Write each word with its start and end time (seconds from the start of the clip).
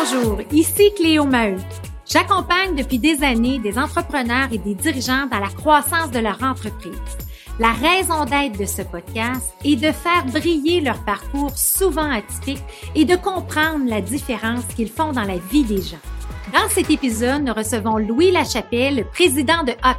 Bonjour, 0.00 0.38
ici 0.52 0.92
Cléo 0.96 1.24
Maheu. 1.24 1.56
J'accompagne 2.06 2.76
depuis 2.76 2.98
des 2.98 3.24
années 3.24 3.58
des 3.58 3.78
entrepreneurs 3.78 4.48
et 4.52 4.58
des 4.58 4.74
dirigeants 4.74 5.26
dans 5.26 5.40
la 5.40 5.48
croissance 5.48 6.10
de 6.12 6.20
leur 6.20 6.40
entreprise. 6.42 6.92
La 7.58 7.72
raison 7.72 8.24
d'être 8.24 8.58
de 8.58 8.64
ce 8.64 8.82
podcast 8.82 9.54
est 9.64 9.76
de 9.76 9.90
faire 9.90 10.24
briller 10.26 10.80
leur 10.80 11.02
parcours 11.04 11.56
souvent 11.56 12.08
atypique 12.10 12.62
et 12.94 13.04
de 13.04 13.16
comprendre 13.16 13.88
la 13.88 14.00
différence 14.00 14.64
qu'ils 14.76 14.90
font 14.90 15.12
dans 15.12 15.24
la 15.24 15.38
vie 15.50 15.64
des 15.64 15.82
gens. 15.82 15.96
Dans 16.52 16.68
cet 16.68 16.90
épisode, 16.90 17.42
nous 17.42 17.54
recevons 17.54 17.96
Louis 17.96 18.30
Lachapelle, 18.30 19.04
président 19.12 19.64
de 19.64 19.72
A+. 19.82 19.96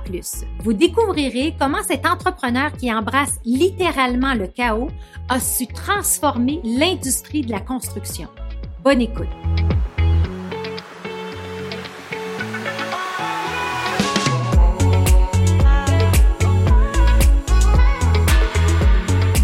Vous 0.63 0.73
découvrirez 0.73 1.55
comment 1.59 1.83
cet 1.83 2.05
entrepreneur 2.05 2.71
qui 2.71 2.93
embrasse 2.93 3.39
littéralement 3.43 4.33
le 4.33 4.47
chaos 4.47 4.89
a 5.27 5.39
su 5.41 5.67
transformer 5.67 6.61
l'industrie 6.63 7.41
de 7.41 7.51
la 7.51 7.59
construction. 7.59 8.29
Bonne 8.81 9.01
écoute. 9.01 9.27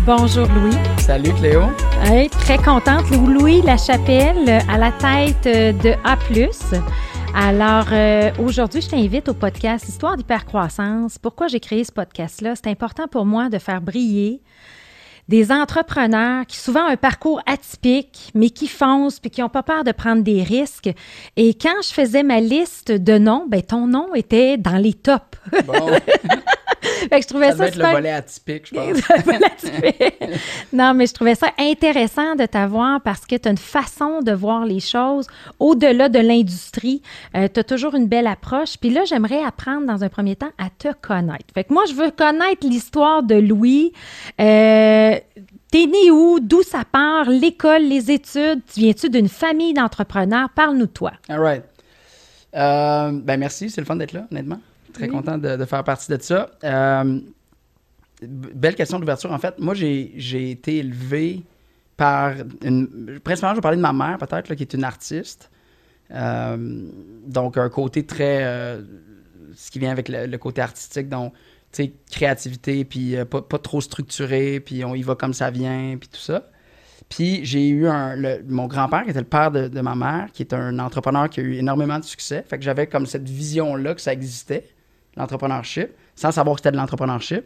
Bonjour 0.06 0.46
Louis. 0.50 0.76
Salut 1.00 1.34
Cléo. 1.34 1.64
très 2.30 2.58
contente. 2.60 3.10
Louis 3.10 3.64
Lachapelle 3.64 4.62
à 4.70 4.78
la 4.78 4.92
tête 4.92 5.46
de 5.82 5.94
A. 6.04 6.16
Alors, 7.34 7.88
euh, 7.92 8.30
aujourd'hui, 8.38 8.82
je 8.82 8.90
t'invite 8.90 9.30
au 9.30 9.34
podcast 9.34 9.90
Histoire 9.90 10.16
d'hypercroissance. 10.16 11.18
Pourquoi 11.18 11.48
j'ai 11.48 11.60
créé 11.60 11.84
ce 11.84 11.92
podcast-là? 11.92 12.54
C'est 12.56 12.70
important 12.70 13.08
pour 13.08 13.26
moi 13.26 13.50
de 13.50 13.58
faire 13.58 13.82
briller 13.82 14.44
des 15.28 15.52
entrepreneurs 15.52 16.46
qui 16.46 16.58
souvent 16.58 16.86
ont 16.86 16.90
un 16.90 16.98
parcours 16.98 17.42
atypique, 17.48 18.32
mais 18.36 18.52
qui 18.52 18.68
foncent 18.68 19.20
puis 19.20 19.32
qui 19.32 19.42
n'ont 19.42 19.50
pas 19.50 19.64
peur 19.64 19.84
de 19.84 19.92
prendre 19.92 20.22
des 20.22 20.44
risques. 20.44 20.92
Et 21.36 21.56
quand 21.56 21.82
je 21.82 21.92
faisais 21.92 22.22
ma 22.22 22.42
liste 22.42 22.92
de 22.92 23.18
noms, 23.18 23.48
ben 23.50 23.64
ton 23.64 23.88
nom 23.88 24.14
était 24.14 24.58
dans 24.58 24.78
les 24.78 24.94
tops. 24.94 25.24
Bon. 25.66 25.90
fait 27.10 27.20
que 27.20 27.22
je 27.22 27.28
trouvais 27.28 27.52
ça, 27.52 27.58
ça 27.58 27.68
être 27.68 27.76
le 27.76 27.86
volet 27.86 28.12
atypique, 28.12 28.68
je 28.68 28.76
pense. 28.76 28.98
non, 30.74 30.94
mais 30.94 31.08
je 31.08 31.14
trouvais 31.14 31.36
ça 31.36 31.48
intéressant 31.58 32.36
de 32.36 32.46
t'avoir 32.46 33.02
parce 33.02 33.26
que 33.26 33.36
tu 33.36 33.48
as 33.48 33.52
une 33.52 33.58
façon 33.58 34.22
de 34.22 34.32
voir 34.32 34.66
les 34.66 34.80
choses 34.80 35.28
au-delà 35.60 36.10
de 36.10 36.20
l'industrie. 36.20 37.02
Euh, 37.36 37.48
tu 37.54 37.60
as 37.60 37.64
toujours 37.64 37.96
une 37.96 38.08
belle 38.08 38.28
approche. 38.28 38.78
Puis 38.78 38.90
là, 38.90 39.06
j'aimerais 39.06 39.44
apprendre 39.44 39.86
dans 39.86 40.04
un 40.04 40.10
premier 40.10 40.36
temps 40.36 40.52
à 40.58 40.70
te 40.70 40.90
connaître. 41.02 41.46
Fait 41.54 41.64
que 41.64 41.74
moi, 41.74 41.84
je 41.88 41.94
veux 41.94 42.12
connaître 42.12 42.68
l'histoire 42.68 43.24
de 43.24 43.36
Louis. 43.36 43.94
Euh, 44.40 45.16
T'es 45.72 45.88
né 45.88 46.10
où? 46.10 46.40
D'où 46.40 46.64
ça 46.64 46.84
part? 46.90 47.30
L'école, 47.30 47.84
les 47.84 48.10
études? 48.10 48.62
Tu 48.74 48.80
viens-tu 48.80 49.10
d'une 49.10 49.28
famille 49.28 49.74
d'entrepreneurs? 49.74 50.50
Parle-nous 50.56 50.86
de 50.86 50.92
toi. 50.92 51.12
All 51.28 51.42
right. 51.42 51.64
Euh, 52.56 53.12
ben 53.12 53.38
merci, 53.38 53.70
c'est 53.70 53.82
le 53.82 53.86
fun 53.86 53.98
d'être 53.98 54.14
là, 54.14 54.26
honnêtement. 54.32 54.60
Très 54.96 55.08
content 55.08 55.38
de, 55.38 55.66
faire 55.66 55.84
partie 55.84 56.12
de 56.12 56.18
ça. 56.22 56.52
Euh, 56.64 57.20
belle 58.22 58.76
question 58.76 59.00
d'ouverture. 59.00 59.32
En 59.32 59.40
fait, 59.40 59.60
moi, 59.60 59.74
j'ai 59.74 60.52
été 60.52 60.78
élevé 60.78 61.44
par 61.98 62.34
une. 62.64 63.20
Principalement, 63.24 63.56
je 63.56 63.60
vais 63.60 63.62
parler 63.62 63.78
de 63.78 63.82
ma 63.82 63.94
mère, 63.94 64.18
peut-être, 64.18 64.54
qui 64.56 64.64
est 64.64 64.74
une 64.74 64.84
artiste. 64.84 65.50
Euh, 66.12 66.88
donc, 67.28 67.58
un 67.58 67.70
côté 67.70 68.06
très. 68.06 68.80
ce 69.54 69.72
qui 69.72 69.80
vient 69.80 69.92
avec 69.92 70.10
le, 70.10 70.38
côté 70.38 70.62
artistique. 70.62 71.10
Donc, 71.10 71.34
créativité, 72.12 72.86
puis 72.86 73.16
euh, 73.16 73.26
pas, 73.26 73.42
trop 73.60 73.82
structuré, 73.82 74.60
puis 74.60 74.86
on 74.86 74.96
y 74.96 75.02
va 75.02 75.16
comme 75.16 75.34
ça 75.34 75.50
vient, 75.50 75.98
puis 76.00 76.10
tout 76.10 76.20
ça. 76.20 76.50
Puis 77.10 77.46
j'ai 77.46 77.68
eu 77.68 77.88
un, 77.88 78.16
mon 78.48 78.68
grand-père, 78.68 79.04
qui 79.04 79.12
était 79.12 79.20
le 79.20 79.26
père 79.26 79.52
de, 79.52 79.82
ma 79.82 79.96
mère, 79.96 80.30
qui 80.34 80.42
est 80.42 80.54
un 80.54 80.80
entrepreneur 80.80 81.30
qui 81.30 81.40
a 81.40 81.44
eu 81.44 81.56
énormément 81.56 82.00
de 82.00 82.04
succès. 82.04 82.44
Fait 82.48 82.58
que 82.58 82.64
j'avais 82.64 82.88
comme 82.88 83.06
cette 83.06 83.30
vision-là 83.30 83.94
que 83.94 84.02
ça 84.02 84.12
existait, 84.12 84.68
l'entrepreneurship, 85.18 85.90
sans 86.16 86.32
savoir 86.32 86.56
que 86.56 86.60
c'était 86.62 86.72
de 86.72 86.78
l'entrepreneurship. 86.78 87.46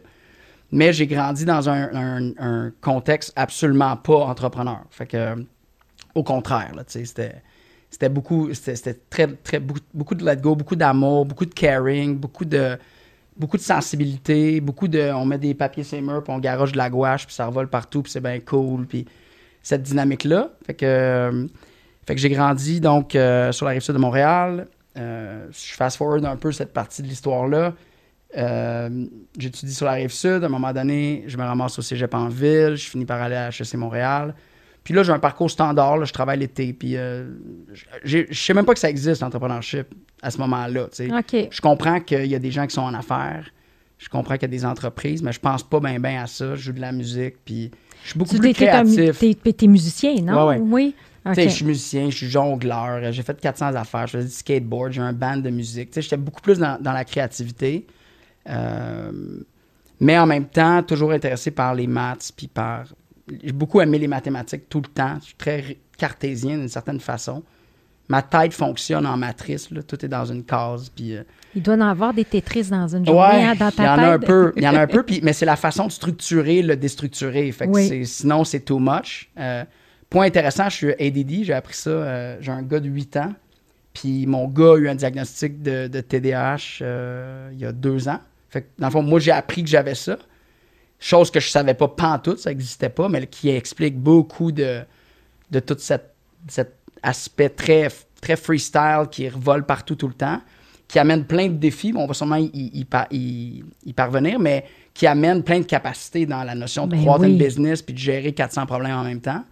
Mais 0.72 0.92
j'ai 0.92 1.06
grandi 1.06 1.44
dans 1.44 1.68
un, 1.68 2.70
contexte 2.80 3.32
absolument 3.34 3.96
pas 3.96 4.18
entrepreneur. 4.18 4.82
Fait 4.90 5.06
que, 5.06 5.44
au 6.14 6.22
contraire, 6.22 6.72
c'était 6.86 7.42
c'était 7.90 8.08
beaucoup, 8.08 8.54
c'était 8.54 8.94
très, 9.10 9.26
très, 9.26 9.58
beaucoup, 9.58 9.80
beaucoup 9.92 10.14
de 10.14 10.24
let 10.24 10.36
go, 10.36 10.54
beaucoup 10.54 10.76
d'amour, 10.76 11.26
beaucoup 11.26 11.44
de 11.44 11.52
caring, 11.52 12.16
beaucoup 12.16 12.44
de, 12.44 12.78
beaucoup 13.36 13.56
de 13.56 13.62
sensibilité, 13.62 14.60
beaucoup 14.60 14.86
de. 14.86 15.10
On 15.12 15.24
met 15.24 15.38
des 15.38 15.54
papiers 15.54 15.82
sur 15.82 15.98
puis 15.98 16.06
on 16.28 16.38
garoche 16.38 16.70
de 16.70 16.78
la 16.78 16.88
gouache, 16.88 17.26
puis 17.26 17.34
ça 17.34 17.46
revole 17.46 17.68
partout, 17.68 18.02
puis 18.02 18.12
c'est 18.12 18.20
bien 18.20 18.38
cool. 18.38 18.86
Puis 18.86 19.06
cette 19.62 19.82
dynamique-là. 19.82 20.52
Fait 20.66 20.74
que, 20.74 20.86
euh, 20.86 21.46
fait 22.06 22.14
que 22.14 22.20
j'ai 22.20 22.30
grandi 22.30 22.80
donc 22.80 23.14
euh, 23.14 23.50
sur 23.52 23.66
la 23.66 23.72
rive 23.72 23.82
sud 23.82 23.94
de 23.94 24.00
Montréal. 24.00 24.68
Euh, 24.96 25.46
je 25.52 25.74
fast-forward 25.74 26.24
un 26.24 26.36
peu 26.36 26.52
cette 26.52 26.72
partie 26.72 27.02
de 27.02 27.06
l'histoire-là. 27.06 27.74
J'étudie 29.38 29.74
sur 29.74 29.86
la 29.86 29.92
rive 29.92 30.12
sud. 30.12 30.42
À 30.42 30.46
un 30.46 30.48
moment 30.48 30.72
donné, 30.72 31.24
je 31.26 31.36
me 31.36 31.42
ramasse 31.42 31.78
au 31.78 31.82
cégep 31.82 32.14
en 32.14 32.28
ville. 32.28 32.76
Je 32.76 32.88
finis 32.88 33.04
par 33.04 33.20
aller 33.20 33.36
à 33.36 33.48
HEC 33.48 33.74
Montréal. 33.74 34.34
Puis 34.82 34.94
là, 34.94 35.02
j'ai 35.02 35.12
un 35.12 35.18
parcours 35.18 35.50
standard. 35.50 36.04
je 36.04 36.12
travaille 36.12 36.38
l'été. 36.38 36.72
Puis 36.72 36.96
je 38.04 38.32
sais 38.32 38.54
même 38.54 38.64
pas 38.64 38.74
que 38.74 38.80
ça 38.80 38.90
existe, 38.90 39.22
l'entrepreneurship 39.22 39.86
à 40.22 40.30
ce 40.30 40.38
moment-là. 40.38 40.88
Je 40.98 41.60
comprends 41.60 42.00
qu'il 42.00 42.26
y 42.26 42.34
a 42.34 42.38
des 42.38 42.50
gens 42.50 42.66
qui 42.66 42.74
sont 42.74 42.82
en 42.82 42.94
affaires, 42.94 43.50
je 43.98 44.08
comprends 44.08 44.34
qu'il 44.34 44.42
y 44.42 44.46
a 44.46 44.48
des 44.48 44.64
entreprises, 44.64 45.22
mais 45.22 45.32
je 45.32 45.40
pense 45.40 45.62
pas 45.62 45.80
bien 45.80 46.00
ben 46.00 46.22
à 46.22 46.26
ça. 46.26 46.54
Je 46.54 46.62
joue 46.62 46.72
de 46.72 46.80
la 46.80 46.92
musique, 46.92 47.36
puis 47.44 47.70
je 48.02 48.10
suis 48.10 48.18
beaucoup 48.18 48.36
plus 48.36 48.52
créatif. 48.54 49.18
Tu 49.18 49.64
es, 49.64 49.66
musicien, 49.66 50.14
non? 50.22 50.48
Oui. 50.48 50.94
Je 51.26 51.48
suis 51.48 51.64
musicien, 51.64 52.08
je 52.10 52.16
suis 52.16 52.28
jongleur, 52.28 53.12
j'ai 53.12 53.22
fait 53.22 53.38
400 53.38 53.74
affaires, 53.74 54.06
je 54.06 54.12
faisais 54.12 54.28
du 54.28 54.34
skateboard, 54.34 54.92
j'ai 54.92 55.02
un 55.02 55.12
band 55.12 55.36
de 55.36 55.50
musique. 55.50 55.90
J'étais 55.94 56.16
beaucoup 56.16 56.40
plus 56.40 56.58
dans, 56.58 56.78
la 56.82 57.04
créativité. 57.04 57.86
Euh, 58.48 59.12
mais 60.00 60.18
en 60.18 60.26
même 60.26 60.46
temps, 60.46 60.82
toujours 60.82 61.12
intéressé 61.12 61.50
par 61.50 61.74
les 61.74 61.86
maths, 61.86 62.32
puis 62.36 62.46
par... 62.46 62.84
J'ai 63.44 63.52
beaucoup 63.52 63.80
aimé 63.80 63.98
les 63.98 64.08
mathématiques 64.08 64.68
tout 64.68 64.80
le 64.80 64.88
temps. 64.88 65.16
Je 65.20 65.26
suis 65.26 65.34
très 65.34 65.78
cartésien 65.98 66.56
d'une 66.56 66.68
certaine 66.68 67.00
façon 67.00 67.42
ma 68.10 68.22
tête 68.22 68.52
fonctionne 68.52 69.06
en 69.06 69.16
matrice. 69.16 69.68
Tout 69.86 70.04
est 70.04 70.08
dans 70.08 70.24
une 70.24 70.44
case. 70.44 70.90
Puis, 70.90 71.16
euh, 71.16 71.22
il 71.54 71.62
doit 71.62 71.74
en 71.74 71.80
avoir 71.80 72.12
des 72.12 72.24
Tetris 72.24 72.64
dans 72.64 72.88
une 72.88 73.06
journée, 73.06 73.44
hein, 73.44 73.54
dans 73.54 73.70
ta 73.70 73.82
il 73.82 73.86
y 73.86 73.88
en 73.88 73.98
A 73.98 74.12
un 74.14 74.18
peu, 74.18 74.52
il 74.56 74.62
y 74.64 74.68
en 74.68 74.74
a 74.74 74.80
un 74.80 74.86
peu, 74.88 75.04
mais 75.22 75.32
c'est 75.32 75.46
la 75.46 75.56
façon 75.56 75.86
de 75.86 75.92
structurer 75.92 76.60
le 76.60 76.76
déstructurer. 76.76 77.50
Fait 77.52 78.04
sinon, 78.04 78.44
c'est 78.44 78.60
too 78.60 78.80
much. 78.80 79.30
Euh, 79.38 79.64
point 80.10 80.26
intéressant, 80.26 80.68
je 80.68 80.76
suis 80.76 80.92
ADD, 80.92 81.44
j'ai 81.44 81.54
appris 81.54 81.74
ça. 81.74 81.90
Euh, 81.90 82.36
j'ai 82.40 82.52
un 82.52 82.62
gars 82.62 82.80
de 82.80 82.88
8 82.88 83.16
ans. 83.16 83.32
Puis 83.94 84.26
mon 84.26 84.46
gars 84.46 84.74
a 84.74 84.76
eu 84.76 84.88
un 84.88 84.94
diagnostic 84.94 85.62
de, 85.62 85.88
de 85.88 86.00
TDAH 86.00 86.80
il 87.52 87.58
y 87.58 87.64
a 87.64 87.72
deux 87.72 88.08
ans. 88.08 88.20
Fait 88.50 88.62
que, 88.62 88.66
dans 88.78 88.88
le 88.88 88.92
fond, 88.92 89.02
moi, 89.02 89.20
j'ai 89.20 89.30
appris 89.30 89.62
que 89.62 89.68
j'avais 89.68 89.94
ça. 89.94 90.18
Chose 90.98 91.30
que 91.30 91.40
je 91.40 91.48
savais 91.48 91.74
pas 91.74 91.88
pantoute, 91.88 92.40
ça 92.40 92.50
n'existait 92.50 92.88
pas, 92.88 93.08
mais 93.08 93.26
qui 93.26 93.48
explique 93.48 93.96
beaucoup 93.96 94.52
de, 94.52 94.82
de 95.50 95.62
cette, 95.78 96.14
cette 96.48 96.76
aspect 97.02 97.48
très, 97.48 97.88
très 98.20 98.36
freestyle 98.36 99.04
qui 99.10 99.28
revole 99.28 99.64
partout 99.64 99.94
tout 99.94 100.08
le 100.08 100.14
temps, 100.14 100.40
qui 100.88 100.98
amène 100.98 101.24
plein 101.24 101.48
de 101.48 101.54
défis. 101.54 101.92
on 101.96 102.06
va 102.06 102.12
sûrement 102.12 102.36
y, 102.36 102.84
parvenir, 103.94 104.38
mais 104.38 104.64
qui 104.92 105.06
amène 105.06 105.42
plein 105.42 105.60
de 105.60 105.64
capacités 105.64 106.26
dans 106.26 106.42
la 106.42 106.54
notion 106.54 106.86
de 106.86 106.92
ben 106.92 107.00
croître 107.00 107.24
une 107.24 107.38
business 107.38 107.80
puis 107.80 107.94
de 107.94 107.98
gérer 107.98 108.32
400 108.32 108.66
problèmes 108.66 108.96
en 108.96 109.04
même 109.04 109.20
temps. 109.20 109.42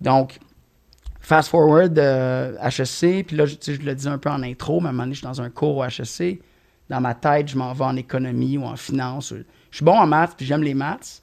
Donc, 0.00 0.38
fast 1.20 1.50
forward, 1.50 1.98
euh, 1.98 2.56
HEC, 2.62 3.26
puis 3.26 3.36
là, 3.36 3.46
je, 3.46 3.56
je 3.60 3.82
le 3.82 3.94
dis 3.94 4.08
un 4.08 4.18
peu 4.18 4.30
en 4.30 4.42
intro, 4.42 4.80
mais 4.80 4.86
à 4.86 4.90
un 4.90 4.92
moment 4.92 5.04
donné, 5.04 5.14
je 5.14 5.18
suis 5.18 5.26
dans 5.26 5.42
un 5.42 5.50
cours 5.50 5.76
au 5.76 5.84
HEC. 5.84 6.40
Dans 6.88 7.00
ma 7.00 7.14
tête, 7.14 7.48
je 7.48 7.56
m'en 7.56 7.72
vais 7.72 7.84
en 7.84 7.96
économie 7.96 8.56
ou 8.56 8.64
en 8.64 8.76
finance. 8.76 9.34
Je 9.70 9.76
suis 9.76 9.84
bon 9.84 9.98
en 9.98 10.06
maths, 10.06 10.34
puis 10.36 10.46
j'aime 10.46 10.62
les 10.62 10.74
maths. 10.74 11.20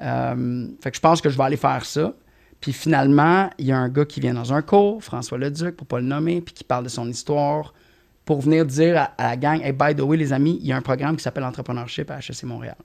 Euh, 0.00 0.66
fait 0.82 0.90
que 0.90 0.96
je 0.96 1.00
pense 1.00 1.20
que 1.20 1.28
je 1.28 1.36
vais 1.36 1.44
aller 1.44 1.56
faire 1.56 1.84
ça. 1.84 2.14
Puis 2.60 2.72
finalement, 2.72 3.50
il 3.58 3.66
y 3.66 3.72
a 3.72 3.78
un 3.78 3.90
gars 3.90 4.06
qui 4.06 4.20
vient 4.20 4.34
dans 4.34 4.54
un 4.54 4.62
cours, 4.62 5.04
François 5.04 5.36
Leduc, 5.36 5.76
pour 5.76 5.86
pas 5.86 6.00
le 6.00 6.06
nommer, 6.06 6.40
puis 6.40 6.54
qui 6.54 6.64
parle 6.64 6.84
de 6.84 6.88
son 6.88 7.08
histoire, 7.08 7.74
pour 8.24 8.40
venir 8.40 8.64
dire 8.64 8.96
à, 8.96 9.12
la 9.18 9.36
gang 9.36 9.60
Hey, 9.62 9.72
by 9.72 9.94
the 9.94 10.00
way, 10.00 10.16
les 10.16 10.32
amis, 10.32 10.58
il 10.62 10.66
y 10.68 10.72
a 10.72 10.76
un 10.76 10.82
programme 10.82 11.16
qui 11.16 11.22
s'appelle 11.22 11.44
Entrepreneurship 11.44 12.10
à 12.10 12.18
HEC 12.18 12.44
Montréal. 12.44 12.76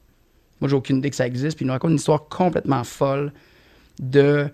Moi, 0.59 0.69
j'ai 0.69 0.75
aucune 0.75 0.97
idée 0.97 1.09
que 1.09 1.15
ça 1.15 1.25
existe. 1.25 1.55
Puis 1.55 1.63
il 1.63 1.67
nous 1.67 1.73
raconte 1.73 1.91
une 1.91 1.97
histoire 1.97 2.27
complètement 2.27 2.83
folle 2.83 3.31
de. 3.99 4.49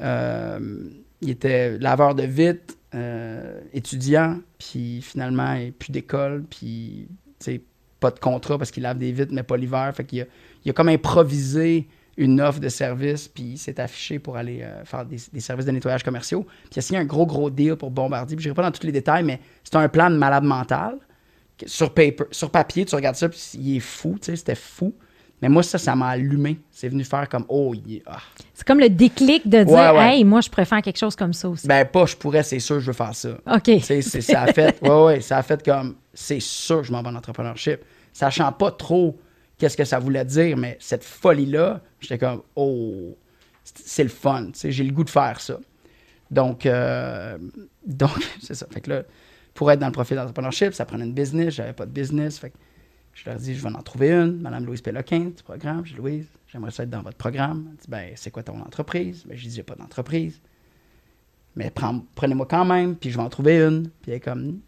Euh, 0.00 0.90
il 1.20 1.30
était 1.30 1.78
laveur 1.78 2.14
de 2.14 2.24
vitre, 2.24 2.74
euh, 2.94 3.60
étudiant, 3.72 4.38
puis 4.58 5.00
finalement, 5.02 5.54
il 5.54 5.72
plus 5.72 5.90
d'école, 5.90 6.44
puis 6.48 7.08
pas 8.00 8.10
de 8.10 8.18
contrat 8.18 8.58
parce 8.58 8.70
qu'il 8.70 8.82
lave 8.82 8.98
des 8.98 9.12
vitres, 9.12 9.32
mais 9.32 9.42
pas 9.42 9.56
l'hiver. 9.56 9.90
Fait 9.94 10.04
qu'il 10.04 10.22
a, 10.22 10.24
il 10.64 10.70
a 10.70 10.72
comme 10.74 10.88
improvisé 10.88 11.88
une 12.16 12.40
offre 12.40 12.60
de 12.60 12.68
service, 12.68 13.28
puis 13.28 13.44
il 13.44 13.58
s'est 13.58 13.78
affiché 13.80 14.18
pour 14.18 14.36
aller 14.36 14.62
euh, 14.62 14.84
faire 14.84 15.04
des, 15.04 15.18
services 15.40 15.66
de 15.66 15.70
nettoyage 15.70 16.02
commerciaux. 16.02 16.42
Puis 16.42 16.76
il 16.76 16.78
a 16.78 16.82
signé 16.82 16.98
un 16.98 17.04
gros, 17.04 17.26
gros 17.26 17.50
deal 17.50 17.76
pour 17.76 17.90
Bombardier. 17.90 18.36
Puis 18.36 18.44
je 18.44 18.48
n'irai 18.48 18.56
pas 18.56 18.62
dans 18.62 18.70
tous 18.70 18.86
les 18.86 18.92
détails, 18.92 19.24
mais 19.24 19.40
c'est 19.64 19.76
un 19.76 19.88
plan 19.88 20.10
de 20.10 20.16
malade 20.16 20.44
mental. 20.44 20.98
Sur, 21.66 21.92
paper, 21.92 22.24
sur 22.30 22.50
papier, 22.50 22.84
tu 22.84 22.94
regardes 22.94 23.16
ça, 23.16 23.28
puis 23.28 23.40
il 23.54 23.76
est 23.76 23.80
fou, 23.80 24.16
c'était 24.20 24.54
fou. 24.54 24.94
Mais 25.42 25.48
moi, 25.48 25.62
ça, 25.62 25.78
ça 25.78 25.94
m'a 25.94 26.08
allumé. 26.08 26.58
C'est 26.70 26.88
venu 26.88 27.04
faire 27.04 27.28
comme, 27.28 27.44
oh, 27.48 27.74
yeah. 27.74 28.00
Ah. 28.06 28.18
C'est 28.54 28.66
comme 28.66 28.80
le 28.80 28.88
déclic 28.88 29.46
de 29.46 29.64
dire, 29.64 30.00
hey, 30.00 30.24
moi, 30.24 30.40
je 30.40 30.48
préfère 30.48 30.80
quelque 30.80 30.98
chose 30.98 31.14
comme 31.14 31.34
ça 31.34 31.48
aussi. 31.48 31.66
Ben, 31.66 31.84
pas, 31.84 32.06
je 32.06 32.16
pourrais, 32.16 32.42
c'est 32.42 32.58
sûr, 32.58 32.80
je 32.80 32.86
veux 32.86 32.92
faire 32.92 33.14
ça. 33.14 33.30
OK. 33.46 33.70
C'est, 33.82 34.00
ça 34.02 34.42
a 34.42 34.52
fait, 34.52 34.80
ouais, 34.82 35.04
ouais, 35.04 35.20
ça 35.20 35.38
a 35.38 35.42
fait 35.42 35.62
comme, 35.62 35.96
c'est 36.14 36.40
sûr, 36.40 36.82
je 36.84 36.92
m'en 36.92 37.02
vais 37.02 37.08
en 37.08 37.16
entrepreneurship. 37.16 37.80
Sachant 38.12 38.50
pas 38.52 38.70
trop 38.70 39.18
qu'est-ce 39.58 39.76
que 39.76 39.84
ça 39.84 39.98
voulait 39.98 40.24
dire, 40.24 40.56
mais 40.56 40.78
cette 40.80 41.04
folie-là, 41.04 41.80
j'étais 42.00 42.18
comme, 42.18 42.42
oh, 42.54 43.14
c'est 43.62 44.04
le 44.04 44.08
fun. 44.08 44.48
J'ai 44.64 44.84
le 44.84 44.92
goût 44.92 45.04
de 45.04 45.10
faire 45.10 45.40
ça. 45.40 45.58
Donc, 46.30 46.64
euh, 46.64 47.36
donc 47.86 48.26
c'est 48.40 48.54
ça. 48.54 48.66
Fait 48.72 48.80
que 48.80 48.90
là, 48.90 49.02
pour 49.52 49.70
être 49.70 49.80
dans 49.80 49.86
le 49.86 49.92
profil 49.92 50.16
d'entrepreneurship, 50.16 50.72
ça 50.74 50.84
prenait 50.84 51.04
une 51.04 51.14
business. 51.14 51.54
J'avais 51.54 51.72
pas 51.72 51.86
de 51.86 51.90
business. 51.90 52.38
Fait 52.38 52.50
que 52.50 52.56
je 53.16 53.30
leur 53.30 53.38
dis, 53.38 53.54
je 53.54 53.62
vais 53.62 53.74
en 53.74 53.82
trouver 53.82 54.12
une. 54.12 54.42
Madame 54.42 54.66
Louise 54.66 54.82
Péloquin, 54.82 55.20
du 55.36 55.42
programme. 55.42 55.84
Je 55.86 55.92
dis, 55.92 55.96
Louise, 55.96 56.26
j'aimerais 56.48 56.70
ça 56.70 56.82
être 56.82 56.90
dans 56.90 57.00
votre 57.00 57.16
programme. 57.16 57.68
Elle 57.70 57.76
dit, 57.78 57.86
ben, 57.88 58.12
c'est 58.14 58.30
quoi 58.30 58.42
ton 58.42 58.60
entreprise? 58.60 59.24
Ben, 59.26 59.36
je 59.36 59.48
dis, 59.48 59.54
j'ai 59.54 59.62
pas 59.62 59.74
d'entreprise. 59.74 60.38
Mais 61.56 61.72
prenez-moi 62.14 62.46
quand 62.46 62.66
même, 62.66 62.94
puis 62.94 63.10
je 63.10 63.16
vais 63.16 63.22
en 63.22 63.30
trouver 63.30 63.58
une. 63.62 63.88
Puis 64.02 64.10
elle 64.10 64.18
est 64.18 64.20
comme, 64.20 64.60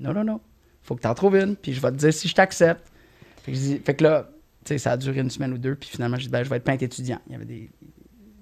non, 0.00 0.12
non, 0.12 0.24
non. 0.24 0.40
Faut 0.82 0.96
que 0.96 1.02
tu 1.02 1.06
en 1.06 1.14
trouves 1.14 1.36
une, 1.36 1.54
puis 1.54 1.72
je 1.72 1.80
vais 1.80 1.92
te 1.92 1.96
dire 1.96 2.12
si 2.12 2.26
je 2.26 2.34
t'accepte. 2.34 2.90
Fait 3.44 3.52
que, 3.52 3.58
fait 3.58 3.94
que 3.94 4.02
là, 4.02 4.28
tu 4.64 4.70
sais, 4.70 4.78
ça 4.78 4.92
a 4.92 4.96
duré 4.96 5.20
une 5.20 5.30
semaine 5.30 5.52
ou 5.52 5.58
deux, 5.58 5.76
puis 5.76 5.88
finalement, 5.88 6.16
je 6.16 6.24
dis, 6.24 6.28
ben, 6.28 6.42
je 6.42 6.50
vais 6.50 6.56
être 6.56 6.64
peintre 6.64 6.82
étudiant. 6.82 7.20
Il 7.28 7.32
y 7.32 7.36
avait 7.36 7.44
des, 7.44 7.70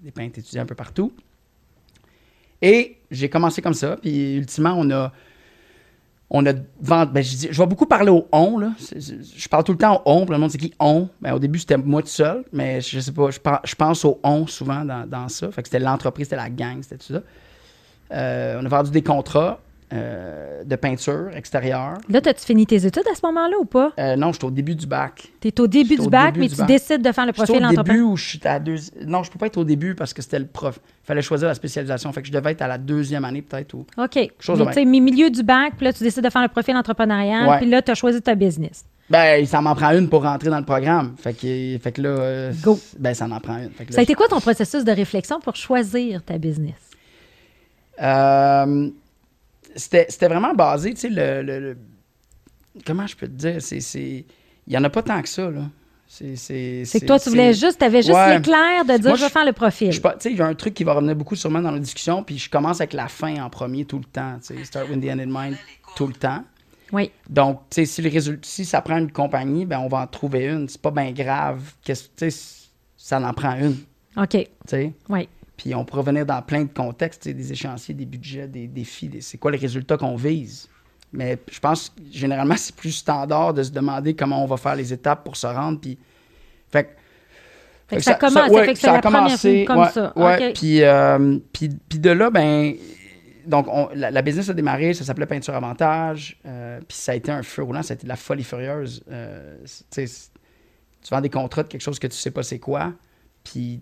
des 0.03 0.11
peintres 0.11 0.39
étudiants 0.39 0.63
un 0.63 0.67
peu 0.67 0.75
partout. 0.75 1.13
Et 2.63 2.97
j'ai 3.11 3.29
commencé 3.29 3.61
comme 3.61 3.75
ça, 3.75 3.99
puis 3.99 4.37
ultimement, 4.37 4.75
on 4.75 4.91
a 4.91 5.13
on 6.31 6.45
a 6.47 6.53
vendu. 6.81 7.13
Ben, 7.13 7.23
je, 7.23 7.49
je 7.51 7.59
vais 7.59 7.67
beaucoup 7.67 7.87
parler 7.87 8.11
au 8.11 8.29
on. 8.33 8.59
Là. 8.59 8.73
Je 8.79 9.49
parle 9.49 9.65
tout 9.65 9.73
le 9.73 9.79
temps 9.79 10.03
au 10.05 10.13
on. 10.13 10.27
Le 10.27 10.39
monde 10.39 10.51
c'est 10.51 10.59
qui 10.59 10.75
on. 10.79 11.09
Ben, 11.21 11.33
au 11.33 11.39
début, 11.39 11.59
c'était 11.59 11.79
moi 11.79 12.03
tout 12.03 12.09
seul. 12.09 12.45
Mais 12.53 12.81
je 12.81 13.01
sais 13.01 13.13
pas. 13.13 13.31
Je, 13.31 13.75
pense 13.75 14.05
au 14.05 14.21
on 14.23 14.47
souvent 14.47 14.85
dans, 14.85 15.29
ça. 15.29 15.51
Fait 15.51 15.63
que 15.63 15.69
c'était 15.69 15.79
l'entreprise, 15.79 16.27
c'était 16.27 16.37
la 16.37 16.51
gang, 16.51 16.83
c'était 16.83 16.99
tout 16.99 17.15
ça. 17.15 17.23
Euh, 18.13 18.61
on 18.61 18.67
a 18.67 18.69
vendu 18.69 18.91
des 18.91 19.03
contrats. 19.03 19.61
Euh, 19.91 20.65
de 20.65 20.77
peinture 20.77 21.31
extérieure. 21.35 21.97
Là, 22.11 22.21
as-tu 22.23 22.45
fini 22.45 22.67
tes 22.67 22.85
études 22.85 23.09
à 23.11 23.15
ce 23.15 23.25
moment-là 23.25 23.57
ou 23.59 23.65
pas? 23.65 23.93
Euh, 23.99 24.17
non, 24.17 24.33
je 24.33 24.39
suis 24.39 24.47
au 24.47 24.51
début 24.51 24.75
du 24.75 24.87
bac. 24.87 25.29
Tu 25.41 25.49
es 25.49 25.61
au 25.61 25.67
début 25.67 25.97
du 25.97 26.09
bac, 26.09 26.35
mais 26.37 26.49
tu 26.49 26.63
décides 26.67 27.01
de 27.01 27.11
faire 27.11 27.25
le 27.25 27.33
profil 27.33 27.65
au 27.65 27.83
début 27.83 28.03
où 28.03 28.15
je 28.15 28.29
suis 28.29 28.41
à 28.45 28.59
deux... 28.59 28.77
Non, 29.07 29.23
je 29.23 29.31
peux 29.31 29.39
pas 29.39 29.47
être 29.47 29.57
au 29.57 29.65
début 29.65 29.95
parce 29.95 30.13
que 30.13 30.21
c'était 30.21 30.41
le 30.41 30.47
prof. 30.47 30.79
Il 30.85 31.07
fallait 31.07 31.23
choisir 31.23 31.49
la 31.49 31.55
spécialisation. 31.55 32.13
Fait 32.13 32.21
que 32.21 32.29
je 32.29 32.33
devais 32.33 32.53
être 32.53 32.61
à 32.61 32.69
la 32.69 32.77
deuxième 32.77 33.25
année 33.25 33.41
peut-être. 33.41 33.73
Ou... 33.73 33.87
OK. 33.97 34.31
Chose 34.41 34.59
mais 34.59 34.67
tu 34.67 34.73
sais, 34.75 34.85
milieu 34.85 35.31
du 35.31 35.43
bac, 35.43 35.73
puis 35.79 35.87
là, 35.87 35.93
tu 35.95 36.05
décides 36.05 36.25
de 36.25 36.31
faire 36.31 36.43
le 36.43 36.49
profil 36.49 36.77
entrepreneurial, 36.77 37.59
puis 37.59 37.71
là, 37.71 37.81
tu 37.81 37.91
as 37.91 37.95
choisi 37.95 38.21
ta 38.21 38.35
business. 38.35 38.85
Ben, 39.09 39.47
ça 39.47 39.63
m'en 39.63 39.75
prend 39.75 39.93
une 39.93 40.11
pour 40.11 40.23
rentrer 40.23 40.51
dans 40.51 40.59
le 40.59 40.67
programme. 40.67 41.15
Fait 41.17 41.33
que, 41.33 41.79
fait 41.83 41.93
que 41.93 42.03
là, 42.03 42.11
euh, 42.11 42.53
Go. 42.63 42.79
ben, 42.99 43.15
ça 43.15 43.25
en 43.25 43.41
prend 43.41 43.57
une. 43.57 43.71
ça 43.89 44.01
a 44.01 44.03
été 44.03 44.13
quoi 44.13 44.29
ton 44.29 44.41
processus 44.41 44.85
de 44.85 44.93
réflexion 44.93 45.41
pour 45.41 45.57
choisir 45.57 46.23
ta 46.23 46.37
business? 46.37 46.75
Euh, 48.03 48.91
c'était 49.77 50.29
vraiment 50.29 50.55
basé, 50.55 50.95
tu 50.95 51.01
sais, 51.01 51.09
le, 51.11 51.77
Comment 52.87 53.07
je 53.07 53.17
peux 53.17 53.27
te 53.27 53.33
dire? 53.33 53.57
C'est. 53.61 54.25
Il 54.67 54.71
n'y 54.71 54.77
en 54.77 54.85
a 54.85 54.91
pas 54.91 55.03
tant 55.03 55.21
que 55.23 55.29
ça, 55.29 55.51
là. 55.51 55.63
C'est 56.07 56.35
que 56.35 57.07
toi, 57.07 57.19
tu 57.19 57.29
voulais 57.29 57.53
juste, 57.53 57.79
tu 57.79 57.85
avais 57.85 58.03
juste 58.03 58.19
l'éclair 58.29 58.85
de 58.85 58.97
dire 58.97 59.15
je 59.17 59.25
vais 59.25 59.31
faire 59.31 59.45
le 59.45 59.53
profil. 59.53 59.91
Tu 59.91 60.01
sais, 60.19 60.31
il 60.31 60.39
y 60.39 60.41
a 60.41 60.47
un 60.47 60.55
truc 60.55 60.75
qui 60.75 60.85
va 60.85 60.95
revenir 60.95 61.15
beaucoup 61.15 61.37
sûrement 61.37 61.61
dans 61.61 61.71
la 61.71 61.79
discussion, 61.79 62.23
puis 62.23 62.39
je 62.39 62.49
commence 62.49 62.81
avec 62.81 62.95
la 62.95 63.09
fin 63.09 63.43
en 63.43 63.51
premier 63.51 63.85
tout 63.85 63.99
le 63.99 64.05
temps. 64.05 64.37
Tu 64.41 64.57
sais, 64.57 64.65
start 64.65 64.89
with 64.89 65.03
the 65.03 65.11
end 65.11 65.19
in 65.19 65.27
mind 65.27 65.57
tout 65.97 66.07
le 66.07 66.15
temps. 66.15 66.45
Oui. 66.93 67.11
Donc, 67.29 67.61
tu 67.69 67.85
sais, 67.85 67.85
si, 67.85 68.03
le 68.03 68.39
si 68.43 68.65
ça 68.65 68.81
prend 68.81 68.97
une 68.97 69.13
compagnie, 69.13 69.67
ben 69.67 69.79
on 69.81 69.89
va 69.89 70.01
en 70.01 70.07
trouver 70.07 70.47
une. 70.47 70.69
C'est 70.69 70.81
pas 70.81 70.91
bien 70.91 71.13
grave. 71.13 71.61
Tu 71.85 71.95
sais, 72.17 72.31
ça 72.97 73.21
en 73.21 73.33
prend 73.35 73.57
une. 73.57 73.77
OK. 74.17 74.31
Tu 74.31 74.49
sais? 74.67 74.93
Oui. 75.11 75.29
Puis 75.59 75.75
on 75.75 75.85
peut 75.85 75.99
revenir 75.99 76.25
dans 76.25 76.41
plein 76.41 76.63
de 76.63 76.73
contextes, 76.73 77.29
des 77.29 77.53
échéanciers, 77.53 77.93
des 77.93 78.07
budgets, 78.07 78.47
des 78.47 78.69
défis, 78.69 79.11
c'est 79.21 79.39
quoi 79.39 79.51
les 79.51 79.59
résultats 79.59 79.99
qu'on 79.99 80.15
vise? 80.15 80.69
Mais 81.13 81.37
je 81.51 81.59
pense 81.59 81.89
que 81.89 82.01
généralement, 82.13 82.57
c'est 82.57 82.75
plus 82.75 82.93
standard 82.93 83.53
de 83.55 83.65
se 83.65 83.71
demander 83.71 84.15
comment 84.15 84.43
on 84.43 84.47
va 84.47 84.57
faire 84.57 84.77
les 84.77 84.93
étapes 84.93 85.25
pour 85.25 85.37
se 85.37 85.47
rendre. 85.47 85.81
Puis, 85.81 85.99
fait, 86.71 86.97
ça, 87.99 88.15
commence, 88.15 88.53
fait 88.53 88.75
que 88.75 88.79
ça, 88.79 88.95
a 88.95 89.01
commencé 89.01 89.65
comme 89.65 89.89
ça. 89.89 90.13
Puis, 90.55 90.83
euh, 90.83 91.39
puis, 91.53 91.71
puis, 91.89 91.99
de 91.99 92.11
là, 92.11 92.31
ben, 92.31 92.75
donc 93.47 93.67
la, 93.95 94.23
business 94.23 94.51
a 94.51 94.55
démarré, 94.55 94.95
ça 94.95 95.05
s'appelait 95.05 95.27
Peinture 95.27 95.55
Avantage. 95.55 96.39
Euh, 96.47 96.79
puis 96.87 96.97
ça 96.97 97.13
a 97.13 97.15
été 97.17 97.33
un 97.33 97.43
feu 97.43 97.65
roulant, 97.65 97.83
ça 97.83 97.95
a 97.95 97.97
été 97.97 98.05
de 98.05 98.09
la 98.09 98.17
folie 98.17 98.45
furieuse. 98.45 99.03
Euh, 99.11 99.57
tu 99.95 100.05
vends 101.11 101.21
des 101.21 101.31
contrats 101.31 101.65
de 101.65 101.69
quelque 101.69 101.81
chose 101.81 101.99
que 101.99 102.07
tu 102.07 102.17
sais 102.17 102.31
pas 102.31 102.43
c'est 102.43 102.61
quoi. 102.61 102.93
Puis 103.43 103.81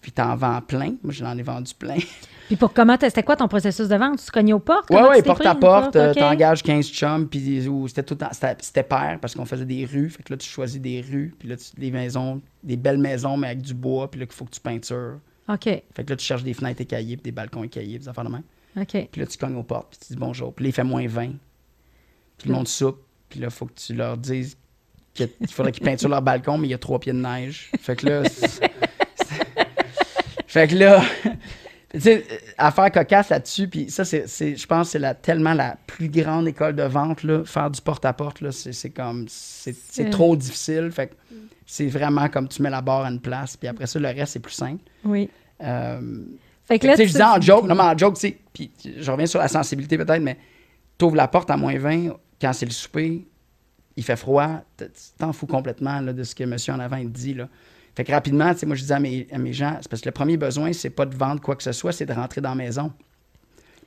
puis 0.00 0.12
t'en 0.12 0.36
vends 0.36 0.60
plein. 0.60 0.94
Moi, 1.02 1.12
j'en 1.12 1.36
ai 1.36 1.42
vendu 1.42 1.72
plein. 1.74 1.96
Puis 2.46 2.56
pour 2.56 2.72
comment, 2.74 2.96
c'était 3.00 3.22
quoi 3.22 3.36
ton 3.36 3.48
processus 3.48 3.88
de 3.88 3.96
vente? 3.96 4.22
Tu 4.22 4.30
cognais 4.30 4.52
aux 4.52 4.58
portes? 4.58 4.90
Oui, 4.90 5.00
oui, 5.10 5.22
porte 5.22 5.46
à 5.46 5.54
porte? 5.54 5.96
Euh, 5.96 6.12
t'engages 6.12 6.62
15 6.62 6.86
chums, 6.88 7.26
puis 7.26 7.66
c'était 7.88 8.02
tout 8.02 8.18
c'était 8.60 8.82
pair 8.82 9.18
parce 9.20 9.34
qu'on 9.34 9.46
faisait 9.46 9.64
des 9.64 9.86
rues. 9.86 10.10
Fait 10.10 10.22
que 10.22 10.32
là, 10.32 10.36
tu 10.36 10.48
choisis 10.48 10.80
des 10.80 11.00
rues, 11.00 11.34
puis 11.38 11.48
là, 11.48 11.56
tu, 11.56 11.64
des 11.78 11.90
maisons, 11.90 12.42
des 12.62 12.76
belles 12.76 12.98
maisons, 12.98 13.36
mais 13.36 13.48
avec 13.48 13.62
du 13.62 13.72
bois, 13.72 14.10
puis 14.10 14.20
là, 14.20 14.26
il 14.28 14.34
faut 14.34 14.44
que 14.44 14.50
tu 14.50 14.60
peintures. 14.60 15.18
OK. 15.48 15.64
Fait 15.64 16.04
que 16.04 16.10
là, 16.10 16.16
tu 16.16 16.24
cherches 16.24 16.42
des 16.42 16.54
fenêtres 16.54 16.82
écaillées, 16.82 17.16
puis 17.16 17.24
des 17.24 17.32
balcons 17.32 17.64
écaillés, 17.64 17.98
des 17.98 18.08
affaires 18.08 18.24
de 18.24 18.30
main. 18.30 18.42
OK. 18.76 19.08
Puis 19.10 19.20
là, 19.20 19.26
tu 19.26 19.38
cognes 19.38 19.56
aux 19.56 19.62
portes, 19.62 19.88
puis 19.90 20.06
tu 20.06 20.12
dis 20.12 20.18
bonjour. 20.18 20.52
Puis 20.52 20.64
là, 20.64 20.68
il 20.68 20.72
fait 20.72 20.84
moins 20.84 21.06
20. 21.06 21.32
Puis 22.38 22.48
le 22.48 22.54
monde 22.54 22.68
soupe, 22.68 23.02
puis 23.30 23.40
là, 23.40 23.46
il 23.46 23.52
faut 23.52 23.66
que 23.66 23.74
tu 23.74 23.94
leur 23.94 24.18
dises 24.18 24.58
qu'il 25.14 25.30
faudrait 25.48 25.72
qu'ils 25.72 25.84
peinturent 25.84 26.08
leur 26.10 26.22
balcon, 26.22 26.58
mais 26.58 26.68
il 26.68 26.72
y 26.72 26.74
a 26.74 26.78
trois 26.78 26.98
pieds 26.98 27.12
de 27.12 27.18
neige. 27.18 27.70
Fait 27.80 27.96
que 27.96 28.06
là. 28.06 28.22
Fait 30.54 30.68
que 30.68 30.76
là, 30.76 31.02
tu 31.92 32.00
sais, 32.00 32.24
affaire 32.58 32.92
cocasse 32.92 33.30
là-dessus, 33.30 33.66
puis 33.66 33.90
ça, 33.90 34.04
c'est, 34.04 34.28
je 34.56 34.66
pense 34.68 34.92
que 34.92 35.00
c'est 35.00 35.20
tellement 35.20 35.52
la 35.52 35.76
plus 35.88 36.08
grande 36.08 36.46
école 36.46 36.76
de 36.76 36.84
vente, 36.84 37.24
là, 37.24 37.44
faire 37.44 37.72
du 37.72 37.80
porte-à-porte, 37.80 38.40
là, 38.40 38.52
c'est, 38.52 38.90
comme, 38.90 39.26
c'est, 39.28 40.10
trop 40.10 40.36
difficile. 40.36 40.92
Fait 40.92 41.08
que 41.08 41.14
c'est 41.66 41.88
vraiment 41.88 42.28
comme 42.28 42.46
tu 42.46 42.62
mets 42.62 42.70
la 42.70 42.82
barre 42.82 43.04
à 43.04 43.10
une 43.10 43.18
place, 43.18 43.56
puis 43.56 43.66
après 43.66 43.88
ça, 43.88 43.98
le 43.98 44.06
reste, 44.06 44.34
c'est 44.34 44.38
plus 44.38 44.52
simple. 44.52 44.84
Oui. 45.04 45.28
Euh, 45.60 46.22
fait 46.66 46.78
que 46.78 46.86
là, 46.86 46.92
tu 46.92 46.98
sais, 46.98 47.06
je 47.08 47.12
disais 47.14 47.24
en 47.24 47.40
joke, 47.40 47.66
non, 47.66 47.74
mais 47.74 47.82
en 47.82 47.98
joke, 47.98 48.14
tu 48.14 48.20
sais, 48.20 48.38
puis 48.52 48.70
je 48.96 49.10
reviens 49.10 49.26
sur 49.26 49.40
la 49.40 49.48
sensibilité 49.48 49.98
peut-être, 49.98 50.22
mais 50.22 50.38
t'ouvres 50.96 51.16
la 51.16 51.26
porte 51.26 51.50
à 51.50 51.56
moins 51.56 51.76
20 51.76 52.10
quand 52.40 52.52
c'est 52.52 52.66
le 52.66 52.70
souper, 52.70 53.26
il 53.96 54.04
fait 54.04 54.14
froid, 54.14 54.62
tu 54.78 54.84
t'en 55.18 55.32
fous 55.32 55.48
complètement 55.48 55.98
là, 56.00 56.12
de 56.12 56.22
ce 56.22 56.32
que 56.32 56.44
monsieur 56.44 56.74
en 56.74 56.78
avant 56.78 56.98
il 56.98 57.10
dit, 57.10 57.34
là. 57.34 57.48
Fait 57.94 58.04
que 58.04 58.12
rapidement, 58.12 58.52
tu 58.52 58.60
sais, 58.60 58.66
moi, 58.66 58.74
je 58.74 58.82
disais 58.82 58.94
à 58.94 59.00
mes, 59.00 59.26
à 59.32 59.38
mes 59.38 59.52
gens, 59.52 59.76
c'est 59.80 59.88
parce 59.88 60.02
que 60.02 60.08
le 60.08 60.12
premier 60.12 60.36
besoin, 60.36 60.72
c'est 60.72 60.90
pas 60.90 61.06
de 61.06 61.14
vendre 61.14 61.40
quoi 61.40 61.54
que 61.54 61.62
ce 61.62 61.72
soit, 61.72 61.92
c'est 61.92 62.06
de 62.06 62.12
rentrer 62.12 62.40
dans 62.40 62.50
la 62.50 62.56
maison. 62.56 62.92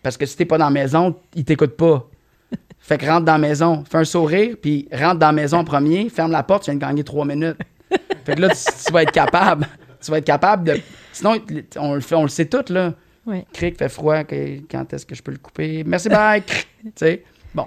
Parce 0.02 0.16
que 0.16 0.26
si 0.26 0.38
t'es 0.38 0.46
pas 0.46 0.58
dans 0.58 0.66
la 0.66 0.72
maison, 0.72 1.16
ils 1.36 1.44
t'écoutent 1.44 1.76
pas. 1.76 2.10
Fait 2.80 2.98
que 2.98 3.06
rentre 3.06 3.26
dans 3.26 3.34
la 3.34 3.38
maison, 3.38 3.84
fais 3.90 3.98
un 3.98 4.06
sourire, 4.06 4.56
puis 4.62 4.88
rentre 4.94 5.20
dans 5.20 5.28
la 5.28 5.34
maison 5.34 5.58
en 5.58 5.64
premier, 5.66 6.10
ferme 6.10 6.32
la 6.32 6.44
porte, 6.44 6.64
tu 6.64 6.72
viens 6.72 6.76
de 6.76 6.82
gagner 6.82 7.04
trois 7.04 7.26
minutes. 7.26 7.58
Fait 8.26 8.36
que 8.36 8.42
là, 8.42 8.50
tu, 8.50 8.94
vas 8.94 9.04
être 9.04 9.12
capable. 9.12 9.68
Tu 10.02 10.12
vas 10.12 10.20
être 10.20 10.26
capable 10.26 10.64
de. 10.64 10.80
Sinon, 11.12 11.36
on 11.78 11.96
le 11.96 12.02
fait, 12.02 12.16
on 12.16 12.24
le 12.24 12.30
sait 12.30 12.46
tout, 12.46 12.64
là. 12.70 12.94
Oui. 13.26 13.44
Cric 13.52 13.78
fait 13.78 13.90
froid, 13.90 14.24
quand 14.24 14.94
est-ce 14.94 15.06
que 15.06 15.14
je 15.14 15.22
peux 15.22 15.32
le 15.32 15.38
couper? 15.38 15.84
Merci, 15.86 16.08
bye! 16.08 16.42
tu 16.42 16.92
sais. 16.96 17.26
Bon. 17.54 17.66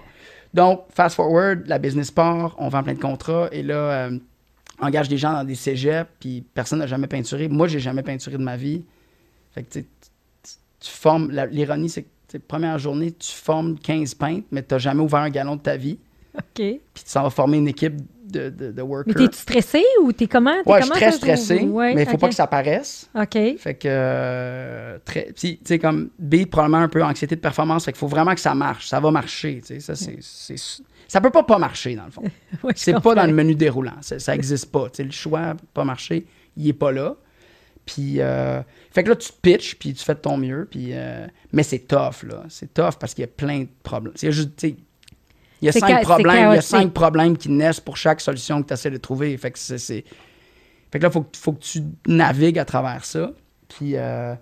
Donc, 0.54 0.84
fast 0.94 1.16
forward, 1.16 1.64
la 1.66 1.78
business 1.78 2.10
part, 2.10 2.54
on 2.58 2.68
vend 2.68 2.82
plein 2.82 2.94
de 2.94 3.00
contrats, 3.00 3.48
et 3.52 3.62
là, 3.62 3.74
euh, 3.74 4.18
engage 4.80 5.08
des 5.08 5.16
gens 5.16 5.32
dans 5.32 5.44
des 5.44 5.54
cégeps, 5.54 6.10
puis 6.18 6.44
personne 6.54 6.78
n'a 6.78 6.86
jamais 6.86 7.06
peinturé. 7.06 7.48
Moi, 7.48 7.68
j'ai 7.68 7.80
jamais 7.80 8.02
peinturé 8.02 8.36
de 8.36 8.42
ma 8.42 8.56
vie. 8.56 8.82
Fait 9.52 9.62
que, 9.62 9.78
tu, 9.78 9.84
formes. 10.82 11.30
L'ironie, 11.50 11.88
c'est 11.88 12.02
que, 12.02 12.38
première 12.38 12.78
journée, 12.78 13.12
tu 13.12 13.32
formes 13.32 13.78
15 13.78 14.14
peintres, 14.14 14.46
mais 14.50 14.62
tu 14.62 14.74
n'as 14.74 14.78
jamais 14.78 15.02
ouvert 15.02 15.20
un 15.20 15.30
galon 15.30 15.56
de 15.56 15.60
ta 15.60 15.76
vie. 15.76 15.98
OK. 16.34 16.42
Puis 16.54 16.78
tu 16.94 17.10
s'en 17.10 17.22
vas 17.22 17.30
former 17.30 17.58
une 17.58 17.68
équipe 17.68 17.96
de, 18.30 18.48
de, 18.48 18.70
de 18.70 18.82
workers. 18.82 19.14
Mais 19.16 19.24
t'es-tu 19.24 19.38
stressé 19.38 19.82
ou 20.02 20.12
t'es 20.12 20.26
comment? 20.26 20.54
Es 20.54 20.68
ouais, 20.68 20.80
je 20.80 20.84
suis 20.84 20.92
très 20.92 21.12
stressé, 21.12 21.64
mais 21.64 22.02
il 22.02 22.08
faut 22.08 22.18
pas 22.18 22.28
que 22.28 22.34
ça 22.34 22.46
paraisse. 22.46 23.10
OK. 23.14 23.56
Fait 23.58 23.74
que, 23.74 23.88
euh, 23.88 24.98
très, 25.04 25.32
tu 25.32 25.58
sais, 25.64 25.78
comme 25.78 26.10
B, 26.18 26.46
probablement 26.46 26.78
un 26.78 26.88
peu 26.88 27.02
anxiété 27.02 27.34
de 27.34 27.40
performance, 27.40 27.84
fait 27.84 27.92
qu'il 27.92 27.98
faut 27.98 28.06
vraiment 28.06 28.34
que 28.34 28.40
ça 28.40 28.54
marche. 28.54 28.88
Ça 28.88 29.00
va 29.00 29.10
marcher, 29.10 29.60
tu 29.60 29.74
sais. 29.74 29.80
Ça, 29.80 29.94
c'est 29.96 30.18
ça 31.10 31.20
peut 31.20 31.30
pas 31.30 31.42
pas 31.42 31.58
marcher, 31.58 31.96
dans 31.96 32.04
le 32.04 32.12
fond. 32.12 32.22
c'est 32.76 33.00
pas 33.00 33.16
dans 33.16 33.26
le 33.26 33.32
menu 33.32 33.56
déroulant. 33.56 33.96
Ça 34.00 34.32
n'existe 34.32 34.70
pas. 34.70 34.86
le 34.96 35.10
choix 35.10 35.56
pas 35.74 35.82
marcher, 35.82 36.24
il 36.56 36.68
est 36.68 36.72
pas 36.72 36.92
là. 36.92 37.16
Puis, 37.84 38.20
euh, 38.20 38.62
fait 38.92 39.02
que 39.02 39.08
là, 39.08 39.16
tu 39.16 39.32
te 39.32 39.40
pitches, 39.42 39.74
puis 39.74 39.92
tu 39.92 40.04
fais 40.04 40.14
de 40.14 40.20
ton 40.20 40.36
mieux. 40.36 40.68
Puis, 40.70 40.90
euh, 40.92 41.26
mais 41.52 41.64
c'est 41.64 41.80
tough, 41.80 42.22
là. 42.22 42.44
C'est 42.48 42.72
tough 42.72 42.92
parce 43.00 43.14
qu'il 43.14 43.22
y 43.22 43.24
a 43.24 43.26
plein 43.26 43.62
de 43.62 43.68
problèmes. 43.82 44.12
C'est 44.14 44.30
juste, 44.30 44.62
il 44.62 44.76
y 45.62 45.68
a 45.68 45.72
cinq 45.72 46.02
problèmes, 46.02 46.52
il 46.52 46.54
y 46.54 46.58
a 46.58 46.62
cinq 46.62 46.92
problèmes 46.92 47.36
qui 47.36 47.48
naissent 47.48 47.80
pour 47.80 47.96
chaque 47.96 48.20
solution 48.20 48.62
que 48.62 48.68
tu 48.68 48.74
essaies 48.74 48.92
de 48.92 48.96
trouver. 48.96 49.36
Fait 49.36 49.50
que 49.50 49.58
c'est, 49.58 49.78
fait 49.78 50.04
que 50.92 51.02
là, 51.02 51.08
il 51.08 51.12
faut, 51.12 51.26
faut, 51.34 51.54
que 51.54 51.64
tu 51.64 51.82
navigues 52.06 52.60
à 52.60 52.64
travers 52.64 53.04
ça. 53.04 53.32
Puis, 53.66 53.96
euh, 53.96 54.36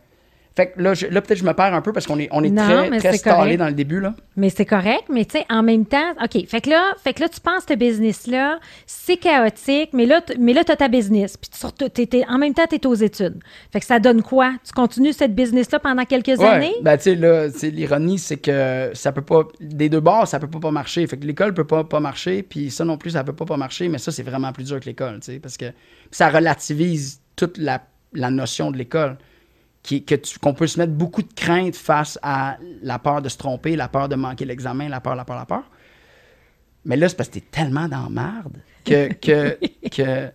Fait 0.58 0.72
que 0.72 0.82
là, 0.82 0.92
là 1.08 1.22
peut-être 1.22 1.38
je 1.38 1.44
me 1.44 1.52
perds 1.52 1.72
un 1.72 1.80
peu 1.80 1.92
parce 1.92 2.04
qu'on 2.04 2.18
est, 2.18 2.28
on 2.32 2.42
est 2.42 2.52
très, 2.52 2.98
très 2.98 3.16
stallé 3.16 3.56
dans 3.56 3.68
le 3.68 3.74
début. 3.74 4.00
Là. 4.00 4.16
Mais 4.34 4.50
c'est 4.50 4.64
correct, 4.64 5.04
mais 5.08 5.24
tu 5.24 5.38
sais, 5.38 5.46
en 5.48 5.62
même 5.62 5.86
temps, 5.86 6.10
OK, 6.20 6.48
fait 6.48 6.60
que 6.60 6.70
là, 6.70 6.94
fait 7.00 7.14
que 7.14 7.20
là 7.20 7.28
tu 7.28 7.38
penses 7.40 7.62
ce 7.68 7.74
business-là, 7.74 8.58
c'est 8.84 9.18
chaotique, 9.18 9.90
mais 9.92 10.04
là, 10.04 10.20
mais 10.36 10.52
là 10.52 10.64
tu 10.64 10.72
as 10.72 10.76
ta 10.76 10.88
business, 10.88 11.36
puis 11.36 11.48
tu, 11.48 12.24
en 12.28 12.38
même 12.38 12.54
temps, 12.54 12.64
tu 12.68 12.74
es 12.74 12.86
aux 12.88 12.94
études. 12.96 13.38
Fait 13.72 13.78
que 13.78 13.86
ça 13.86 14.00
donne 14.00 14.20
quoi? 14.20 14.52
Tu 14.66 14.72
continues 14.72 15.12
cette 15.12 15.32
business-là 15.36 15.78
pendant 15.78 16.04
quelques 16.04 16.40
années? 16.40 16.74
Ben, 16.82 16.96
tu 16.96 17.04
sais, 17.04 17.14
là, 17.14 17.46
l'ironie, 17.62 18.18
c'est 18.18 18.38
que 18.38 18.90
ça 18.94 19.12
peut 19.12 19.22
pas, 19.22 19.46
des 19.60 19.88
deux 19.88 20.00
bords, 20.00 20.26
ça 20.26 20.40
peut 20.40 20.50
pas, 20.50 20.58
pas 20.58 20.72
marcher. 20.72 21.06
Fait 21.06 21.18
que 21.18 21.24
l'école 21.24 21.54
peut 21.54 21.68
pas, 21.68 21.84
pas 21.84 22.00
marcher, 22.00 22.42
puis 22.42 22.72
ça 22.72 22.84
non 22.84 22.98
plus, 22.98 23.10
ça 23.10 23.22
peut 23.22 23.32
pas, 23.32 23.44
pas 23.44 23.56
marcher, 23.56 23.86
mais 23.86 23.98
ça, 23.98 24.10
c'est 24.10 24.24
vraiment 24.24 24.52
plus 24.52 24.64
dur 24.64 24.80
que 24.80 24.86
l'école, 24.86 25.20
tu 25.20 25.34
sais, 25.34 25.38
parce 25.38 25.56
que 25.56 25.66
ça 26.10 26.30
relativise 26.30 27.20
toute 27.36 27.58
la, 27.58 27.80
la 28.12 28.32
notion 28.32 28.72
de 28.72 28.76
l'école 28.76 29.18
qu'on 30.40 30.54
peut 30.54 30.66
se 30.66 30.78
mettre 30.78 30.92
beaucoup 30.92 31.22
de 31.22 31.32
crainte 31.32 31.76
face 31.76 32.18
à 32.22 32.58
la 32.82 32.98
peur 32.98 33.22
de 33.22 33.28
se 33.28 33.38
tromper, 33.38 33.76
la 33.76 33.88
peur 33.88 34.08
de 34.08 34.16
manquer 34.16 34.44
l'examen, 34.44 34.88
la 34.88 35.00
peur, 35.00 35.14
la 35.14 35.24
peur, 35.24 35.36
la 35.36 35.46
peur. 35.46 35.64
Mais 36.84 36.96
là, 36.96 37.08
c'est 37.08 37.16
parce 37.16 37.28
que 37.28 37.34
t'es 37.34 37.46
tellement 37.50 37.88
dans 37.88 38.10
merde 38.10 38.58
que, 38.84 39.12
que, 39.20 39.58
que 39.88 40.26
tu 40.26 40.32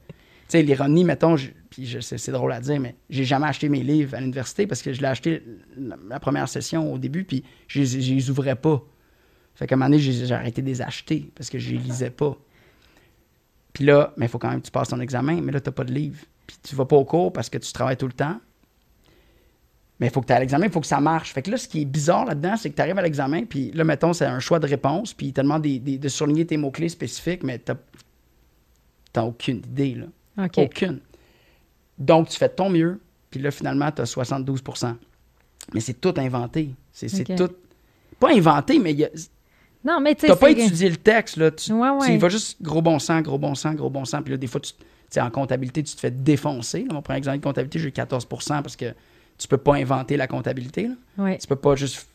sais, 0.47 0.62
l'ironie, 0.62 1.03
mettons, 1.03 1.35
puis 1.69 1.97
c'est 2.01 2.31
drôle 2.31 2.51
à 2.51 2.62
dire, 2.62 2.79
mais 2.79 2.95
j'ai 3.09 3.23
jamais 3.23 3.47
acheté 3.47 3.69
mes 3.69 3.81
livres 3.81 4.15
à 4.15 4.19
l'université 4.19 4.67
parce 4.67 4.81
que 4.81 4.93
je 4.93 5.01
l'ai 5.01 5.07
acheté 5.07 5.43
la, 5.75 6.19
première 6.19 6.47
session 6.47 6.93
au 6.93 6.97
début, 6.97 7.23
puis 7.23 7.43
je 7.67 7.81
les 7.81 8.29
ouvrais 8.29 8.55
pas. 8.55 8.83
Fait 9.55 9.67
qu'à 9.67 9.75
un 9.75 9.77
moment 9.77 9.89
donné, 9.89 10.00
j'ai 10.00 10.31
arrêté 10.31 10.62
de 10.62 10.67
les 10.67 10.81
acheter 10.81 11.31
parce 11.35 11.50
que 11.50 11.57
je 11.59 11.71
les 11.71 11.77
lisais 11.77 12.09
pas. 12.09 12.38
Puis 13.73 13.85
là, 13.85 14.13
mais 14.17 14.27
il 14.27 14.29
faut 14.29 14.38
quand 14.38 14.50
même 14.50 14.62
que 14.62 14.67
tu 14.67 14.71
passes 14.71 14.89
ton 14.89 15.00
examen, 15.00 15.41
mais 15.41 15.51
là, 15.51 15.59
tu 15.59 15.69
n'as 15.69 15.73
pas 15.73 15.83
de 15.83 15.91
livre. 15.93 16.23
Puis 16.45 16.57
tu 16.62 16.75
vas 16.75 16.85
pas 16.85 16.95
au 16.95 17.05
cours 17.05 17.33
parce 17.33 17.50
que 17.50 17.57
tu 17.57 17.71
travailles 17.73 17.97
tout 17.97 18.07
le 18.07 18.13
temps. 18.13 18.39
Mais 20.00 20.07
il 20.07 20.09
faut 20.12 20.21
que 20.21 20.27
tu 20.27 20.33
aies 20.33 20.39
l'examen, 20.39 20.65
il 20.65 20.71
faut 20.71 20.81
que 20.81 20.88
ça 20.88 21.00
marche. 21.00 21.33
Fait 21.33 21.41
que 21.41 21.51
là, 21.51 21.57
ce 21.57 21.67
qui 21.67 21.81
est 21.81 21.85
bizarre 21.85 22.25
là-dedans, 22.25 22.57
c'est 22.57 22.69
que 22.69 22.75
tu 22.75 22.81
arrives 22.81 22.97
à 22.97 23.01
l'examen, 23.01 23.45
puis 23.45 23.71
là, 23.71 23.83
mettons, 23.83 24.13
c'est 24.13 24.25
un 24.25 24.39
choix 24.39 24.59
de 24.59 24.67
réponse, 24.67 25.13
puis 25.13 25.27
il 25.27 25.33
te 25.33 25.41
demande 25.41 25.62
de 25.62 26.09
souligner 26.09 26.45
tes 26.45 26.57
mots-clés 26.57 26.89
spécifiques, 26.89 27.43
mais 27.43 27.59
tu 27.59 27.71
n'as 29.15 29.23
aucune 29.23 29.57
idée, 29.57 29.95
là. 29.95 30.47
Aucune. 30.57 31.00
Donc, 31.97 32.29
tu 32.29 32.38
fais 32.38 32.47
de 32.47 32.53
ton 32.53 32.69
mieux, 32.69 33.00
puis 33.29 33.39
là, 33.39 33.51
finalement, 33.51 33.91
tu 33.91 34.01
as 34.01 34.05
72% 34.05 34.95
Mais 35.73 35.79
c'est 35.79 35.93
tout 35.93 36.13
inventé. 36.17 36.69
C'est 36.91 37.35
tout. 37.35 37.50
Pas 38.19 38.31
inventé, 38.31 38.79
mais 38.79 38.93
il 38.93 39.09
Non, 39.85 40.00
mais 40.00 40.15
tu 40.15 40.25
n'as 40.25 40.35
pas 40.35 40.50
étudié 40.50 40.89
le 40.89 40.97
texte, 40.97 41.38
là. 41.38 41.51
Tu, 41.51 41.71
ouais, 41.71 42.17
vas 42.17 42.29
juste 42.29 42.62
gros 42.62 42.81
bon 42.81 42.97
sens, 42.97 43.21
gros 43.21 43.38
bon 43.38 43.53
sens, 43.53 43.75
gros 43.75 43.89
bon 43.91 44.05
sens, 44.05 44.21
puis 44.23 44.31
là, 44.31 44.38
des 44.38 44.47
fois, 44.47 44.59
tu, 44.59 45.19
en 45.19 45.29
comptabilité, 45.29 45.83
tu 45.83 45.93
te 45.95 46.00
fais 46.00 46.12
défoncer. 46.12 46.85
mon 46.91 47.03
premier 47.03 47.19
examen 47.19 47.38
de 47.38 47.43
comptabilité, 47.43 47.77
j'ai 47.77 47.89
eu 47.89 47.91
14% 47.91 48.63
parce 48.63 48.75
que 48.75 48.93
tu 49.43 49.47
peux 49.50 49.57
pas 49.57 49.75
inventer 49.75 50.15
la 50.15 50.25
comptabilité. 50.25 50.88
Là. 51.17 51.38
Tu 51.38 51.47
peux 51.47 51.57
pas 51.57 51.75
juste. 51.75 52.07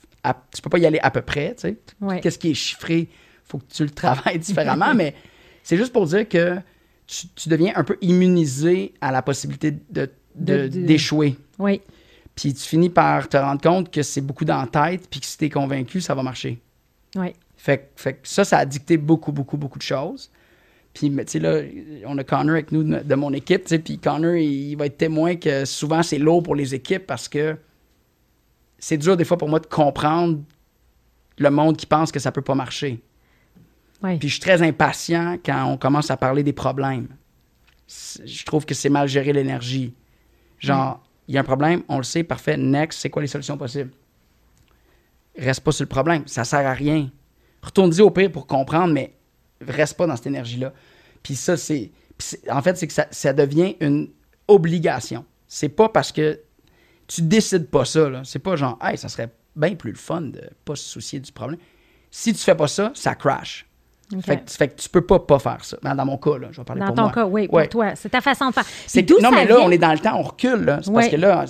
tu 0.50 0.62
peux 0.62 0.70
pas 0.70 0.78
y 0.78 0.86
aller 0.86 0.98
à 1.02 1.10
peu 1.10 1.20
près. 1.20 1.54
Tu 1.54 1.76
sais. 2.00 2.20
Qu'est-ce 2.22 2.38
qui 2.38 2.50
est 2.50 2.54
chiffré? 2.54 3.08
faut 3.44 3.58
que 3.58 3.72
tu 3.72 3.82
le 3.82 3.90
travailles 3.90 4.38
différemment. 4.38 4.94
mais 4.94 5.14
c'est 5.62 5.76
juste 5.76 5.92
pour 5.92 6.06
dire 6.06 6.28
que 6.28 6.56
tu, 7.06 7.48
deviens 7.48 7.72
un 7.76 7.84
peu 7.84 7.96
immunisé 8.00 8.94
à 9.00 9.10
la 9.10 9.22
possibilité 9.22 9.74
de, 9.90 10.08
d'échouer. 10.34 11.36
Oui. 11.58 11.80
Puis 12.34 12.54
tu 12.54 12.62
finis 12.62 12.90
par 12.90 13.28
te 13.28 13.36
rendre 13.36 13.60
compte 13.60 13.90
que 13.90 14.02
c'est 14.02 14.20
beaucoup 14.20 14.44
dans 14.44 14.60
la 14.60 14.66
tête, 14.66 15.08
puis 15.10 15.20
que 15.20 15.26
si 15.26 15.36
tu 15.36 15.46
es 15.46 15.50
convaincu, 15.50 16.00
ça 16.00 16.14
va 16.14 16.22
marcher. 16.22 16.60
Oui. 17.16 17.32
Fait, 17.56 17.90
fait 17.96 18.14
que 18.14 18.28
ça, 18.28 18.44
ça 18.44 18.58
a 18.58 18.64
dicté 18.64 18.96
beaucoup, 18.96 19.32
beaucoup, 19.32 19.56
beaucoup 19.56 19.78
de 19.78 19.82
choses. 19.84 20.30
Puis, 20.98 21.10
tu 21.10 21.24
sais, 21.26 21.38
là, 21.38 21.60
on 22.06 22.18
a 22.18 22.24
Connor 22.24 22.54
avec 22.54 22.72
nous 22.72 22.82
de, 22.82 23.14
mon 23.14 23.32
équipe, 23.32 23.62
tu 23.62 23.68
sais, 23.68 23.78
puis 23.78 23.98
Connor, 23.98 24.34
il, 24.34 24.74
va 24.74 24.86
être 24.86 24.98
témoin 24.98 25.36
que 25.36 25.64
souvent, 25.64 26.02
c'est 26.02 26.18
lourd 26.18 26.42
pour 26.42 26.56
les 26.56 26.74
équipes 26.74 27.06
parce 27.06 27.28
que 27.28 27.56
c'est 28.80 28.98
dur 28.98 29.16
des 29.16 29.24
fois 29.24 29.38
pour 29.38 29.48
moi 29.48 29.60
de 29.60 29.66
comprendre 29.66 30.40
le 31.38 31.50
monde 31.50 31.76
qui 31.76 31.86
pense 31.86 32.10
que 32.10 32.18
ça 32.18 32.32
peut 32.32 32.42
pas 32.42 32.56
marcher. 32.56 33.00
Puis 34.02 34.18
je 34.22 34.26
suis 34.26 34.40
très 34.40 34.60
impatient 34.60 35.38
quand 35.44 35.66
on 35.66 35.76
commence 35.76 36.10
à 36.10 36.16
parler 36.16 36.42
des 36.42 36.52
problèmes. 36.52 37.06
Je 37.86 38.44
trouve 38.44 38.66
que 38.66 38.74
c'est 38.74 38.88
mal 38.88 39.06
gérer 39.06 39.32
l'énergie. 39.32 39.94
Genre, 40.58 41.00
il 41.28 41.36
y 41.36 41.38
a 41.38 41.42
un 41.42 41.44
problème, 41.44 41.82
on 41.88 41.98
le 41.98 42.02
sait, 42.02 42.24
parfait, 42.24 42.56
next, 42.56 42.98
c'est 42.98 43.10
quoi 43.10 43.22
les 43.22 43.28
solutions 43.28 43.56
possibles? 43.56 43.92
Reste 45.38 45.60
pas 45.60 45.70
sur 45.70 45.84
le 45.84 45.88
problème, 45.88 46.24
ça 46.26 46.42
sert 46.42 46.66
à 46.66 46.72
rien. 46.72 47.08
Retourne-y 47.62 48.00
au 48.00 48.10
pire 48.10 48.32
pour 48.32 48.48
comprendre, 48.48 48.92
mais 48.92 49.14
reste 49.60 49.96
pas 49.96 50.08
dans 50.08 50.16
cette 50.16 50.26
énergie-là. 50.26 50.72
Puis 51.22 51.36
ça, 51.36 51.56
c'est. 51.56 51.90
En 52.50 52.62
fait, 52.62 52.76
c'est 52.76 52.86
que 52.86 52.94
ça, 53.10 53.32
devient 53.32 53.76
une 53.80 54.08
obligation. 54.48 55.24
C'est 55.46 55.68
pas 55.68 55.88
parce 55.88 56.10
que 56.10 56.40
tu 57.06 57.22
décides 57.22 57.68
pas 57.68 57.84
ça. 57.84 58.22
C'est 58.24 58.40
pas 58.40 58.56
genre, 58.56 58.78
hey, 58.82 58.98
ça 58.98 59.08
serait 59.08 59.30
bien 59.54 59.74
plus 59.74 59.92
le 59.92 59.96
fun 59.96 60.20
de 60.20 60.42
pas 60.64 60.76
se 60.76 60.84
soucier 60.84 61.20
du 61.20 61.32
problème. 61.32 61.60
Si 62.10 62.32
tu 62.32 62.40
fais 62.40 62.54
pas 62.54 62.68
ça, 62.68 62.90
ça 62.94 63.14
crash. 63.14 63.66
Fait, 64.22 64.38
que, 64.38 64.50
fait, 64.50 64.68
que, 64.68 64.80
tu 64.80 64.88
peux 64.88 65.02
pas 65.02 65.18
pas 65.18 65.38
faire 65.38 65.62
ça. 65.62 65.76
Dans 65.82 66.06
mon 66.06 66.16
cas, 66.16 66.38
là, 66.38 66.48
je 66.50 66.56
vais 66.56 66.64
parler 66.64 66.80
dans 66.80 66.86
pour 66.86 66.96
moi. 66.96 67.04
Dans 67.04 67.10
ton 67.10 67.14
cas, 67.14 67.26
oui, 67.26 67.46
pour 67.46 67.68
toi. 67.68 67.94
C'est 67.94 68.08
ta 68.08 68.22
façon 68.22 68.48
de 68.48 68.54
faire. 68.54 68.64
non, 69.20 69.30
mais 69.30 69.46
là, 69.46 69.58
on 69.60 69.70
est 69.70 69.78
dans 69.78 69.92
le 69.92 69.98
temps, 69.98 70.18
on 70.18 70.22
recule. 70.22 70.78
C'est 70.82 70.92
parce 70.92 71.08
que 71.08 71.16
là, 71.16 71.44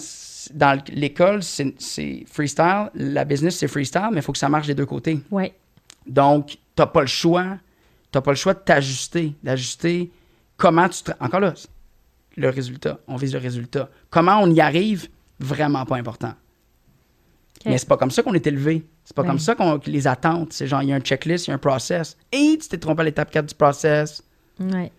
dans 0.55 0.83
l'école, 0.89 1.43
c'est 1.43 2.25
freestyle. 2.27 2.91
La 2.95 3.25
business, 3.25 3.57
c'est 3.57 3.69
freestyle, 3.69 4.09
mais 4.13 4.19
il 4.19 4.23
faut 4.23 4.33
que 4.33 4.39
ça 4.39 4.49
marche 4.49 4.67
des 4.67 4.75
deux 4.75 4.87
côtés. 4.87 5.21
Oui. 5.31 5.53
Donc, 6.07 6.49
tu 6.49 6.59
n'as 6.79 6.87
pas 6.87 7.03
le 7.03 7.07
choix 7.07 7.59
tu 8.11 8.19
n'as 8.19 8.23
pas 8.23 8.31
le 8.31 8.37
choix 8.37 8.55
de 8.55 8.61
t'ajuster, 8.61 9.35
d'ajuster 9.43 10.11
comment 10.57 10.89
tu. 10.89 11.03
Encore 11.21 11.41
là, 11.41 11.55
le 12.37 12.49
résultat, 12.49 12.99
on 13.07 13.17
vise 13.17 13.33
le 13.33 13.41
résultat. 13.41 13.91
Comment 14.11 14.41
on 14.41 14.51
y 14.51 14.61
arrive, 14.61 15.09
vraiment 15.41 15.85
pas 15.85 15.97
important. 15.97 16.35
Mais 17.67 17.77
c'est 17.77 17.89
pas 17.89 17.97
comme 17.97 18.11
ça 18.11 18.23
qu'on 18.23 18.35
est 18.35 18.47
élevé. 18.47 18.87
C'est 19.05 19.17
pas 19.17 19.25
comme 19.25 19.39
ça 19.39 19.55
qu'on 19.55 19.81
les 19.87 20.07
attentes. 20.07 20.53
C'est 20.53 20.67
genre, 20.67 20.83
il 20.83 20.91
y 20.91 20.93
a 20.93 20.97
un 20.97 21.01
checklist, 21.01 21.47
il 21.47 21.51
y 21.51 21.53
a 21.53 21.55
un 21.55 21.59
process. 21.59 22.17
Et 22.31 22.59
tu 22.61 22.69
t'es 22.69 22.79
trompé 22.79 23.03
à 23.03 23.05
l'étape 23.05 23.31
4 23.31 23.47
du 23.47 23.55
process. 23.55 24.23
Ouais. 24.61 24.93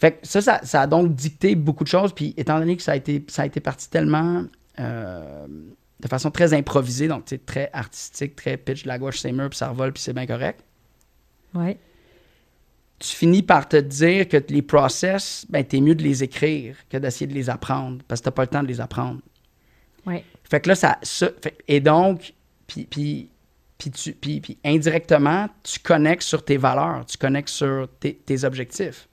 Fait 0.00 0.12
que 0.12 0.26
ça, 0.26 0.40
ça, 0.40 0.80
a 0.80 0.86
donc 0.86 1.14
dicté 1.14 1.54
beaucoup 1.54 1.84
de 1.84 1.88
choses. 1.88 2.12
Puis 2.12 2.34
étant 2.36 2.58
donné 2.58 2.76
que 2.76 2.82
ça 2.82 2.92
a 2.92 2.96
été, 2.96 3.24
ça 3.28 3.42
a 3.42 3.46
été 3.46 3.60
parti 3.60 3.88
tellement 3.90 4.44
euh, 4.78 5.46
de 6.00 6.08
façon 6.08 6.30
très 6.30 6.54
improvisée, 6.54 7.06
donc 7.06 7.24
très 7.44 7.70
artistique, 7.72 8.34
très 8.34 8.56
pitch 8.56 8.84
de 8.84 8.88
la 8.88 8.98
gauche, 8.98 9.20
c'est 9.20 9.32
mur, 9.32 9.50
puis 9.50 9.58
ça 9.58 9.68
revole, 9.68 9.92
puis 9.92 10.02
c'est 10.02 10.14
bien 10.14 10.26
correct. 10.26 10.64
Ouais. 11.54 11.78
Tu 12.98 13.16
finis 13.16 13.42
par 13.42 13.68
te 13.68 13.76
dire 13.76 14.28
que 14.28 14.36
les 14.48 14.62
process, 14.62 15.46
ben, 15.48 15.64
t'es 15.64 15.80
mieux 15.80 15.94
de 15.94 16.02
les 16.02 16.22
écrire 16.22 16.76
que 16.88 16.98
d'essayer 16.98 17.26
de 17.26 17.34
les 17.34 17.48
apprendre 17.48 18.02
parce 18.06 18.20
que 18.20 18.26
t'as 18.26 18.30
pas 18.30 18.42
le 18.42 18.48
temps 18.48 18.62
de 18.62 18.68
les 18.68 18.80
apprendre. 18.80 19.20
Ouais. 20.06 20.24
Fait 20.44 20.60
que 20.60 20.68
là, 20.68 20.74
ça. 20.74 20.98
et 21.66 21.80
donc, 21.80 22.34
puis, 22.66 22.84
puis, 22.84 23.30
tu, 23.90 24.12
puis, 24.12 24.58
indirectement, 24.64 25.48
tu 25.62 25.78
connectes 25.78 26.22
sur 26.22 26.44
tes 26.44 26.56
valeurs, 26.56 27.06
tu 27.06 27.16
connectes 27.16 27.48
sur 27.48 27.88
tes, 27.98 28.44
objectifs. 28.44 29.08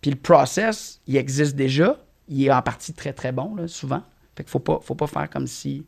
Puis 0.00 0.10
le 0.10 0.16
process, 0.16 1.00
il 1.06 1.16
existe 1.16 1.56
déjà. 1.56 1.98
Il 2.28 2.42
est 2.44 2.50
en 2.50 2.62
partie 2.62 2.94
très, 2.94 3.12
très 3.12 3.32
bon, 3.32 3.54
là, 3.54 3.68
souvent. 3.68 4.02
Fait 4.36 4.44
qu'il 4.44 4.50
faut 4.50 4.60
pas, 4.60 4.80
faut 4.82 4.94
pas 4.94 5.06
faire 5.06 5.28
comme 5.28 5.46
si 5.46 5.84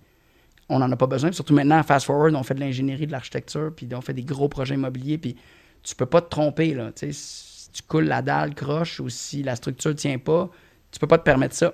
on 0.69 0.79
n'en 0.79 0.91
a 0.91 0.97
pas 0.97 1.07
besoin. 1.07 1.33
Surtout 1.33 1.55
maintenant, 1.55 1.83
fast 1.83 2.07
forward, 2.07 2.35
on 2.35 2.43
fait 2.43 2.55
de 2.55 2.61
l'ingénierie, 2.61 3.07
de 3.07 3.13
l'architecture, 3.13 3.73
puis 3.75 3.89
on 3.93 4.01
fait 4.01 4.15
des 4.15 4.25
gros 4.25 4.49
projets 4.49 4.75
immobiliers, 4.75 5.19
puis 5.19 5.37
tu 5.83 5.95
peux 5.95 6.07
pas 6.07 6.21
te 6.21 6.29
tromper. 6.29 6.75
Là, 6.75 6.91
si 6.95 7.71
tu 7.73 7.83
coules 7.83 8.07
la 8.07 8.23
dalle 8.23 8.55
croche 8.55 9.01
ou 9.01 9.09
si 9.09 9.43
la 9.43 9.57
structure 9.57 9.91
ne 9.91 9.97
tient 9.97 10.19
pas, 10.19 10.51
tu 10.91 10.99
peux 10.99 11.07
pas 11.07 11.19
te 11.19 11.25
permettre 11.25 11.55
ça. 11.55 11.73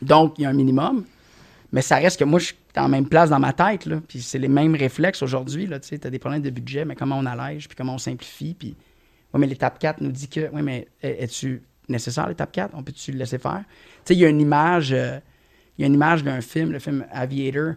Donc, 0.00 0.34
il 0.38 0.42
y 0.42 0.44
a 0.46 0.50
un 0.50 0.54
minimum. 0.54 1.04
Mais 1.72 1.82
ça 1.82 1.96
reste 1.96 2.20
que 2.20 2.24
moi, 2.24 2.38
je 2.38 2.46
suis 2.46 2.56
en 2.76 2.88
même 2.88 3.08
place 3.08 3.30
dans 3.30 3.40
ma 3.40 3.52
tête. 3.52 3.86
Là, 3.86 4.00
puis 4.06 4.22
c'est 4.22 4.38
les 4.38 4.48
mêmes 4.48 4.76
réflexes 4.76 5.22
aujourd'hui. 5.22 5.68
Tu 5.82 6.00
as 6.02 6.10
des 6.10 6.18
problèmes 6.18 6.42
de 6.42 6.50
budget, 6.50 6.84
mais 6.84 6.94
comment 6.94 7.18
on 7.18 7.26
allège, 7.26 7.68
puis 7.68 7.76
comment 7.76 7.94
on 7.94 7.98
simplifie. 7.98 8.54
Puis, 8.54 8.76
oui, 9.32 9.40
mais 9.40 9.46
l'étape 9.48 9.78
4 9.80 10.00
nous 10.00 10.12
dit 10.12 10.28
que, 10.28 10.48
oui, 10.52 10.62
mais 10.62 10.86
es-tu 11.02 11.62
nécessaire, 11.88 12.28
l'étape 12.28 12.52
4? 12.52 12.74
On 12.74 12.82
peut-tu 12.82 13.12
le 13.12 13.18
laisser 13.18 13.38
faire? 13.38 13.64
Tu 14.04 14.12
il 14.12 14.20
y 14.20 14.24
a 14.24 14.28
une 14.28 14.40
image, 14.40 14.92
euh, 14.92 15.18
il 15.76 15.82
y 15.82 15.84
a 15.84 15.88
une 15.88 15.94
image 15.94 16.22
d'un 16.22 16.40
film, 16.40 16.70
le 16.70 16.78
film 16.78 17.04
Aviator, 17.10 17.74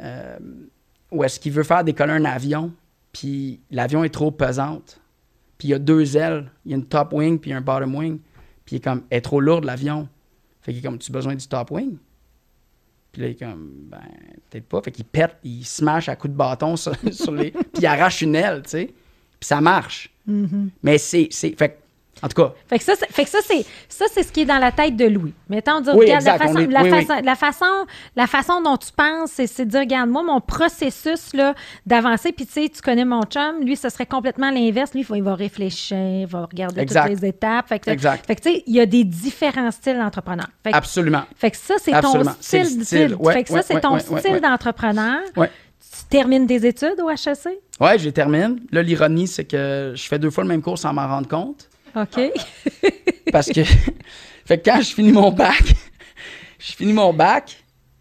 euh, 0.00 0.38
où 1.10 1.24
est-ce 1.24 1.40
qu'il 1.40 1.52
veut 1.52 1.62
faire 1.62 1.84
décoller 1.84 2.12
un 2.12 2.24
avion, 2.24 2.72
puis 3.12 3.60
l'avion 3.70 4.04
est 4.04 4.10
trop 4.10 4.30
pesante. 4.30 5.00
Puis 5.58 5.68
il 5.68 5.70
y 5.72 5.74
a 5.74 5.78
deux 5.78 6.16
ailes, 6.16 6.50
il 6.64 6.70
y 6.70 6.74
a 6.74 6.76
une 6.78 6.86
top 6.86 7.12
wing 7.12 7.38
puis 7.38 7.52
un 7.52 7.60
bottom 7.60 7.94
wing. 7.94 8.18
Puis 8.64 8.76
il 8.76 8.78
est 8.78 8.84
comme, 8.84 9.02
elle 9.10 9.18
est 9.18 9.22
trop 9.22 9.40
lourde 9.40 9.64
l'avion. 9.64 10.08
Fait 10.62 10.72
qu'il 10.72 10.80
est 10.80 10.86
comme, 10.86 10.98
tu 10.98 11.10
as 11.10 11.12
besoin 11.12 11.34
du 11.34 11.46
top 11.46 11.70
wing? 11.70 11.96
Puis 13.12 13.22
là, 13.22 13.28
il 13.28 13.30
est 13.32 13.38
comme, 13.38 13.70
ben, 13.88 14.00
peut-être 14.48 14.68
pas. 14.68 14.80
Fait 14.82 14.92
qu'il 14.92 15.04
pète, 15.04 15.36
il 15.42 15.64
smash 15.64 16.08
à 16.08 16.16
coups 16.16 16.32
de 16.32 16.36
bâton 16.38 16.76
sur, 16.76 16.92
les. 17.32 17.50
puis 17.50 17.62
il 17.80 17.86
arrache 17.86 18.22
une 18.22 18.36
aile, 18.36 18.62
tu 18.62 18.70
sais. 18.70 18.86
Puis 18.86 19.46
ça 19.46 19.60
marche. 19.60 20.12
Mm-hmm. 20.28 20.68
Mais 20.82 20.98
c'est. 20.98 21.28
Fait 21.32 21.79
En 22.22 22.28
tout 22.28 22.42
cas. 22.42 22.52
Fait 22.68 22.78
que 22.78 22.84
ça, 22.84 22.94
c'est, 22.98 23.10
fait 23.10 23.24
que 23.24 23.30
ça, 23.30 23.38
c'est, 23.44 23.64
ça, 23.88 24.06
c'est 24.12 24.22
ce 24.22 24.32
qui 24.32 24.42
est 24.42 24.46
dans 24.46 24.58
la 24.58 24.72
tête 24.72 24.96
de 24.96 25.06
Louis. 25.06 25.32
Mettons, 25.48 25.76
on 25.76 25.80
dit, 25.80 25.90
regarde, 25.90 26.24
la, 26.24 26.38
façon, 26.38 26.58
la, 26.68 26.84
façon, 26.84 27.20
la, 27.22 27.36
façon, 27.36 27.86
la 28.16 28.26
façon 28.26 28.62
dont 28.62 28.76
tu 28.76 28.92
penses, 28.92 29.30
c'est, 29.32 29.64
de 29.64 29.70
dire, 29.70 29.80
regarde, 29.80 30.10
moi, 30.10 30.22
mon 30.22 30.40
processus 30.40 31.32
là, 31.34 31.54
d'avancer, 31.86 32.32
puis 32.32 32.46
tu 32.46 32.52
sais, 32.52 32.68
tu 32.68 32.82
connais 32.82 33.04
mon 33.04 33.22
chum, 33.22 33.64
lui, 33.64 33.76
ce 33.76 33.88
serait 33.88 34.06
complètement 34.06 34.50
l'inverse. 34.50 34.92
Lui, 34.94 35.06
il 35.08 35.22
va 35.22 35.34
réfléchir, 35.34 35.96
il 35.96 36.26
va 36.26 36.46
regarder 36.50 36.84
toutes 36.86 37.08
les 37.08 37.24
étapes. 37.26 37.68
Fait 37.68 37.78
que, 37.78 37.90
exact. 37.90 38.26
Fait 38.26 38.36
que 38.36 38.42
tu 38.42 38.50
sais, 38.52 38.62
il 38.66 38.74
y 38.74 38.80
a 38.80 38.86
des 38.86 39.04
différents 39.04 39.70
styles 39.70 39.98
d'entrepreneur. 39.98 40.48
Absolument. 40.64 41.22
Fait 41.36 41.50
que 41.50 41.56
ça, 41.56 41.74
c'est 41.78 41.98
ton 42.00 42.22
style. 42.40 42.84
style. 42.84 43.16
fait 43.32 43.44
que 43.44 43.50
ça, 43.50 43.62
c'est 43.62 43.80
ton 43.80 43.98
style 43.98 44.40
d'entrepreneur. 44.40 45.20
Tu 45.34 46.06
termines 46.08 46.46
des 46.46 46.66
études 46.66 47.00
au 47.02 47.10
HEC? 47.10 47.58
Oui, 47.80 47.98
je 47.98 48.04
les 48.04 48.12
termine. 48.12 48.60
Là, 48.70 48.82
l'ironie, 48.82 49.26
c'est 49.26 49.44
que 49.44 49.92
je 49.94 50.02
fais 50.06 50.18
deux 50.18 50.30
fois 50.30 50.44
le 50.44 50.48
même 50.48 50.60
cours 50.60 50.78
sans 50.78 50.92
m'en 50.92 51.08
rendre 51.08 51.28
compte. 51.28 51.69
OK. 51.94 52.20
Parce 53.32 53.48
que, 53.48 53.62
fait 54.44 54.58
que 54.58 54.70
quand 54.70 54.80
je 54.80 54.94
finis 54.94 55.12
mon 55.12 55.30
bac, 55.30 55.62
je 56.58 56.72
finis 56.72 56.92
mon 56.92 57.12
bac, 57.12 57.46
tu 57.46 57.54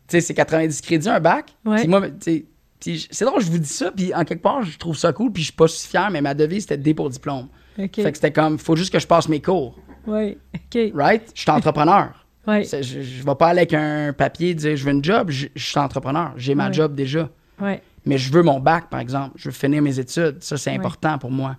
sais, 0.07 0.21
c'est 0.21 0.33
90 0.33 0.81
crédits 0.81 1.09
un 1.09 1.19
bac. 1.19 1.55
Ouais. 1.65 1.85
moi, 1.87 2.09
tu 2.09 2.45
sais, 2.81 3.07
c'est 3.11 3.25
drôle, 3.25 3.41
je 3.41 3.51
vous 3.51 3.59
dis 3.59 3.69
ça, 3.69 3.91
puis 3.91 4.13
en 4.13 4.23
quelque 4.23 4.41
part, 4.41 4.63
je 4.63 4.77
trouve 4.77 4.97
ça 4.97 5.11
cool, 5.11 5.31
puis 5.31 5.43
je 5.43 5.47
suis 5.47 5.55
pas 5.55 5.67
si 5.67 5.87
fier, 5.87 6.09
mais 6.11 6.21
ma 6.21 6.33
devise, 6.33 6.63
c'était 6.63 6.77
D 6.77 6.93
pour 6.93 7.09
diplôme. 7.09 7.47
OK. 7.77 7.95
Fait 7.95 8.11
que 8.11 8.17
c'était 8.17 8.31
comme, 8.31 8.57
faut 8.57 8.75
juste 8.75 8.91
que 8.91 8.99
je 8.99 9.07
passe 9.07 9.27
mes 9.27 9.41
cours. 9.41 9.77
Oui, 10.07 10.37
OK. 10.55 10.91
Right? 10.93 11.31
Je 11.35 11.41
suis 11.41 11.51
entrepreneur. 11.51 12.25
Oui. 12.47 12.63
Je, 12.65 12.81
je 12.81 13.23
vais 13.23 13.35
pas 13.35 13.49
aller 13.49 13.59
avec 13.59 13.73
un 13.73 14.13
papier 14.13 14.53
dire 14.53 14.75
je 14.75 14.83
veux 14.83 14.91
une 14.91 15.03
job, 15.03 15.29
je, 15.29 15.47
suis 15.55 15.79
entrepreneur. 15.79 16.33
J'ai 16.37 16.55
ma 16.55 16.71
job 16.71 16.95
déjà. 16.95 17.29
Oui. 17.61 17.73
Mais 18.05 18.17
je 18.17 18.31
veux 18.31 18.41
mon 18.41 18.59
bac, 18.59 18.89
par 18.89 19.01
exemple. 19.01 19.33
Je 19.35 19.49
veux 19.49 19.53
finir 19.53 19.81
mes 19.81 19.99
études. 19.99 20.41
Ça, 20.41 20.57
c'est 20.57 20.71
important 20.71 21.17
pour 21.17 21.31
moi. 21.31 21.57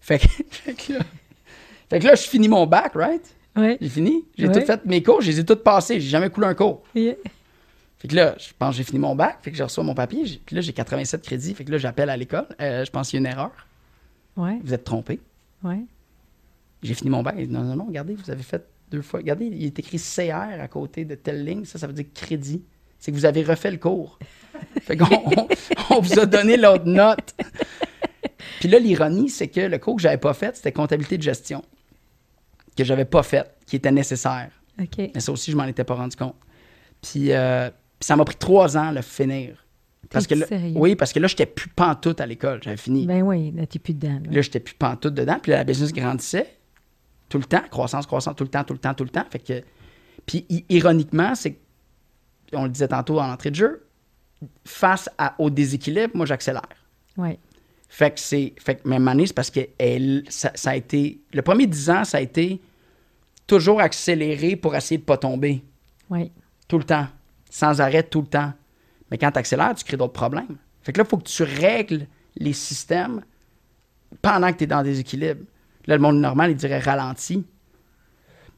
Fait 0.00 0.18
que, 0.18 0.26
fait 0.50 0.74
que 0.74 0.92
là, 0.94 1.00
fait 1.90 2.00
que 2.00 2.06
là, 2.06 2.14
je 2.14 2.22
finis 2.22 2.48
mon 2.48 2.66
bac, 2.66 2.92
right? 2.94 3.34
Oui. 3.56 3.76
J'ai 3.80 3.88
fini. 3.88 4.24
J'ai 4.36 4.50
tout 4.50 4.60
fait 4.60 4.84
mes 4.84 5.02
cours. 5.02 5.20
Je 5.20 5.30
les 5.30 5.40
ai 5.40 5.44
tous 5.44 5.56
passés. 5.56 6.00
J'ai 6.00 6.08
jamais 6.08 6.30
coulé 6.30 6.46
un 6.46 6.54
cours. 6.54 6.82
Yeah. 6.94 7.14
Fait 7.98 8.06
que 8.06 8.14
là, 8.14 8.36
je 8.38 8.50
pense 8.56 8.70
que 8.70 8.76
j'ai 8.76 8.84
fini 8.84 8.98
mon 8.98 9.16
bac. 9.16 9.38
Fait 9.42 9.50
que 9.50 9.56
je 9.56 9.62
reçois 9.62 9.82
mon 9.82 9.94
papier. 9.94 10.40
Puis 10.44 10.54
là, 10.54 10.60
j'ai 10.60 10.72
87 10.72 11.22
crédits. 11.22 11.54
Fait 11.54 11.64
que 11.64 11.72
là, 11.72 11.78
j'appelle 11.78 12.10
à 12.10 12.16
l'école. 12.16 12.46
Euh, 12.60 12.84
je 12.84 12.90
pense 12.90 13.10
qu'il 13.10 13.20
y 13.20 13.26
a 13.26 13.28
une 13.28 13.34
erreur. 13.34 13.66
Ouais. 14.36 14.58
Vous 14.62 14.72
êtes 14.72 14.84
trompé. 14.84 15.20
Ouais. 15.64 15.80
J'ai 16.82 16.94
fini 16.94 17.10
mon 17.10 17.22
bac. 17.22 17.36
Non, 17.48 17.62
non, 17.62 17.74
non, 17.74 17.86
regardez, 17.86 18.14
vous 18.14 18.30
avez 18.30 18.42
fait 18.42 18.64
deux 18.90 19.02
fois. 19.02 19.20
Regardez, 19.20 19.46
il 19.46 19.64
est 19.64 19.78
écrit 19.78 19.98
CR 19.98 20.60
à 20.60 20.68
côté 20.68 21.04
de 21.04 21.16
telle 21.16 21.44
ligne. 21.44 21.64
Ça, 21.64 21.78
ça 21.78 21.86
veut 21.88 21.92
dire 21.92 22.06
crédit. 22.14 22.62
C'est 22.98 23.10
que 23.10 23.16
vous 23.16 23.26
avez 23.26 23.42
refait 23.42 23.70
le 23.70 23.78
cours. 23.78 24.18
fait 24.82 24.96
qu'on 24.96 25.06
on, 25.90 26.00
vous 26.00 26.18
a 26.18 26.26
donné 26.26 26.56
l'autre 26.56 26.86
note. 26.86 27.34
Puis 28.60 28.68
là, 28.68 28.78
l'ironie, 28.78 29.28
c'est 29.28 29.48
que 29.48 29.60
le 29.60 29.78
cours 29.78 29.96
que 29.96 30.02
j'avais 30.02 30.18
pas 30.18 30.34
fait, 30.34 30.56
c'était 30.56 30.72
comptabilité 30.72 31.16
de 31.16 31.22
gestion. 31.22 31.64
Que 32.78 32.84
j'avais 32.84 33.04
pas 33.04 33.24
fait, 33.24 33.44
qui 33.66 33.74
était 33.74 33.90
nécessaire. 33.90 34.50
OK. 34.80 35.10
Mais 35.12 35.18
ça 35.20 35.32
aussi, 35.32 35.50
je 35.50 35.56
m'en 35.56 35.64
étais 35.64 35.82
pas 35.82 35.94
rendu 35.94 36.14
compte. 36.14 36.36
Puis, 37.02 37.32
euh, 37.32 37.70
puis 37.98 38.06
ça 38.06 38.14
m'a 38.14 38.24
pris 38.24 38.36
trois 38.36 38.76
ans 38.76 38.92
le 38.92 39.02
finir. 39.02 39.64
Parce 40.10 40.28
que 40.28 40.36
là, 40.36 40.46
oui, 40.76 40.94
parce 40.94 41.12
que 41.12 41.18
là, 41.18 41.26
j'étais 41.26 41.46
plus 41.46 41.68
pantoute 41.68 42.20
à 42.20 42.26
l'école. 42.26 42.62
J'avais 42.62 42.76
fini. 42.76 43.04
Ben 43.04 43.22
oui, 43.22 43.50
là, 43.50 43.66
t'es 43.66 43.80
plus 43.80 43.94
dedans. 43.94 44.20
Là, 44.30 44.40
j'étais 44.42 44.60
plus 44.60 44.74
pantoute 44.74 45.12
dedans. 45.12 45.38
Puis 45.42 45.50
là, 45.50 45.58
la 45.58 45.64
business 45.64 45.92
grandissait 45.92 46.58
tout 47.28 47.38
le 47.38 47.44
temps, 47.44 47.62
croissance, 47.70 48.06
croissance, 48.06 48.36
tout 48.36 48.44
le 48.44 48.50
temps, 48.50 48.64
tout 48.64 48.72
le 48.72 48.78
temps, 48.78 48.94
tout 48.94 49.04
le 49.04 49.10
temps. 49.10 49.24
Fait 49.28 49.38
que, 49.40 49.62
puis 50.24 50.46
ironiquement, 50.68 51.34
c'est, 51.34 51.58
on 52.52 52.64
le 52.64 52.70
disait 52.70 52.88
tantôt 52.88 53.18
en 53.18 53.30
entrée 53.30 53.50
de 53.50 53.56
jeu, 53.56 53.86
face 54.64 55.10
à, 55.18 55.34
au 55.38 55.50
déséquilibre, 55.50 56.16
moi, 56.16 56.26
j'accélère. 56.26 56.62
Oui. 57.16 57.38
Fait 57.88 58.12
que 58.12 58.20
c'est, 58.20 58.54
fait 58.58 58.76
que 58.76 58.88
même 58.88 59.08
année, 59.08 59.26
c'est 59.26 59.34
parce 59.34 59.50
que 59.50 59.60
elle, 59.78 60.22
ça, 60.28 60.52
ça, 60.54 60.70
a 60.70 60.76
été, 60.76 61.20
le 61.32 61.42
premier 61.42 61.66
dix 61.66 61.90
ans, 61.90 62.04
ça 62.04 62.18
a 62.18 62.20
été 62.20 62.60
toujours 63.48 63.80
accéléré 63.80 64.54
pour 64.54 64.76
essayer 64.76 64.98
de 64.98 65.04
pas 65.04 65.16
tomber. 65.16 65.64
Oui. 66.10 66.30
Tout 66.68 66.78
le 66.78 66.84
temps, 66.84 67.08
sans 67.50 67.80
arrêt, 67.80 68.04
tout 68.04 68.20
le 68.20 68.28
temps. 68.28 68.52
Mais 69.10 69.18
quand 69.18 69.32
tu 69.32 69.38
accélères, 69.38 69.74
tu 69.74 69.84
crées 69.84 69.96
d'autres 69.96 70.12
problèmes. 70.12 70.56
Fait 70.82 70.92
que 70.92 70.98
là, 70.98 71.04
il 71.04 71.10
faut 71.10 71.16
que 71.16 71.28
tu 71.28 71.42
règles 71.42 72.06
les 72.36 72.52
systèmes 72.52 73.22
pendant 74.22 74.52
que 74.52 74.58
tu 74.58 74.64
es 74.64 74.66
dans 74.66 74.82
des 74.82 75.00
équilibres. 75.00 75.44
Là, 75.86 75.96
le 75.96 76.02
monde 76.02 76.20
normal, 76.20 76.52
il 76.52 76.56
dirait 76.56 76.78
ralenti. 76.78 77.44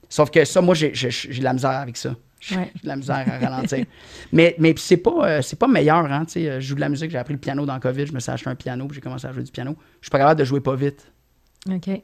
Sauf 0.08 0.30
que 0.30 0.44
ça, 0.44 0.60
moi, 0.60 0.74
j'ai 0.74 0.90
de 0.90 1.42
la 1.44 1.52
misère 1.52 1.70
avec 1.70 1.96
ça. 1.96 2.16
J'ai 2.40 2.56
de 2.56 2.88
la 2.88 2.96
misère 2.96 3.24
à 3.28 3.38
ralentir. 3.38 3.84
mais 4.32 4.56
mais 4.58 4.74
c'est 4.76 4.96
pas, 4.96 5.28
euh, 5.28 5.42
c'est 5.42 5.58
pas 5.58 5.68
meilleur. 5.68 6.04
Hein, 6.10 6.24
je 6.34 6.58
joue 6.58 6.74
de 6.74 6.80
la 6.80 6.88
musique, 6.88 7.10
j'ai 7.10 7.18
appris 7.18 7.34
le 7.34 7.38
piano 7.38 7.64
dans 7.66 7.74
le 7.74 7.80
COVID, 7.80 8.06
je 8.06 8.12
me 8.12 8.18
suis 8.18 8.32
acheté 8.32 8.48
un 8.50 8.54
piano, 8.54 8.88
j'ai 8.92 9.00
commencé 9.00 9.26
à 9.26 9.32
jouer 9.32 9.44
du 9.44 9.52
piano. 9.52 9.76
Je 10.00 10.06
suis 10.06 10.10
pas 10.10 10.18
capable 10.18 10.40
de 10.40 10.44
jouer 10.44 10.60
pas 10.60 10.74
vite. 10.74 11.12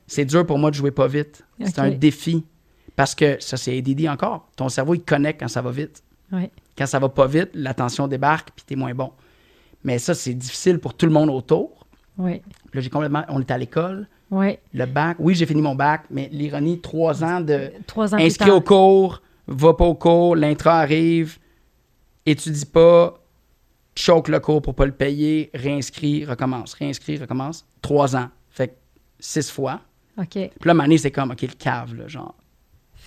C'est 0.07 0.27
dur 0.27 0.47
pour 0.47 0.59
moi 0.59 0.71
de 0.71 0.77
jouer 0.77 0.91
pas 0.91 1.09
vite. 1.09 1.45
C'est 1.65 1.79
un 1.79 1.91
défi. 1.91 2.45
Parce 2.97 3.15
que 3.15 3.37
ça, 3.41 3.57
c'est 3.57 3.77
ADD 3.77 4.09
encore. 4.09 4.49
Ton 4.57 4.69
cerveau, 4.69 4.95
il 4.95 5.03
connecte 5.03 5.41
quand 5.41 5.49
ça 5.49 5.63
va 5.63 5.71
vite. 5.71 6.03
Oui. 6.33 6.51
Quand 6.77 6.87
ça 6.87 6.99
va 6.99 7.09
pas 7.09 7.27
vite, 7.27 7.51
l'attention 7.55 8.09
débarque, 8.09 8.51
puis 8.57 8.65
t'es 8.67 8.75
moins 8.75 8.95
bon. 8.95 9.13
Mais 9.85 9.99
ça, 9.99 10.15
c'est 10.15 10.35
difficile 10.35 10.79
pour 10.79 10.95
tout 10.95 11.07
le 11.07 11.13
monde 11.13 11.31
autour. 11.31 11.87
Oui. 12.19 12.43
Là, 12.73 12.81
j'ai 12.81 12.91
complètement. 12.91 13.25
On 13.29 13.41
était 13.41 13.55
à 13.55 13.59
l'école. 13.59 14.09
Oui. 14.31 14.59
Le 14.75 14.87
bac. 14.87 15.17
Oui, 15.21 15.35
j'ai 15.35 15.47
fini 15.47 15.63
mon 15.63 15.75
bac, 15.75 16.05
mais 16.11 16.29
l'ironie, 16.33 16.81
trois 16.81 17.23
ans 17.23 17.41
de. 17.41 17.71
Trois 17.87 18.15
ans 18.15 18.19
Inscrit 18.19 18.51
au 18.51 18.61
cours, 18.61 19.23
va 19.47 19.75
pas 19.75 19.85
au 19.85 19.95
cours, 19.95 20.35
l'intra 20.35 20.81
arrive, 20.81 21.39
étudie 22.25 22.67
pas, 22.67 23.15
choque 23.95 24.29
le 24.29 24.41
cours 24.41 24.63
pour 24.63 24.75
pas 24.75 24.87
le 24.87 24.93
payer, 24.93 25.51
réinscrit, 25.55 26.25
recommence, 26.25 26.75
réinscrit, 26.75 27.19
recommence. 27.19 27.67
Trois 27.83 28.17
ans. 28.17 28.29
Fait 28.51 28.69
que 28.69 28.75
six 29.21 29.51
fois. 29.51 29.81
OK. 30.19 30.31
Puis 30.31 30.51
là, 30.65 30.75
Mané, 30.75 30.99
c'est 30.99 31.11
comme, 31.11 31.31
OK, 31.31 31.43
le 31.43 31.49
cave, 31.49 31.95
là, 31.95 32.09
genre. 32.09 32.35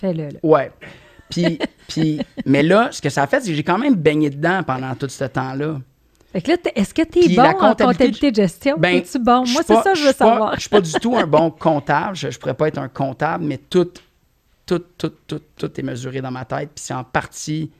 Fais-le. 0.00 0.28
Ouais. 0.42 0.70
Puis, 1.28 1.58
puis, 1.88 2.20
mais 2.46 2.62
là, 2.62 2.88
ce 2.92 3.00
que 3.02 3.08
ça 3.10 3.22
a 3.22 3.26
fait, 3.26 3.40
c'est 3.40 3.50
que 3.50 3.54
j'ai 3.54 3.62
quand 3.62 3.78
même 3.78 3.94
baigné 3.94 4.30
dedans 4.30 4.62
pendant 4.62 4.94
tout 4.94 5.08
ce 5.08 5.24
temps-là. 5.24 5.78
Fait 6.32 6.40
que 6.40 6.50
là, 6.52 6.56
est-ce 6.76 6.94
que 6.94 7.02
tu 7.02 7.18
es 7.32 7.34
bon 7.36 7.42
la 7.42 7.50
en 7.50 7.54
comptabilité 7.74 8.30
de 8.30 8.36
gestion? 8.36 8.76
Ben, 8.78 8.96
Es-tu 8.98 9.18
bon? 9.18 9.44
Moi, 9.48 9.62
c'est 9.66 9.74
ça 9.74 9.92
que 9.92 9.98
je 9.98 10.04
veux 10.06 10.12
savoir. 10.12 10.54
Je 10.54 10.60
suis 10.60 10.68
pas 10.70 10.80
du 10.80 10.92
tout 10.92 11.16
un 11.16 11.26
bon 11.26 11.50
comptable. 11.58 12.14
Je, 12.14 12.30
je 12.30 12.38
pourrais 12.38 12.54
pas 12.54 12.68
être 12.68 12.78
un 12.78 12.88
comptable, 12.88 13.44
mais 13.44 13.58
tout, 13.58 13.90
tout, 14.64 14.82
tout, 14.96 15.12
tout, 15.26 15.40
tout 15.56 15.80
est 15.80 15.82
mesuré 15.82 16.20
dans 16.20 16.30
ma 16.30 16.44
tête. 16.44 16.70
Puis 16.74 16.84
c'est 16.84 16.94
en 16.94 17.02
partie. 17.02 17.70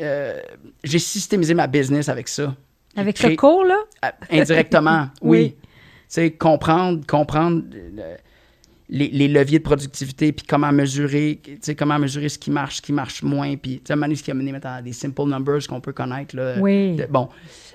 euh, 0.00 0.40
j'ai 0.84 0.98
systémisé 1.00 1.52
ma 1.54 1.66
business 1.66 2.08
avec 2.08 2.28
ça. 2.28 2.54
Avec 2.96 3.16
créé- 3.16 3.32
ce 3.32 3.36
cours, 3.36 3.64
là? 3.64 3.76
euh, 4.04 4.08
Indirectement, 4.30 5.08
oui. 5.22 5.38
Oui. 5.38 5.56
Tu 5.58 5.66
sais, 6.08 6.30
comprendre, 6.30 7.04
comprendre 7.06 7.62
euh, 7.98 8.16
les, 8.94 9.08
les 9.08 9.26
leviers 9.26 9.58
de 9.58 9.64
productivité, 9.64 10.32
puis 10.32 10.44
comment 10.46 10.70
mesurer, 10.70 11.40
comment 11.78 11.98
mesurer 11.98 12.28
ce 12.28 12.38
qui 12.38 12.50
marche, 12.50 12.76
ce 12.76 12.82
qui 12.82 12.92
marche 12.92 13.22
moins, 13.22 13.56
puis 13.56 13.80
tu 13.82 13.94
sais, 13.94 14.14
ce 14.16 14.22
qui 14.22 14.30
a 14.30 14.34
mené 14.34 14.52
maintenant 14.52 14.74
à 14.74 14.82
des 14.82 14.92
simple 14.92 15.22
numbers 15.24 15.66
qu'on 15.66 15.80
peut 15.80 15.94
connaître. 15.94 16.36
Là, 16.36 16.56
Oui. 16.60 16.96
de- 16.96 17.06
bon, 17.06 17.30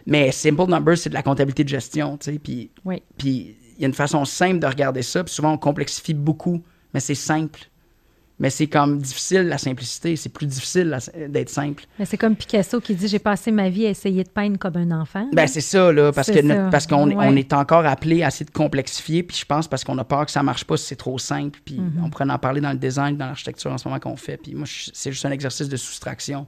mais 0.06 0.32
simple 0.32 0.68
numbers, 0.68 0.96
c'est 0.98 1.10
de 1.10 1.16
la 1.16 1.24
comptabilité 1.24 1.64
de 1.64 1.70
gestion, 1.70 2.18
tu 2.18 2.32
sais, 2.34 2.38
puis 2.40 2.70
Oui. 2.86 3.02
puis 3.18 3.56
il 3.78 3.82
y 3.82 3.86
a 3.86 3.88
une 3.88 3.96
façon 3.96 4.24
simple 4.26 4.60
de 4.60 4.68
regarder 4.68 5.02
ça, 5.02 5.24
puis 5.24 5.34
souvent 5.34 5.54
on 5.54 5.58
complexifie 5.58 6.14
beaucoup, 6.14 6.62
mais 6.94 7.00
c'est 7.00 7.16
simple. 7.16 7.62
Mais 8.40 8.52
c'est 8.52 8.68
comme 8.68 9.00
difficile 9.00 9.48
la 9.48 9.58
simplicité, 9.58 10.16
c'est 10.16 10.30
plus 10.30 10.46
difficile 10.46 10.96
d'être 11.30 11.50
simple. 11.50 11.86
Mais 11.98 12.06
c'est 12.06 12.18
comme 12.18 12.36
Picasso 12.36 12.80
qui 12.80 12.94
dit 12.94 13.08
J'ai 13.08 13.18
passé 13.18 13.50
ma 13.52 13.68
vie 13.70 13.88
à 13.88 13.90
essayer 13.90 14.24
de 14.24 14.30
peindre 14.30 14.60
comme 14.60 14.78
un 14.78 14.92
enfant. 15.02 15.28
Ben 15.34 15.48
c'est 15.48 15.62
ça 15.62 15.92
là, 15.92 16.12
parce 16.12 16.30
que 16.30 16.40
notre- 16.42 16.70
parce 16.70 16.86
qu'on 16.86 17.08
Ouais. 17.10 17.16
on 17.28 17.36
est 17.36 17.52
encore 17.54 17.86
appelé 17.88 18.22
à 18.22 18.28
essayer 18.28 18.46
de 18.46 18.52
complexifier, 18.52 19.24
puis 19.24 19.36
je 19.38 19.46
pense 19.46 19.68
parce 19.68 19.84
qu'on 19.84 19.98
a 19.98 20.04
peur 20.04 20.26
que 20.26 20.32
ça 20.32 20.44
marche 20.44 20.66
pas 20.66 20.78
si 20.78 20.86
c'est 20.86 20.96
trop 20.96 21.18
simple, 21.18 21.60
puis 21.66 21.80
Mm-hmm. 21.80 22.04
on 22.04 22.10
pourrait 22.12 22.30
en 22.30 22.38
parler 22.38 22.62
dans 22.62 22.72
le 22.74 22.78
design, 22.78 23.18
dans 23.18 23.26
l'architecture 23.26 23.72
en 23.72 23.78
ce 23.80 23.88
moment 23.88 24.00
qu'on 24.00 24.16
fait, 24.18 24.38
puis 24.38 24.54
moi 24.54 24.68
c'est 24.94 25.12
juste 25.12 25.26
un 25.26 25.32
exercice 25.32 25.68
de 25.68 25.78
soustraction. 25.78 26.46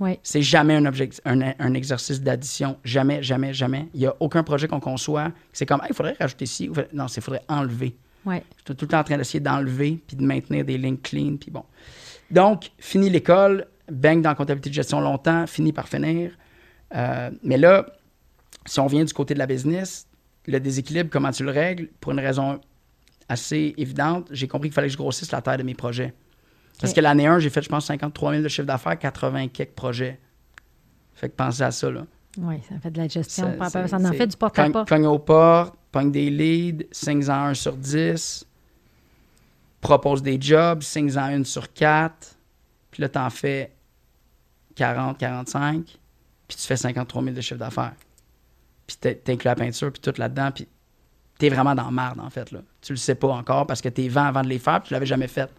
Oui. 0.00 0.18
C'est 0.24 0.42
jamais 0.42 0.74
un, 0.74 0.86
object- 0.86 1.20
un, 1.24 1.52
un 1.56 1.74
exercice 1.74 2.20
d'addition. 2.20 2.78
Jamais, 2.82 3.22
jamais, 3.22 3.52
jamais. 3.54 3.86
Il 3.94 4.00
n'y 4.00 4.06
a 4.06 4.14
aucun 4.18 4.42
projet 4.42 4.66
qu'on 4.66 4.80
conçoit. 4.80 5.30
C'est 5.52 5.66
comme, 5.66 5.82
il 5.88 5.94
faudrait 5.94 6.16
rajouter 6.18 6.46
ci. 6.46 6.68
Non, 6.92 7.06
il 7.06 7.22
faudrait 7.22 7.42
enlever. 7.46 7.94
Oui. 8.24 8.36
Je 8.58 8.62
suis 8.72 8.76
tout 8.76 8.84
le 8.84 8.88
temps 8.88 9.00
en 9.00 9.04
train 9.04 9.16
d'essayer 9.18 9.40
d'enlever 9.40 9.98
puis 10.06 10.16
de 10.16 10.24
maintenir 10.24 10.64
des 10.64 10.78
lignes 10.78 10.96
clean. 10.98 11.36
Puis 11.40 11.50
bon. 11.50 11.64
Donc, 12.30 12.70
fini 12.78 13.10
l'école, 13.10 13.66
bang 13.90 14.22
dans 14.22 14.30
la 14.30 14.34
comptabilité 14.34 14.70
de 14.70 14.74
gestion 14.74 15.00
longtemps, 15.00 15.46
fini 15.46 15.72
par 15.72 15.88
finir. 15.88 16.30
Euh, 16.94 17.30
mais 17.42 17.56
là, 17.58 17.86
si 18.66 18.78
on 18.80 18.86
vient 18.86 19.04
du 19.04 19.12
côté 19.12 19.34
de 19.34 19.38
la 19.38 19.46
business, 19.46 20.06
le 20.46 20.60
déséquilibre, 20.60 21.10
comment 21.10 21.30
tu 21.30 21.44
le 21.44 21.50
règles? 21.50 21.88
Pour 22.00 22.12
une 22.12 22.20
raison 22.20 22.60
assez 23.28 23.74
évidente, 23.76 24.28
j'ai 24.30 24.46
compris 24.48 24.68
qu'il 24.68 24.74
fallait 24.74 24.88
que 24.88 24.92
je 24.92 24.98
grossisse 24.98 25.30
la 25.32 25.40
taille 25.42 25.58
de 25.58 25.62
mes 25.62 25.74
projets. 25.74 26.12
Parce 26.80 26.92
que 26.92 27.00
l'année 27.00 27.26
1, 27.26 27.38
j'ai 27.38 27.50
fait, 27.50 27.62
je 27.62 27.68
pense, 27.68 27.86
53 27.86 28.32
000 28.32 28.42
de 28.42 28.48
chiffre 28.48 28.66
d'affaires, 28.66 28.98
80 28.98 29.48
quelques 29.48 29.70
projets. 29.72 30.18
Fait 31.14 31.28
que 31.28 31.34
pensez 31.36 31.62
à 31.62 31.70
ça, 31.70 31.90
là. 31.90 32.04
Oui, 32.38 32.56
ça 32.68 32.74
fait 32.80 32.90
de 32.90 32.98
la 32.98 33.06
gestion. 33.08 33.54
Ça- 33.68 33.86
Ça, 33.86 33.96
en 33.96 34.12
fait 34.12 34.26
du 34.26 34.36
porte-à-porte. 34.36 34.88
cogne 34.88 35.06
aux 35.06 35.18
portes, 35.18 35.74
pogne 35.92 36.10
des 36.10 36.30
leads, 36.30 36.84
5 36.90 37.28
en 37.28 37.44
1 37.48 37.54
sur 37.54 37.76
10, 37.76 38.46
propose 39.80 40.22
des 40.22 40.40
jobs, 40.40 40.82
5 40.82 41.10
en 41.16 41.24
1 41.40 41.44
sur 41.44 41.72
4, 41.72 42.36
puis 42.90 43.02
là, 43.02 43.08
t'en 43.08 43.30
fais 43.30 43.72
40, 44.76 45.18
45, 45.18 45.84
puis 46.48 46.56
tu 46.56 46.66
fais 46.66 46.76
53 46.76 47.22
000 47.22 47.34
de 47.34 47.40
chiffre 47.40 47.58
d'affaires. 47.58 47.94
Puis 48.86 48.96
t'in- 49.00 49.14
t'inclus 49.14 49.48
la 49.48 49.54
peinture, 49.54 49.92
puis 49.92 50.00
tout 50.00 50.12
là-dedans, 50.18 50.50
puis 50.52 50.66
t'es 51.38 51.48
vraiment 51.48 51.74
dans 51.74 51.90
marde, 51.90 52.20
en 52.20 52.30
fait. 52.30 52.50
Là. 52.52 52.60
Tu 52.80 52.92
le 52.92 52.98
sais 52.98 53.14
pas 53.14 53.28
encore 53.28 53.66
parce 53.66 53.80
que 53.80 53.88
t'es 53.88 54.08
vends 54.08 54.24
avant 54.26 54.42
de 54.42 54.48
les 54.48 54.58
faire, 54.58 54.80
puis 54.80 54.88
tu 54.88 54.94
l'avais 54.94 55.06
jamais 55.06 55.28
fait. 55.28 55.50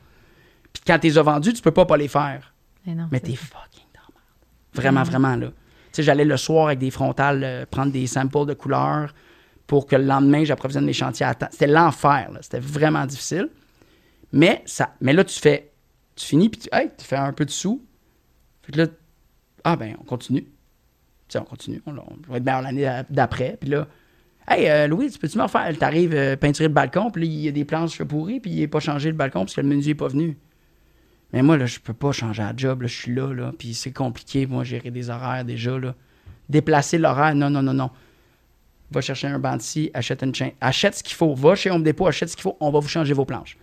Puis 0.71 0.81
quand 0.85 0.97
t'es 0.99 1.17
as 1.17 1.21
vendus, 1.21 1.53
tu 1.53 1.61
peux 1.61 1.71
pas 1.71 1.85
pas 1.85 1.97
les 1.97 2.07
faire. 2.07 2.53
Mais, 2.85 2.95
non, 2.95 3.07
Mais 3.11 3.19
t'es 3.19 3.35
fucking 3.35 3.85
dans 3.93 4.13
marde. 4.13 4.73
Vraiment, 4.73 5.03
vraiment, 5.03 5.35
là. 5.35 5.47
Tu 5.47 5.97
sais, 5.97 6.03
j'allais 6.03 6.25
le 6.25 6.37
soir 6.37 6.67
avec 6.67 6.79
des 6.79 6.89
frontales 6.89 7.43
euh, 7.43 7.65
prendre 7.69 7.91
des 7.91 8.07
samples 8.07 8.45
de 8.47 8.53
couleurs 8.55 9.13
pour 9.67 9.87
que 9.87 9.95
le 9.95 10.05
lendemain, 10.05 10.43
j'approvisionne 10.43 10.85
les 10.85 10.93
chantiers 10.93 11.25
à 11.25 11.33
temps. 11.33 11.47
C'était 11.51 11.67
l'enfer. 11.67 12.29
C'était 12.41 12.59
vraiment 12.59 13.05
difficile. 13.05 13.49
Mais, 14.31 14.61
ça, 14.65 14.93
mais 14.99 15.13
là, 15.13 15.23
tu 15.23 15.39
fais, 15.39 15.71
tu 16.15 16.25
finis, 16.25 16.49
puis 16.49 16.61
tu, 16.61 16.69
hey, 16.71 16.89
tu 16.97 17.05
fais 17.05 17.15
un 17.15 17.33
peu 17.33 17.45
de 17.45 17.51
sous. 17.51 17.85
Fait 18.63 18.71
que 18.71 18.77
là, 18.79 18.87
ah 19.63 19.75
ben, 19.75 19.95
on 19.99 20.03
continue. 20.03 20.47
On 21.35 21.43
continue. 21.43 21.81
On, 21.85 21.93
va 22.27 22.37
être 22.37 22.43
meilleur 22.43 22.61
l'année 22.61 23.01
d'après. 23.09 23.57
Puis 23.59 23.69
là, 23.69 23.87
hey, 24.47 24.69
euh, 24.69 24.87
Louis, 24.87 25.09
tu 25.09 25.17
peux-tu 25.17 25.37
me 25.37 25.43
refaire? 25.43 25.75
T'arrives 25.77 26.13
euh, 26.13 26.35
peinturer 26.35 26.67
le 26.67 26.73
balcon, 26.73 27.09
puis 27.09 27.27
il 27.27 27.41
y 27.41 27.47
a 27.47 27.51
des 27.51 27.65
planches 27.65 28.03
pourries, 28.03 28.39
puis 28.39 28.51
il 28.51 28.59
n'est 28.59 28.67
pas 28.67 28.79
changé 28.79 29.09
le 29.09 29.15
balcon 29.15 29.39
parce 29.41 29.55
que 29.55 29.61
le 29.61 29.67
menuisier 29.67 29.93
n'est 29.93 29.97
pas 29.97 30.09
venu. 30.09 30.37
Mais 31.31 31.41
moi, 31.41 31.57
là, 31.57 31.65
je 31.65 31.79
peux 31.79 31.93
pas 31.93 32.11
changer 32.11 32.43
la 32.43 32.53
job. 32.55 32.83
Là, 32.83 32.87
je 32.87 32.95
suis 32.95 33.13
là, 33.13 33.33
là. 33.33 33.51
Puis 33.57 33.73
c'est 33.73 33.91
compliqué, 33.91 34.45
moi, 34.45 34.63
gérer 34.63 34.91
des 34.91 35.09
horaires 35.09 35.43
déjà, 35.43 35.79
là. 35.79 35.95
Déplacer 36.49 36.97
l'horaire, 36.97 37.33
non, 37.33 37.49
non, 37.49 37.63
non, 37.63 37.73
non. 37.73 37.89
Va 38.93 39.01
chercher 39.01 39.27
un 39.27 39.39
banc 39.39 39.57
de 39.57 39.89
achète 39.93 40.21
une 40.21 40.35
chaîne. 40.35 40.51
Achète 40.61 40.95
ce 40.95 41.03
qu'il 41.03 41.15
faut. 41.15 41.33
Va 41.33 41.55
chez 41.55 41.71
Home 41.71 41.83
Depot, 41.83 42.07
achète 42.07 42.29
ce 42.29 42.35
qu'il 42.35 42.43
faut. 42.43 42.57
On 42.59 42.71
va 42.71 42.79
vous 42.79 42.87
changer 42.87 43.13
vos 43.13 43.25
planches. 43.25 43.57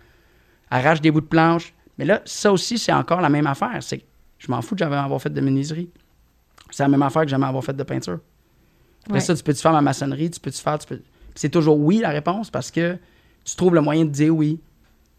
Arrache 0.69 1.01
des 1.01 1.11
bouts 1.11 1.21
de 1.21 1.25
planches. 1.25 1.73
Mais 1.97 2.05
là, 2.05 2.21
ça 2.25 2.51
aussi, 2.51 2.77
c'est 2.77 2.91
encore 2.91 3.21
la 3.21 3.29
même 3.29 3.47
affaire. 3.47 3.77
C'est 3.81 4.03
je 4.41 4.51
m'en 4.51 4.61
fous 4.61 4.73
de 4.73 4.79
jamais 4.79 4.95
avoir 4.95 5.21
fait 5.21 5.29
de 5.29 5.39
menuiserie. 5.39 5.89
C'est 6.71 6.81
la 6.81 6.89
même 6.89 7.03
affaire 7.03 7.23
que 7.23 7.27
jamais 7.27 7.45
avoir 7.45 7.63
fait 7.63 7.75
de 7.75 7.83
peinture. 7.83 8.19
Après 9.05 9.19
ça, 9.19 9.35
tu 9.35 9.43
peux-tu 9.43 9.61
faire 9.61 9.71
ma 9.71 9.81
maçonnerie, 9.81 10.31
tu 10.31 10.39
peux-tu 10.39 10.61
faire. 10.61 10.79
Tu 10.79 10.87
peux... 10.87 11.01
C'est 11.35 11.49
toujours 11.49 11.79
oui 11.79 11.99
la 11.99 12.09
réponse 12.09 12.49
parce 12.49 12.71
que 12.71 12.97
tu 13.43 13.55
trouves 13.55 13.75
le 13.75 13.81
moyen 13.81 14.05
de 14.05 14.09
dire 14.09 14.35
oui 14.35 14.59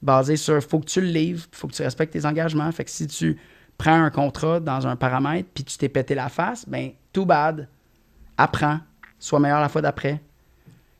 basé 0.02 0.36
sur 0.36 0.60
faut 0.62 0.80
que 0.80 0.86
tu 0.86 1.00
le 1.00 1.06
livres, 1.06 1.46
faut 1.52 1.68
que 1.68 1.72
tu 1.72 1.82
respectes 1.82 2.12
tes 2.12 2.26
engagements. 2.26 2.70
Fait 2.72 2.84
que 2.84 2.90
si 2.90 3.06
tu 3.06 3.38
prends 3.78 4.02
un 4.02 4.10
contrat 4.10 4.58
dans 4.58 4.86
un 4.86 4.96
paramètre 4.96 5.48
puis 5.54 5.62
tu 5.62 5.78
t'es 5.78 5.88
pété 5.88 6.16
la 6.16 6.28
face, 6.28 6.68
ben 6.68 6.90
too 7.12 7.24
bad. 7.24 7.68
Apprends, 8.36 8.80
sois 9.24 9.40
meilleur 9.40 9.60
la 9.60 9.68
fois 9.68 9.82
d'après. 9.82 10.20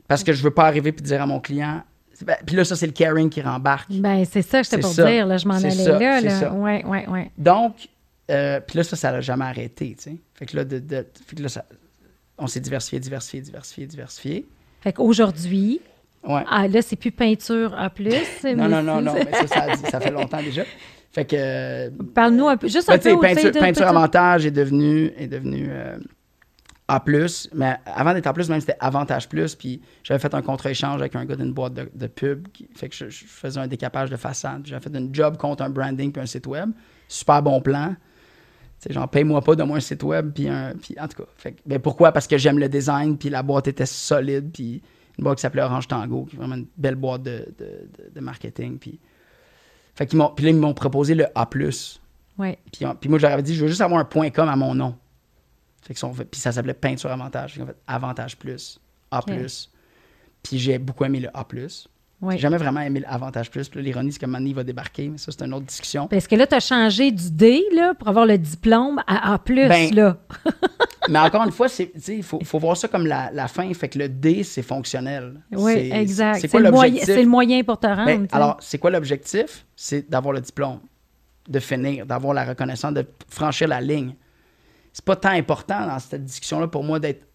Parce 0.08 0.24
que 0.24 0.32
je 0.32 0.42
veux 0.42 0.50
pas 0.50 0.66
arriver 0.66 0.92
puis 0.92 1.02
dire 1.02 1.22
à 1.22 1.26
mon 1.26 1.40
client 1.40 1.82
ben, 2.20 2.36
puis 2.46 2.54
là, 2.54 2.64
ça, 2.64 2.76
c'est 2.76 2.86
le 2.86 2.92
caring 2.92 3.28
qui 3.28 3.40
rembarque. 3.40 3.90
Ben, 3.90 4.24
c'est 4.24 4.42
ça 4.42 4.60
que 4.60 4.64
j'étais 4.64 4.80
pour 4.80 4.92
dire. 4.92 5.26
Là, 5.26 5.38
je 5.38 5.48
m'en 5.48 5.54
allais 5.54 5.74
là. 5.74 6.20
là. 6.20 6.52
Ouais, 6.52 6.84
ouais, 6.84 7.08
ouais. 7.08 7.30
Donc, 7.36 7.88
euh, 8.30 8.60
puis 8.60 8.76
là, 8.76 8.84
ça, 8.84 8.94
ça 8.94 9.10
n'a 9.10 9.20
jamais 9.20 9.44
arrêté. 9.44 9.96
Tu 9.96 10.02
sais. 10.04 10.16
Fait 10.34 10.46
que 10.46 10.56
là, 10.56 10.64
de, 10.64 10.78
de, 10.78 11.06
fait 11.26 11.36
que 11.36 11.42
là 11.42 11.48
ça, 11.48 11.64
on 12.38 12.46
s'est 12.46 12.60
diversifié, 12.60 13.00
diversifié, 13.00 13.40
diversifié, 13.40 13.86
diversifié. 13.86 14.46
Fait 14.82 14.92
qu'aujourd'hui, 14.92 15.80
Ouais. 16.24 16.44
Ah, 16.48 16.68
là, 16.68 16.82
c'est 16.82 16.96
plus 16.96 17.10
peinture 17.10 17.74
A. 17.74 17.90
non, 18.54 18.68
non, 18.68 18.82
non, 18.82 19.00
non, 19.02 19.14
mais 19.14 19.32
ça, 19.32 19.46
ça, 19.48 19.76
ça, 19.90 20.00
fait 20.00 20.12
longtemps 20.12 20.40
déjà. 20.40 20.62
Fait 21.10 21.24
que. 21.24 21.88
Parle-nous 22.14 22.48
un 22.48 22.56
peu, 22.56 22.68
juste 22.68 22.88
un 22.88 22.98
peu. 22.98 23.18
Peinture, 23.18 23.50
peinture 23.52 23.88
avantage 23.88 24.46
est 24.46 24.52
devenu, 24.52 25.12
est 25.16 25.26
devenu 25.26 25.66
euh, 25.68 25.96
A. 26.92 27.04
Mais 27.54 27.76
avant 27.86 28.12
d'être 28.12 28.26
A, 28.26 28.32
même, 28.32 28.60
c'était 28.60 28.76
Avantage 28.80 29.28
Plus. 29.28 29.54
Puis 29.54 29.80
j'avais 30.02 30.20
fait 30.20 30.34
un 30.34 30.42
contre-échange 30.42 31.00
avec 31.00 31.16
un 31.16 31.24
gars 31.24 31.36
d'une 31.36 31.52
boîte 31.52 31.74
de, 31.74 32.06
pub. 32.06 32.48
Qui, 32.48 32.68
fait 32.74 32.88
que 32.88 32.94
je, 32.94 33.24
faisais 33.26 33.58
un 33.58 33.66
décapage 33.66 34.10
de 34.10 34.16
façade. 34.16 34.62
J'avais 34.64 34.82
fait 34.82 34.96
un 34.96 35.08
job 35.12 35.36
contre 35.36 35.62
un 35.62 35.70
branding 35.70 36.12
puis 36.12 36.22
un 36.22 36.26
site 36.26 36.46
web. 36.46 36.70
Super 37.08 37.42
bon 37.42 37.60
plan. 37.60 37.94
Genre, 38.88 39.08
paye-moi 39.08 39.40
pas, 39.42 39.54
de 39.54 39.62
moi 39.62 39.76
un 39.76 39.80
site 39.80 40.02
web, 40.02 40.32
puis 40.34 40.48
un. 40.48 40.74
Puis, 40.74 40.96
en 40.98 41.06
tout 41.06 41.22
cas. 41.22 41.28
Fait, 41.36 41.56
mais 41.66 41.78
pourquoi? 41.78 42.10
Parce 42.10 42.26
que 42.26 42.36
j'aime 42.36 42.58
le 42.58 42.68
design, 42.68 43.16
puis 43.16 43.30
la 43.30 43.42
boîte 43.42 43.68
était 43.68 43.86
solide, 43.86 44.50
puis 44.52 44.82
une 45.18 45.24
boîte 45.24 45.36
qui 45.36 45.42
s'appelait 45.42 45.62
Orange 45.62 45.86
Tango, 45.86 46.24
qui 46.24 46.34
est 46.34 46.38
vraiment 46.38 46.56
une 46.56 46.66
belle 46.76 46.96
boîte 46.96 47.22
de, 47.22 47.46
de, 48.12 48.20
marketing. 48.20 48.78
Puis, 48.78 48.98
fait 49.94 50.06
qu'ils 50.06 50.18
m'ont, 50.18 50.30
puis 50.34 50.46
là, 50.46 50.50
ils 50.50 50.56
m'ont 50.56 50.74
proposé 50.74 51.14
le 51.14 51.26
A. 51.34 51.48
Ouais. 52.38 52.58
Puis, 52.72 52.84
puis 53.00 53.08
moi, 53.08 53.18
j'aurais 53.20 53.42
dit, 53.42 53.54
je 53.54 53.62
veux 53.62 53.68
juste 53.68 53.82
avoir 53.82 54.00
un 54.00 54.04
point 54.04 54.30
com 54.30 54.48
à 54.48 54.56
mon 54.56 54.74
nom. 54.74 54.96
Fait 55.82 55.94
fait, 55.94 56.24
puis 56.24 56.40
ça 56.40 56.52
s'appelait 56.52 56.74
Peinture 56.74 57.10
Avantage. 57.10 57.54
Fait, 57.54 57.76
Avantage 57.86 58.36
Plus, 58.36 58.80
A. 59.10 59.20
Puis 60.42 60.58
j'ai 60.58 60.78
beaucoup 60.78 61.04
aimé 61.04 61.20
le 61.20 61.28
A. 61.34 61.44
J'ai 62.30 62.38
jamais 62.38 62.56
vraiment 62.56 62.80
aimé 62.80 63.00
l'Avantage 63.00 63.50
Plus. 63.50 63.74
L'ironie, 63.74 64.12
c'est 64.12 64.20
que 64.20 64.26
Manny 64.26 64.52
va 64.52 64.62
débarquer, 64.62 65.08
mais 65.08 65.18
ça, 65.18 65.32
c'est 65.32 65.44
une 65.44 65.54
autre 65.54 65.66
discussion. 65.66 66.06
Parce 66.06 66.28
que 66.28 66.36
là, 66.36 66.46
tu 66.46 66.54
as 66.54 66.60
changé 66.60 67.10
du 67.10 67.32
D 67.32 67.64
là, 67.74 67.94
pour 67.94 68.08
avoir 68.08 68.26
le 68.26 68.38
diplôme 68.38 69.02
à 69.08 69.34
A. 69.34 69.40
Ben, 69.44 69.92
là. 69.92 70.18
mais 71.08 71.18
encore 71.18 71.42
une 71.42 71.50
fois, 71.50 71.66
il 72.08 72.22
faut, 72.22 72.38
faut, 72.44 72.58
voir 72.60 72.76
ça 72.76 72.86
comme 72.86 73.06
la, 73.06 73.30
la, 73.32 73.48
fin. 73.48 73.72
Fait 73.74 73.88
que 73.88 73.98
le 73.98 74.08
D, 74.08 74.44
c'est 74.44 74.62
fonctionnel. 74.62 75.40
Oui, 75.50 75.90
exact. 75.92 76.46
C'est 76.48 76.58
le, 76.58 76.70
moyen, 76.70 77.02
le 77.06 77.26
moyen 77.26 77.64
pour 77.64 77.80
te 77.80 77.88
rendre. 77.88 78.04
Ben, 78.04 78.28
alors, 78.30 78.56
c'est 78.60 78.78
quoi 78.78 78.90
l'objectif? 78.90 79.66
C'est 79.74 80.08
d'avoir 80.08 80.32
le 80.32 80.40
diplôme, 80.40 80.78
de 81.48 81.58
finir, 81.58 82.06
d'avoir 82.06 82.34
la 82.34 82.44
reconnaissance, 82.44 82.94
de 82.94 83.04
franchir 83.28 83.66
la 83.66 83.80
ligne. 83.80 84.14
C'est 84.92 85.04
pas 85.04 85.16
tant 85.16 85.30
important 85.30 85.86
dans 85.86 85.98
cette 85.98 86.24
discussion-là 86.24 86.68
pour 86.68 86.84
moi 86.84 86.98
d'être 87.00 87.26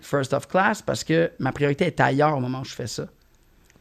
first 0.00 0.32
of 0.32 0.48
class 0.48 0.82
parce 0.82 1.04
que 1.04 1.30
ma 1.38 1.52
priorité 1.52 1.86
est 1.86 2.00
ailleurs 2.00 2.36
au 2.36 2.40
moment 2.40 2.60
où 2.60 2.64
je 2.64 2.74
fais 2.74 2.86
ça. 2.86 3.06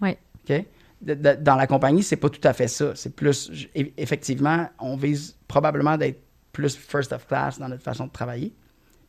Oui. 0.01 0.17
OK? 0.49 0.65
dans 1.01 1.55
la 1.55 1.65
compagnie, 1.65 2.03
c'est 2.03 2.15
pas 2.15 2.29
tout 2.29 2.47
à 2.47 2.53
fait 2.53 2.67
ça. 2.67 2.91
C'est 2.93 3.15
plus, 3.15 3.51
effectivement, 3.73 4.69
on 4.77 4.95
vise 4.95 5.35
probablement 5.47 5.97
d'être 5.97 6.21
plus 6.51 6.75
first 6.75 7.11
of 7.11 7.25
class 7.27 7.57
dans 7.57 7.69
notre 7.69 7.81
façon 7.81 8.05
de 8.05 8.11
travailler. 8.11 8.53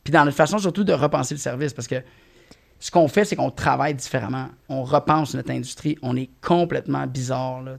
Puis 0.03 0.11
dans 0.11 0.25
notre 0.25 0.35
façon 0.35 0.57
surtout 0.57 0.83
de 0.83 0.93
repenser 0.93 1.35
le 1.35 1.39
service, 1.39 1.71
parce 1.71 1.87
que 1.87 2.01
ce 2.79 2.91
qu'on 2.91 3.07
fait, 3.07 3.25
c'est 3.25 3.35
qu'on 3.35 3.51
travaille 3.51 3.93
différemment. 3.93 4.49
On 4.69 4.83
repense 4.83 5.35
notre 5.35 5.51
industrie. 5.51 5.97
On 6.01 6.17
est 6.17 6.29
complètement 6.41 7.07
bizarre. 7.07 7.61
Là, 7.61 7.77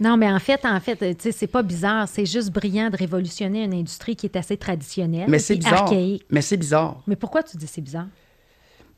non, 0.00 0.16
mais 0.16 0.30
en 0.30 0.38
fait, 0.38 0.64
en 0.64 0.78
fait, 0.80 0.96
tu 0.96 1.22
sais, 1.22 1.32
c'est 1.32 1.46
pas 1.46 1.62
bizarre. 1.62 2.08
C'est 2.08 2.26
juste 2.26 2.50
brillant 2.50 2.90
de 2.90 2.96
révolutionner 2.96 3.64
une 3.64 3.74
industrie 3.74 4.16
qui 4.16 4.26
est 4.26 4.36
assez 4.36 4.56
traditionnelle. 4.56 5.26
Mais 5.28 5.38
c'est 5.38 5.56
bizarre. 5.56 5.92
Mais 6.30 6.40
c'est 6.40 6.56
bizarre. 6.56 6.96
Mais 7.06 7.16
pourquoi 7.16 7.42
tu 7.42 7.56
dis 7.56 7.66
c'est 7.66 7.80
bizarre? 7.80 8.06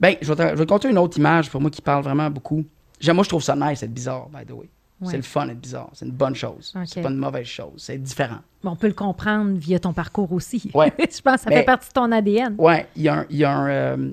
Bien, 0.00 0.14
je 0.20 0.32
vais, 0.32 0.54
te, 0.66 0.78
te 0.78 0.88
une 0.88 0.98
autre 0.98 1.18
image 1.18 1.50
pour 1.50 1.60
moi 1.60 1.70
qui 1.70 1.82
parle 1.82 2.02
vraiment 2.02 2.30
beaucoup. 2.30 2.64
Moi, 3.06 3.24
je 3.24 3.28
trouve 3.28 3.42
ça 3.42 3.54
nice, 3.56 3.82
être 3.82 3.92
bizarre, 3.92 4.28
by 4.28 4.44
the 4.46 4.52
way. 4.52 4.68
C'est 5.04 5.16
le 5.16 5.22
fun 5.22 5.46
d'être 5.46 5.60
bizarre. 5.60 5.88
C'est 5.94 6.04
une 6.04 6.12
bonne 6.12 6.34
chose. 6.34 6.74
C'est 6.84 7.00
pas 7.00 7.08
une 7.08 7.16
mauvaise 7.16 7.46
chose. 7.46 7.72
C'est 7.78 7.98
différent. 7.98 8.38
on 8.64 8.76
peut 8.76 8.86
le 8.86 8.94
comprendre 8.94 9.56
via 9.56 9.78
ton 9.78 9.92
parcours 9.92 10.32
aussi. 10.32 10.70
Ouais. 10.74 10.92
je 10.98 11.20
pense 11.22 11.36
que 11.36 11.40
ça 11.42 11.50
fait 11.50 11.64
partie 11.64 11.88
de 11.88 11.92
ton 11.94 12.12
ADN. 12.12 12.54
Oui. 12.58 12.74
Il 12.96 13.02
y 13.02 13.08
a 13.08 13.20
un, 13.20 13.26
il 13.30 13.36
y 13.36 13.44
a 13.44 13.50
un, 13.50 13.68
euh, 13.70 14.12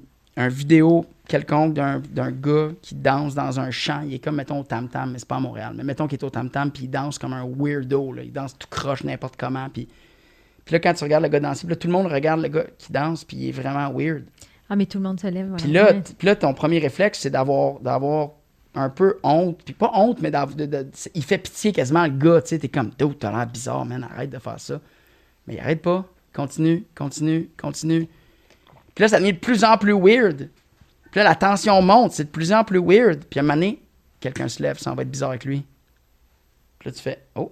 vidéo 0.50 1.06
quelconque 1.28 1.74
d'un 1.74 2.32
gars 2.32 2.70
qui 2.82 2.96
danse 2.96 3.36
dans 3.36 3.60
un 3.60 3.70
champ. 3.72 4.02
Il 4.06 4.14
est 4.14 4.20
comme, 4.20 4.36
mettons, 4.36 4.62
au 4.62 4.64
tam-tam, 4.64 5.12
mais 5.12 5.20
c'est 5.20 5.28
pas 5.28 5.36
à 5.36 5.40
Montréal. 5.40 5.74
Mais 5.76 5.84
mettons 5.84 6.08
qu'il 6.08 6.18
est 6.18 6.24
au 6.24 6.30
tam-tam, 6.30 6.72
puis 6.72 6.84
il 6.84 6.90
danse 6.90 7.20
comme 7.20 7.34
un 7.34 7.46
weirdo. 7.46 8.14
Là. 8.14 8.24
Il 8.24 8.32
danse 8.32 8.58
tout 8.58 8.68
croche 8.70 9.04
n'importe 9.04 9.36
comment. 9.38 9.68
Puis, 9.70 9.88
puis 10.64 10.74
là, 10.74 10.80
quand 10.80 10.94
tu 10.94 11.04
regardes 11.04 11.24
le 11.24 11.30
gars 11.30 11.40
danser, 11.40 11.68
là, 11.68 11.76
tout 11.76 11.88
le 11.88 11.94
monde 11.94 12.08
regarde 12.08 12.42
le 12.42 12.48
gars 12.48 12.66
qui 12.78 12.92
danse, 12.92 13.24
puis 13.24 13.38
il 13.38 13.50
est 13.50 13.52
vraiment 13.52 13.92
weird. 13.92 14.24
Ah, 14.70 14.76
mais 14.76 14.86
tout 14.86 14.98
le 14.98 15.04
monde 15.04 15.20
se 15.20 15.28
lève. 15.28 15.54
Puis 15.58 15.72
là, 15.72 15.94
là, 16.22 16.36
ton 16.36 16.54
premier 16.54 16.80
réflexe, 16.80 17.20
c'est 17.20 17.30
d'avoir 17.30 17.80
un 18.76 18.90
peu 18.90 19.18
honte. 19.24 19.62
Puis 19.64 19.74
pas 19.74 19.92
honte, 19.94 20.22
mais 20.22 20.32
il 21.16 21.24
fait 21.24 21.38
pitié 21.38 21.72
quasiment 21.72 22.04
le 22.04 22.12
gars. 22.12 22.42
Tu 22.42 22.50
sais, 22.50 22.60
t'es 22.60 22.68
comme, 22.68 22.92
t'as 22.92 23.32
l'air 23.32 23.48
bizarre, 23.48 23.86
man, 23.86 24.06
arrête 24.10 24.30
de 24.30 24.40
faire 24.40 24.60
ça. 24.60 24.80
Mais 25.48 25.56
il 25.56 25.60
arrête 25.60 25.82
pas. 25.82 26.06
Continue, 26.34 26.86
continue, 26.96 27.50
continue. 27.60 28.08
Puis 28.94 29.04
là, 29.04 29.08
ça 29.08 29.20
devient 29.20 29.34
de 29.34 29.40
plus 29.40 29.64
en 29.64 29.78
plus 29.78 29.94
weird. 29.94 30.50
Puis 31.18 31.24
là, 31.24 31.30
la 31.32 31.36
tension 31.36 31.82
monte, 31.82 32.12
c'est 32.12 32.26
de 32.26 32.30
plus 32.30 32.54
en 32.54 32.64
plus 32.64 32.80
weird. 32.80 33.24
Puis 33.26 33.40
à 33.40 33.42
un 33.42 33.46
moment 33.48 33.56
donné, 33.56 33.82
quelqu'un 34.20 34.48
se 34.48 34.62
lève, 34.62 34.78
ça 34.78 34.94
va 34.94 35.02
être 35.02 35.10
bizarre 35.10 35.30
avec 35.30 35.46
lui. 35.46 35.66
Puis 36.78 36.90
là, 36.90 36.96
tu 36.96 37.02
fais, 37.02 37.24
oh. 37.34 37.52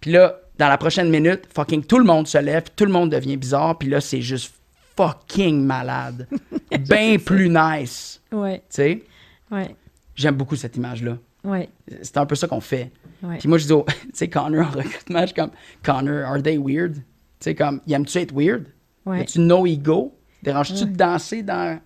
Puis 0.00 0.10
là, 0.10 0.40
dans 0.58 0.66
la 0.66 0.78
prochaine 0.78 1.10
minute, 1.10 1.42
fucking 1.54 1.84
tout 1.84 1.98
le 1.98 2.04
monde 2.04 2.26
se 2.26 2.38
lève, 2.38 2.64
tout 2.74 2.86
le 2.86 2.90
monde 2.90 3.10
devient 3.10 3.36
bizarre. 3.36 3.78
Puis 3.78 3.88
là, 3.88 4.00
c'est 4.00 4.20
juste 4.20 4.52
fucking 4.96 5.64
malade. 5.64 6.26
Bien 6.88 7.18
plus 7.18 7.48
nice. 7.48 8.20
Ouais. 8.32 8.58
Tu 8.58 8.64
sais? 8.70 9.04
Ouais. 9.52 9.76
J'aime 10.16 10.34
beaucoup 10.34 10.56
cette 10.56 10.74
image-là. 10.74 11.18
Ouais. 11.44 11.68
C'est 12.02 12.16
un 12.16 12.26
peu 12.26 12.34
ça 12.34 12.48
qu'on 12.48 12.60
fait. 12.60 12.90
Puis 13.38 13.48
moi, 13.48 13.58
je 13.58 13.66
dis, 13.68 13.72
tu 13.86 14.10
sais, 14.12 14.28
Connor 14.28 14.66
en 14.66 14.70
recrutement, 14.70 15.20
je 15.20 15.26
suis 15.26 15.34
comme, 15.36 15.52
Connor, 15.84 16.26
are 16.26 16.42
they 16.42 16.58
weird? 16.58 16.94
Tu 16.94 17.02
sais, 17.38 17.54
comme, 17.54 17.80
aimes-tu 17.88 18.18
être 18.18 18.34
weird? 18.34 18.64
Ouais. 19.06 19.20
As-tu 19.20 19.38
no 19.38 19.66
ego? 19.66 20.18
Déranges-tu 20.42 20.84
de 20.84 20.96
danser 20.96 21.44
dans. 21.44 21.78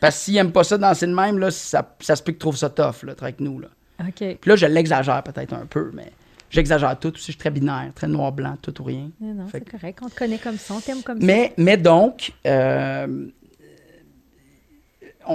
Parce 0.00 0.16
que 0.16 0.22
s'il 0.22 0.34
n'aime 0.34 0.52
pas 0.52 0.64
ça, 0.64 0.78
danser 0.78 1.06
de 1.06 1.14
même, 1.14 1.38
là, 1.38 1.50
ça, 1.50 1.96
ça 2.00 2.16
se 2.16 2.22
peut 2.22 2.32
qu'il 2.32 2.38
trouve 2.38 2.56
ça 2.56 2.70
tough, 2.70 3.02
là, 3.04 3.14
avec 3.20 3.40
nous, 3.40 3.60
là. 3.60 3.68
OK. 4.00 4.14
Puis 4.16 4.48
là, 4.48 4.56
je 4.56 4.66
l'exagère 4.66 5.22
peut-être 5.22 5.52
un 5.52 5.66
peu, 5.66 5.90
mais 5.92 6.12
j'exagère 6.48 6.98
tout. 6.98 7.08
Aussi, 7.08 7.26
je 7.26 7.32
suis 7.32 7.36
très 7.36 7.50
binaire, 7.50 7.90
très 7.94 8.08
noir-blanc, 8.08 8.56
tout 8.62 8.80
ou 8.80 8.84
rien. 8.84 9.10
Non, 9.20 9.46
c'est 9.50 9.68
correct. 9.68 10.00
On 10.02 10.08
te 10.08 10.14
connaît 10.14 10.38
comme 10.38 10.56
ça, 10.56 10.74
on 10.74 10.80
t'aime 10.80 11.02
comme 11.02 11.18
mais, 11.20 11.48
ça. 11.48 11.54
Mais 11.58 11.76
donc, 11.76 12.32
euh, 12.46 13.26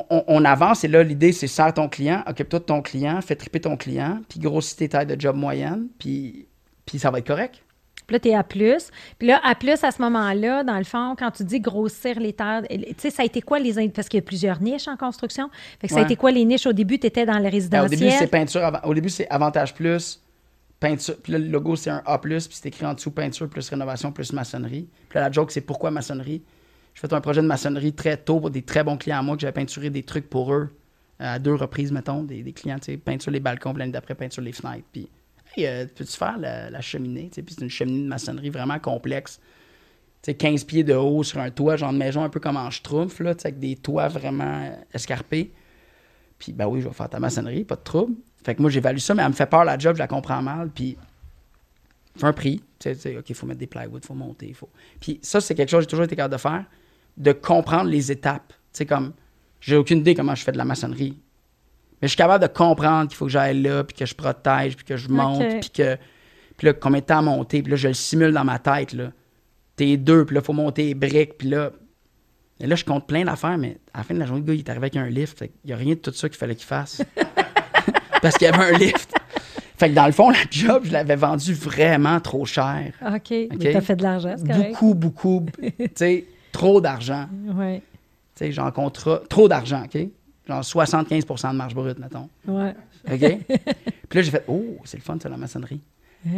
on, 0.09 0.45
avance 0.45 0.83
et 0.83 0.87
là, 0.87 1.03
l'idée, 1.03 1.31
c'est 1.31 1.47
sers 1.47 1.73
ton 1.73 1.87
client, 1.87 2.23
occupe-toi 2.27 2.59
de 2.59 2.65
ton 2.65 2.81
client, 2.81 3.21
fais 3.21 3.35
triper 3.35 3.61
ton 3.61 3.77
client, 3.77 4.19
puis 4.27 4.39
grossis 4.39 4.75
tes 4.75 4.89
tailles 4.89 5.05
de 5.05 5.19
job 5.19 5.35
moyenne, 5.35 5.87
puis, 5.99 6.47
puis 6.85 6.99
ça 6.99 7.11
va 7.11 7.19
être 7.19 7.27
correct. 7.27 7.61
Puis 8.07 8.13
là, 8.15 8.19
tu 8.19 8.29
es 8.29 8.35
à 8.35 8.43
plus. 8.43 8.89
Puis 9.17 9.27
là, 9.27 9.39
à 9.43 9.55
plus, 9.55 9.83
à 9.83 9.91
ce 9.91 10.01
moment-là, 10.01 10.63
dans 10.63 10.77
le 10.77 10.83
fond, 10.83 11.15
quand 11.17 11.31
tu 11.31 11.43
dis 11.43 11.59
grossir 11.59 12.19
les 12.19 12.33
terres, 12.33 12.63
tu 12.69 12.77
sais, 12.97 13.09
ça 13.09 13.23
a 13.23 13.25
été 13.25 13.41
quoi 13.41 13.59
les. 13.59 13.89
Parce 13.89 14.07
qu'il 14.07 14.17
y 14.17 14.23
a 14.23 14.25
plusieurs 14.25 14.61
niches 14.61 14.87
en 14.87 14.97
construction. 14.97 15.49
Fait 15.79 15.87
que 15.87 15.93
ça 15.93 16.01
a 16.01 16.03
été 16.03 16.15
quoi 16.15 16.31
les 16.31 16.45
niches? 16.45 16.67
Au 16.67 16.73
début, 16.73 16.99
tu 16.99 17.07
étais 17.07 17.25
dans 17.25 17.37
les 17.37 17.49
résidentiels. 17.49 17.89
Ben, 17.89 17.95
au 17.95 17.99
début, 17.99 18.11
c'est 18.17 18.27
peinture. 18.27 18.81
Au 18.83 18.93
début, 18.93 19.09
c'est 19.09 19.27
avantage 19.29 19.73
plus. 19.73 20.21
Peinture, 20.77 21.15
puis 21.23 21.31
là, 21.31 21.39
le 21.39 21.47
logo, 21.47 21.77
c'est 21.77 21.89
un 21.89 22.03
A, 22.05 22.17
puis 22.19 22.35
c'est 22.49 22.67
écrit 22.67 22.85
en 22.85 22.93
dessous 22.93 23.09
peinture 23.09 23.49
plus 23.49 23.69
rénovation 23.69 24.11
plus 24.11 24.33
maçonnerie. 24.33 24.89
Puis 25.09 25.17
là, 25.17 25.21
la 25.21 25.31
joke, 25.31 25.49
c'est 25.51 25.61
pourquoi 25.61 25.89
maçonnerie? 25.89 26.43
Je 26.93 26.99
fais 26.99 27.13
un 27.13 27.21
projet 27.21 27.41
de 27.41 27.47
maçonnerie 27.47 27.93
très 27.93 28.17
tôt 28.17 28.41
pour 28.41 28.49
des 28.49 28.61
très 28.61 28.83
bons 28.83 28.97
clients 28.97 29.19
à 29.19 29.21
moi 29.21 29.35
que 29.35 29.41
j'avais 29.41 29.53
peinturé 29.53 29.89
des 29.89 30.03
trucs 30.03 30.29
pour 30.29 30.53
eux 30.53 30.69
à 31.17 31.39
deux 31.39 31.55
reprises, 31.55 31.93
mettons, 31.93 32.23
des, 32.23 32.43
des 32.43 32.51
clients, 32.51 32.77
tu 32.77 32.91
sais, 32.91 32.97
peinture 32.97 33.31
les 33.31 33.39
balcons, 33.39 33.73
l'année 33.73 33.93
d'après, 33.93 34.15
peinture 34.15 34.43
les 34.43 34.51
fenêtres. 34.51 34.85
Puis, 34.91 35.07
euh, 35.59 35.85
peux-tu 35.93 36.17
faire 36.17 36.37
la, 36.37 36.81
cheminée? 36.81 37.29
Puis 37.31 37.45
c'est 37.49 37.61
une 37.61 37.69
cheminée 37.69 38.03
de 38.03 38.07
maçonnerie 38.07 38.49
vraiment 38.49 38.79
complexe. 38.79 39.39
Tu 40.21 40.31
sais, 40.31 40.33
15 40.33 40.63
pieds 40.63 40.83
de 40.83 40.93
haut 40.93 41.23
sur 41.23 41.39
un 41.39 41.51
toit, 41.51 41.77
genre 41.77 41.93
de 41.93 41.97
maison 41.97 42.23
un 42.23 42.29
peu 42.29 42.39
comme 42.39 42.57
en 42.57 42.71
schtroumpf, 42.71 43.19
là, 43.19 43.31
avec 43.31 43.59
des 43.59 43.75
toits 43.75 44.07
vraiment 44.07 44.71
escarpés. 44.93 45.51
Puis, 46.39 46.51
ben 46.51 46.67
oui, 46.67 46.81
je 46.81 46.87
vais 46.87 46.93
faire 46.93 47.09
ta 47.09 47.19
maçonnerie, 47.19 47.63
pas 47.63 47.75
de 47.75 47.83
trouble. 47.83 48.15
Fait 48.43 48.55
que 48.55 48.61
moi, 48.61 48.69
j'évalue 48.69 48.97
ça, 48.97 49.13
mais 49.13 49.23
elle 49.23 49.29
me 49.29 49.33
fait 49.33 49.45
peur, 49.45 49.63
la 49.63 49.77
job, 49.77 49.95
je 49.95 49.99
la 49.99 50.07
comprends 50.07 50.41
mal. 50.41 50.69
Puis, 50.69 50.97
fait 52.15 52.25
un 52.25 52.33
prix. 52.33 52.61
Tu 52.79 52.93
sais, 52.95 53.17
OK, 53.17 53.29
il 53.29 53.35
faut 53.35 53.45
mettre 53.45 53.59
des 53.59 53.67
plywood, 53.67 54.01
il 54.03 54.07
faut 54.07 54.13
monter, 54.13 54.53
faut. 54.53 54.69
Puis, 54.99 55.19
ça, 55.21 55.41
c'est 55.41 55.55
quelque 55.55 55.69
chose 55.69 55.79
que 55.79 55.83
j'ai 55.83 55.91
toujours 55.91 56.05
été 56.05 56.15
capable 56.15 56.33
de 56.33 56.39
faire, 56.39 56.65
de 57.17 57.31
comprendre 57.31 57.89
les 57.89 58.11
étapes. 58.11 58.53
Tu 58.73 58.85
comme 58.85 59.13
j'ai 59.61 59.77
aucune 59.77 59.99
idée 59.99 60.13
comment 60.13 60.35
je 60.35 60.43
fais 60.43 60.51
de 60.51 60.57
la 60.57 60.65
maçonnerie. 60.65 61.17
Mais 62.01 62.07
je 62.07 62.09
suis 62.09 62.17
capable 62.17 62.43
de 62.43 62.51
comprendre 62.51 63.07
qu'il 63.07 63.17
faut 63.17 63.25
que 63.25 63.31
j'aille 63.31 63.61
là, 63.61 63.83
puis 63.83 63.95
que 63.95 64.05
je 64.05 64.15
protège, 64.15 64.75
puis 64.75 64.85
que 64.85 64.97
je 64.97 65.09
monte, 65.09 65.61
puis 65.61 65.69
que. 65.69 65.97
Puis 66.57 66.67
là, 66.67 66.73
combien 66.73 67.01
de 67.01 67.05
temps 67.05 67.19
à 67.19 67.21
monter, 67.21 67.61
puis 67.61 67.71
là, 67.71 67.77
je 67.77 67.89
le 67.89 67.93
simule 67.93 68.31
dans 68.31 68.45
ma 68.45 68.59
tête, 68.59 68.93
là. 68.93 69.11
T'es 69.75 69.97
deux, 69.97 70.25
puis 70.25 70.35
là, 70.35 70.41
il 70.41 70.45
faut 70.45 70.53
monter 70.53 70.85
les 70.85 70.93
briques, 70.93 71.37
puis 71.37 71.49
là. 71.49 71.71
Et 72.59 72.67
là, 72.67 72.75
je 72.75 72.85
compte 72.85 73.05
plein 73.07 73.25
d'affaires, 73.25 73.57
mais 73.57 73.77
à 73.93 73.97
la 73.97 74.03
fin 74.03 74.13
de 74.13 74.19
la 74.19 74.25
journée, 74.25 74.41
le 74.41 74.47
gars, 74.47 74.53
il 74.53 74.59
est 74.59 74.69
arrivé 74.69 74.85
avec 74.85 74.95
un 74.95 75.09
lift. 75.09 75.41
Il 75.41 75.67
n'y 75.67 75.73
a 75.73 75.75
rien 75.75 75.95
de 75.95 75.99
tout 75.99 76.13
ça 76.13 76.29
qu'il 76.29 76.37
fallait 76.37 76.55
qu'il 76.55 76.65
fasse. 76.65 77.01
Parce 78.21 78.37
qu'il 78.37 78.47
y 78.47 78.49
avait 78.49 78.73
un 78.73 78.77
lift. 78.77 79.13
Fait 79.77 79.89
que 79.89 79.93
dans 79.95 80.05
le 80.05 80.13
fond, 80.13 80.29
la 80.29 80.39
job, 80.49 80.83
je 80.85 80.93
l'avais 80.93 81.17
vendu 81.17 81.53
vraiment 81.53 82.19
trop 82.21 82.45
cher. 82.45 82.93
OK. 83.01 83.13
okay? 83.13 83.49
Mais 83.59 83.73
t'as 83.73 83.81
fait 83.81 83.97
de 83.97 84.03
l'argent, 84.03 84.35
c'est 84.37 84.47
correct. 84.47 84.71
Beaucoup, 84.71 84.93
beaucoup. 84.93 85.45
tu 85.61 85.89
sais, 85.95 86.25
trop 86.51 86.79
d'argent. 86.79 87.27
Oui. 87.47 87.79
Tu 87.79 87.83
sais, 88.35 88.51
j'en 88.53 88.71
contrat 88.71 89.21
trop 89.29 89.49
d'argent, 89.49 89.83
OK? 89.83 90.07
Genre 90.47 90.61
75% 90.61 91.51
de 91.51 91.57
marge 91.57 91.73
brute, 91.73 91.99
mettons. 91.99 92.29
Ouais. 92.47 92.73
OK? 93.11 93.19
puis 93.47 94.17
là, 94.17 94.21
j'ai 94.21 94.31
fait, 94.31 94.43
oh, 94.47 94.77
c'est 94.83 94.97
le 94.97 95.03
fun, 95.03 95.17
c'est 95.21 95.29
la 95.29 95.37
maçonnerie. 95.37 95.81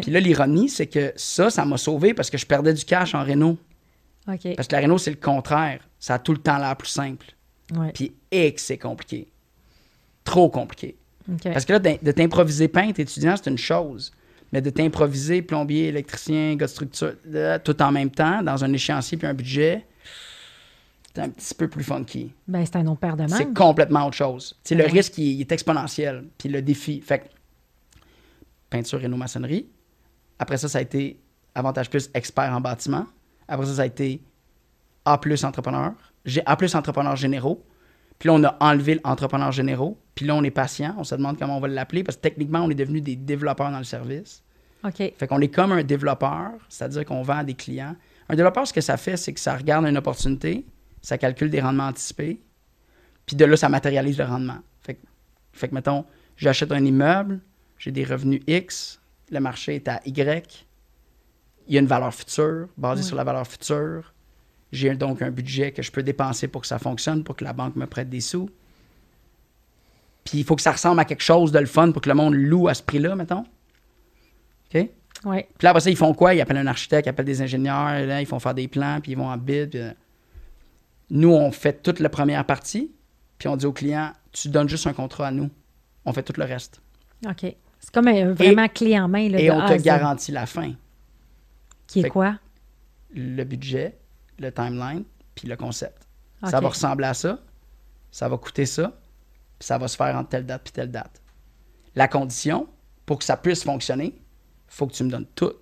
Puis 0.01 0.11
là, 0.11 0.19
l'ironie, 0.19 0.67
c'est 0.67 0.87
que 0.87 1.13
ça, 1.15 1.49
ça 1.49 1.63
m'a 1.63 1.77
sauvé 1.77 2.13
parce 2.13 2.29
que 2.29 2.37
je 2.37 2.45
perdais 2.45 2.73
du 2.73 2.83
cash 2.83 3.15
en 3.15 3.23
Renault. 3.23 3.57
OK. 4.27 4.55
Parce 4.55 4.67
que 4.67 4.75
la 4.75 4.81
Renault, 4.81 4.97
c'est 4.97 5.11
le 5.11 5.17
contraire. 5.17 5.79
Ça 5.97 6.15
a 6.15 6.19
tout 6.19 6.33
le 6.33 6.39
temps 6.39 6.57
l'air 6.57 6.75
plus 6.75 6.89
simple. 6.89 7.25
Ouais. 7.73 7.91
Puis, 7.93 8.11
et 8.31 8.53
que 8.53 8.59
c'est 8.59 8.77
compliqué. 8.77 9.27
Trop 10.25 10.49
compliqué. 10.49 10.97
Parce 11.43 11.65
que 11.65 11.73
là, 11.73 11.79
de 11.79 12.11
t'improviser 12.11 12.67
peintre 12.67 12.99
étudiant, 12.99 13.35
c'est 13.37 13.49
une 13.49 13.57
chose. 13.57 14.11
Mais 14.53 14.61
de 14.61 14.69
t'improviser 14.69 15.41
plombier, 15.41 15.87
électricien, 15.87 16.55
gars 16.55 16.67
de 16.67 16.71
structure, 16.71 17.13
tout 17.63 17.81
en 17.81 17.91
même 17.91 18.09
temps, 18.09 18.41
dans 18.41 18.63
un 18.63 18.71
échéancier 18.71 19.17
puis 19.17 19.27
un 19.27 19.33
budget, 19.33 19.85
un 21.21 21.29
petit 21.29 21.53
peu 21.53 21.67
plus 21.67 21.83
funky. 21.83 22.33
Ben, 22.47 22.65
c'est 22.65 22.75
un 22.77 22.87
autre 22.87 23.15
de. 23.15 23.27
C'est 23.27 23.53
complètement 23.53 24.07
autre 24.07 24.15
chose. 24.15 24.57
C'est 24.63 24.75
le 24.75 24.85
risque, 24.85 25.17
il, 25.17 25.41
est 25.41 25.51
exponentiel. 25.51 26.25
Puis 26.37 26.49
le 26.49 26.61
défi. 26.61 27.01
Fait 27.01 27.19
que, 27.19 27.25
peinture 28.69 29.03
et 29.03 29.07
maçonnerie. 29.07 29.67
Après 30.39 30.57
ça, 30.57 30.67
ça 30.67 30.79
a 30.79 30.81
été 30.81 31.19
avantage 31.55 31.89
plus 31.89 32.09
expert 32.13 32.51
en 32.53 32.61
bâtiment. 32.61 33.05
Après 33.47 33.65
ça, 33.65 33.75
ça 33.75 33.81
a 33.83 33.85
été 33.85 34.21
A 35.05 35.17
plus 35.17 35.43
entrepreneur. 35.43 35.93
A 36.45 36.55
plus 36.55 36.75
entrepreneur 36.75 37.15
généraux. 37.15 37.63
Puis 38.19 38.27
là, 38.27 38.33
on 38.33 38.43
a 38.43 38.57
enlevé 38.59 38.99
l'entrepreneur 39.03 39.51
généraux. 39.51 39.97
Puis 40.15 40.25
là, 40.25 40.35
on 40.35 40.43
est 40.43 40.51
patient. 40.51 40.95
On 40.97 41.03
se 41.03 41.15
demande 41.15 41.37
comment 41.37 41.57
on 41.57 41.59
va 41.59 41.67
l'appeler 41.67 42.03
parce 42.03 42.17
que 42.17 42.21
techniquement, 42.21 42.59
on 42.59 42.69
est 42.69 42.75
devenu 42.75 43.01
des 43.01 43.15
développeurs 43.15 43.71
dans 43.71 43.77
le 43.77 43.83
service. 43.83 44.43
OK. 44.83 45.13
Fait 45.17 45.27
qu'on 45.27 45.39
est 45.41 45.47
comme 45.47 45.71
un 45.71 45.83
développeur, 45.83 46.51
c'est-à-dire 46.69 47.05
qu'on 47.05 47.21
vend 47.21 47.37
à 47.37 47.43
des 47.43 47.53
clients. 47.53 47.95
Un 48.29 48.35
développeur, 48.35 48.67
ce 48.67 48.73
que 48.73 48.81
ça 48.81 48.97
fait, 48.97 49.17
c'est 49.17 49.33
que 49.33 49.39
ça 49.39 49.55
regarde 49.55 49.85
une 49.85 49.97
opportunité, 49.97 50.65
ça 51.01 51.17
calcule 51.17 51.49
des 51.49 51.61
rendements 51.61 51.87
anticipés, 51.87 52.41
puis 53.25 53.35
de 53.35 53.45
là, 53.45 53.57
ça 53.57 53.69
matérialise 53.69 54.17
le 54.17 54.25
rendement. 54.25 54.59
Fait 54.81 54.95
que, 54.95 55.01
fait 55.53 55.67
que 55.67 55.75
mettons, 55.75 56.05
j'achète 56.37 56.71
un 56.71 56.83
immeuble, 56.83 57.39
j'ai 57.77 57.91
des 57.91 58.03
revenus 58.03 58.41
X, 58.47 58.99
le 59.31 59.39
marché 59.39 59.75
est 59.75 59.87
à 59.87 60.01
Y, 60.05 60.67
il 61.67 61.73
y 61.73 61.77
a 61.77 61.81
une 61.81 61.87
valeur 61.87 62.13
future, 62.13 62.67
basée 62.77 63.03
sur 63.03 63.15
la 63.15 63.23
valeur 63.23 63.45
future. 63.45 64.13
J'ai 64.71 64.93
donc 64.95 65.21
un 65.21 65.31
budget 65.31 65.71
que 65.71 65.81
je 65.81 65.91
peux 65.91 66.03
dépenser 66.03 66.47
pour 66.47 66.61
que 66.61 66.67
ça 66.67 66.79
fonctionne, 66.79 67.23
pour 67.23 67.35
que 67.35 67.43
la 67.43 67.53
banque 67.53 67.75
me 67.75 67.85
prête 67.85 68.09
des 68.09 68.21
sous. 68.21 68.49
Puis 70.23 70.39
il 70.39 70.43
faut 70.43 70.55
que 70.55 70.61
ça 70.61 70.71
ressemble 70.71 70.99
à 70.99 71.05
quelque 71.05 71.23
chose 71.23 71.51
de 71.51 71.59
le 71.59 71.65
fun 71.65 71.91
pour 71.91 72.01
que 72.01 72.09
le 72.09 72.15
monde 72.15 72.35
loue 72.35 72.67
à 72.67 72.73
ce 72.73 72.83
prix-là, 72.83 73.15
mettons. 73.15 73.45
OK? 74.73 74.89
Oui. 75.25 75.43
Puis 75.57 75.63
là, 75.63 75.69
après 75.69 75.81
ça, 75.81 75.89
ils 75.89 75.97
font 75.97 76.13
quoi? 76.13 76.33
Ils 76.33 76.41
appellent 76.41 76.57
un 76.57 76.67
architecte, 76.67 77.05
ils 77.05 77.09
appellent 77.09 77.25
des 77.25 77.41
ingénieurs, 77.41 78.05
là, 78.05 78.21
ils 78.21 78.25
font 78.25 78.39
faire 78.39 78.53
des 78.53 78.67
plans, 78.67 78.99
puis 79.01 79.13
ils 79.13 79.17
vont 79.17 79.29
en 79.29 79.37
bid. 79.37 79.69
Puis, 79.69 79.79
euh, 79.79 79.91
nous, 81.09 81.31
on 81.31 81.51
fait 81.51 81.81
toute 81.81 81.99
la 81.99 82.09
première 82.09 82.45
partie, 82.45 82.91
puis 83.37 83.47
on 83.47 83.55
dit 83.55 83.65
au 83.65 83.73
client, 83.73 84.13
tu 84.31 84.49
donnes 84.49 84.69
juste 84.69 84.87
un 84.87 84.93
contrat 84.93 85.27
à 85.27 85.31
nous. 85.31 85.49
On 86.05 86.13
fait 86.13 86.23
tout 86.23 86.33
le 86.37 86.45
reste. 86.45 86.81
OK. 87.25 87.55
C'est 87.79 87.93
comme 87.93 88.07
un, 88.07 88.33
vraiment 88.33 88.67
clé 88.67 88.99
en 88.99 89.07
main. 89.07 89.29
Là, 89.29 89.39
et 89.39 89.51
on 89.51 89.65
te 89.65 89.81
garantit 89.81 90.31
la 90.31 90.45
fin. 90.45 90.73
Qui 91.85 92.01
est 92.01 92.09
quoi? 92.09 92.37
Le 93.13 93.43
budget, 93.43 93.97
le 94.39 94.51
timeline, 94.51 95.03
puis 95.35 95.47
le 95.47 95.55
concept. 95.55 96.07
Ça 96.43 96.59
va 96.59 96.69
ressembler 96.69 97.07
à 97.07 97.13
ça, 97.13 97.39
ça 98.11 98.29
va 98.29 98.37
coûter 98.37 98.65
ça, 98.65 98.99
puis 99.57 99.65
ça 99.65 99.77
va 99.77 99.87
se 99.87 99.95
faire 99.95 100.15
entre 100.15 100.29
telle 100.29 100.45
date 100.45 100.63
puis 100.63 100.73
telle 100.73 100.91
date. 100.91 101.21
La 101.95 102.07
condition, 102.07 102.67
pour 103.05 103.19
que 103.19 103.23
ça 103.23 103.37
puisse 103.37 103.63
fonctionner, 103.63 104.13
il 104.15 104.23
faut 104.67 104.85
que 104.85 104.93
tu 104.93 105.03
me 105.03 105.09
donnes 105.09 105.25
tout. 105.33 105.53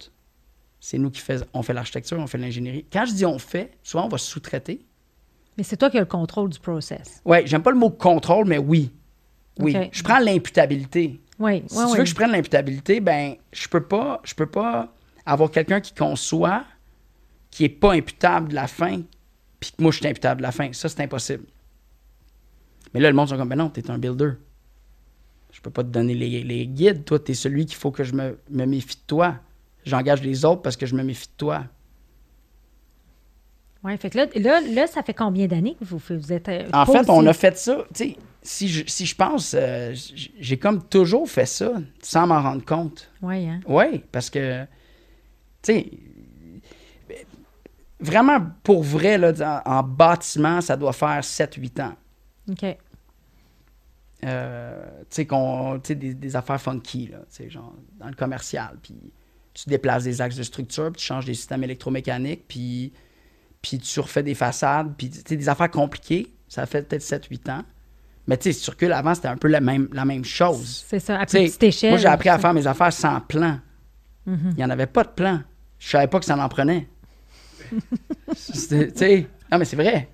C'est 0.79 0.97
nous 0.97 1.10
qui 1.12 1.21
faisons, 1.21 1.45
on 1.53 1.62
fait 1.62 1.73
l'architecture, 1.73 2.19
on 2.19 2.27
fait 2.27 2.38
l'ingénierie. 2.38 2.86
Quand 2.91 3.05
je 3.05 3.13
dis 3.13 3.25
on 3.25 3.39
fait, 3.39 3.77
souvent 3.84 4.05
on 4.05 4.10
va 4.10 4.17
sous-traiter. 4.17 4.86
Mais 5.58 5.63
c'est 5.63 5.78
toi 5.78 5.89
qui 5.89 5.98
as 5.98 6.02
le 6.02 6.06
contrôle 6.06 6.50
du 6.50 6.60
process. 6.60 7.22
Oui, 7.26 7.39
j'aime 7.46 7.63
pas 7.63 7.72
le 7.72 7.78
mot 7.78 7.89
contrôle, 7.89 8.46
mais 8.46 8.58
oui. 8.58 8.91
Oui. 9.60 9.76
Je 9.91 10.04
prends 10.04 10.20
l'imputabilité. 10.20 11.22
Oui. 11.39 11.63
Si 11.68 11.76
tu 11.76 11.98
veux 11.98 12.04
que 12.04 12.06
je 12.06 12.15
prenne 12.15 12.32
l'imputabilité, 12.32 13.00
ben 13.00 13.36
je 13.52 13.68
peux 13.68 13.84
pas, 13.84 14.22
je 14.24 14.34
peux 14.34 14.46
pas 14.46 14.94
avoir 15.26 15.50
quelqu'un 15.50 15.80
qui 15.80 15.94
conçoit 15.94 16.63
qui 17.56 17.63
est 17.63 17.70
pas 17.70 17.94
imputable 17.94 18.50
de 18.50 18.56
la 18.56 18.68
fin, 18.68 19.02
puis 19.62 19.72
que 19.72 19.82
moi 19.82 19.89
je 19.91 20.00
suis 20.00 20.08
imputable 20.08 20.39
de 20.39 20.44
la 20.44 20.52
fin. 20.52 20.74
Ça, 20.74 20.89
c'est 20.89 21.02
impossible. 21.02 21.46
Mais 22.94 23.00
là, 23.00 23.10
le 23.10 23.15
monde 23.15 23.30
sont 23.30 23.38
comme, 23.38 23.48
ben 23.48 23.56
non, 23.56 23.70
t'es 23.70 23.89
un 23.89 23.98
builder. 23.98 24.32
Je 25.54 25.62
peux 25.62 25.70
pas 25.70 25.84
te 25.84 25.88
donner 25.88 26.13
les, 26.15 26.68
guides. 26.68 27.06
Toi, 27.06 27.18
tu 27.18 27.32
es 27.32 27.34
celui 27.34 27.65
qu'il 27.65 27.78
faut 27.78 27.91
que 27.91 28.04
je 28.04 28.13
me, 28.13 28.38
me 28.50 28.65
méfie 28.65 28.98
de 28.98 29.08
toi. 29.08 29.36
J'engage 29.86 30.22
les 30.22 30.44
autres 30.44 30.63
parce 30.63 30.76
que 30.76 30.86
je 30.86 30.96
me 30.96 31.04
méfie 31.04 31.28
de 31.28 31.38
toi. 31.38 31.63
Oui, 33.86 33.95
fait 33.98 34.10
que 34.10 34.17
là, 34.17 34.62
là, 34.62 34.88
ça 34.88 35.04
fait 35.04 35.13
combien 35.13 35.45
d'années 35.45 35.76
que 35.80 35.86
vous, 35.86 36.00
vous 36.00 36.34
êtes. 36.34 36.50
Euh, 36.50 36.67
en 36.74 36.88
fait, 36.88 37.08
on 37.08 37.24
a 37.28 37.34
fait 37.34 37.56
ça. 37.56 37.86
Tu 37.93 38.15
si 38.41 38.67
je, 38.67 38.84
si 38.88 39.06
je 39.06 39.15
pense, 39.15 39.56
euh, 39.58 39.93
j'ai 40.39 40.58
comme 40.58 40.84
toujours 40.88 41.30
fait 41.30 41.45
ça 41.45 41.74
sans 42.02 42.26
m'en 42.26 42.41
rendre 42.41 42.65
compte. 42.65 43.12
Oui, 43.21 43.48
hein? 43.48 43.60
Oui, 43.67 44.04
parce 44.12 44.32
que, 44.32 44.63
tu 45.62 45.74
sais, 45.74 45.91
vraiment 48.00 48.39
pour 48.63 48.82
vrai, 48.82 49.19
là, 49.19 49.62
en, 49.65 49.84
bâtiment, 49.84 50.62
ça 50.62 50.76
doit 50.78 50.93
faire 50.93 51.21
7-8 51.21 51.82
ans. 51.84 51.93
OK. 52.50 52.78
Euh, 54.24 54.86
tu 55.02 55.06
sais, 55.10 55.26
qu'on, 55.28 55.78
des, 55.78 56.15
des 56.15 56.36
affaires 56.36 56.60
funky, 56.60 57.08
là, 57.08 57.19
genre 57.50 57.76
dans 58.00 58.08
le 58.08 58.15
commercial. 58.15 58.78
Puis 58.82 58.95
tu 59.54 59.69
déplaces 59.69 60.06
des 60.06 60.21
axes 60.21 60.38
de 60.38 60.43
structure, 60.43 60.91
puis 60.91 61.02
tu 61.02 61.06
changes 61.06 61.26
des 61.26 61.36
systèmes 61.36 61.63
électromécaniques, 61.63 62.48
puis 62.48 62.91
puis 63.67 63.80
tu 63.80 63.99
refais 63.99 64.21
des 64.21 64.36
façades, 64.36 64.93
puis 64.95 65.10
des 65.10 65.49
affaires 65.49 65.71
compliquées. 65.71 66.32
Ça 66.47 66.65
fait 66.65 66.88
peut-être 66.88 67.04
7-8 67.04 67.51
ans. 67.51 67.63
Mais 68.28 68.38
tu 68.38 68.43
sais, 68.43 68.54
si 68.54 68.63
tu 68.63 68.69
recules 68.69 68.91
avant, 68.91 69.13
c'était 69.15 69.28
un 69.28 69.38
peu 69.38 69.47
la 69.47 69.60
même, 69.60 69.88
la 69.91 70.06
même 70.06 70.23
chose. 70.23 70.86
C'est 70.88 70.99
ça, 70.99 71.19
à 71.19 71.25
petite 71.25 71.62
échelle. 71.62 71.91
Moi, 71.91 71.99
j'ai 71.99 72.08
appris 72.08 72.30
à 72.30 72.39
faire 72.39 72.54
mes 72.54 72.65
affaires 72.65 72.93
sans 72.93 73.19
plan. 73.21 73.60
Mm-hmm. 74.28 74.51
Il 74.51 74.56
n'y 74.58 74.63
en 74.63 74.69
avait 74.69 74.88
pas 74.88 75.04
de 75.04 75.10
plan. 75.10 75.41
Je 75.80 75.89
savais 75.89 76.08
pas 76.08 76.19
que 76.19 76.25
ça 76.25 76.38
en 76.38 76.49
prenait. 76.49 76.88
tu 77.71 78.91
sais, 78.95 79.28
non, 79.51 79.58
mais 79.58 79.65
c'est 79.65 79.75
vrai. 79.75 80.10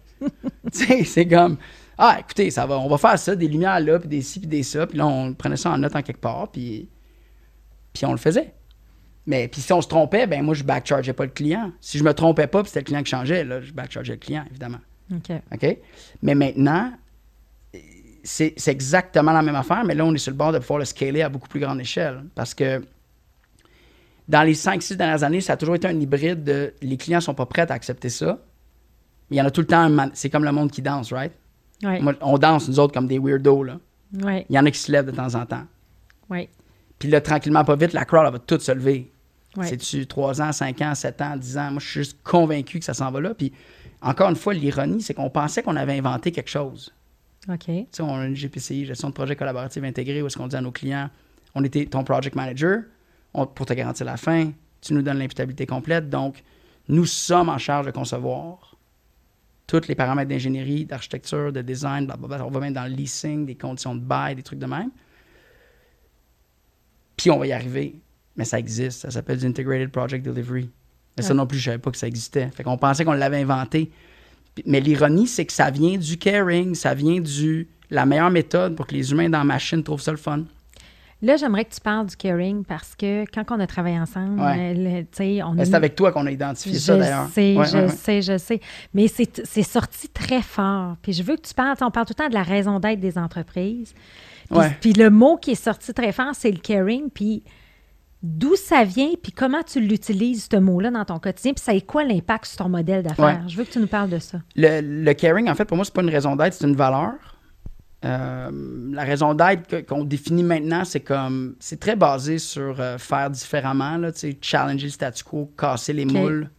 tu 0.71 0.85
sais, 0.85 1.03
c'est 1.03 1.27
comme, 1.27 1.57
ah, 1.97 2.17
écoutez, 2.19 2.49
ça 2.51 2.65
va, 2.65 2.79
on 2.79 2.87
va 2.87 2.97
faire 2.97 3.19
ça, 3.19 3.35
des 3.35 3.47
lumières 3.47 3.79
là, 3.79 3.99
puis 3.99 4.09
des 4.09 4.21
ci, 4.21 4.39
puis 4.39 4.47
des 4.47 4.63
ça. 4.63 4.87
Puis 4.87 4.97
là, 4.97 5.05
on 5.07 5.33
prenait 5.33 5.57
ça 5.57 5.71
en 5.71 5.77
note 5.77 5.95
en 5.95 6.01
quelque 6.01 6.21
part, 6.21 6.49
puis, 6.51 6.89
puis 7.93 8.05
on 8.05 8.11
le 8.11 8.17
faisait. 8.17 8.53
Mais 9.27 9.47
puis 9.47 9.61
si 9.61 9.71
on 9.71 9.81
se 9.81 9.87
trompait, 9.87 10.25
ben 10.27 10.43
moi, 10.43 10.53
je 10.53 10.63
backchargeais 10.63 11.13
pas 11.13 11.25
le 11.25 11.31
client. 11.31 11.71
Si 11.79 11.97
je 11.97 12.03
me 12.03 12.13
trompais 12.13 12.47
pas, 12.47 12.63
puis 12.63 12.69
c'était 12.69 12.81
le 12.81 12.85
client 12.85 13.03
qui 13.03 13.11
changeait, 13.11 13.43
là, 13.43 13.61
je 13.61 13.71
backchargeais 13.71 14.13
le 14.13 14.19
client, 14.19 14.45
évidemment. 14.49 14.79
OK. 15.13 15.31
OK? 15.53 15.77
Mais 16.23 16.35
maintenant, 16.35 16.91
c'est 18.23 18.67
exactement 18.67 19.31
la 19.31 19.41
même 19.41 19.55
affaire, 19.55 19.83
mais 19.83 19.95
là, 19.95 20.05
on 20.05 20.13
est 20.13 20.17
sur 20.17 20.31
le 20.31 20.37
bord 20.37 20.51
de 20.51 20.59
pouvoir 20.59 20.79
le 20.79 20.85
scaler 20.85 21.21
à 21.21 21.29
beaucoup 21.29 21.47
plus 21.47 21.59
grande 21.59 21.79
échelle. 21.79 22.23
Parce 22.35 22.53
que 22.53 22.83
dans 24.27 24.43
les 24.43 24.53
5-6 24.53 24.95
dernières 24.95 25.23
années, 25.23 25.41
ça 25.41 25.53
a 25.53 25.57
toujours 25.57 25.75
été 25.75 25.87
un 25.87 25.99
hybride 25.99 26.43
de 26.43 26.73
les 26.81 26.97
clients 26.97 27.21
sont 27.21 27.33
pas 27.33 27.45
prêts 27.45 27.69
à 27.69 27.73
accepter 27.73 28.09
ça. 28.09 28.39
Il 29.29 29.37
y 29.37 29.41
en 29.41 29.45
a 29.45 29.51
tout 29.51 29.61
le 29.61 29.67
temps, 29.67 29.89
c'est 30.13 30.29
comme 30.29 30.43
le 30.43 30.51
monde 30.51 30.71
qui 30.71 30.81
danse, 30.81 31.11
right? 31.11 31.31
on 32.21 32.37
danse, 32.37 32.67
nous 32.69 32.79
autres, 32.79 32.93
comme 32.93 33.07
des 33.07 33.19
weirdos, 33.19 33.63
là. 33.63 33.79
Il 34.49 34.55
y 34.55 34.59
en 34.59 34.65
a 34.65 34.71
qui 34.71 34.79
se 34.79 34.91
lèvent 34.91 35.05
de 35.05 35.11
temps 35.11 35.35
en 35.35 35.45
temps. 35.45 35.63
Puis 37.01 37.09
là, 37.09 37.19
tranquillement, 37.19 37.63
pas 37.63 37.75
vite, 37.75 37.93
la 37.93 38.05
crowd, 38.05 38.27
elle 38.27 38.33
va 38.33 38.37
toute 38.37 38.61
se 38.61 38.71
lever. 38.71 39.11
C'est-tu 39.63 40.05
3 40.05 40.39
ans, 40.39 40.51
5 40.51 40.79
ans, 40.83 40.93
7 40.93 41.21
ans, 41.21 41.35
10 41.35 41.57
ans? 41.57 41.71
Moi, 41.71 41.79
je 41.79 41.87
suis 41.87 41.99
juste 42.01 42.19
convaincu 42.23 42.77
que 42.77 42.85
ça 42.85 42.93
s'en 42.93 43.09
va 43.09 43.19
là. 43.19 43.33
Puis 43.33 43.51
encore 44.03 44.29
une 44.29 44.35
fois, 44.35 44.53
l'ironie, 44.53 45.01
c'est 45.01 45.15
qu'on 45.15 45.31
pensait 45.31 45.63
qu'on 45.63 45.75
avait 45.77 45.97
inventé 45.97 46.31
quelque 46.31 46.51
chose. 46.51 46.93
OK. 47.49 47.65
Tu 47.65 47.87
sais, 47.91 48.03
on 48.03 48.13
a 48.13 48.25
une 48.27 48.35
GPCI, 48.35 48.85
gestion 48.85 49.09
de 49.09 49.15
projet 49.15 49.35
collaboratif 49.35 49.83
intégré, 49.83 50.21
où 50.21 50.27
est-ce 50.27 50.37
qu'on 50.37 50.45
dit 50.45 50.55
à 50.55 50.61
nos 50.61 50.71
clients, 50.71 51.09
on 51.55 51.63
était 51.63 51.87
ton 51.87 52.03
project 52.03 52.35
manager, 52.35 52.83
pour 53.33 53.65
te 53.65 53.73
garantir 53.73 54.05
la 54.05 54.17
fin, 54.17 54.51
tu 54.79 54.93
nous 54.93 55.01
donnes 55.01 55.17
l'imputabilité 55.17 55.65
complète. 55.65 56.07
Donc, 56.07 56.43
nous 56.87 57.07
sommes 57.07 57.49
en 57.49 57.57
charge 57.57 57.87
de 57.87 57.91
concevoir 57.91 58.75
tous 59.65 59.87
les 59.87 59.95
paramètres 59.95 60.29
d'ingénierie, 60.29 60.85
d'architecture, 60.85 61.51
de 61.51 61.63
design, 61.63 62.05
blablabla. 62.05 62.45
On 62.45 62.51
va 62.51 62.59
même 62.59 62.73
dans 62.73 62.83
le 62.83 62.93
leasing, 62.93 63.47
des 63.47 63.55
conditions 63.55 63.95
de 63.95 64.01
bail, 64.01 64.35
des 64.35 64.43
trucs 64.43 64.59
de 64.59 64.67
même. 64.67 64.91
Puis 67.21 67.29
on 67.29 67.37
va 67.37 67.45
y 67.45 67.53
arriver. 67.53 68.01
Mais 68.35 68.45
ça 68.45 68.57
existe. 68.57 69.01
Ça 69.01 69.11
s'appelle 69.11 69.37
du 69.37 69.45
Integrated 69.45 69.91
Project 69.91 70.25
Delivery. 70.25 70.69
Mais 71.15 71.23
ça 71.23 71.33
non 71.35 71.45
plus, 71.45 71.59
je 71.59 71.69
ne 71.69 71.73
savais 71.73 71.81
pas 71.81 71.91
que 71.91 71.97
ça 71.97 72.07
existait. 72.07 72.49
Fait 72.49 72.63
qu'on 72.63 72.77
pensait 72.77 73.05
qu'on 73.05 73.13
l'avait 73.13 73.41
inventé. 73.41 73.91
Mais 74.65 74.79
l'ironie, 74.79 75.27
c'est 75.27 75.45
que 75.45 75.53
ça 75.53 75.69
vient 75.69 75.97
du 75.97 76.17
caring, 76.17 76.73
ça 76.73 76.95
vient 76.95 77.19
du 77.19 77.67
la 77.91 78.05
meilleure 78.05 78.31
méthode 78.31 78.75
pour 78.75 78.87
que 78.87 78.95
les 78.95 79.11
humains 79.11 79.29
dans 79.29 79.37
la 79.37 79.43
machine 79.43 79.83
trouvent 79.83 80.01
ça 80.01 80.11
le 80.11 80.17
fun. 80.17 80.45
Là, 81.21 81.35
j'aimerais 81.35 81.65
que 81.65 81.75
tu 81.75 81.81
parles 81.81 82.07
du 82.07 82.15
caring 82.15 82.65
parce 82.65 82.95
que 82.95 83.25
quand 83.31 83.43
on 83.51 83.59
a 83.59 83.67
travaillé 83.67 83.99
ensemble, 83.99 84.41
tu 84.41 85.07
sais, 85.11 85.43
on 85.43 85.55
C'est 85.63 85.75
avec 85.75 85.95
toi 85.95 86.11
qu'on 86.11 86.25
a 86.25 86.31
identifié 86.31 86.79
ça 86.79 86.97
d'ailleurs. 86.97 87.27
Je 87.27 87.33
sais, 87.33 87.55
je 87.55 87.87
sais, 87.87 88.21
je 88.23 88.37
sais. 88.39 88.59
Mais 88.95 89.07
c'est 89.07 89.63
sorti 89.63 90.09
très 90.09 90.41
fort. 90.41 90.95
Puis 91.03 91.13
je 91.13 91.21
veux 91.21 91.35
que 91.35 91.41
tu 91.41 91.53
parles, 91.53 91.77
on 91.81 91.91
parle 91.91 92.07
tout 92.07 92.15
le 92.17 92.23
temps 92.23 92.29
de 92.29 92.33
la 92.33 92.41
raison 92.41 92.79
d'être 92.79 92.99
des 92.99 93.19
entreprises. 93.19 93.93
Puis, 94.51 94.69
puis, 94.81 94.93
le 94.93 95.09
mot 95.09 95.37
qui 95.37 95.51
est 95.51 95.63
sorti 95.63 95.93
très 95.93 96.11
fort, 96.11 96.33
c'est 96.33 96.51
le 96.51 96.59
caring. 96.59 97.09
Puis 97.09 97.43
d'où 98.23 98.55
ça 98.55 98.83
vient, 98.83 99.11
puis 99.21 99.31
comment 99.31 99.63
tu 99.63 99.79
l'utilises, 99.79 100.47
ce 100.51 100.57
mot-là, 100.57 100.91
dans 100.91 101.05
ton 101.05 101.19
quotidien, 101.19 101.53
puis 101.53 101.63
ça 101.63 101.71
a 101.71 101.81
quoi 101.81 102.03
l'impact 102.03 102.45
sur 102.45 102.57
ton 102.57 102.69
modèle 102.69 103.03
d'affaires? 103.03 103.47
Je 103.47 103.57
veux 103.57 103.63
que 103.63 103.71
tu 103.71 103.79
nous 103.79 103.87
parles 103.87 104.09
de 104.09 104.19
ça. 104.19 104.39
Le, 104.55 105.13
caring, 105.13 105.49
en 105.49 105.55
fait, 105.55 105.65
pour 105.65 105.77
moi, 105.77 105.85
c'est 105.85 105.93
pas 105.93 106.01
une 106.01 106.09
raison 106.09 106.35
d'être, 106.35 106.53
c'est 106.53 106.67
une 106.67 106.75
valeur. 106.75 107.13
Euh, 108.03 108.49
la 108.91 109.03
raison 109.03 109.33
d'être 109.35 109.85
qu'on 109.85 110.03
définit 110.03 110.43
maintenant, 110.43 110.85
c'est 110.85 111.01
comme 111.01 111.55
c'est 111.59 111.79
très 111.79 111.95
basé 111.95 112.39
sur 112.39 112.79
euh, 112.79 112.97
faire 112.97 113.29
différemment, 113.29 113.97
là, 113.97 114.11
challenger 114.41 114.87
le 114.87 114.91
statu 114.91 115.23
quo, 115.23 115.51
casser 115.57 115.93
les 115.93 116.05
moules. 116.05 116.49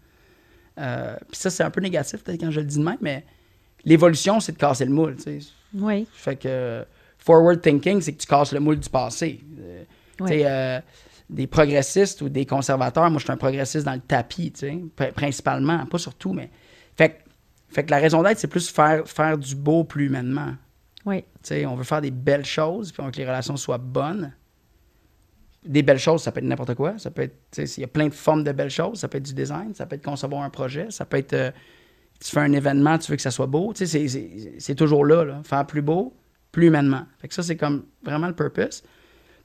Euh, 0.78 1.16
puis 1.31 1.40
ça, 1.40 1.50
c'est 1.50 1.64
un 1.64 1.70
peu 1.70 1.81
négatif 1.81 2.22
peut-être 2.22 2.40
quand 2.40 2.50
je 2.50 2.61
le 2.61 2.66
dis 2.66 2.78
de 2.78 2.85
même, 2.85 2.98
mais 3.00 3.24
l'évolution, 3.85 4.38
c'est 4.38 4.52
de 4.52 4.57
casser 4.57 4.85
le 4.85 4.92
moule. 4.92 5.16
Oui. 5.74 6.07
Fait 6.12 6.37
que 6.37 6.85
forward 7.24 7.61
thinking, 7.61 8.00
c'est 8.00 8.12
que 8.12 8.20
tu 8.20 8.26
casses 8.26 8.52
le 8.52 8.61
moule 8.61 8.78
du 8.78 8.88
passé. 8.88 9.40
Oui 10.20 10.44
des 11.32 11.46
progressistes 11.46 12.20
ou 12.22 12.28
des 12.28 12.46
conservateurs. 12.46 13.11
Moi, 13.11 13.18
je 13.18 13.24
suis 13.24 13.32
un 13.32 13.37
progressiste 13.37 13.87
dans 13.87 13.94
le 13.94 14.00
tapis, 14.00 14.52
principalement, 15.14 15.87
pas 15.87 15.98
surtout, 15.98 16.32
mais. 16.32 16.50
Fait, 16.96 17.24
fait 17.70 17.85
que 17.85 17.90
la 17.90 17.98
raison 17.98 18.22
d'être, 18.22 18.38
c'est 18.38 18.48
plus 18.48 18.68
faire, 18.68 19.08
faire 19.08 19.38
du 19.38 19.56
beau 19.56 19.82
plus 19.82 20.06
humainement. 20.06 20.54
Oui. 21.06 21.24
On 21.66 21.74
veut 21.74 21.85
faire 21.85 22.02
des 22.02 22.11
belles 22.11 22.44
choses, 22.44 22.92
puis 22.92 23.00
on 23.00 23.06
veut 23.06 23.11
que 23.11 23.16
les 23.16 23.24
relations 23.24 23.56
soient 23.56 23.78
bonnes. 23.78 24.35
Des 25.64 25.82
belles 25.82 25.98
choses, 25.98 26.22
ça 26.22 26.32
peut 26.32 26.40
être 26.40 26.46
n'importe 26.46 26.74
quoi. 26.74 26.98
Ça 26.98 27.11
peut 27.11 27.22
être, 27.22 27.37
il 27.56 27.80
y 27.80 27.85
a 27.85 27.88
plein 27.88 28.08
de 28.08 28.14
formes 28.14 28.44
de 28.44 28.52
belles 28.52 28.70
choses. 28.70 28.98
Ça 28.98 29.08
peut 29.08 29.18
être 29.18 29.24
du 29.24 29.32
design, 29.32 29.74
ça 29.74 29.87
peut 29.87 29.96
être 29.96 30.04
concevoir 30.04 30.42
un 30.42 30.50
projet, 30.50 30.88
ça 30.90 31.06
peut 31.06 31.16
être. 31.16 31.32
Euh, 31.32 31.50
tu 32.20 32.30
fais 32.30 32.40
un 32.40 32.52
événement, 32.52 32.98
tu 32.98 33.11
veux 33.11 33.16
que 33.16 33.22
ça 33.22 33.30
soit 33.30 33.46
beau. 33.46 33.72
C'est 33.74 34.74
toujours 34.76 35.04
là, 35.04 35.24
là, 35.24 35.40
faire 35.44 35.66
plus 35.66 35.82
beau, 35.82 36.14
plus 36.53 36.67
humainement. 36.67 37.07
Fait 37.19 37.29
que 37.29 37.35
ça, 37.35 37.43
c'est 37.43 37.57
comme 37.57 37.87
vraiment 38.03 38.29
le 38.29 38.35
purpose. 38.35 38.83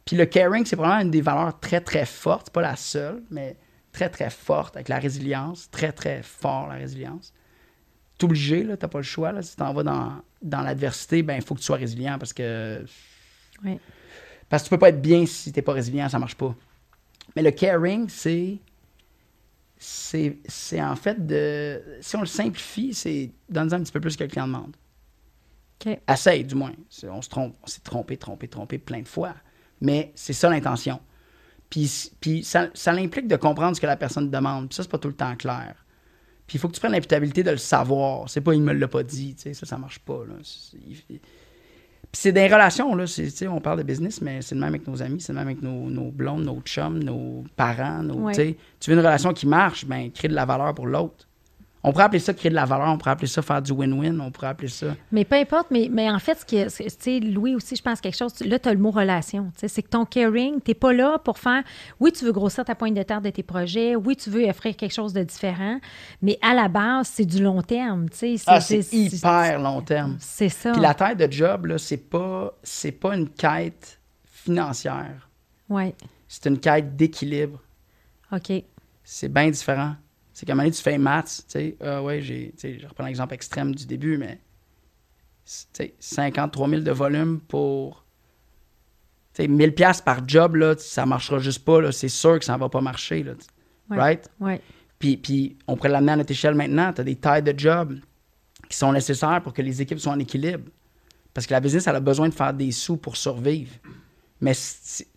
Puis 0.06 0.15
le 0.15 0.26
caring, 0.26 0.65
c'est 0.65 0.76
vraiment 0.76 1.02
une 1.02 1.12
des 1.12 1.22
valeurs 1.22 1.60
très, 1.60 1.82
très 1.82 2.06
fortes. 2.06 2.50
Pas 2.50 2.62
la 2.62 2.76
seule, 2.76 3.24
mais 3.32 3.58
très, 3.91 4.10
très 4.10 4.30
forte 4.30 4.76
avec 4.76 4.89
la 4.89 5.00
résilience. 5.00 5.70
Très, 5.72 5.91
très 5.91 6.22
fort, 6.22 6.67
la 6.67 6.76
résilience. 6.76 7.34
T'es 8.17 8.26
obligé, 8.26 8.63
là, 8.63 8.78
t'as 8.78 8.88
pas 8.88 9.00
le 9.00 9.04
choix. 9.04 9.32
Là. 9.32 9.41
Si 9.41 9.56
t'en 9.56 9.74
vas 9.74 9.84
dans, 9.84 10.22
dans 10.41 10.62
l'adversité, 10.62 11.24
ben 11.24 11.36
il 11.36 11.41
faut 11.41 11.56
que 11.56 11.60
tu 11.60 11.65
sois 11.65 11.78
résilient 11.78 12.17
parce 12.20 12.34
que... 12.34 12.84
Oui. 13.63 13.80
Parce 14.50 14.63
que 14.63 14.67
tu 14.67 14.70
peux 14.72 14.80
pas 14.80 14.89
être 14.89 15.02
bien 15.02 15.26
si 15.26 15.52
t'es 15.52 15.62
pas 15.62 15.74
résilient, 15.74 16.08
ça 16.10 16.20
marche 16.20 16.36
pas. 16.36 16.56
Mais 17.36 17.41
le 17.41 17.52
caring, 17.52 18.08
c'est... 18.10 18.60
C'est 19.80 20.82
en 20.82 20.96
fait 20.96 21.28
de... 21.28 21.82
Si 22.02 22.15
on 22.15 22.22
le 22.22 22.26
simplifie, 22.26 22.93
c'est 22.93 23.30
donner 23.48 23.74
un 23.74 23.84
petit 23.84 23.91
peu 23.91 24.00
plus 24.00 24.15
que 24.17 24.24
le 24.24 24.30
client 24.30 24.48
demande. 24.48 24.76
OK. 25.85 25.99
Essaye, 26.07 26.43
du 26.43 26.55
moins. 26.55 26.73
On 27.03 27.21
se 27.21 27.29
trompe, 27.29 27.55
on 27.63 27.67
s'est 27.67 27.81
trompé, 27.81 28.17
trompé, 28.17 28.47
trompé 28.47 28.77
plein 28.77 29.01
de 29.01 29.07
fois 29.07 29.35
mais 29.81 30.11
c'est 30.15 30.33
ça 30.33 30.49
l'intention. 30.49 30.99
Puis, 31.69 32.11
puis 32.19 32.43
ça, 32.43 32.69
ça 32.73 32.91
implique 32.91 33.27
de 33.27 33.35
comprendre 33.35 33.75
ce 33.75 33.81
que 33.81 33.87
la 33.87 33.97
personne 33.97 34.29
demande. 34.29 34.69
Puis 34.69 34.75
ça, 34.75 34.83
c'est 34.83 34.89
pas 34.91 34.97
tout 34.97 35.09
le 35.09 35.13
temps 35.13 35.35
clair. 35.35 35.75
Puis 36.45 36.57
il 36.57 36.59
faut 36.59 36.69
que 36.69 36.73
tu 36.73 36.79
prennes 36.79 36.93
l'imputabilité 36.93 37.43
de 37.43 37.51
le 37.51 37.57
savoir. 37.57 38.29
C'est 38.29 38.41
pas 38.41 38.53
il 38.53 38.61
me 38.61 38.71
l'a 38.71 38.87
pas 38.87 39.03
dit, 39.03 39.35
tu 39.35 39.43
sais, 39.43 39.53
ça, 39.53 39.65
ça 39.65 39.77
marche 39.77 39.99
pas. 39.99 40.23
Là. 40.25 40.35
Puis 40.39 41.21
c'est 42.13 42.31
des 42.31 42.47
relations, 42.47 42.95
là. 42.95 43.03
On 43.49 43.59
parle 43.59 43.79
de 43.79 43.83
business, 43.83 44.21
mais 44.21 44.41
c'est 44.41 44.55
le 44.55 44.61
même 44.61 44.69
avec 44.69 44.87
nos 44.87 45.01
amis, 45.01 45.19
c'est 45.19 45.33
le 45.33 45.39
même 45.39 45.49
avec 45.49 45.61
nos, 45.61 45.89
nos 45.89 46.09
blondes, 46.09 46.45
nos 46.45 46.61
chums, 46.61 47.03
nos 47.03 47.43
parents. 47.57 48.01
Nos, 48.01 48.31
Tu 48.31 48.55
veux 48.87 48.93
une 48.93 48.99
relation 48.99 49.33
qui 49.33 49.45
marche, 49.45 49.85
ben 49.85 50.09
crée 50.11 50.29
de 50.29 50.35
la 50.35 50.45
valeur 50.45 50.73
pour 50.73 50.87
l'autre. 50.87 51.27
On 51.88 51.91
pourrait 51.93 52.04
appeler 52.04 52.19
ça 52.19 52.34
créer 52.34 52.50
de 52.50 52.56
la 52.56 52.65
valeur, 52.65 52.89
on 52.89 52.97
pourrait 52.97 53.12
appeler 53.12 53.28
ça 53.28 53.41
faire 53.41 53.62
du 53.62 53.71
win-win, 53.71 54.19
on 54.19 54.30
pourrait 54.30 54.47
appeler 54.47 54.67
ça. 54.67 54.88
Mais 55.10 55.23
peu 55.23 55.36
importe, 55.36 55.67
mais, 55.71 55.88
mais 55.89 56.12
en 56.12 56.19
fait, 56.19 56.38
ce 56.39 56.45
qui 56.45 56.62
tu 56.65 56.89
sais, 57.00 57.19
Louis 57.21 57.56
aussi, 57.56 57.78
je 57.78 57.82
pense 57.82 58.02
quelque 58.02 58.17
chose, 58.17 58.34
là, 58.41 58.60
tu 58.60 58.67
as 58.67 58.73
le 58.73 58.80
mot 58.80 58.91
relation. 58.91 59.54
C'est 59.56 59.82
que 59.82 59.88
ton 59.88 60.04
caring, 60.04 60.60
tu 60.62 60.71
n'es 60.71 60.76
pas 60.76 60.91
là 60.91 61.17
pour 61.17 61.39
faire, 61.39 61.63
oui, 62.02 62.12
tu 62.12 62.26
veux 62.26 62.34
grossir 62.34 62.65
ta 62.65 62.76
pointe 62.76 62.93
de 62.93 63.04
terre 63.04 63.21
de 63.21 63.30
tes 63.30 63.41
projets, 63.41 63.95
oui, 63.95 64.17
tu 64.17 64.30
veux 64.30 64.43
offrir 64.50 64.76
quelque 64.76 64.93
chose 64.93 65.13
de 65.13 65.23
différent, 65.23 65.80
mais 66.21 66.38
à 66.41 66.54
la 66.54 66.67
base, 66.67 67.08
c'est 67.08 67.26
du 67.26 67.41
long 67.41 67.62
terme. 67.62 68.08
Ah, 68.47 68.60
c'est 68.60 68.91
hyper 68.91 69.58
long 69.58 69.82
terme. 69.82 70.17
C'est 70.19 70.50
ça. 70.50 70.73
Puis 70.73 70.82
la 70.82 70.93
taille 70.93 71.15
de 71.15 71.32
job, 71.32 71.67
là, 71.67 71.78
c'est 71.78 72.10
pas, 72.10 72.54
pas 73.00 73.15
une 73.15 73.30
quête 73.30 74.02
financière. 74.26 75.30
Oui. 75.69 75.93
C'est 76.28 76.47
une 76.47 76.60
quête 76.60 76.97
d'équilibre. 76.97 77.62
OK. 78.34 78.52
C'est 79.06 79.32
bien 79.32 79.50
différent. 79.50 79.95
C'est 80.38 80.45
qu'à 80.45 80.54
un 80.54 80.56
moment 80.56 80.65
donné, 80.65 80.76
tu 80.76 80.84
fais 80.84 81.00
maths, 81.00 81.45
tu 81.47 81.52
sais, 81.52 81.78
ah 81.82 82.04
ouais, 82.04 82.21
j'ai, 82.21 82.54
je 82.62 82.86
reprends 82.86 83.08
l'exemple 83.08 83.34
extrême 83.34 83.73
du 83.73 83.88
début, 83.88 84.19
mais, 84.19 84.39
tu 85.43 85.54
sais, 85.73 85.95
53 86.00 86.69
000 86.69 86.82
de 86.84 86.91
volume 86.91 87.39
pour, 87.39 88.06
tu 89.34 89.41
sais, 89.41 89.47
1000 89.47 89.73
pièces 89.73 90.00
par 90.00 90.30
job, 90.30 90.58
là, 90.58 90.76
ça 90.78 91.08
marchera 91.08 91.39
juste 91.39 91.65
pas, 91.65 91.82
là, 91.82 91.91
c'est 91.91 92.08
sûr 92.08 92.38
que 92.38 92.45
ça 92.45 92.56
va 92.56 92.69
pas 92.69 92.82
marcher, 92.82 93.23
là, 93.23 93.32
right? 93.89 94.30
Ouais. 94.39 94.62
Puis, 95.00 95.17
puis, 95.17 95.58
on 95.65 95.76
pourrait 95.76 95.89
l'amener 95.89 96.12
à 96.12 96.15
notre 96.17 96.30
échelle 96.30 96.54
maintenant, 96.54 96.93
tu 96.93 97.02
as 97.02 97.04
des 97.04 97.15
tailles 97.15 97.41
de 97.41 97.58
job 97.58 97.97
qui 98.69 98.78
sont 98.78 98.91
nécessaires 98.91 99.41
pour 99.41 99.54
que 99.54 99.63
les 99.63 99.82
équipes 99.82 99.97
soient 100.00 100.13
en 100.13 100.19
équilibre. 100.19 100.69
Parce 101.34 101.47
que 101.47 101.54
la 101.54 101.62
business, 101.62 101.88
elle 101.88 101.95
a 101.95 102.00
besoin 102.00 102.30
de 102.30 102.34
faire 102.36 102.54
des 102.54 102.71
sous 102.71 102.97
pour 102.97 103.17
survivre. 103.17 103.73
Mais 104.39 104.54
c'est, 104.54 105.08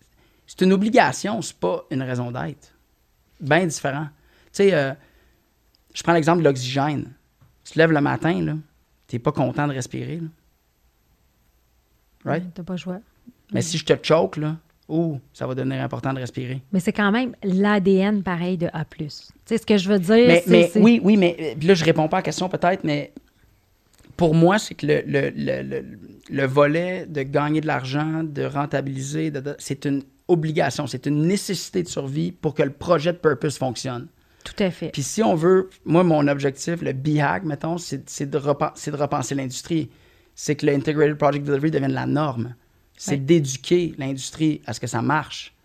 une 0.61 0.73
obligation, 0.73 1.43
c'est 1.43 1.59
pas 1.59 1.85
une 1.91 2.01
raison 2.01 2.31
d'être. 2.31 2.73
Bien 3.39 3.67
différent. 3.67 4.07
Tu 4.45 4.63
sais, 4.63 4.73
euh, 4.73 4.93
je 5.93 6.03
prends 6.03 6.13
l'exemple 6.13 6.39
de 6.39 6.43
l'oxygène. 6.45 7.11
Tu 7.63 7.73
te 7.73 7.79
lèves 7.79 7.91
le 7.91 8.01
matin, 8.01 8.41
là, 8.41 8.55
t'es 9.07 9.19
pas 9.19 9.31
content 9.31 9.67
de 9.67 9.73
respirer. 9.73 10.17
Là. 10.17 10.27
Right? 12.25 12.53
T'as 12.53 12.63
pas 12.63 12.73
le 12.73 12.79
choix. 12.79 12.99
Mais 13.53 13.61
si 13.61 13.77
je 13.77 13.85
te 13.85 13.93
choke, 14.01 14.37
là, 14.37 14.57
oh, 14.87 15.19
ça 15.33 15.47
va 15.47 15.55
devenir 15.55 15.81
important 15.81 16.13
de 16.13 16.19
respirer. 16.19 16.61
Mais 16.71 16.79
c'est 16.79 16.93
quand 16.93 17.11
même 17.11 17.35
l'ADN 17.43 18.23
pareil 18.23 18.57
de 18.57 18.67
A. 18.73 18.85
Tu 18.85 19.05
sais 19.09 19.57
ce 19.57 19.65
que 19.65 19.77
je 19.77 19.89
veux 19.89 19.99
dire? 19.99 20.27
Mais, 20.27 20.43
mais 20.47 20.71
oui, 20.75 21.01
oui, 21.03 21.17
mais 21.17 21.57
là, 21.61 21.73
je 21.73 21.83
réponds 21.83 22.07
pas 22.07 22.17
à 22.17 22.19
la 22.19 22.23
question 22.23 22.47
peut-être, 22.47 22.83
mais 22.83 23.11
pour 24.15 24.35
moi, 24.35 24.59
c'est 24.59 24.75
que 24.75 24.85
le, 24.85 25.01
le, 25.05 25.31
le, 25.35 25.83
le, 26.29 26.45
volet 26.45 27.05
de 27.07 27.23
gagner 27.23 27.59
de 27.59 27.67
l'argent, 27.67 28.23
de 28.23 28.43
rentabiliser, 28.43 29.33
c'est 29.57 29.85
une 29.85 30.03
obligation, 30.27 30.87
c'est 30.87 31.07
une 31.07 31.23
nécessité 31.23 31.83
de 31.83 31.87
survie 31.87 32.31
pour 32.31 32.53
que 32.53 32.63
le 32.63 32.71
projet 32.71 33.13
de 33.13 33.17
purpose 33.17 33.57
fonctionne. 33.57 34.07
Tout 34.43 34.63
à 34.63 34.71
fait. 34.71 34.89
Puis 34.89 35.03
si 35.03 35.21
on 35.23 35.35
veut, 35.35 35.69
moi, 35.85 36.03
mon 36.03 36.27
objectif, 36.27 36.81
le 36.81 36.93
BHAG, 36.93 37.45
mettons, 37.45 37.77
c'est 37.77 38.29
de, 38.29 38.37
repenser, 38.37 38.91
de 38.91 38.95
repenser 38.97 39.35
l'industrie. 39.35 39.89
C'est 40.35 40.55
que 40.55 40.65
l'Integrated 40.65 41.17
Project 41.17 41.45
Delivery 41.45 41.71
devienne 41.71 41.93
la 41.93 42.05
norme. 42.05 42.55
C'est 42.97 43.17
d'éduquer 43.17 43.93
l'industrie 43.97 44.61
à 44.65 44.73
ce 44.73 44.79
que 44.79 44.87
ça 44.87 45.01
marche. 45.01 45.55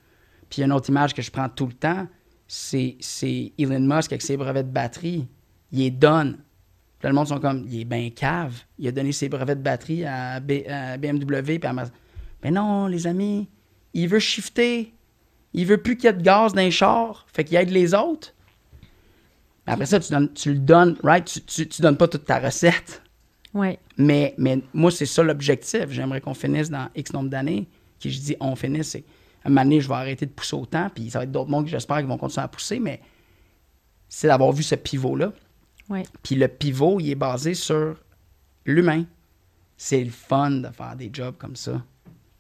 Puis 0.49 0.63
une 0.63 0.73
autre 0.73 0.89
image 0.89 1.15
que 1.15 1.23
je 1.23 1.31
prends 1.31 1.49
tout 1.49 1.67
le 1.67 1.73
temps, 1.73 2.07
c'est 2.49 2.97
Elon 3.59 3.81
Musk 3.81 4.13
avec 4.13 4.23
ses 4.23 4.37
brevets 4.37 4.67
de 4.67 4.73
batterie. 4.73 5.27
Il 5.73 5.83
est 5.83 5.91
donne. 5.91 6.39
Puis 6.99 7.09
le 7.09 7.15
monde 7.15 7.29
sont 7.29 7.41
comme, 7.41 7.67
il 7.69 7.81
est 7.81 7.85
bien 7.85 8.11
cave. 8.11 8.55
Il 8.79 8.89
a 8.89 8.93
donné 8.93 9.13
ses 9.13 9.29
brevets 9.29 9.57
de 9.57 9.63
batterie 9.63 10.05
à, 10.05 10.41
BMW. 10.41 11.59
Puis 11.59 11.67
à 11.67 11.75
Mais 12.43 12.51
non, 12.51 12.87
les 12.87 13.07
amis, 13.07 13.49
il 13.93 14.09
veut 14.09 14.19
shifter 14.19 14.95
Il 15.53 15.67
veut 15.67 15.79
plus 15.79 15.97
qu'il 15.97 16.07
y 16.07 16.09
ait 16.09 16.17
de 16.17 16.23
gaz 16.23 16.55
dans 16.55 16.63
les 16.63 16.71
chars, 16.71 17.27
fait 17.33 17.45
qu'il 17.45 17.57
aide 17.57 17.71
les 17.71 17.95
autres. 17.95 18.33
Après 19.67 19.87
ça, 19.87 19.99
tu, 19.99 20.15
tu 20.35 20.53
le 20.53 20.59
donnes, 20.59 20.97
right? 21.03 21.25
Tu, 21.25 21.69
tu, 21.69 21.83
donnes 21.83 21.97
pas 21.97 22.09
toute 22.09 22.25
ta 22.25 22.39
recette. 22.39 23.03
Ouais. 23.53 23.79
Mais, 23.97 24.35
mais 24.39 24.61
moi, 24.73 24.91
c'est 24.91 25.07
ça 25.07 25.23
l'objectif. 25.23 25.87
J'aimerais 25.89 26.21
qu'on 26.21 26.35
finisse 26.35 26.71
dans 26.71 26.89
X 26.95 27.13
nombre 27.13 27.31
d'années. 27.31 27.67
Qui 27.99 28.11
je 28.11 28.21
dis 28.21 28.37
on 28.41 28.55
finisse, 28.55 28.91
c'est 28.91 29.05
à 29.43 29.49
un 29.49 29.51
moment 29.51 29.63
donné, 29.63 29.81
je 29.81 29.89
vais 29.89 29.95
arrêter 29.95 30.27
de 30.27 30.31
pousser 30.33 30.57
autant, 30.57 30.91
puis 30.93 31.09
ça 31.09 31.21
va 31.21 31.25
être 31.25 31.31
d'autres 31.31 31.51
mondes 31.51 31.65
que 31.65 31.71
j'espère 31.71 31.99
qui 31.99 32.05
vont 32.05 32.19
continuer 32.19 32.45
à 32.45 32.49
pousser, 32.49 32.81
mais 32.81 33.01
c'est 34.09 34.27
d'avoir 34.27 34.53
vu 34.53 34.63
ce 34.63 34.75
pivot-là. 34.75 35.33
Ouais. 35.89 36.03
Puis 36.23 36.35
le 36.35 36.49
pivot, 36.49 37.01
il 37.01 37.11
est 37.11 37.15
basé 37.15 37.55
sur 37.55 37.97
l'humain. 38.65 39.05
C'est 39.77 40.03
le 40.03 40.11
fun 40.11 40.51
de 40.51 40.69
faire 40.71 40.97
des 40.97 41.11
jobs 41.13 41.37
comme 41.39 41.57
ça. 41.57 41.83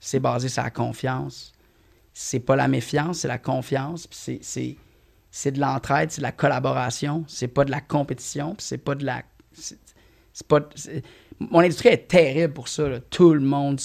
C'est 0.01 0.21
basé 0.21 0.49
sur 0.49 0.63
la 0.63 0.71
confiance. 0.71 1.53
C'est 2.13 2.41
pas 2.41 2.57
la 2.57 2.67
méfiance, 2.67 3.21
c'est 3.21 3.29
la 3.29 3.39
confiance. 3.39 4.07
Puis 4.07 4.41
c'est 4.43 4.77
c'est 5.37 5.53
de 5.53 5.61
l'entraide, 5.61 6.11
c'est 6.11 6.23
de 6.23 6.27
la 6.27 6.33
collaboration, 6.33 7.23
c'est 7.29 7.49
pas 7.49 7.67
de 7.67 7.71
la 7.71 7.83
compétition, 7.83 8.57
c'est 8.57 8.79
pas 8.79 8.95
de 8.95 9.05
la. 9.05 9.23
C'est 9.53 9.77
pas. 10.49 10.61
Mon 11.39 11.59
industrie 11.59 11.91
est 11.91 12.09
terrible 12.09 12.55
pour 12.55 12.69
ça. 12.69 13.01
Tout 13.11 13.35
le 13.35 13.41
monde. 13.41 13.79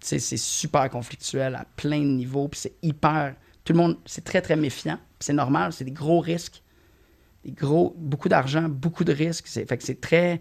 C'est 0.00 0.36
super 0.36 0.90
conflictuel 0.90 1.54
à 1.54 1.64
plein 1.76 2.00
de 2.00 2.06
niveaux, 2.06 2.48
puis 2.48 2.58
c'est 2.58 2.74
hyper. 2.82 3.36
Tout 3.62 3.72
le 3.72 3.78
monde, 3.78 3.98
c'est 4.04 4.24
très, 4.24 4.42
très 4.42 4.56
méfiant. 4.56 4.98
C'est 5.20 5.32
normal, 5.32 5.72
c'est 5.72 5.84
des 5.84 5.92
gros 5.92 6.18
risques. 6.18 6.60
Des 7.44 7.52
gros. 7.52 7.94
Beaucoup 7.96 8.28
d'argent, 8.28 8.68
beaucoup 8.68 9.04
de 9.04 9.12
risques. 9.12 9.46
Fait 9.46 9.76
que 9.76 9.84
c'est 9.84 10.00
très. 10.00 10.40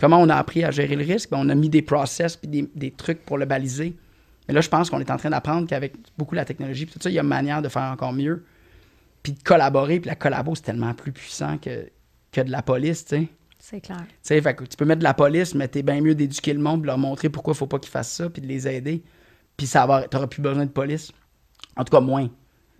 Comment 0.00 0.18
on 0.18 0.28
a 0.30 0.34
appris 0.34 0.64
à 0.64 0.72
gérer 0.72 0.96
le 0.96 1.04
risque? 1.04 1.30
Ben, 1.30 1.38
on 1.40 1.48
a 1.48 1.54
mis 1.54 1.68
des 1.68 1.82
process 1.82 2.36
puis 2.36 2.48
des, 2.48 2.68
des, 2.74 2.90
trucs 2.90 3.24
pour 3.24 3.38
le 3.38 3.44
baliser. 3.44 3.96
Mais 4.48 4.54
là, 4.54 4.62
je 4.62 4.68
pense 4.68 4.90
qu'on 4.90 4.98
est 4.98 5.12
en 5.12 5.16
train 5.16 5.30
d'apprendre 5.30 5.68
qu'avec 5.68 5.94
beaucoup 6.18 6.34
de 6.34 6.40
la 6.40 6.44
technologie, 6.44 6.86
tout 6.86 6.98
ça, 7.00 7.08
il 7.08 7.12
y 7.12 7.20
a 7.20 7.22
une 7.22 7.28
manière 7.28 7.62
de 7.62 7.68
faire 7.68 7.84
encore 7.84 8.12
mieux 8.12 8.44
puis 9.22 9.32
de 9.32 9.42
collaborer. 9.42 10.00
Puis 10.00 10.08
la 10.08 10.16
collabo, 10.16 10.54
c'est 10.54 10.62
tellement 10.62 10.94
plus 10.94 11.12
puissant 11.12 11.58
que, 11.58 11.88
que 12.30 12.40
de 12.40 12.50
la 12.50 12.62
police, 12.62 13.04
tu 13.04 13.16
sais. 13.16 13.28
C'est 13.58 13.80
clair. 13.80 14.04
Tu 14.24 14.40
sais, 14.40 14.42
tu 14.42 14.76
peux 14.76 14.84
mettre 14.84 14.98
de 14.98 15.04
la 15.04 15.14
police, 15.14 15.54
mais 15.54 15.68
t'es 15.68 15.84
bien 15.84 16.00
mieux 16.00 16.16
d'éduquer 16.16 16.52
le 16.52 16.58
monde, 16.58 16.82
de 16.82 16.86
leur 16.86 16.98
montrer 16.98 17.28
pourquoi 17.28 17.54
il 17.54 17.56
faut 17.56 17.68
pas 17.68 17.78
qu'ils 17.78 17.92
fassent 17.92 18.12
ça, 18.12 18.28
puis 18.28 18.42
de 18.42 18.48
les 18.48 18.66
aider. 18.66 19.04
Puis 19.56 19.68
ça 19.68 19.86
va, 19.86 20.08
t'auras 20.08 20.26
plus 20.26 20.42
besoin 20.42 20.66
de 20.66 20.70
police. 20.70 21.12
En 21.76 21.84
tout 21.84 21.92
cas, 21.92 22.00
moins. 22.00 22.28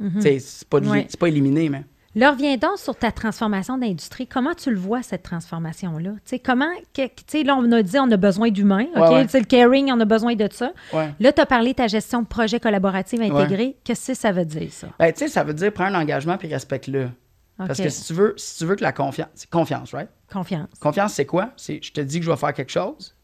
Mm-hmm. 0.00 0.14
Tu 0.16 0.22
sais, 0.22 0.38
c'est 0.40 0.68
pas, 0.68 0.80
pas 0.80 1.28
éliminé, 1.28 1.68
mais... 1.68 1.84
Là, 2.14 2.32
reviens 2.32 2.58
donc 2.58 2.78
sur 2.78 2.94
ta 2.94 3.10
transformation 3.10 3.78
d'industrie. 3.78 4.26
Comment 4.26 4.54
tu 4.54 4.70
le 4.70 4.78
vois, 4.78 5.02
cette 5.02 5.22
transformation-là? 5.22 6.10
Tu 6.10 6.20
sais, 6.24 6.38
comment, 6.38 6.70
tu 6.92 7.08
sais, 7.26 7.42
là, 7.42 7.56
on 7.56 7.72
a 7.72 7.82
dit 7.82 7.98
on 7.98 8.10
a 8.10 8.16
besoin 8.18 8.50
d'humains, 8.50 8.86
OK? 8.94 9.26
C'est 9.28 9.40
le 9.40 9.46
caring, 9.46 9.90
on 9.90 9.98
a 9.98 10.04
besoin 10.04 10.34
de 10.34 10.48
ça. 10.52 10.72
Là, 10.92 11.32
tu 11.32 11.40
as 11.40 11.46
parlé 11.46 11.70
de 11.70 11.76
ta 11.76 11.86
gestion 11.86 12.22
de 12.22 12.26
projet 12.26 12.60
collaboratif 12.60 13.20
intégré. 13.20 13.76
Qu'est-ce 13.84 14.08
que 14.08 14.14
ça 14.14 14.32
veut 14.32 14.44
dire, 14.44 14.70
ça? 14.70 14.88
Ben, 14.98 15.12
tu 15.12 15.20
sais, 15.20 15.28
ça 15.28 15.42
veut 15.42 15.54
dire 15.54 15.72
prendre 15.72 15.96
un 15.96 16.02
engagement 16.02 16.36
puis 16.36 16.48
respecte-le. 16.52 17.08
Parce 17.56 17.80
que 17.80 17.88
si 17.88 18.04
tu 18.04 18.12
veux, 18.12 18.34
si 18.36 18.58
tu 18.58 18.64
veux 18.66 18.76
que 18.76 18.82
la 18.82 18.92
confiance, 18.92 19.28
c'est 19.34 19.48
confiance, 19.48 19.92
right? 19.94 20.08
Confiance. 20.30 20.68
Confiance, 20.80 21.14
c'est 21.14 21.26
quoi? 21.26 21.52
C'est 21.56 21.80
je 21.82 21.92
te 21.92 22.00
dis 22.00 22.18
que 22.18 22.26
je 22.26 22.30
vais 22.30 22.36
faire 22.36 22.52
quelque 22.52 22.72
chose. 22.72 23.14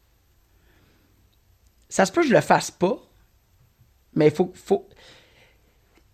Ça 1.89 2.05
se 2.05 2.11
peut 2.11 2.21
que 2.21 2.27
je 2.27 2.33
le 2.33 2.41
fasse 2.41 2.71
pas, 2.71 2.97
mais 4.13 4.27
il 4.27 4.33
faut, 4.33 4.51
faut, 4.53 4.87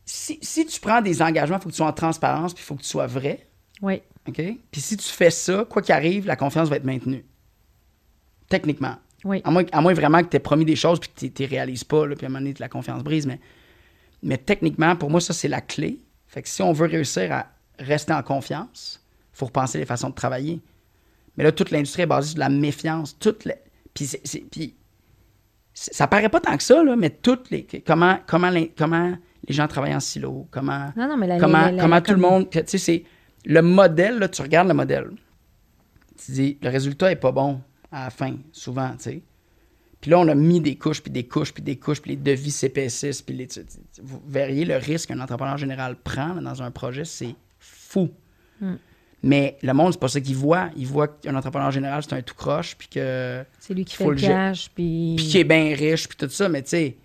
si, 0.06 0.66
tu 0.66 0.80
prends 0.80 1.02
des 1.02 1.22
engagements, 1.22 1.58
il 1.58 1.62
faut 1.62 1.70
que 1.70 1.74
tu 1.74 1.78
sois 1.78 1.88
en 1.88 1.94
transparence, 1.94 2.54
puis 2.54 2.64
il 2.64 2.66
faut 2.66 2.76
que 2.76 2.84
tu 2.84 2.88
sois 2.88 3.08
vrai. 3.08 3.48
Oui. 3.82 4.02
OK? 4.28 4.42
Puis 4.72 4.82
si 4.82 4.98
tu 4.98 5.08
fais 5.08 5.32
ça, 5.32 5.66
quoi 5.68 5.82
qu'il 5.82 5.94
arrive, 5.94 6.28
la 6.28 6.36
confiance 6.36 6.70
va 6.70 6.76
être 6.78 6.84
maintenue. 6.84 7.26
Techniquement. 8.48 8.96
Oui. 9.24 9.42
À 9.44 9.50
moins, 9.50 9.64
à 9.72 9.82
moins 9.82 9.94
vraiment 9.94 10.22
que 10.22 10.30
tu 10.30 10.38
aies 10.38 10.40
promis 10.40 10.66
des 10.66 10.76
choses, 10.76 11.00
puis 11.00 11.10
que 11.10 11.34
tu 11.34 11.44
ne 11.44 11.48
réalises 11.48 11.84
pas, 11.84 12.06
là, 12.06 12.16
puis 12.16 12.26
à 12.26 12.30
un 12.30 12.32
moment 12.32 12.42
donné, 12.42 12.54
la 12.60 12.70
confiance 12.70 13.04
brise. 13.04 13.26
Mais, 13.26 13.40
mais 14.22 14.38
techniquement, 14.38 14.96
pour 14.96 15.10
moi, 15.10 15.20
ça, 15.20 15.34
c'est 15.34 15.48
la 15.48 15.62
clé. 15.62 16.00
Fait 16.28 16.44
que 16.44 16.50
si 16.50 16.62
on 16.62 16.72
veut 16.72 16.88
réussir 16.88 17.32
à 17.32 17.48
rester 17.80 18.14
en 18.14 18.22
confiance, 18.22 19.04
il 19.34 19.38
faut 19.38 19.46
repenser 19.48 19.80
les 19.80 19.86
façons 19.86 20.10
de 20.10 20.16
travailler. 20.16 20.62
Mais 21.38 21.44
là, 21.44 21.52
toute 21.52 21.72
l'industrie 21.72 22.04
est 22.04 22.08
basée 22.08 22.30
sur 22.30 22.36
de 22.36 22.40
la 22.40 22.50
méfiance. 22.50 23.18
Toute 23.18 23.48
Puis, 23.94 24.12
puis 24.52 24.76
ça 25.76 26.08
paraît 26.08 26.30
pas 26.30 26.40
tant 26.40 26.56
que 26.56 26.64
ça, 26.64 26.84
là, 26.84 26.96
mais 26.96 27.10
toutes 27.10 27.52
les. 27.52 27.68
Comment, 27.86 28.18
comment, 28.26 28.52
comment 28.78 29.18
les 29.48 29.54
gens 29.54 29.68
travaillent 29.68 29.96
en 29.96 30.00
silo, 30.00 30.48
comment, 30.50 30.92
comment, 31.40 31.78
comment 31.78 32.02
tout 32.02 32.14
le 32.14 32.18
monde. 32.18 32.50
Tu 32.50 32.62
sais, 32.66 32.78
c'est 32.78 33.04
le 33.46 33.62
modèle, 33.62 34.18
là, 34.18 34.30
tu 34.30 34.42
regardes 34.42 34.70
le 34.70 34.74
modèle. 34.74 35.12
Tu 36.18 36.32
dis, 36.32 36.58
le 36.62 36.70
résultat 36.70 37.12
est 37.12 37.18
pas 37.18 37.34
bon 37.34 37.62
à 37.92 38.06
la 38.06 38.10
fin, 38.10 38.36
souvent, 38.52 38.92
tu 38.92 39.04
sais. 39.04 39.24
Puis 40.00 40.12
là, 40.12 40.20
on 40.20 40.28
a 40.30 40.36
mis 40.36 40.62
des 40.62 40.78
couches, 40.78 41.02
puis 41.02 41.12
des 41.12 41.28
couches, 41.28 41.54
puis 41.54 41.64
des 41.64 41.78
couches, 41.78 42.02
puis 42.02 42.12
les 42.12 42.18
devis 42.18 42.52
CP6, 42.52 43.24
puis 43.26 43.36
les. 43.36 43.48
Vous 44.02 44.22
verriez 44.26 44.64
le 44.64 44.78
risque 44.78 45.10
qu'un 45.10 45.20
entrepreneur 45.20 45.58
général 45.58 45.96
prend 45.98 46.36
dans 46.36 46.62
un 46.62 46.72
projet, 46.72 47.06
c'est 47.06 47.36
fou. 47.60 48.12
Hmm. 48.62 48.76
Mais 49.26 49.58
le 49.64 49.74
monde, 49.74 49.92
c'est 49.92 50.00
pas 50.00 50.08
ça 50.08 50.22
qu'il 50.22 50.36
voit. 50.36 50.70
Il 50.78 50.86
voit 50.86 51.08
qu'un 51.08 51.36
entrepreneur 51.36 51.72
général, 51.72 52.04
c'est 52.04 52.14
un 52.14 52.22
tout 52.22 52.36
croche, 52.36 52.76
puis 52.78 52.88
que. 52.88 53.44
C'est 53.60 53.74
lui 53.74 53.84
qui 53.84 53.96
fait 53.96 54.06
le 54.06 54.16
cash, 54.16 54.70
puis. 54.70 55.16
Puis 55.18 55.26
qui 55.26 55.40
est 55.40 55.44
bien 55.44 55.76
riche, 55.76 56.08
puis 56.08 56.16
tout 56.16 56.30
ça. 56.30 56.48
Mais 56.48 56.62
tu 56.62 56.70
sais, 56.70 56.98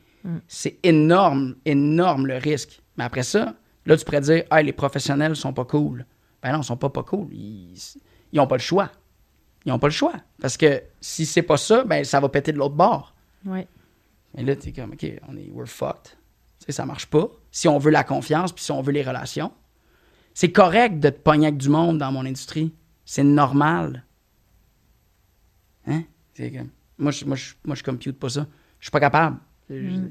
c'est 0.47 0.77
énorme, 0.83 1.57
énorme 1.64 2.27
le 2.27 2.37
risque. 2.37 2.83
Mais 2.99 3.05
après 3.05 3.23
ça, 3.23 3.55
là, 3.87 3.97
tu 3.97 4.05
pourrais 4.05 4.21
dire, 4.21 4.45
ah, 4.51 4.61
les 4.61 4.75
professionnels 4.75 5.35
sont 5.35 5.55
pas 5.55 5.64
cool. 5.64 6.05
Ben 6.43 6.53
non, 6.53 6.61
ils 6.61 6.64
sont 6.64 6.77
pas 6.77 6.91
pas 6.91 7.03
cool. 7.03 7.29
Ils 7.33 7.73
n'ont 8.35 8.47
pas 8.47 8.57
le 8.57 8.62
choix. 8.62 8.91
Ils 9.64 9.71
n'ont 9.71 9.79
pas 9.79 9.87
le 9.87 9.93
choix. 9.93 10.14
Parce 10.43 10.59
que 10.59 10.83
si 11.01 11.25
c'est 11.25 11.43
pas 11.43 11.57
ça, 11.57 11.85
ben 11.85 12.05
ça 12.05 12.21
va 12.21 12.29
péter 12.29 12.53
de 12.53 12.59
l'autre 12.59 12.75
bord. 12.75 13.14
Oui. 13.47 13.66
Mais 14.35 14.43
là, 14.43 14.57
tu 14.57 14.68
es 14.68 14.73
comme, 14.73 14.93
OK, 14.93 15.07
on 15.27 15.39
est, 15.39 15.49
we're 15.51 15.66
fucked. 15.66 16.18
Tu 16.59 16.66
sais, 16.66 16.73
ça 16.73 16.85
marche 16.85 17.07
pas. 17.07 17.31
Si 17.51 17.66
on 17.66 17.79
veut 17.79 17.91
la 17.91 18.05
confiance, 18.05 18.53
puis 18.53 18.62
si 18.62 18.73
on 18.73 18.83
veut 18.83 18.93
les 18.93 19.03
relations, 19.03 19.53
c'est 20.41 20.53
correct 20.53 21.01
de 21.01 21.11
te 21.11 21.18
pogner 21.18 21.49
avec 21.49 21.59
du 21.59 21.68
monde 21.68 21.99
dans 21.99 22.11
mon 22.11 22.24
industrie. 22.24 22.72
C'est 23.05 23.22
normal. 23.22 24.07
Hein? 25.86 26.05
moi, 26.97 27.12
je, 27.12 27.26
moi, 27.26 27.36
je, 27.36 27.53
moi, 27.62 27.76
je 27.76 27.82
compute 27.82 28.18
pas 28.18 28.30
ça. 28.30 28.47
Je 28.78 28.86
suis 28.86 28.91
pas 28.91 29.01
capable. 29.01 29.36
Mm. 29.68 30.07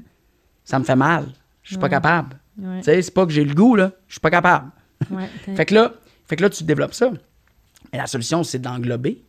Ça 0.62 0.78
me 0.78 0.84
fait 0.84 0.94
mal. 0.94 1.26
Je 1.64 1.70
suis 1.70 1.78
pas 1.78 1.88
capable. 1.88 2.38
Tu 2.56 2.82
sais, 2.84 3.02
c'est 3.02 3.10
pas 3.12 3.26
que 3.26 3.32
j'ai 3.32 3.42
le 3.42 3.54
goût, 3.54 3.74
là. 3.74 3.90
Je 4.06 4.12
suis 4.12 4.20
pas 4.20 4.30
capable. 4.30 4.70
fait, 5.56 5.66
que 5.66 5.74
là, 5.74 5.94
fait 6.26 6.36
que 6.36 6.42
là, 6.42 6.50
tu 6.50 6.62
développes 6.62 6.94
ça. 6.94 7.10
Et 7.92 7.96
la 7.96 8.06
solution, 8.06 8.44
c'est 8.44 8.60
d'englober. 8.60 9.24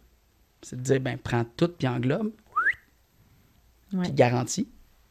C'est 0.61 0.75
de 0.75 0.83
dire, 0.83 0.99
ben, 0.99 1.17
prends 1.17 1.45
tout 1.57 1.69
puis 1.69 1.87
englobe. 1.87 2.31
Puis 3.89 4.11
garantis. 4.11 4.69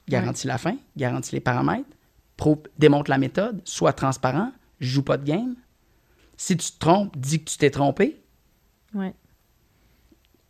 Garantis 0.08 0.46
la 0.46 0.58
fin. 0.58 0.76
Garantis 0.96 1.34
les 1.34 1.40
paramètres. 1.40 1.90
démontre 2.78 3.10
la 3.10 3.18
méthode. 3.18 3.60
Sois 3.64 3.92
transparent. 3.92 4.52
Joue 4.78 5.02
pas 5.02 5.16
de 5.16 5.24
game. 5.24 5.56
Si 6.40 6.56
tu 6.56 6.72
te 6.72 6.78
trompes, 6.78 7.18
dis 7.18 7.44
que 7.44 7.50
tu 7.50 7.58
t'es 7.58 7.68
trompé. 7.68 8.18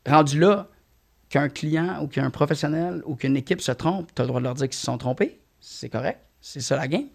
Rendu 0.06 0.38
là, 0.38 0.68
qu'un 1.28 1.48
client 1.48 2.00
ou 2.00 2.06
qu'un 2.06 2.30
professionnel 2.30 3.02
ou 3.06 3.16
qu'une 3.16 3.36
équipe 3.36 3.60
se 3.60 3.72
trompe, 3.72 4.14
tu 4.14 4.22
as 4.22 4.24
le 4.24 4.28
droit 4.28 4.38
de 4.38 4.44
leur 4.44 4.54
dire 4.54 4.68
qu'ils 4.68 4.78
se 4.78 4.84
sont 4.84 4.98
trompés. 4.98 5.40
C'est 5.58 5.88
correct. 5.88 6.20
C'est 6.40 6.60
ça 6.60 6.76
la 6.76 6.86
game. 6.86 7.08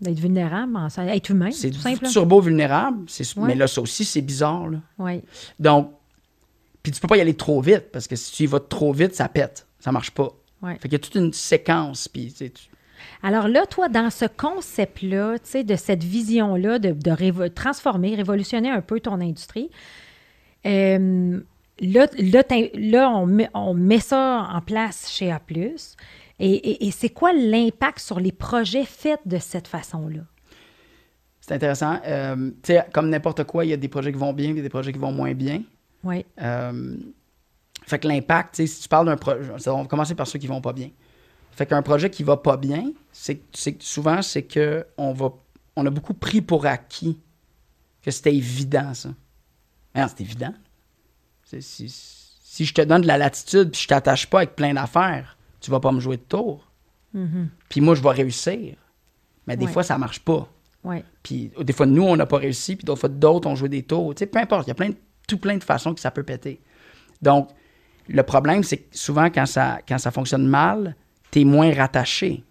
D'être 0.00 0.20
vulnérable, 0.20 0.78
être 0.96 1.28
humain. 1.28 1.50
C'est 1.50 1.72
turbo 2.12 2.40
vulnérable. 2.40 3.04
Mais 3.38 3.56
là, 3.56 3.66
ça 3.66 3.80
aussi, 3.80 4.04
c'est 4.04 4.22
bizarre. 4.22 4.68
Là. 4.68 4.78
Oui. 4.98 5.22
Donc, 5.58 5.92
puis 6.84 6.92
tu 6.92 7.00
peux 7.00 7.08
pas 7.08 7.16
y 7.16 7.20
aller 7.20 7.34
trop 7.34 7.60
vite 7.60 7.90
parce 7.90 8.06
que 8.06 8.14
si 8.14 8.30
tu 8.30 8.44
y 8.44 8.46
vas 8.46 8.60
trop 8.60 8.92
vite, 8.92 9.12
ça 9.12 9.28
pète. 9.28 9.66
Ça 9.80 9.90
marche 9.90 10.12
pas. 10.12 10.30
Ouais. 10.62 10.74
Fait 10.74 10.82
qu'il 10.82 10.92
y 10.92 10.94
a 10.94 11.00
toute 11.00 11.16
une 11.16 11.32
séquence. 11.32 12.06
Puis, 12.06 12.32
tu... 12.32 12.48
Alors 13.22 13.48
là, 13.48 13.66
toi, 13.66 13.88
dans 13.88 14.10
ce 14.10 14.24
concept-là, 14.24 15.36
de 15.54 15.76
cette 15.76 16.04
vision-là 16.04 16.78
de, 16.78 16.92
de 16.92 17.48
transformer, 17.48 18.14
révolutionner 18.14 18.70
un 18.70 18.80
peu 18.80 19.00
ton 19.00 19.20
industrie, 19.20 19.70
euh, 20.66 21.40
Là, 21.80 22.06
là, 22.74 23.10
on, 23.10 23.26
met, 23.26 23.48
on, 23.54 23.72
met, 23.72 24.00
ça 24.00 24.48
en 24.52 24.60
place 24.60 25.10
chez 25.10 25.32
A. 25.32 25.40
Et, 26.38 26.86
et, 26.86 26.90
c'est 26.90 27.08
quoi 27.08 27.32
l'impact 27.32 28.00
sur 28.00 28.20
les 28.20 28.32
projets 28.32 28.84
faits 28.84 29.20
de 29.26 29.38
cette 29.38 29.66
façon-là? 29.66 30.22
C'est 31.40 31.54
intéressant. 31.54 31.98
Euh, 32.06 32.50
comme 32.92 33.08
n'importe 33.08 33.44
quoi, 33.44 33.64
il 33.64 33.70
y 33.70 33.72
a 33.72 33.76
des 33.76 33.88
projets 33.88 34.12
qui 34.12 34.18
vont 34.18 34.32
bien 34.32 34.54
et 34.54 34.60
des 34.60 34.68
projets 34.68 34.92
qui 34.92 34.98
vont 34.98 35.12
moins 35.12 35.32
bien. 35.32 35.62
Oui. 36.04 36.24
Euh, 36.40 36.96
fait 37.86 37.98
que 37.98 38.08
l'impact, 38.08 38.56
si 38.56 38.80
tu 38.82 38.88
parles 38.88 39.06
d'un 39.06 39.16
projet, 39.16 39.50
on 39.68 39.82
va 39.82 39.88
commencer 39.88 40.14
par 40.14 40.26
ceux 40.26 40.38
qui 40.38 40.46
vont 40.46 40.60
pas 40.60 40.72
bien. 40.72 40.90
Fait 41.60 41.66
qu'un 41.66 41.82
projet 41.82 42.08
qui 42.08 42.22
va 42.22 42.38
pas 42.38 42.56
bien, 42.56 42.90
c'est 43.12 43.42
souvent, 43.80 44.22
c'est 44.22 44.44
qu'on 44.44 45.12
va, 45.12 45.34
on 45.76 45.84
a 45.84 45.90
beaucoup 45.90 46.14
pris 46.14 46.40
pour 46.40 46.64
acquis 46.64 47.18
que 48.00 48.10
c'était 48.10 48.34
évident, 48.34 48.94
ça. 48.94 49.10
c'est 49.94 50.22
évident. 50.22 50.54
Si, 51.44 52.64
je 52.64 52.72
te 52.72 52.80
donne 52.80 53.02
de 53.02 53.06
la 53.06 53.18
latitude 53.18 53.72
puis 53.72 53.82
je 53.82 53.88
t'attache 53.88 54.26
pas 54.30 54.38
avec 54.38 54.56
plein 54.56 54.72
d'affaires, 54.72 55.36
tu 55.60 55.70
vas 55.70 55.80
pas 55.80 55.92
me 55.92 56.00
jouer 56.00 56.16
de 56.16 56.22
tour. 56.22 56.66
Mm-hmm. 57.14 57.48
Puis 57.68 57.82
moi, 57.82 57.94
je 57.94 58.02
vais 58.02 58.08
réussir. 58.08 58.76
Mais 59.46 59.58
des 59.58 59.66
fois, 59.66 59.82
ça 59.82 59.98
marche 59.98 60.20
pas. 60.20 60.48
Puis 61.22 61.52
des 61.60 61.74
fois, 61.74 61.84
nous, 61.84 62.04
on 62.04 62.16
n'a 62.16 62.24
pas 62.24 62.38
réussi, 62.38 62.74
puis 62.74 62.86
d'autres 62.86 63.00
fois, 63.00 63.10
d'autres 63.10 63.46
ont 63.46 63.54
joué 63.54 63.68
des 63.68 63.82
tours. 63.82 64.14
Tu 64.14 64.26
peu 64.26 64.38
importe, 64.38 64.66
il 64.66 64.68
y 64.68 64.72
a 64.72 64.76
plein 64.76 64.92
tout 65.28 65.36
plein 65.36 65.58
de 65.58 65.64
façons 65.64 65.92
que 65.92 66.00
ça 66.00 66.10
peut 66.10 66.22
péter. 66.22 66.58
Donc, 67.20 67.50
le 68.08 68.22
problème, 68.22 68.62
c'est 68.62 68.78
que 68.78 68.96
souvent, 68.96 69.26
quand 69.26 69.44
ça, 69.44 69.80
quand 69.86 69.98
ça 69.98 70.10
fonctionne 70.10 70.46
mal, 70.46 70.96
tu 71.30 71.40
es 71.40 71.44
moins 71.44 71.72
rattaché. 71.74 72.44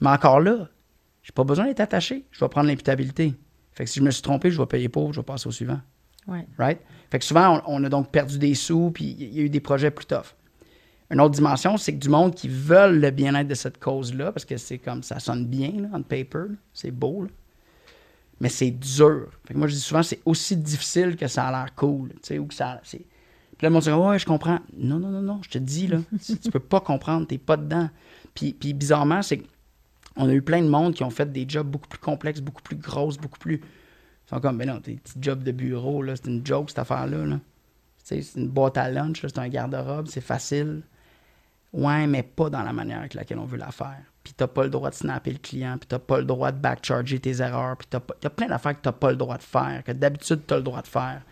Mais 0.00 0.10
encore 0.10 0.40
là, 0.40 0.68
J'ai 1.22 1.32
pas 1.32 1.44
besoin 1.44 1.66
d'être 1.66 1.80
attaché. 1.80 2.24
Je 2.30 2.40
vais 2.40 2.48
prendre 2.48 2.68
l'imputabilité. 2.68 3.34
Fait 3.72 3.84
que 3.84 3.90
si 3.90 3.98
je 3.98 4.04
me 4.04 4.10
suis 4.10 4.22
trompé, 4.22 4.50
je 4.50 4.58
vais 4.60 4.66
payer 4.66 4.88
pour, 4.88 5.12
je 5.12 5.20
vais 5.20 5.24
passer 5.24 5.48
au 5.48 5.52
suivant. 5.52 5.80
Ouais. 6.26 6.46
Right? 6.58 6.80
Fait 7.10 7.18
que 7.18 7.24
souvent, 7.24 7.62
on, 7.66 7.82
a 7.84 7.88
donc 7.88 8.10
perdu 8.10 8.38
des 8.38 8.54
sous, 8.54 8.90
puis 8.90 9.16
il 9.18 9.34
y 9.34 9.40
a 9.40 9.42
eu 9.42 9.50
des 9.50 9.60
projets 9.60 9.90
plus 9.90 10.06
tough. 10.06 10.34
Une 11.10 11.20
autre 11.20 11.34
dimension, 11.34 11.76
c'est 11.76 11.92
que 11.92 11.98
du 11.98 12.08
monde 12.08 12.34
qui 12.34 12.48
veulent 12.48 12.98
le 12.98 13.10
bien-être 13.10 13.48
de 13.48 13.54
cette 13.54 13.78
cause-là, 13.78 14.32
parce 14.32 14.44
que 14.44 14.56
c'est 14.56 14.78
comme 14.78 15.02
ça 15.02 15.18
sonne 15.18 15.46
bien, 15.46 15.72
là, 15.82 15.88
on 15.92 16.02
paper, 16.02 16.46
c'est 16.72 16.90
beau, 16.90 17.26
mais 18.40 18.48
c'est 18.48 18.70
dur. 18.70 19.28
Fait 19.46 19.54
que 19.54 19.58
moi, 19.58 19.68
je 19.68 19.74
dis 19.74 19.80
souvent, 19.80 20.02
c'est 20.02 20.20
aussi 20.24 20.56
difficile 20.56 21.16
que 21.16 21.26
ça 21.26 21.46
a 21.46 21.50
l'air 21.50 21.74
cool, 21.74 22.10
ou 22.38 22.46
que 22.46 22.54
ça. 22.54 22.80
Puis 23.56 23.64
là, 23.64 23.68
le 23.68 23.74
monde 23.74 23.82
dit, 23.82 23.90
ouais, 23.90 24.18
je 24.18 24.26
comprends. 24.26 24.58
Non, 24.76 24.98
non, 24.98 25.10
non, 25.10 25.22
non, 25.22 25.40
je 25.42 25.50
te 25.50 25.58
dis, 25.58 25.86
là, 25.86 25.98
tu 26.42 26.50
peux 26.50 26.60
pas 26.60 26.80
comprendre, 26.80 27.26
t'es 27.26 27.38
pas 27.38 27.56
dedans. 27.56 27.88
Puis, 28.34 28.52
puis 28.52 28.72
bizarrement, 28.72 29.22
c'est 29.22 29.42
qu'on 30.16 30.28
a 30.28 30.32
eu 30.32 30.42
plein 30.42 30.62
de 30.62 30.68
monde 30.68 30.94
qui 30.94 31.04
ont 31.04 31.10
fait 31.10 31.30
des 31.30 31.46
jobs 31.48 31.68
beaucoup 31.68 31.88
plus 31.88 32.00
complexes, 32.00 32.40
beaucoup 32.40 32.62
plus 32.62 32.76
grosses, 32.76 33.16
beaucoup 33.16 33.38
plus. 33.38 33.56
Ils 33.56 34.30
sont 34.30 34.40
comme, 34.40 34.58
ben 34.58 34.68
non, 34.68 34.80
tes 34.80 34.94
petits 34.94 35.18
jobs 35.20 35.42
de 35.42 35.52
bureau, 35.52 36.02
là, 36.02 36.16
c'est 36.16 36.26
une 36.26 36.44
joke, 36.44 36.70
cette 36.70 36.80
affaire-là. 36.80 37.26
Là. 37.26 37.40
C'est 38.02 38.20
une 38.36 38.48
boîte 38.48 38.76
à 38.76 38.90
lunch, 38.90 39.20
c'est 39.20 39.38
un 39.38 39.48
garde-robe, 39.48 40.08
c'est 40.08 40.20
facile. 40.20 40.82
Ouais, 41.72 42.06
mais 42.06 42.22
pas 42.22 42.50
dans 42.50 42.62
la 42.62 42.72
manière 42.72 43.00
avec 43.00 43.14
laquelle 43.14 43.38
on 43.38 43.46
veut 43.46 43.58
la 43.58 43.70
faire. 43.70 44.00
Puis 44.22 44.32
t'as 44.34 44.46
pas 44.46 44.64
le 44.64 44.70
droit 44.70 44.90
de 44.90 44.94
snapper 44.94 45.32
le 45.32 45.38
client, 45.38 45.76
puis 45.78 45.86
t'as 45.88 45.98
pas 45.98 46.18
le 46.18 46.24
droit 46.24 46.52
de 46.52 46.58
backcharger 46.58 47.18
tes 47.18 47.40
erreurs, 47.40 47.76
puis 47.76 47.86
t'as 47.90 48.00
pas... 48.00 48.14
a 48.24 48.30
plein 48.30 48.46
d'affaires 48.46 48.74
que 48.74 48.82
t'as 48.82 48.92
pas 48.92 49.10
le 49.10 49.16
droit 49.16 49.36
de 49.36 49.42
faire, 49.42 49.82
que 49.84 49.92
d'habitude 49.92 50.40
t'as 50.46 50.56
le 50.56 50.62
droit 50.62 50.82
de 50.82 50.86
faire. 50.86 51.22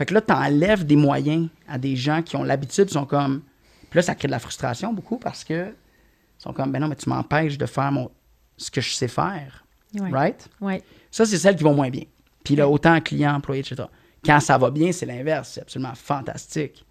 Fait 0.00 0.06
que 0.06 0.14
là, 0.14 0.22
t'enlèves 0.22 0.86
des 0.86 0.96
moyens 0.96 1.50
à 1.68 1.76
des 1.76 1.94
gens 1.94 2.22
qui 2.22 2.34
ont 2.34 2.42
l'habitude, 2.42 2.88
sont 2.88 3.04
comme... 3.04 3.42
Puis 3.90 3.98
là, 3.98 4.02
ça 4.02 4.14
crée 4.14 4.28
de 4.28 4.32
la 4.32 4.38
frustration 4.38 4.94
beaucoup 4.94 5.18
parce 5.18 5.44
que 5.44 5.68
ils 5.68 6.42
sont 6.42 6.54
comme, 6.54 6.72
ben 6.72 6.78
non, 6.80 6.88
mais 6.88 6.96
tu 6.96 7.06
m'empêches 7.10 7.58
de 7.58 7.66
faire 7.66 7.92
mon... 7.92 8.10
ce 8.56 8.70
que 8.70 8.80
je 8.80 8.94
sais 8.94 9.08
faire. 9.08 9.66
Right? 10.10 10.48
Ouais. 10.62 10.82
Ça, 11.10 11.26
c'est 11.26 11.36
celles 11.36 11.56
qui 11.56 11.64
vont 11.64 11.74
moins 11.74 11.90
bien. 11.90 12.04
Puis 12.42 12.56
là, 12.56 12.66
autant 12.66 12.98
client, 13.02 13.34
employé, 13.34 13.60
etc. 13.60 13.88
Quand 14.24 14.40
ça 14.40 14.56
va 14.56 14.70
bien, 14.70 14.90
c'est 14.90 15.04
l'inverse. 15.04 15.50
C'est 15.52 15.60
absolument 15.60 15.94
fantastique. 15.94 16.82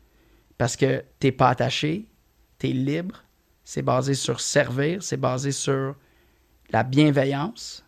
Parce 0.60 0.76
que 0.76 1.04
t'es 1.20 1.32
pas 1.32 1.50
attaché, 1.50 2.06
tu 2.60 2.70
es 2.70 2.74
libre, 2.74 3.24
c'est 3.64 3.82
basé 3.82 4.14
sur 4.14 4.40
servir, 4.40 5.02
c'est 5.02 5.18
basé 5.18 5.52
sur 5.52 5.96
la 6.70 6.84
bienveillance, 6.84 7.84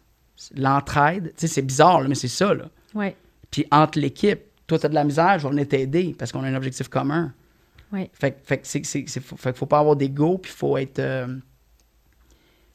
l'entraide. 0.55 1.25
Tu 1.37 1.41
sais, 1.41 1.47
c'est 1.47 1.61
bizarre, 1.61 2.01
mais 2.09 2.15
c'est 2.15 2.27
ça. 2.27 2.55
Là. 2.55 2.71
Ouais. 2.95 3.15
Puis 3.51 3.67
entre 3.69 3.99
l'équipe, 3.99 4.41
toi, 4.71 4.79
tu 4.79 4.85
as 4.85 4.89
de 4.89 4.95
la 4.95 5.03
misère, 5.03 5.37
je 5.37 5.43
vais 5.43 5.49
venir 5.49 5.67
t'aider 5.67 6.15
parce 6.17 6.31
qu'on 6.31 6.43
a 6.43 6.47
un 6.47 6.55
objectif 6.55 6.87
commun. 6.87 7.33
Ouais. 7.91 8.09
Fait, 8.13 8.39
fait, 8.41 8.59
que 8.59 9.19
faut, 9.19 9.53
faut 9.53 9.65
pas 9.65 9.79
avoir 9.79 9.97
d'ego, 9.97 10.37
puis 10.37 10.49
il 10.49 10.57
faut 10.57 10.77
être. 10.77 10.99
Euh, 10.99 11.27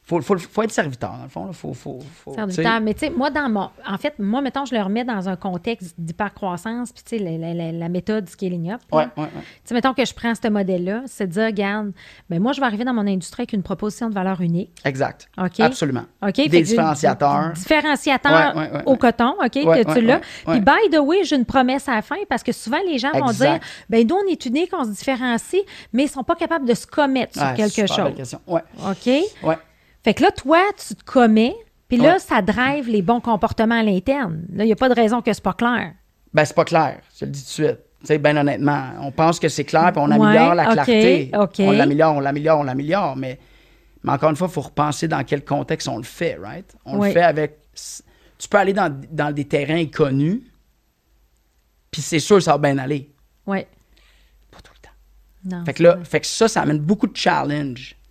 faut, 0.07 0.21
faut, 0.21 0.37
faut, 0.37 0.63
être 0.63 0.71
serviteur, 0.71 1.11
dans 1.17 1.23
le 1.23 1.29
fond. 1.29 1.51
Faut, 1.51 1.73
faut, 1.73 1.99
serviteur. 2.33 2.79
Mais 2.79 2.93
tu 2.93 3.01
sais, 3.01 3.09
moi, 3.09 3.29
dans 3.29 3.49
mon. 3.49 3.69
En 3.85 3.97
fait, 3.97 4.17
moi, 4.19 4.39
mettons, 4.39 4.63
je 4.63 4.73
le 4.73 4.81
remets 4.81 5.03
dans 5.03 5.27
un 5.27 5.35
contexte 5.35 5.95
d'hypercroissance, 5.97 6.93
puis 6.93 7.03
tu 7.03 7.17
sais, 7.17 7.37
la, 7.37 7.53
la, 7.53 7.73
la, 7.73 7.89
méthode 7.89 8.29
scaling 8.29 8.71
up. 8.71 8.79
Oui, 8.93 9.03
oui, 9.17 9.25
Tu 9.35 9.41
sais, 9.65 9.73
mettons 9.73 9.93
que 9.93 10.05
je 10.05 10.13
prends 10.13 10.33
ce 10.33 10.47
modèle-là, 10.47 11.01
c'est 11.07 11.27
de 11.27 11.33
dire, 11.33 11.45
regarde, 11.47 11.91
ben 12.29 12.41
moi, 12.41 12.53
je 12.53 12.61
vais 12.61 12.65
arriver 12.65 12.85
dans 12.85 12.93
mon 12.93 13.05
industrie 13.05 13.41
avec 13.41 13.51
une 13.51 13.63
proposition 13.63 14.07
de 14.07 14.13
valeur 14.13 14.39
unique. 14.39 14.71
Exact. 14.85 15.27
OK? 15.37 15.59
Absolument. 15.59 16.05
OK. 16.25 16.35
Des 16.35 16.61
différenciateurs. 16.61 17.51
Différenciateurs 17.51 18.55
au 18.85 18.95
coton, 18.95 19.35
OK, 19.43 19.51
que 19.51 19.93
tu 19.93 20.05
l'as. 20.05 20.21
Puis, 20.47 20.61
by 20.61 20.89
the 20.89 20.99
way, 20.99 21.25
j'ai 21.25 21.35
une 21.35 21.45
promesse 21.45 21.89
à 21.89 21.95
la 21.95 22.01
fin 22.01 22.15
parce 22.29 22.43
que 22.43 22.53
souvent, 22.53 22.79
les 22.87 22.97
gens 22.97 23.11
vont 23.11 23.31
dire, 23.33 23.59
ben 23.89 24.07
nous, 24.07 24.15
on 24.15 24.31
est 24.31 24.45
unique, 24.45 24.69
on 24.71 24.85
se 24.85 24.91
différencie, 24.91 25.63
mais 25.91 26.03
ils 26.03 26.07
ne 26.07 26.11
sont 26.11 26.23
pas 26.23 26.35
capables 26.35 26.65
de 26.65 26.73
se 26.73 26.87
commettre 26.87 27.33
sur 27.33 27.53
quelque 27.55 27.85
chose. 27.87 28.37
Ouais. 28.47 28.61
OK? 28.89 29.07
Ouais. 29.43 29.57
Fait 30.07 30.13
que 30.13 30.23
là, 30.23 30.31
toi, 30.31 30.61
tu 30.77 30.95
te 30.95 31.03
commets, 31.03 31.53
puis 31.89 31.97
là, 31.97 32.17
ça 32.17 32.41
drive 32.41 32.87
les 32.87 33.01
bons 33.01 33.19
comportements 33.19 33.77
à 33.77 33.83
l'interne. 33.83 34.45
Là, 34.53 34.63
il 34.63 34.67
n'y 34.67 34.71
a 34.71 34.77
pas 34.77 34.87
de 34.87 34.93
raison 34.93 35.21
que 35.21 35.33
c'est 35.33 35.43
pas 35.43 35.51
clair. 35.51 35.95
Ben, 36.33 36.45
c'est 36.45 36.55
pas 36.55 36.63
clair, 36.63 37.01
je 37.19 37.25
le 37.25 37.31
dis 37.31 37.41
tout 37.41 37.45
de 37.45 37.67
suite. 37.67 37.79
Tu 37.99 38.05
sais, 38.05 38.17
bien 38.17 38.37
honnêtement, 38.37 38.91
on 39.01 39.11
pense 39.11 39.37
que 39.37 39.49
c'est 39.49 39.65
clair, 39.65 39.91
puis 39.91 40.01
on 40.01 40.09
améliore 40.09 40.55
la 40.55 40.67
clarté. 40.67 41.29
On 41.59 41.71
l'améliore, 41.71 42.15
on 42.15 42.21
l'améliore, 42.21 42.59
on 42.61 42.63
l'améliore, 42.63 43.17
mais, 43.17 43.37
mais 44.01 44.13
encore 44.13 44.29
une 44.29 44.37
fois, 44.37 44.47
il 44.49 44.53
faut 44.53 44.61
repenser 44.61 45.09
dans 45.09 45.25
quel 45.25 45.43
contexte 45.43 45.89
on 45.89 45.97
le 45.97 46.03
fait, 46.03 46.37
right? 46.41 46.73
On 46.85 47.03
le 47.03 47.11
fait 47.11 47.23
avec... 47.23 47.59
Tu 48.37 48.47
peux 48.47 48.59
aller 48.59 48.71
dans, 48.71 48.97
dans 49.11 49.33
des 49.33 49.43
terrains 49.43 49.81
inconnus, 49.81 50.39
puis 51.91 52.01
c'est 52.01 52.19
sûr 52.19 52.37
que 52.37 52.43
ça 52.43 52.53
va 52.53 52.59
bien 52.59 52.77
aller. 52.77 53.13
Oui. 53.45 53.65
Pas 54.51 54.61
tout 54.63 54.71
le 54.73 54.79
temps. 54.79 55.57
Non, 55.57 55.65
fait 55.65 55.73
que 55.73 55.83
là, 55.83 55.97
fait 56.05 56.21
que 56.21 56.27
ça, 56.27 56.47
ça 56.47 56.61
amène 56.61 56.79
beaucoup 56.79 57.07
de 57.07 57.17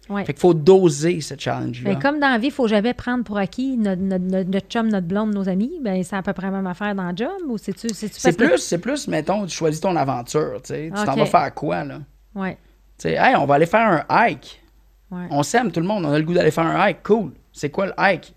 Fait 0.09 0.25
qu'il 0.25 0.39
faut 0.39 0.55
doser 0.55 1.21
ce 1.21 1.35
challenge-là. 1.37 1.95
Ben, 1.95 1.99
comme 1.99 2.21
dans 2.21 2.29
la 2.29 2.39
vie, 2.39 2.47
il 2.47 2.53
faut 2.53 2.69
jamais 2.69 2.95
prendre 2.95 3.25
pour 3.25 3.39
acquis 3.39 3.77
notre, 3.77 4.01
notre, 4.03 4.69
chum, 4.69 4.89
notre 4.89 5.07
blonde, 5.07 5.35
nos 5.35 5.49
amis. 5.49 5.81
Ben, 5.83 6.03
c'est 6.05 6.15
à 6.15 6.23
peu 6.23 6.33
près 6.33 6.47
la 6.47 6.53
même 6.53 6.67
affaire 6.67 6.95
dans 6.95 7.11
le 7.11 7.17
job 7.17 7.31
ou 7.49 7.59
c'est-tu. 7.59 7.89
C'est 7.93 8.37
plus, 8.37 8.59
c'est 8.59 8.79
plus, 8.79 9.09
mettons, 9.09 9.47
tu 9.47 9.57
choisis 9.57 9.81
ton 9.81 9.97
aventure. 9.97 10.61
Tu 10.63 10.91
t'en 10.93 11.15
vas 11.15 11.27
faire 11.27 11.55
quoi, 11.55 11.85
là? 11.85 12.01
Oui. 12.35 12.51
Tu 12.53 13.09
sais, 13.09 13.13
hey, 13.15 13.35
on 13.37 13.47
va 13.47 13.57
aller 13.57 13.67
faire 13.67 14.05
un 14.09 14.27
hike. 14.29 14.63
On 15.11 15.43
s'aime 15.43 15.73
tout 15.73 15.81
le 15.81 15.87
monde, 15.87 16.05
on 16.05 16.13
a 16.13 16.19
le 16.19 16.25
goût 16.25 16.35
d'aller 16.35 16.51
faire 16.51 16.67
un 16.67 16.89
hike. 16.89 17.03
Cool. 17.03 17.33
C'est 17.53 17.71
quoi 17.71 17.87
le 17.87 17.93
hike? 17.99 18.35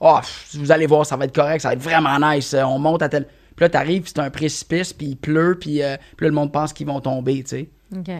Oh, 0.00 0.18
vous 0.54 0.72
allez 0.72 0.86
voir, 0.86 1.06
ça 1.06 1.16
va 1.16 1.26
être 1.26 1.34
correct, 1.34 1.60
ça 1.60 1.68
va 1.68 1.74
être 1.74 1.82
vraiment 1.82 2.18
nice. 2.18 2.54
On 2.54 2.78
monte 2.78 3.02
à 3.02 3.08
tel. 3.08 3.26
Puis 3.54 3.64
là, 3.64 3.68
t'arrives, 3.68 4.04
c'est 4.06 4.18
un 4.18 4.30
précipice, 4.30 4.92
puis 4.92 5.08
il 5.08 5.16
pleut, 5.16 5.56
puis, 5.60 5.82
euh, 5.82 5.96
puis 6.16 6.24
là, 6.24 6.30
le 6.30 6.34
monde 6.34 6.52
pense 6.52 6.72
qu'ils 6.72 6.86
vont 6.86 7.00
tomber, 7.00 7.42
tu 7.44 7.48
sais. 7.48 7.68
OK. 7.96 8.10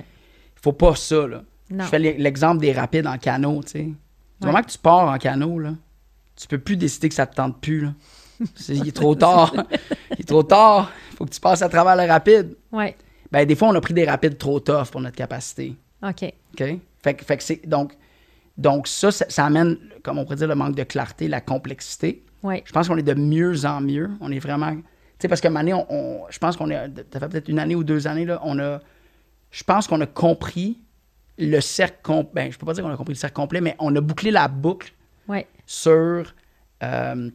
Faut 0.62 0.72
pas 0.72 0.94
ça, 0.94 1.26
là. 1.26 1.42
Je 1.78 1.84
fais 1.84 1.98
l'exemple 1.98 2.60
des 2.60 2.72
rapides 2.72 3.06
en 3.06 3.18
canot, 3.18 3.62
tu 3.62 3.70
sais. 3.70 3.82
Du 3.82 4.46
moment 4.46 4.62
que 4.62 4.70
tu 4.70 4.78
pars 4.78 5.08
en 5.08 5.18
canot, 5.18 5.58
là, 5.58 5.74
tu 6.36 6.48
peux 6.48 6.58
plus 6.58 6.76
décider 6.76 7.08
que 7.08 7.14
ça 7.14 7.26
te 7.26 7.36
tente 7.36 7.60
plus, 7.60 7.80
là. 7.80 7.92
il 8.68 8.88
est 8.88 8.96
trop 8.96 9.14
tard. 9.14 9.54
il 10.10 10.20
est 10.20 10.28
trop 10.28 10.42
tard. 10.42 10.90
Il 11.12 11.16
faut 11.16 11.24
que 11.26 11.30
tu 11.30 11.40
passes 11.40 11.62
à 11.62 11.68
travers 11.68 11.96
le 11.96 12.10
rapide. 12.10 12.56
Ouais. 12.72 12.96
Ben, 13.30 13.46
des 13.46 13.54
fois, 13.54 13.68
on 13.68 13.74
a 13.74 13.80
pris 13.80 13.94
des 13.94 14.04
rapides 14.04 14.36
trop 14.36 14.60
tough 14.60 14.90
pour 14.90 15.00
notre 15.00 15.16
capacité. 15.16 15.76
OK. 16.02 16.24
OK? 16.24 16.64
Fait, 17.02 17.22
fait 17.22 17.36
que 17.36 17.42
c'est. 17.42 17.66
Donc, 17.66 17.96
donc 18.58 18.88
ça, 18.88 19.10
ça, 19.10 19.46
amène, 19.46 19.78
comme 20.02 20.18
on 20.18 20.24
pourrait 20.24 20.36
dire, 20.36 20.48
le 20.48 20.54
manque 20.54 20.74
de 20.74 20.82
clarté, 20.82 21.28
la 21.28 21.40
complexité. 21.40 22.24
Ouais. 22.42 22.62
Je 22.66 22.72
pense 22.72 22.88
qu'on 22.88 22.98
est 22.98 23.02
de 23.02 23.14
mieux 23.14 23.64
en 23.64 23.80
mieux. 23.80 24.10
On 24.20 24.30
est 24.30 24.38
vraiment. 24.38 24.72
Tu 24.74 24.82
sais, 25.20 25.28
parce 25.28 25.40
que 25.40 25.48
année, 25.48 25.74
on, 25.74 26.22
je 26.28 26.38
pense 26.38 26.56
qu'on 26.56 26.70
est. 26.70 26.90
Ça 27.12 27.20
fait 27.20 27.28
peut-être 27.28 27.48
une 27.48 27.58
année 27.58 27.74
ou 27.74 27.84
deux 27.84 28.06
années, 28.06 28.24
là, 28.24 28.40
on 28.44 28.58
a. 28.58 28.80
Je 29.50 29.64
pense 29.64 29.86
qu'on 29.86 30.00
a 30.00 30.06
compris 30.06 30.78
le 31.46 31.60
cercle 31.60 31.98
complet. 32.02 32.44
Ben, 32.44 32.52
je 32.52 32.58
peux 32.58 32.66
pas 32.66 32.72
dire 32.72 32.84
qu'on 32.84 32.90
a 32.90 32.96
compris 32.96 33.14
le 33.14 33.18
cercle 33.18 33.36
complet, 33.36 33.60
mais 33.60 33.76
on 33.78 33.94
a 33.94 34.00
bouclé 34.00 34.30
la 34.30 34.48
boucle 34.48 34.92
sur. 35.66 36.34
Euh, 36.82 37.30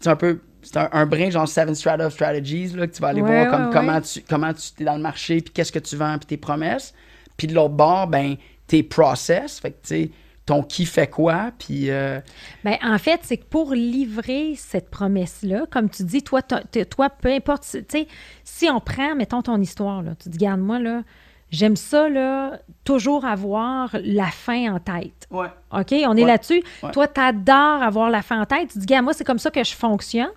c'est 0.00 0.10
un 0.10 0.16
peu. 0.16 0.40
C'est 0.62 0.76
un, 0.76 1.06
brin 1.06 1.28
genre 1.28 1.48
Seven 1.48 1.74
Strata 1.74 2.06
of 2.06 2.12
Strategies 2.12 2.68
là, 2.68 2.86
que 2.86 2.94
tu 2.94 3.02
vas 3.02 3.08
aller 3.08 3.20
voir 3.20 3.50
comme 3.50 3.70
comment 3.72 4.00
tu 4.00 4.22
comment 4.28 4.52
tu 4.52 4.80
es 4.80 4.84
dans 4.84 4.94
le 4.94 5.02
marché, 5.02 5.40
puis 5.40 5.52
qu'est-ce 5.52 5.72
que 5.72 5.80
tu 5.80 5.96
vends, 5.96 6.18
puis 6.18 6.26
tes 6.26 6.36
promesses. 6.36 6.94
Puis 7.36 7.48
de 7.48 7.54
l'autre 7.54 7.74
bord, 7.74 8.06
ben, 8.06 8.36
tes 8.68 8.84
process. 8.84 9.58
Fait 9.58 9.72
que, 9.72 9.82
tu 9.82 9.88
sais, 9.88 10.10
ton 10.46 10.62
qui 10.62 10.86
fait 10.86 11.08
quoi, 11.08 11.52
puis... 11.58 11.90
Euh, 11.90 12.20
ben, 12.64 12.76
en 12.82 12.98
fait, 12.98 13.20
c'est 13.22 13.36
que 13.36 13.44
pour 13.44 13.74
livrer 13.74 14.54
cette 14.56 14.90
promesse-là, 14.90 15.66
comme 15.70 15.88
tu 15.88 16.02
dis, 16.02 16.22
toi, 16.22 16.42
toi 16.42 17.10
peu 17.10 17.32
importe, 17.32 17.62
tu 17.70 17.84
sais, 17.88 18.08
si 18.44 18.68
on 18.68 18.80
prend, 18.80 19.14
mettons, 19.14 19.42
ton 19.42 19.60
histoire, 19.60 20.02
là, 20.02 20.14
tu 20.16 20.28
dis, 20.28 20.38
garde-moi, 20.38 20.80
là, 20.80 21.02
J'aime 21.52 21.76
ça, 21.76 22.08
là, 22.08 22.58
toujours 22.82 23.26
avoir 23.26 23.94
la 24.02 24.28
fin 24.28 24.74
en 24.74 24.80
tête. 24.80 25.28
Ouais. 25.30 25.48
OK? 25.70 25.94
On 26.06 26.16
est 26.16 26.24
là-dessus. 26.24 26.62
Toi, 26.92 27.06
tu 27.06 27.20
adores 27.20 27.82
avoir 27.82 28.10
la 28.10 28.22
fin 28.22 28.40
en 28.40 28.46
tête. 28.46 28.70
Tu 28.72 28.78
dis, 28.78 28.86
gars, 28.86 29.02
moi, 29.02 29.12
c'est 29.12 29.24
comme 29.24 29.38
ça 29.38 29.50
que 29.50 29.62
je 29.62 29.74
fonctionne. 29.74 30.30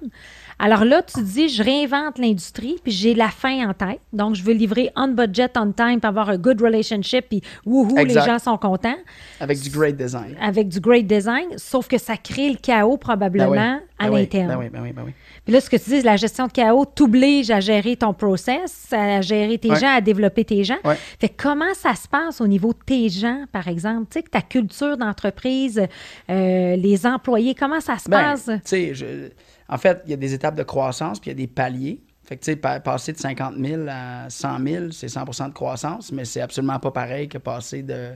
Alors 0.59 0.86
là, 0.86 1.01
tu 1.01 1.22
dis, 1.22 1.49
je 1.49 1.63
réinvente 1.63 2.18
l'industrie, 2.18 2.78
puis 2.82 2.91
j'ai 2.91 3.13
la 3.13 3.30
fin 3.30 3.70
en 3.70 3.74
tête. 3.74 3.99
Donc, 4.13 4.36
je 4.36 4.43
veux 4.43 4.53
livrer 4.53 4.89
on 4.95 5.09
budget, 5.09 5.49
on 5.57 5.72
time, 5.72 5.99
puis 5.99 6.07
avoir 6.07 6.30
un 6.30 6.38
good 6.38 6.61
relationship, 6.61 7.26
puis 7.30 7.41
wouhou, 7.66 7.95
les 7.95 8.13
gens 8.13 8.39
sont 8.39 8.57
contents. 8.57 8.97
Avec 9.39 9.59
du 9.59 9.70
great 9.70 9.97
design. 9.97 10.36
Avec 10.41 10.70
du 10.70 10.80
great 10.80 11.07
design, 11.07 11.57
sauf 11.57 11.88
que 11.88 11.97
ça 11.97 12.16
crée 12.16 12.49
le 12.49 12.57
chaos 12.57 12.97
probablement 12.97 13.51
ben 13.51 13.82
à 13.99 14.09
ben 14.09 14.18
l'interne. 14.18 14.47
Ben 14.47 14.57
oui, 14.57 14.70
ben 14.70 14.82
oui, 14.82 14.93
ben 14.93 15.03
oui. 15.05 15.11
Puis 15.46 15.54
là, 15.54 15.62
ce 15.62 15.70
que 15.70 15.78
tu 15.78 15.91
dis, 15.91 16.02
la 16.02 16.18
gestion 16.18 16.48
de 16.48 16.52
chaos 16.52 16.86
t'oblige 16.86 17.52
à 17.52 17.60
gérer 17.60 17.96
ton 17.96 18.14
process, 18.14 18.91
à 18.91 19.22
gérer 19.22 19.58
tes 19.58 19.76
gens, 19.76 19.96
à 19.96 20.02
développer 20.02 20.43
tes 20.43 20.64
gens. 20.64 20.80
Fait 21.20 21.30
comment 21.30 21.74
ça 21.76 21.96
se 21.96 22.08
passe 22.08 22.41
au 22.41 22.48
niveau 22.48 22.74
de 22.74 22.80
tes 22.86 23.10
gens, 23.10 23.46
par 23.52 23.68
exemple? 23.68 24.08
Tu 24.12 24.20
sais, 24.20 24.24
ta 24.24 24.41
culture 24.41 24.98
d'entreprise, 24.98 25.82
euh, 26.30 26.76
les 26.76 27.06
employés, 27.06 27.56
comment 27.56 27.80
ça 27.80 27.98
se 27.98 28.10
passe? 28.10 28.46
Tu 28.46 28.60
sais, 28.66 28.93
je 28.93 29.30
en 29.68 29.78
fait, 29.78 30.02
il 30.06 30.12
y 30.12 30.14
a 30.14 30.18
des 30.18 30.34
étapes 30.34 30.56
de 30.56 30.64
croissance, 30.64 31.20
puis 31.20 31.32
il 31.32 31.34
y 31.34 31.36
a 31.36 31.38
des 31.38 31.52
paliers. 31.52 32.02
Fait 32.24 32.38
que, 32.38 32.43
tu 32.43 32.52
sais, 32.52 32.56
passer 32.56 33.14
de 33.14 33.18
50 33.18 33.56
000 33.58 33.84
à 33.88 34.30
100 34.30 34.60
000, 34.66 34.91
c'est 34.91 35.08
100% 35.08 35.50
de 35.50 35.54
croissance, 35.54 36.12
mais 36.12 36.26
c'est 36.26 36.41
absolument 36.41 36.80
pas 36.80 36.91
pareil 36.91 37.28
que 37.28 37.38
passer 37.38 37.84
de. 37.84 38.12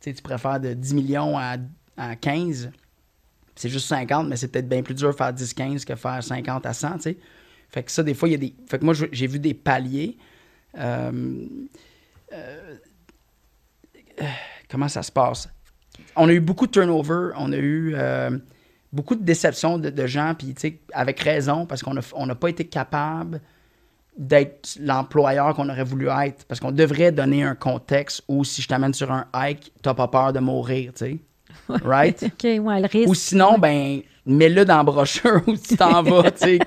Tu 0.00 0.10
sais, 0.10 0.14
tu 0.14 0.22
préfères 0.22 0.60
de 0.60 0.74
10 0.74 0.94
millions 0.94 1.38
à, 1.38 1.56
15. 2.20 2.70
C'est 3.58 3.68
juste 3.68 3.88
50, 3.88 4.28
mais 4.28 4.36
c'est 4.36 4.46
peut-être 4.46 4.68
bien 4.68 4.82
plus 4.84 4.94
dur 4.94 5.10
de 5.10 5.16
faire 5.16 5.32
10-15 5.32 5.84
que 5.84 5.96
faire 5.96 6.22
50 6.22 6.64
à 6.64 6.72
100, 6.72 6.92
tu 6.92 7.00
sais. 7.00 7.16
Fait 7.68 7.82
que 7.82 7.90
ça, 7.90 8.04
des 8.04 8.14
fois, 8.14 8.28
il 8.28 8.32
y 8.32 8.34
a 8.36 8.38
des. 8.38 8.54
Fait 8.68 8.78
que 8.78 8.84
moi, 8.84 8.94
j'ai 8.94 9.26
vu 9.26 9.40
des 9.40 9.52
paliers. 9.52 10.16
Euh, 10.78 11.44
euh, 12.32 12.70
comment 14.70 14.86
ça 14.86 15.02
se 15.02 15.10
passe? 15.10 15.48
On 16.14 16.28
a 16.28 16.32
eu 16.32 16.38
beaucoup 16.38 16.68
de 16.68 16.70
turnover. 16.70 17.30
On 17.36 17.52
a 17.52 17.56
eu. 17.56 17.94
Euh, 17.96 18.38
beaucoup 18.92 19.16
de 19.16 19.24
déceptions 19.24 19.76
de, 19.76 20.06
gens, 20.06 20.34
puis 20.38 20.54
avec 20.92 21.18
raison, 21.18 21.66
parce 21.66 21.82
qu'on 21.82 21.94
n'a 21.94 22.00
on 22.14 22.28
pas 22.36 22.48
été 22.50 22.64
capable 22.64 23.40
d'être 24.16 24.78
l'employeur 24.80 25.54
qu'on 25.56 25.68
aurait 25.68 25.84
voulu 25.84 26.08
être. 26.08 26.44
Parce 26.44 26.60
qu'on 26.60 26.72
devrait 26.72 27.10
donner 27.10 27.42
un 27.42 27.56
contexte 27.56 28.22
où 28.28 28.44
si 28.44 28.62
je 28.62 28.68
t'amène 28.68 28.94
sur 28.94 29.10
un 29.10 29.26
hike, 29.34 29.72
t'as 29.82 29.94
pas 29.94 30.06
peur 30.06 30.32
de 30.32 30.38
mourir, 30.38 30.92
tu 30.92 31.04
sais. 31.04 31.18
Right? 31.84 32.22
OK, 32.22 32.44
ouais, 32.44 32.80
le 32.80 32.86
risque. 32.86 33.08
Ou 33.08 33.14
sinon, 33.14 33.58
ben, 33.58 34.00
mets-le 34.24 34.64
dans 34.64 34.78
la 34.78 34.82
brochure 34.82 35.42
où 35.46 35.56
tu 35.56 35.76
t'en 35.76 36.02
vas, 36.02 36.30
tu 36.30 36.38
sais. 36.38 36.58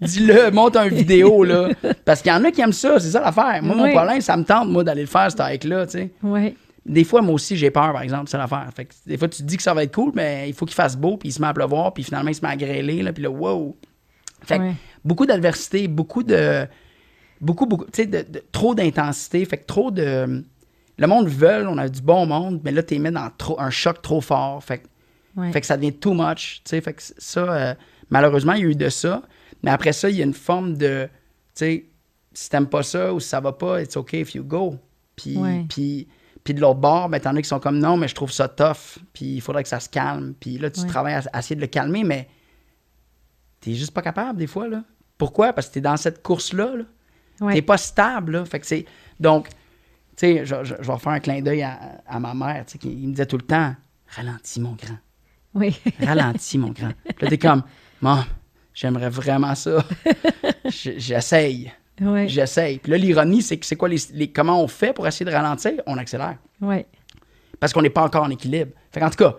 Dis-le, 0.00 0.50
monte 0.50 0.76
une 0.76 0.94
vidéo, 0.94 1.44
là. 1.44 1.68
Parce 2.04 2.22
qu'il 2.22 2.32
y 2.32 2.34
en 2.34 2.44
a 2.44 2.50
qui 2.50 2.60
aiment 2.60 2.72
ça, 2.72 2.98
c'est 2.98 3.10
ça 3.10 3.20
l'affaire. 3.20 3.62
Moi, 3.62 3.76
mon 3.76 3.90
problème, 3.90 4.20
ça 4.20 4.36
me 4.36 4.44
tente, 4.44 4.68
moi, 4.68 4.84
d'aller 4.84 5.02
le 5.02 5.06
faire, 5.06 5.30
ce 5.30 5.36
hike-là, 5.40 5.86
tu 5.86 5.92
sais. 5.92 6.10
Oui. 6.22 6.56
Des 6.84 7.04
fois, 7.04 7.22
moi 7.22 7.34
aussi, 7.34 7.56
j'ai 7.56 7.70
peur, 7.70 7.92
par 7.92 8.02
exemple, 8.02 8.28
c'est 8.28 8.38
l'affaire. 8.38 8.68
Fait 8.74 8.86
que 8.86 8.94
des 9.06 9.16
fois, 9.16 9.28
tu 9.28 9.42
te 9.42 9.46
dis 9.46 9.56
que 9.56 9.62
ça 9.62 9.72
va 9.72 9.84
être 9.84 9.94
cool, 9.94 10.12
mais 10.14 10.48
il 10.48 10.54
faut 10.54 10.66
qu'il 10.66 10.74
fasse 10.74 10.96
beau, 10.96 11.16
puis 11.16 11.28
il 11.28 11.32
se 11.32 11.40
met 11.40 11.46
à 11.46 11.54
pleuvoir, 11.54 11.94
puis 11.94 12.02
finalement, 12.02 12.30
il 12.30 12.34
se 12.34 12.44
met 12.44 12.50
à 12.50 12.56
grêler, 12.56 13.02
là, 13.02 13.12
puis 13.12 13.22
là, 13.22 13.30
wow. 13.30 13.76
Fait 14.44 14.58
que 14.58 14.72
beaucoup 15.04 15.26
d'adversité, 15.26 15.88
beaucoup 15.88 16.22
de. 16.22 16.66
Beaucoup, 17.40 17.66
beaucoup. 17.66 17.84
Tu 17.86 18.02
sais, 18.02 18.06
de, 18.06 18.42
trop 18.52 18.74
d'intensité. 18.74 19.44
Fait 19.44 19.58
que 19.58 19.66
trop 19.66 19.90
de. 19.90 20.44
Le 21.02 21.08
monde 21.08 21.26
veut, 21.26 21.66
on 21.66 21.78
a 21.78 21.88
du 21.88 22.00
bon 22.00 22.26
monde, 22.26 22.60
mais 22.62 22.70
là, 22.70 22.80
tu 22.82 22.96
mis 22.96 23.10
dans 23.10 23.28
trop, 23.36 23.58
un 23.60 23.70
choc 23.70 24.00
trop 24.02 24.20
fort. 24.20 24.62
Fait 24.62 24.78
que, 24.78 25.50
fait 25.50 25.60
que 25.60 25.66
ça 25.66 25.76
devient 25.76 25.92
too 25.92 26.14
much. 26.14 26.62
Fait 26.64 26.80
que 26.80 27.02
ça, 27.18 27.40
euh, 27.40 27.74
malheureusement, 28.08 28.52
il 28.52 28.62
y 28.62 28.66
a 28.66 28.68
eu 28.68 28.76
de 28.76 28.88
ça. 28.88 29.22
Mais 29.64 29.72
après 29.72 29.92
ça, 29.92 30.08
il 30.08 30.16
y 30.16 30.22
a 30.22 30.24
une 30.24 30.32
forme 30.32 30.76
de. 30.76 31.06
Tu 31.06 31.10
sais, 31.54 31.86
si 32.32 32.48
t'aimes 32.48 32.68
pas 32.68 32.84
ça 32.84 33.12
ou 33.12 33.18
si 33.18 33.28
ça 33.28 33.40
va 33.40 33.52
pas, 33.52 33.82
it's 33.82 33.96
okay 33.96 34.20
if 34.20 34.36
you 34.36 34.44
go. 34.44 34.76
Puis. 35.16 35.36
puis 35.68 36.06
puis 36.44 36.54
de 36.54 36.60
l'autre 36.60 36.80
bord, 36.80 37.08
ben, 37.08 37.20
t'en 37.20 37.36
as 37.36 37.42
qui 37.42 37.48
sont 37.48 37.60
comme 37.60 37.78
non, 37.78 37.96
mais 37.96 38.08
je 38.08 38.14
trouve 38.14 38.32
ça 38.32 38.48
tough, 38.48 38.98
puis 39.12 39.34
il 39.34 39.40
faudrait 39.40 39.62
que 39.62 39.68
ça 39.68 39.78
se 39.78 39.88
calme. 39.88 40.34
Puis 40.38 40.58
là, 40.58 40.70
tu 40.70 40.84
travailles 40.86 41.14
à, 41.14 41.38
essayer 41.38 41.54
de 41.54 41.60
le 41.60 41.68
calmer, 41.68 42.02
mais 42.02 42.28
t'es 43.60 43.74
juste 43.74 43.92
pas 43.92 44.02
capable 44.02 44.38
des 44.38 44.48
fois. 44.48 44.66
Là. 44.66 44.82
Pourquoi? 45.18 45.52
Parce 45.52 45.68
que 45.68 45.74
t'es 45.74 45.80
dans 45.80 45.96
cette 45.96 46.22
course-là. 46.22 46.74
Là. 46.76 47.52
T'es 47.52 47.62
pas 47.62 47.78
stable. 47.78 48.32
Là. 48.32 48.44
Fait 48.44 48.58
que 48.58 48.66
c'est. 48.66 48.86
Donc, 49.20 49.48
tu 50.16 50.26
sais, 50.26 50.44
je, 50.44 50.54
je, 50.64 50.74
vais 50.74 50.92
refaire 50.92 51.12
un 51.12 51.20
clin 51.20 51.40
d'œil 51.40 51.62
à, 51.62 52.20
ma 52.20 52.34
mère, 52.34 52.64
tu 52.66 52.72
sais, 52.72 52.78
qui 52.78 52.88
me 52.88 53.12
disait 53.12 53.26
tout 53.26 53.38
le 53.38 53.44
temps 53.44 53.74
Ralentis, 54.08 54.60
mon 54.60 54.72
grand. 54.72 54.98
Oui. 55.54 55.74
Ralentis, 56.00 56.58
mon 56.58 56.70
grand. 56.70 56.92
Puis 57.04 57.14
là, 57.22 57.28
t'es 57.28 57.38
comme 57.38 57.62
Maman, 58.00 58.24
j'aimerais 58.74 59.08
vraiment 59.08 59.54
ça. 59.54 59.84
J'essaye. 60.66 61.72
J'essaye. 62.26 62.78
Puis 62.78 62.90
là, 62.90 62.98
l'ironie, 62.98 63.42
c'est 63.42 63.56
que 63.56 63.64
c'est 63.64 63.76
quoi 63.76 63.88
les, 63.88 64.28
comment 64.32 64.62
on 64.62 64.68
fait 64.68 64.92
pour 64.92 65.06
essayer 65.06 65.24
de 65.24 65.34
ralentir? 65.34 65.74
On 65.86 65.96
accélère. 65.98 66.36
Oui. 66.60 66.84
Parce 67.60 67.72
qu'on 67.72 67.82
n'est 67.82 67.90
pas 67.90 68.02
encore 68.02 68.24
en 68.24 68.30
équilibre. 68.30 68.72
Fait 68.90 69.02
en 69.02 69.10
tout 69.10 69.16
cas, 69.16 69.36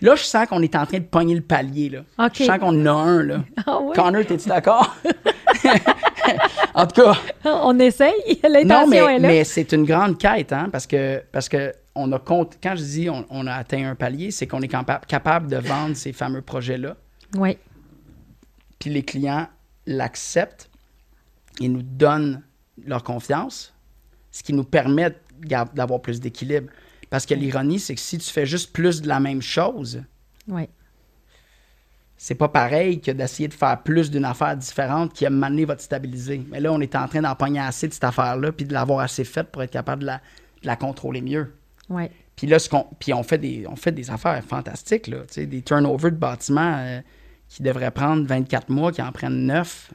là, 0.00 0.16
je 0.16 0.22
sens 0.22 0.46
qu'on 0.46 0.62
est 0.62 0.74
en 0.74 0.86
train 0.86 0.98
de 0.98 1.04
pogner 1.04 1.34
le 1.34 1.42
palier. 1.42 1.90
Là. 1.90 2.30
Je 2.32 2.44
sens 2.44 2.58
qu'on 2.58 2.68
en 2.68 2.86
a 2.86 2.90
un. 2.90 3.22
Là. 3.22 3.44
Ah, 3.66 3.78
oui? 3.80 3.94
Connor, 3.94 4.24
t'es-tu 4.24 4.48
d'accord? 4.48 4.96
en 6.74 6.86
tout 6.86 7.02
cas. 7.02 7.16
On 7.44 7.78
essaye. 7.78 8.40
L'intention 8.42 8.88
mais, 8.88 8.96
est 8.96 9.18
là. 9.18 9.28
mais 9.28 9.44
c'est 9.44 9.72
une 9.72 9.84
grande 9.84 10.18
quête, 10.18 10.52
hein, 10.52 10.68
parce 10.70 10.86
que, 10.86 11.22
parce 11.32 11.48
que 11.48 11.72
on 11.94 12.10
a 12.12 12.18
compte, 12.18 12.58
quand 12.62 12.74
je 12.74 12.82
dis 12.82 13.08
on, 13.10 13.46
a 13.46 13.52
atteint 13.52 13.90
un 13.90 13.94
palier, 13.94 14.30
c'est 14.30 14.46
qu'on 14.46 14.62
est 14.62 14.72
capable 15.06 15.48
de 15.48 15.56
vendre 15.56 15.94
ces 15.94 16.12
fameux 16.12 16.40
projets-là. 16.40 16.96
Oui. 17.36 17.58
Puis 18.78 18.90
les 18.90 19.02
clients 19.02 19.46
l'acceptent 19.86 20.70
ils 21.60 21.72
nous 21.72 21.82
donnent 21.82 22.42
leur 22.84 23.02
confiance, 23.02 23.74
ce 24.30 24.42
qui 24.42 24.52
nous 24.52 24.64
permet 24.64 25.16
d'avoir 25.74 26.00
plus 26.00 26.20
d'équilibre. 26.20 26.70
Parce 27.10 27.26
que 27.26 27.34
l'ironie, 27.34 27.78
c'est 27.78 27.94
que 27.94 28.00
si 28.00 28.18
tu 28.18 28.30
fais 28.30 28.46
juste 28.46 28.72
plus 28.72 29.02
de 29.02 29.08
la 29.08 29.20
même 29.20 29.42
chose, 29.42 30.02
oui. 30.48 30.68
C'est 32.22 32.36
pas 32.36 32.48
pareil 32.48 33.00
que 33.00 33.10
d'essayer 33.10 33.48
de 33.48 33.52
faire 33.52 33.82
plus 33.82 34.08
d'une 34.08 34.24
affaire 34.24 34.56
différente 34.56 35.12
qui 35.12 35.26
a 35.26 35.30
mené 35.30 35.64
votre 35.64 35.80
stabiliser. 35.80 36.40
Mais 36.50 36.60
là, 36.60 36.72
on 36.72 36.80
est 36.80 36.94
en 36.94 37.08
train 37.08 37.20
d'en 37.20 37.34
pogner 37.34 37.58
assez 37.58 37.88
de 37.88 37.92
cette 37.92 38.04
affaire-là, 38.04 38.52
puis 38.52 38.64
de 38.64 38.72
l'avoir 38.72 39.00
assez 39.00 39.24
faite 39.24 39.48
pour 39.48 39.60
être 39.60 39.72
capable 39.72 40.02
de 40.04 40.10
la, 40.62 40.76
contrôler 40.76 41.20
mieux. 41.20 41.52
Oui. 41.88 42.04
Puis 42.36 42.46
là, 42.46 42.60
ce 42.60 42.68
puis 43.00 43.12
on 43.12 43.24
fait 43.24 43.38
des, 43.38 43.66
on 43.66 43.74
fait 43.74 43.90
des 43.90 44.08
affaires 44.08 44.40
fantastiques, 44.44 45.08
là, 45.08 45.22
des 45.36 45.62
turnovers 45.62 46.12
de 46.12 46.16
bâtiments 46.16 46.76
euh, 46.78 47.00
qui 47.48 47.64
devraient 47.64 47.90
prendre 47.90 48.24
24 48.24 48.68
mois, 48.68 48.92
qui 48.92 49.02
en 49.02 49.10
prennent 49.10 49.44
9. 49.44 49.92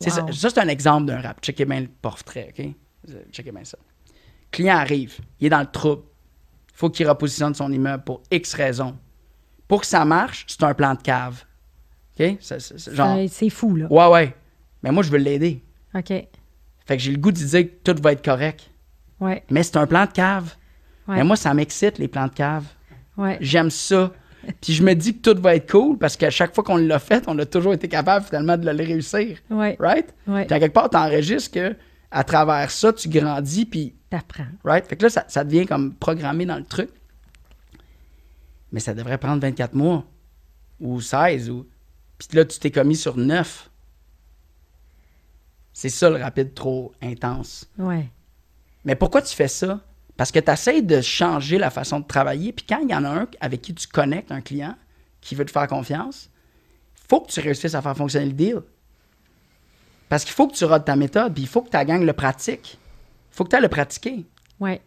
Ça, 0.00 0.24
c'est 0.32 0.58
un 0.58 0.68
exemple 0.68 1.04
d'un 1.04 1.20
rap. 1.20 1.42
Checkez 1.42 1.66
bien 1.66 1.80
le 1.80 1.88
portrait, 2.00 2.54
OK? 2.58 2.68
Checkez 3.32 3.52
bien 3.52 3.64
ça. 3.64 3.76
Client 4.50 4.76
arrive, 4.76 5.18
il 5.40 5.48
est 5.48 5.50
dans 5.50 5.60
le 5.60 5.70
trouble. 5.70 6.04
Il 6.72 6.78
faut 6.78 6.88
qu'il 6.88 7.06
repositionne 7.06 7.54
son 7.54 7.70
immeuble 7.70 8.02
pour 8.02 8.22
X 8.30 8.54
raisons. 8.54 8.96
Pour 9.68 9.82
que 9.82 9.86
ça 9.86 10.06
marche, 10.06 10.46
c'est 10.48 10.62
un 10.62 10.72
plan 10.72 10.94
de 10.94 11.02
cave. 11.02 11.44
OK? 12.18 12.38
C'est 12.40 13.50
fou, 13.50 13.76
là. 13.76 13.86
Ouais, 13.90 14.06
ouais. 14.12 14.34
Mais 14.82 14.90
moi, 14.92 15.02
je 15.02 15.10
veux 15.10 15.18
l'aider. 15.18 15.62
OK. 15.94 16.08
Fait 16.08 16.96
que 16.96 16.98
j'ai 16.98 17.10
le 17.10 17.18
goût 17.18 17.32
de 17.32 17.36
dire 17.36 17.64
que 17.64 17.92
tout 17.92 18.00
va 18.02 18.12
être 18.12 18.24
correct. 18.24 18.70
Ouais. 19.20 19.42
Mais 19.50 19.62
c'est 19.62 19.76
un 19.76 19.86
plan 19.86 20.06
de 20.06 20.12
cave. 20.12 20.54
Mais 21.08 21.24
moi, 21.24 21.36
ça 21.36 21.54
m'excite, 21.54 21.98
les 21.98 22.08
plans 22.08 22.26
de 22.26 22.32
cave. 22.32 22.64
Ouais. 23.16 23.38
J'aime 23.40 23.70
ça. 23.70 24.12
Puis 24.60 24.72
je 24.72 24.82
me 24.82 24.94
dis 24.94 25.16
que 25.16 25.32
tout 25.32 25.40
va 25.40 25.56
être 25.56 25.70
cool 25.70 25.98
parce 25.98 26.16
qu'à 26.16 26.30
chaque 26.30 26.54
fois 26.54 26.62
qu'on 26.62 26.76
l'a 26.76 26.98
fait, 26.98 27.24
on 27.26 27.38
a 27.38 27.46
toujours 27.46 27.72
été 27.72 27.88
capable 27.88 28.24
finalement 28.24 28.56
de 28.56 28.68
le 28.68 28.76
réussir. 28.76 29.38
Ouais. 29.50 29.76
Right? 29.78 30.14
Ouais. 30.26 30.44
Puis 30.44 30.54
à 30.54 30.60
quelque 30.60 30.72
part, 30.72 30.90
tu 30.90 30.96
enregistres 30.96 31.50
que 31.50 31.74
à 32.10 32.24
travers 32.24 32.70
ça, 32.70 32.92
tu 32.92 33.08
grandis 33.08 33.66
puis. 33.66 33.94
T'apprends. 34.10 34.46
Right? 34.64 34.86
Fait 34.86 34.96
que 34.96 35.04
là, 35.04 35.10
ça, 35.10 35.24
ça, 35.28 35.42
devient 35.42 35.66
comme 35.66 35.94
programmé 35.94 36.46
dans 36.46 36.56
le 36.56 36.64
truc. 36.64 36.90
Mais 38.72 38.80
ça 38.80 38.94
devrait 38.94 39.18
prendre 39.18 39.40
24 39.40 39.74
mois 39.74 40.04
ou 40.80 41.00
16 41.00 41.50
ou. 41.50 41.66
Puis 42.18 42.28
là, 42.32 42.44
tu 42.44 42.58
t'es 42.58 42.70
commis 42.70 42.96
sur 42.96 43.16
9. 43.16 43.70
C'est 45.72 45.88
ça 45.88 46.08
le 46.08 46.16
rapide 46.16 46.54
trop 46.54 46.92
intense. 47.02 47.68
Ouais. 47.78 48.08
Mais 48.84 48.94
pourquoi 48.94 49.20
tu 49.22 49.34
fais 49.34 49.48
ça? 49.48 49.80
Parce 50.16 50.32
que 50.32 50.38
tu 50.38 50.50
essaies 50.50 50.80
de 50.80 51.00
changer 51.02 51.58
la 51.58 51.70
façon 51.70 52.00
de 52.00 52.06
travailler. 52.06 52.52
Puis 52.52 52.64
quand 52.66 52.78
il 52.78 52.90
y 52.90 52.94
en 52.94 53.04
a 53.04 53.10
un 53.10 53.28
avec 53.40 53.60
qui 53.60 53.74
tu 53.74 53.86
connectes, 53.86 54.32
un 54.32 54.40
client, 54.40 54.74
qui 55.20 55.34
veut 55.34 55.44
te 55.44 55.50
faire 55.50 55.66
confiance, 55.66 56.30
il 56.96 57.08
faut 57.08 57.20
que 57.20 57.30
tu 57.30 57.40
réussisses 57.40 57.74
à 57.74 57.82
faire 57.82 57.96
fonctionner 57.96 58.26
le 58.26 58.32
deal. 58.32 58.62
Parce 60.08 60.24
qu'il 60.24 60.32
faut 60.32 60.46
que 60.46 60.54
tu 60.54 60.64
rodes 60.64 60.84
ta 60.84 60.96
méthode, 60.96 61.34
puis 61.34 61.42
il 61.42 61.48
faut 61.48 61.62
que 61.62 61.68
ta 61.68 61.84
gang 61.84 62.02
le 62.02 62.12
pratique. 62.12 62.78
Il 63.32 63.36
faut 63.36 63.44
que 63.44 63.50
tu 63.50 63.56
ailles 63.56 63.62
le 63.62 63.68
pratiquer. 63.68 64.24
Oui. 64.60 64.80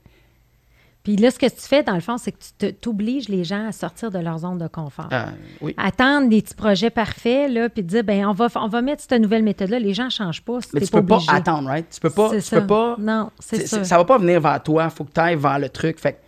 Puis 1.09 1.15
là, 1.15 1.31
ce 1.31 1.39
que 1.39 1.47
tu 1.47 1.61
fais, 1.61 1.81
dans 1.81 1.95
le 1.95 2.01
fond, 2.01 2.19
c'est 2.19 2.31
que 2.31 2.37
tu 2.59 2.71
t'obliges 2.71 3.29
les 3.29 3.43
gens 3.43 3.65
à 3.67 3.71
sortir 3.71 4.11
de 4.11 4.19
leur 4.19 4.37
zone 4.37 4.59
de 4.59 4.67
confort. 4.67 5.07
Ah, 5.09 5.29
oui. 5.59 5.73
Attendre 5.75 6.29
des 6.29 6.39
petits 6.39 6.53
projets 6.53 6.91
parfaits, 6.91 7.51
là, 7.51 7.67
puis 7.67 7.81
dire, 7.81 8.03
ben 8.03 8.27
on 8.27 8.33
va, 8.33 8.47
on 8.53 8.67
va 8.67 8.83
mettre 8.83 9.01
cette 9.01 9.19
nouvelle 9.19 9.41
méthode-là. 9.41 9.79
Les 9.79 9.95
gens 9.95 10.05
ne 10.05 10.09
changent 10.11 10.43
pas. 10.43 10.59
Mais 10.71 10.81
tu 10.81 10.91
peux 10.91 11.03
pas 11.03 11.19
attendre, 11.29 11.67
right? 11.67 11.89
Tu 11.89 11.99
peux 11.99 12.11
pas. 12.11 12.39
Tu 12.39 12.47
peux 12.51 12.67
pas 12.67 12.95
non, 12.99 13.31
c'est 13.39 13.65
ça. 13.65 13.83
Ça 13.83 13.97
va 13.97 14.05
pas 14.05 14.19
venir 14.19 14.39
vers 14.39 14.61
toi. 14.61 14.83
Il 14.83 14.91
faut 14.91 15.03
que 15.03 15.11
tu 15.11 15.19
ailles 15.19 15.35
vers 15.35 15.57
le 15.57 15.69
truc. 15.69 15.99
Fait, 15.99 16.21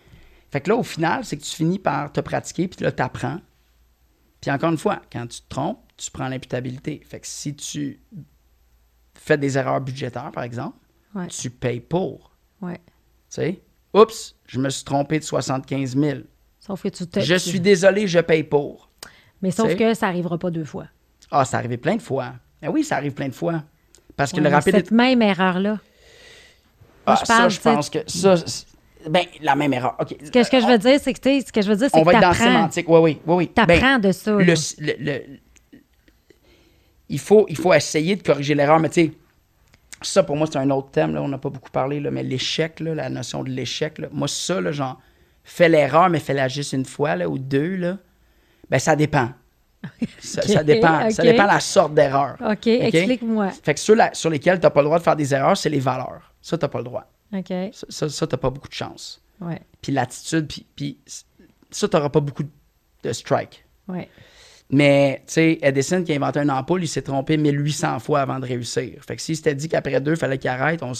fait 0.49 0.61
que 0.61 0.69
là, 0.69 0.75
au 0.75 0.83
final, 0.83 1.25
c'est 1.25 1.37
que 1.37 1.43
tu 1.43 1.55
finis 1.55 1.77
par 1.77 2.11
te 2.11 2.19
pratiquer, 2.19 2.67
puis 2.67 2.83
là, 2.83 2.91
tu 2.91 3.03
apprends. 3.03 3.37
Puis 4.41 4.49
encore 4.49 4.71
une 4.71 4.79
fois, 4.79 4.99
quand 5.13 5.27
tu 5.27 5.41
te 5.41 5.47
trompes, 5.47 5.83
tu 5.95 6.09
prends 6.09 6.27
l'imputabilité. 6.27 7.03
Fait 7.07 7.19
que 7.19 7.27
si 7.27 7.53
tu 7.53 8.01
fais 9.13 9.37
des 9.37 9.59
erreurs 9.59 9.81
budgétaires, 9.81 10.31
par 10.31 10.43
exemple, 10.43 10.77
tu 11.29 11.51
payes 11.51 11.81
pour. 11.81 12.31
Ouais. 12.63 12.81
Tu 13.29 13.35
sais? 13.35 13.61
Oups, 13.93 14.35
je 14.47 14.59
me 14.59 14.69
suis 14.69 14.83
trompé 14.83 15.19
de 15.19 15.23
75 15.23 15.97
000. 15.97 16.19
Sauf 16.59 16.83
que 16.83 16.89
tu 16.89 17.07
te... 17.07 17.19
Je 17.19 17.35
suis 17.35 17.59
désolé, 17.59 18.07
je 18.07 18.19
paye 18.19 18.43
pour. 18.43 18.89
Mais 19.41 19.51
sauf 19.51 19.75
que 19.75 19.93
ça 19.93 20.07
n'arrivera 20.07 20.37
pas 20.37 20.51
deux 20.51 20.65
fois. 20.65 20.87
Ah, 21.31 21.45
ça 21.45 21.57
arrivé 21.57 21.77
plein 21.77 21.95
de 21.95 22.01
fois. 22.01 22.33
Ben 22.61 22.69
oui, 22.69 22.83
ça 22.83 22.97
arrive 22.97 23.13
plein 23.13 23.29
de 23.29 23.33
fois. 23.33 23.63
Parce 24.15 24.31
que 24.31 24.39
le 24.39 24.49
rapide. 24.49 24.75
Cette 24.75 24.91
même 24.91 25.21
erreur-là. 25.21 25.79
Ah, 27.05 27.17
je 27.19 27.25
ça, 27.25 27.49
je 27.49 27.59
pense 27.59 27.89
que. 27.89 27.99
Ça, 28.05 28.35
ben, 29.09 29.23
la 29.41 29.55
même 29.55 29.73
erreur. 29.73 29.95
OK. 29.99 30.15
Ce 30.23 30.29
que, 30.29 30.43
ce 30.43 30.51
que 30.51 30.59
je 30.59 30.67
veux 30.67 30.77
dire, 30.77 30.99
c'est 31.01 31.13
que, 31.13 31.19
ce 31.19 31.51
que 31.51 31.61
je 31.61 31.69
veux 31.69 31.75
dire, 31.75 31.89
c'est 31.91 31.99
On 31.99 32.03
va 32.03 32.13
être 32.13 32.21
dans 32.21 32.27
la 32.29 32.33
sémantique. 32.35 32.87
Oui, 32.87 32.99
oui, 32.99 33.21
oui. 33.25 33.35
oui. 33.35 33.51
Tu 33.55 33.61
apprends 33.61 33.97
ben, 33.97 33.99
de 33.99 34.11
ça. 34.11 34.31
Le, 34.31 34.53
le, 34.99 35.21
il, 37.09 37.19
faut, 37.19 37.45
il 37.49 37.57
faut 37.57 37.73
essayer 37.73 38.15
de 38.15 38.21
corriger 38.21 38.53
l'erreur, 38.53 38.79
mais 38.79 38.89
tu 38.89 39.05
sais, 39.05 39.11
ça, 40.01 40.23
pour 40.23 40.35
moi, 40.35 40.47
c'est 40.51 40.57
un 40.57 40.69
autre 40.69 40.91
thème. 40.91 41.13
Là. 41.13 41.21
On 41.21 41.27
n'a 41.27 41.37
pas 41.37 41.49
beaucoup 41.49 41.69
parlé, 41.69 41.99
là, 41.99 42.11
mais 42.11 42.23
l'échec, 42.23 42.79
la 42.79 43.09
notion 43.09 43.43
de 43.43 43.49
l'échec. 43.49 44.01
Moi, 44.11 44.27
ça, 44.27 44.59
là, 44.61 44.71
genre, 44.71 44.99
fais 45.43 45.69
l'erreur, 45.69 46.09
mais 46.09 46.19
fais-la 46.19 46.47
juste 46.47 46.73
une 46.73 46.85
fois 46.85 47.15
là, 47.15 47.29
ou 47.29 47.37
deux. 47.37 47.75
Là. 47.75 47.97
Ben, 48.69 48.79
ça 48.79 48.95
dépend. 48.95 49.29
Ça, 50.19 50.63
dépend. 50.63 51.09
Ça 51.09 51.23
dépend 51.23 51.47
la 51.47 51.59
sorte 51.59 51.95
d'erreur. 51.95 52.37
OK, 52.39 52.67
explique-moi. 52.67 53.49
Fait 53.63 53.73
que 53.73 53.79
ceux 53.79 53.97
sur 54.13 54.29
lesquels 54.29 54.59
tu 54.59 54.63
n'as 54.67 54.69
pas 54.69 54.81
le 54.81 54.85
droit 54.85 54.99
de 54.99 55.03
faire 55.03 55.15
des 55.15 55.33
erreurs, 55.33 55.57
c'est 55.57 55.69
les 55.69 55.79
valeurs. 55.79 56.31
Ça, 56.39 56.55
tu 56.55 56.63
n'as 56.63 56.69
pas 56.69 56.77
le 56.77 56.83
droit. 56.83 57.07
OK. 57.33 57.51
Ça, 57.89 58.07
ça, 58.07 58.27
tu 58.27 58.35
n'as 58.35 58.37
pas 58.37 58.51
beaucoup 58.51 58.67
de 58.67 58.73
chance. 58.75 59.23
Ouais. 59.39 59.59
Puis 59.81 59.91
l'attitude, 59.91 60.47
puis, 60.47 60.67
puis 60.75 60.99
ça, 61.71 61.87
tu 61.87 61.95
n'auras 61.95 62.09
pas 62.09 62.19
beaucoup 62.19 62.43
de 62.43 63.11
strike. 63.11 63.65
Ouais. 63.87 64.07
Mais, 64.73 65.21
tu 65.27 65.33
sais, 65.33 65.59
Edison 65.61 66.01
qui 66.01 66.13
a 66.13 66.15
inventé 66.15 66.39
une 66.39 66.49
ampoule, 66.49 66.83
il 66.83 66.87
s'est 66.87 67.01
trompé 67.01 67.35
1800 67.35 67.99
fois 67.99 68.21
avant 68.21 68.39
de 68.39 68.45
réussir. 68.45 69.03
Fait 69.05 69.17
que 69.17 69.21
s'il 69.21 69.35
s'était 69.35 69.53
dit 69.53 69.67
qu'après 69.67 69.99
deux, 69.99 70.11
il 70.11 70.17
fallait 70.17 70.37
qu'il 70.37 70.49
arrête, 70.49 70.81
on, 70.81 70.93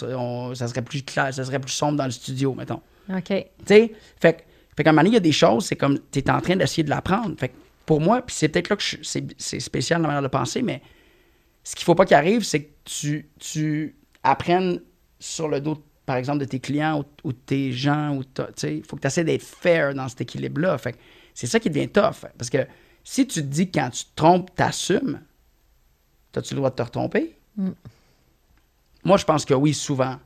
ça 0.53 0.67
serait 0.67 0.81
plus 0.81 1.03
clair, 1.03 1.33
ça 1.33 1.45
serait 1.45 1.59
plus 1.59 1.71
sombre 1.71 1.97
dans 1.97 2.05
le 2.05 2.11
studio, 2.11 2.53
mettons. 2.53 2.81
OK. 3.09 3.27
Tu 3.27 3.45
sais, 3.65 3.93
fait, 4.19 4.45
fait 4.75 4.83
qu'à 4.83 4.89
un 4.89 4.93
moment 4.93 5.03
donné, 5.03 5.11
il 5.11 5.13
y 5.13 5.17
a 5.17 5.21
des 5.21 5.31
choses, 5.31 5.65
c'est 5.65 5.77
comme, 5.77 5.99
tu 6.11 6.19
es 6.19 6.29
en 6.29 6.41
train 6.41 6.57
d'essayer 6.57 6.83
de 6.83 6.89
l'apprendre. 6.89 7.33
Fait 7.39 7.53
pour 7.85 8.01
moi, 8.01 8.21
puis 8.21 8.35
c'est 8.35 8.49
peut-être 8.49 8.69
là 8.69 8.75
que 8.75 8.83
c'est 9.03 9.59
spécial 9.59 10.01
la 10.01 10.07
manière 10.07 10.21
de 10.21 10.27
penser, 10.27 10.61
mais 10.61 10.81
ce 11.63 11.75
qu'il 11.75 11.85
faut 11.85 11.95
pas 11.95 12.05
qu'il 12.05 12.15
arrive, 12.15 12.43
c'est 12.43 12.63
que 12.63 12.71
tu, 12.83 13.29
tu 13.39 13.95
apprennes 14.23 14.81
sur 15.19 15.47
le 15.47 15.61
dos, 15.61 15.81
par 16.05 16.17
exemple, 16.17 16.39
de 16.39 16.45
tes 16.45 16.59
clients 16.59 17.05
ou, 17.23 17.31
de 17.31 17.37
tes 17.37 17.71
gens. 17.71 18.19
Il 18.63 18.83
faut 18.83 18.95
que 18.95 19.01
tu 19.01 19.07
essaies 19.07 19.23
d'être 19.23 19.43
fair 19.43 19.93
dans 19.93 20.07
cet 20.07 20.21
équilibre-là. 20.21 20.77
Fait 20.77 20.95
c'est 21.33 21.47
ça 21.47 21.59
qui 21.59 21.69
devient 21.69 21.87
tough. 21.87 22.25
Parce 22.37 22.49
que 22.49 22.65
si 23.03 23.27
tu 23.27 23.41
te 23.41 23.47
dis 23.47 23.69
que 23.69 23.79
quand 23.79 23.89
tu 23.89 24.05
te 24.05 24.15
trompes, 24.15 24.53
t'assumes, 24.55 25.21
as-tu 26.35 26.53
le 26.53 26.57
droit 26.57 26.69
de 26.69 26.75
te 26.75 26.81
retromper? 26.81 27.35
Mm. 27.57 27.69
Moi, 29.03 29.17
je 29.17 29.25
pense 29.25 29.45
que 29.45 29.53
oui, 29.53 29.73
souvent. 29.73 30.17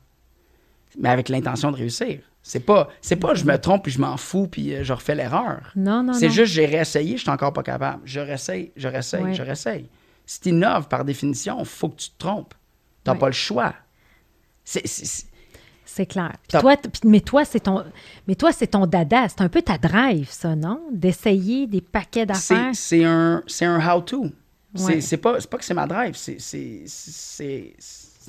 Mais 0.98 1.10
avec 1.10 1.30
l'intention 1.30 1.72
de 1.72 1.78
réussir. 1.78 2.20
C'est 2.48 2.60
pas, 2.60 2.90
c'est 3.02 3.16
pas 3.16 3.34
je 3.34 3.44
me 3.44 3.58
trompe 3.58 3.84
puis 3.84 3.92
je 3.92 4.00
m'en 4.00 4.18
fous 4.18 4.48
puis 4.48 4.76
euh, 4.76 4.84
je 4.84 4.94
refais 4.94 5.16
l'erreur. 5.16 5.72
Non, 5.76 6.04
non, 6.04 6.14
C'est 6.14 6.30
juste 6.30 6.54
j'ai 6.54 6.68
réessayé, 6.68 7.18
je 7.18 7.24
suis 7.24 7.32
encore 7.32 7.52
pas 7.54 7.64
capable. 7.64 8.04
Je 8.06 8.20
réessaye, 8.20 8.72
je 8.76 8.88
réessaye, 8.88 9.34
je 9.34 9.42
réessaye. 9.42 9.90
Si 10.28 10.42
tu 10.42 10.50
innoves, 10.50 10.88
par 10.88 11.06
définition, 11.06 11.58
il 11.60 11.66
faut 11.66 11.90
que 11.90 11.96
tu 11.96 12.10
te 12.10 12.18
trompes. 12.20 12.54
Tu 13.04 13.10
n'as 13.10 13.18
pas 13.18 13.28
le 13.28 13.34
choix. 13.34 13.74
C'est 14.64 14.86
clair. 16.06 16.34
toi, 16.50 16.76
mais 17.06 17.22
toi, 17.22 17.46
c'est 17.46 17.62
ton, 17.62 17.84
mais 18.28 18.36
toi, 18.36 18.52
c'est 18.52 18.68
ton 18.68 18.86
dada. 18.86 19.30
C'est 19.30 19.42
un 19.42 19.50
peu 19.50 19.62
ta 19.62 19.78
drive, 19.78 20.30
ça, 20.30 20.56
non? 20.56 20.82
D'essayer 20.92 21.68
des 21.68 21.82
paquets 21.82 22.26
d'affaires. 22.26 22.72
C'est 22.74 23.06
un, 23.06 23.44
un 23.62 23.80
how-to. 23.90 24.32
C'est 24.76 25.18
pas, 25.18 25.40
pas 25.40 25.58
que 25.58 25.64
c'est 25.64 25.74
ma 25.74 25.88
drive, 25.88 26.16
c'est 26.16 26.38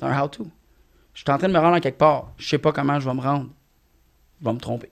un 0.01 0.17
how-to. 0.17 0.47
Je 1.13 1.21
suis 1.21 1.31
en 1.31 1.37
train 1.37 1.47
de 1.47 1.53
me 1.53 1.59
rendre 1.59 1.75
à 1.75 1.81
quelque 1.81 1.97
part. 1.97 2.31
Je 2.37 2.47
sais 2.47 2.59
pas 2.59 2.71
comment 2.71 2.99
je 2.99 3.09
vais 3.09 3.15
me 3.15 3.21
rendre. 3.21 3.49
Je 4.39 4.45
vais 4.45 4.53
me 4.53 4.59
tromper. 4.59 4.91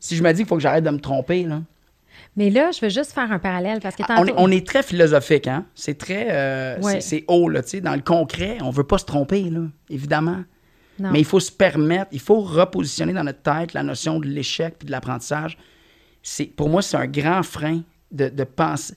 Si 0.00 0.14
je 0.14 0.22
me 0.22 0.30
dis 0.32 0.38
qu'il 0.38 0.46
faut 0.46 0.56
que 0.56 0.62
j'arrête 0.62 0.84
de 0.84 0.90
me 0.90 1.00
tromper, 1.00 1.42
là, 1.42 1.62
mais 2.36 2.50
là, 2.50 2.70
je 2.70 2.80
veux 2.80 2.90
juste 2.90 3.12
faire 3.12 3.32
un 3.32 3.38
parallèle 3.38 3.80
parce 3.80 3.96
que 3.96 4.02
ah, 4.08 4.22
on, 4.36 4.50
est, 4.50 4.66
très 4.66 4.82
philosophique, 4.82 5.48
hein? 5.48 5.64
C'est 5.74 5.96
très. 5.96 6.28
Euh, 6.30 7.00
c'est 7.00 7.24
haut, 7.28 7.48
là, 7.48 7.62
tu 7.62 7.70
sais. 7.70 7.80
Dans 7.80 7.94
le 7.94 8.02
concret, 8.02 8.58
on 8.62 8.70
veut 8.70 8.84
pas 8.84 8.98
se 8.98 9.04
tromper, 9.04 9.44
là, 9.44 9.60
évidemment. 9.88 10.42
Mais 10.98 11.20
il 11.20 11.24
faut 11.24 11.40
se 11.40 11.52
permettre, 11.52 12.08
il 12.12 12.20
faut 12.20 12.40
repositionner 12.40 13.12
dans 13.12 13.24
notre 13.24 13.42
tête 13.42 13.74
la 13.74 13.82
notion 13.82 14.18
de 14.18 14.26
l'échec 14.26 14.76
et 14.82 14.86
de 14.86 14.90
l'apprentissage. 14.90 15.58
Pour 16.56 16.68
moi, 16.68 16.82
c'est 16.82 16.96
un 16.96 17.06
grand 17.06 17.42
frein 17.42 17.82
de, 18.10 18.28
de 18.28 18.44
penser. 18.44 18.94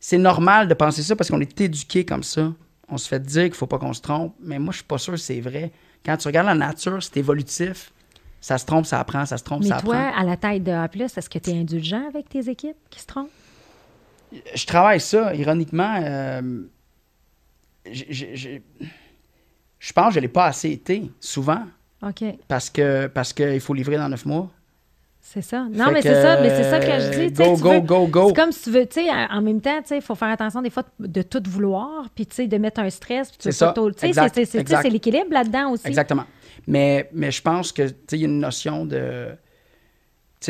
C'est 0.00 0.18
normal 0.18 0.66
de 0.68 0.74
penser 0.74 1.02
ça 1.02 1.14
parce 1.14 1.30
qu'on 1.30 1.40
est 1.40 1.60
éduqué 1.60 2.04
comme 2.04 2.24
ça. 2.24 2.52
On 2.88 2.98
se 2.98 3.08
fait 3.08 3.22
dire 3.22 3.44
qu'il 3.44 3.54
faut 3.54 3.68
pas 3.68 3.78
qu'on 3.78 3.92
se 3.92 4.00
trompe, 4.00 4.34
mais 4.40 4.58
moi, 4.58 4.72
je 4.72 4.78
suis 4.78 4.84
pas 4.84 4.98
sûr 4.98 5.12
que 5.12 5.18
c'est 5.18 5.40
vrai. 5.40 5.70
Quand 6.04 6.16
tu 6.16 6.26
regardes 6.26 6.48
la 6.48 6.54
nature, 6.54 7.02
c'est 7.02 7.16
évolutif. 7.18 7.92
Ça 8.40 8.58
se 8.58 8.66
trompe, 8.66 8.86
ça 8.86 8.98
apprend, 8.98 9.24
ça 9.24 9.38
se 9.38 9.44
trompe, 9.44 9.62
ça 9.62 9.76
apprend. 9.76 9.92
Mais 9.92 10.10
toi, 10.10 10.18
à 10.18 10.24
la 10.24 10.36
taille 10.36 10.60
de 10.60 10.72
A+, 10.72 10.88
est-ce 10.92 11.30
que 11.30 11.38
tu 11.38 11.50
es 11.50 11.60
indulgent 11.60 12.08
avec 12.08 12.28
tes 12.28 12.48
équipes 12.48 12.76
qui 12.90 13.00
se 13.00 13.06
trompent? 13.06 13.30
Je 14.54 14.66
travaille 14.66 15.00
ça, 15.00 15.32
ironiquement. 15.34 16.00
Euh, 16.02 16.62
je, 19.82 19.92
pense 19.92 20.08
que 20.08 20.14
je 20.14 20.18
ne 20.18 20.22
l'ai 20.22 20.28
pas 20.28 20.46
assez 20.46 20.70
été, 20.70 21.10
souvent. 21.18 21.62
OK. 22.02 22.24
Parce 22.46 22.70
que 22.70 23.08
parce 23.08 23.32
qu'il 23.32 23.60
faut 23.60 23.74
livrer 23.74 23.96
dans 23.96 24.08
neuf 24.08 24.24
mois. 24.24 24.48
C'est 25.20 25.42
ça. 25.42 25.66
Non, 25.70 25.90
mais 25.92 26.02
c'est 26.02 26.20
ça, 26.20 26.40
mais 26.40 26.50
c'est 26.50 26.68
ça 26.68 26.78
que 26.78 26.86
je 26.86 27.28
dis. 27.28 27.32
Go, 27.32 27.56
go, 27.56 27.80
go, 27.80 28.06
go. 28.06 28.28
C'est 28.28 28.34
comme 28.34 28.52
si 28.52 28.64
tu 28.64 28.70
veux, 28.70 28.86
tu 28.86 29.04
sais, 29.04 29.10
en 29.10 29.40
même 29.40 29.60
temps, 29.60 29.80
tu 29.80 29.88
sais, 29.88 29.96
il 29.96 30.02
faut 30.02 30.14
faire 30.14 30.28
attention 30.28 30.62
des 30.62 30.70
fois 30.70 30.84
de 30.98 31.22
tout 31.22 31.42
vouloir, 31.48 32.08
puis 32.14 32.26
tu 32.26 32.34
sais, 32.34 32.46
de 32.46 32.58
mettre 32.58 32.80
un 32.80 32.90
stress. 32.90 33.30
C'est 33.38 33.52
ça. 33.52 33.74
Tu 33.98 34.12
sais, 34.12 34.44
c'est 34.44 34.90
l'équilibre 34.90 35.32
là-dedans 35.32 35.70
aussi. 35.70 35.86
Exactement. 35.86 36.24
Mais, 36.66 37.08
mais 37.12 37.30
je 37.30 37.42
pense 37.42 37.72
que 37.72 37.82
il 38.12 38.18
y 38.18 38.22
a 38.22 38.26
une 38.26 38.40
notion 38.40 38.84
de 38.84 39.28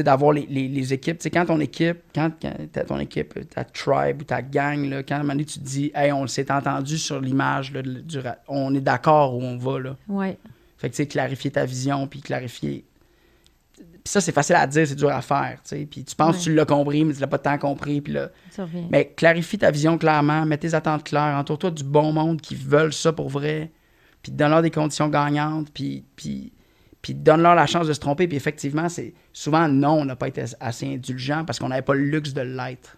d'avoir 0.01 0.33
les, 0.33 0.47
les, 0.47 0.69
les, 0.69 0.93
équipes. 0.95 1.21
sais, 1.21 1.31
quand 1.31 1.45
ton 1.45 1.61
équipe, 1.61 1.99
quand, 2.15 2.31
quand 2.41 2.85
ton 2.87 2.99
équipe, 2.99 3.51
ta 3.51 3.65
tribe 3.65 4.23
ou 4.23 4.25
ta 4.25 4.41
gang, 4.41 4.89
là, 4.89 5.03
quand 5.03 5.17
à 5.17 5.19
un 5.19 5.23
moment 5.23 5.35
donné, 5.35 5.45
tu 5.45 5.59
te 5.59 5.65
dis 5.65 5.93
Hey, 5.95 6.13
on 6.13 6.27
s'est 6.27 6.51
entendu 6.51 6.97
sur 6.97 7.21
l'image, 7.21 7.73
on 8.49 8.75
est 8.75 8.81
d'accord 8.81 9.37
où 9.37 9.43
on 9.43 9.59
va. 9.59 9.79
Là. 9.79 9.97
Ouais. 10.09 10.39
Fait 10.79 10.89
que 10.89 10.95
tu 10.95 11.03
sais, 11.03 11.07
clarifier 11.07 11.51
ta 11.51 11.67
vision, 11.67 12.07
puis 12.07 12.21
clarifier. 12.21 12.85
Puis 13.77 14.11
ça, 14.11 14.21
c'est 14.21 14.33
facile 14.33 14.57
à 14.57 14.67
dire, 14.67 14.87
c'est 14.87 14.97
dur 14.97 15.11
à 15.11 15.21
faire. 15.21 15.59
sais. 15.63 15.87
Puis 15.89 16.03
tu 16.03 16.17
penses 16.17 16.39
que 16.39 16.43
tu 16.45 16.55
l'as 16.55 16.65
compris, 16.65 17.05
mais 17.05 17.13
tu 17.13 17.21
l'as 17.21 17.27
pas 17.27 17.39
tant 17.39 17.59
compris. 17.59 18.01
Puis 18.01 18.15
là... 18.15 18.31
Mais 18.91 19.13
clarifie 19.15 19.59
ta 19.59 19.71
vision 19.71 19.99
clairement, 19.99 20.45
mets 20.47 20.59
tes 20.59 20.75
attentes 20.75 21.05
claires, 21.05 21.37
entoure-toi 21.37 21.71
du 21.71 21.85
bon 21.85 22.13
monde 22.13 22.41
qui 22.41 22.55
veulent 22.55 22.93
ça 22.93 23.13
pour 23.13 23.29
vrai 23.29 23.71
puis 24.23 24.33
donne-leur 24.33 24.63
des 24.63 24.71
conditions 24.71 25.09
gagnantes, 25.09 25.69
puis, 25.73 26.05
puis, 26.17 26.53
puis 27.03 27.15
donne-leur 27.15 27.57
la 27.57 27.67
chance 27.67 27.89
de 27.89 27.93
se 27.93 28.01
tromper. 28.01 28.29
Puis 28.29 28.37
effectivement, 28.37 28.89
c'est 28.89 29.13
souvent 29.33 29.69
non, 29.69 30.01
on 30.01 30.05
n'a 30.05 30.17
pas 30.17 30.29
été 30.29 30.45
assez 30.61 30.95
indulgent 30.95 31.45
parce 31.45 31.59
qu'on 31.59 31.69
n'avait 31.69 31.83
pas 31.83 31.95
le 31.95 32.05
luxe 32.05 32.33
de 32.33 32.43
l'être. 32.43 32.97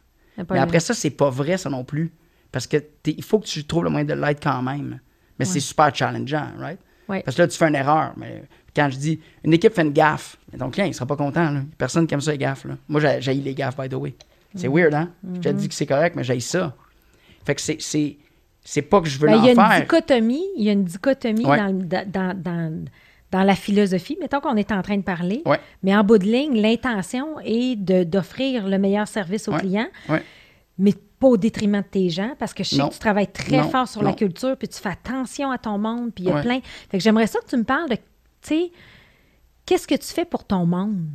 Mais 0.50 0.58
après 0.58 0.80
ça, 0.80 0.94
c'est 0.94 1.10
pas 1.10 1.30
vrai, 1.30 1.56
ça 1.56 1.70
non 1.70 1.84
plus. 1.84 2.12
Parce 2.52 2.66
que 2.66 2.76
il 3.06 3.24
faut 3.24 3.38
que 3.38 3.46
tu 3.46 3.64
trouves 3.64 3.84
le 3.84 3.90
moyen 3.90 4.04
de 4.04 4.14
l'être 4.14 4.42
quand 4.42 4.62
même. 4.62 5.00
Mais 5.38 5.44
c'est 5.44 5.60
super 5.60 5.94
challengeant, 5.94 6.48
right? 6.58 6.78
Parce 7.08 7.36
que 7.36 7.42
là, 7.42 7.48
tu 7.48 7.56
fais 7.56 7.68
une 7.68 7.74
erreur. 7.74 8.12
Mais 8.16 8.44
quand 8.76 8.88
je 8.90 8.98
dis 8.98 9.20
une 9.42 9.52
équipe 9.54 9.74
fait 9.74 9.82
une 9.82 9.92
gaffe, 9.92 10.36
ton 10.58 10.70
client, 10.70 10.86
il 10.86 10.94
sera 10.94 11.06
pas 11.06 11.16
content. 11.16 11.50
Là. 11.50 11.62
Personne 11.78 12.06
qui 12.06 12.14
aime 12.14 12.20
ça, 12.20 12.32
les 12.32 12.38
gaffes. 12.38 12.64
Là. 12.64 12.76
Moi, 12.88 13.00
j'ai 13.20 13.34
les 13.34 13.54
gaffes, 13.54 13.76
by 13.76 13.88
the 13.88 13.94
way. 13.94 14.14
C'est 14.54 14.68
mm. 14.68 14.72
weird, 14.72 14.94
hein? 14.94 15.10
Je 15.34 15.40
te 15.40 15.48
mm-hmm. 15.48 15.52
dis 15.54 15.68
que 15.68 15.74
c'est 15.74 15.86
correct, 15.86 16.14
mais 16.14 16.24
j'ai 16.24 16.38
ça. 16.40 16.74
Fait 17.44 17.54
que 17.54 17.60
c'est 17.60 17.78
c'est 18.66 18.82
pas 18.82 19.00
que 19.02 19.08
je 19.08 19.18
veux 19.18 19.28
ben, 19.28 19.36
l'en 19.36 19.42
faire. 19.42 19.52
Il 19.52 19.56
y 19.56 19.60
a 19.60 19.76
une 19.76 19.82
dichotomie, 19.82 20.44
il 20.56 20.64
y 20.64 20.68
a 20.70 20.72
une 20.72 20.84
dichotomie 20.84 21.44
dans, 21.44 22.04
dans, 22.06 22.42
dans, 22.42 22.84
la 23.42 23.56
philosophie, 23.56 24.16
mettons 24.20 24.40
qu'on 24.40 24.56
est 24.56 24.70
en 24.70 24.82
train 24.82 24.96
de 24.96 25.02
parler, 25.02 25.42
mais 25.82 25.96
en 25.96 26.04
bout 26.04 26.18
de 26.18 26.24
ligne, 26.24 26.60
l'intention 26.60 27.40
est 27.44 27.76
d'offrir 27.76 28.68
le 28.68 28.78
meilleur 28.78 29.08
service 29.08 29.48
aux 29.48 29.56
clients, 29.56 29.88
mais 30.78 30.92
pas 31.18 31.28
au 31.28 31.36
détriment 31.36 31.80
de 31.80 31.86
tes 31.86 32.10
gens, 32.10 32.34
parce 32.38 32.52
que 32.52 32.62
je 32.64 32.70
sais 32.70 32.82
que 32.82 32.92
tu 32.92 32.98
travailles 32.98 33.32
très 33.32 33.62
fort 33.64 33.88
sur 33.88 34.02
la 34.02 34.12
culture, 34.12 34.56
puis 34.56 34.68
tu 34.68 34.78
fais 34.78 34.90
attention 34.90 35.50
à 35.50 35.58
ton 35.58 35.78
monde, 35.78 36.12
puis 36.14 36.24
il 36.24 36.30
y 36.30 36.32
a 36.32 36.40
plein... 36.40 36.60
Fait 36.90 36.98
que 36.98 37.02
j'aimerais 37.02 37.26
ça 37.26 37.40
que 37.40 37.46
tu 37.46 37.56
me 37.56 37.64
parles 37.64 37.88
de, 37.88 37.96
tu 37.96 38.02
sais, 38.42 38.72
qu'est-ce 39.66 39.86
que 39.86 39.94
tu 39.94 40.08
fais 40.08 40.24
pour 40.24 40.44
ton 40.44 40.66
monde? 40.66 41.06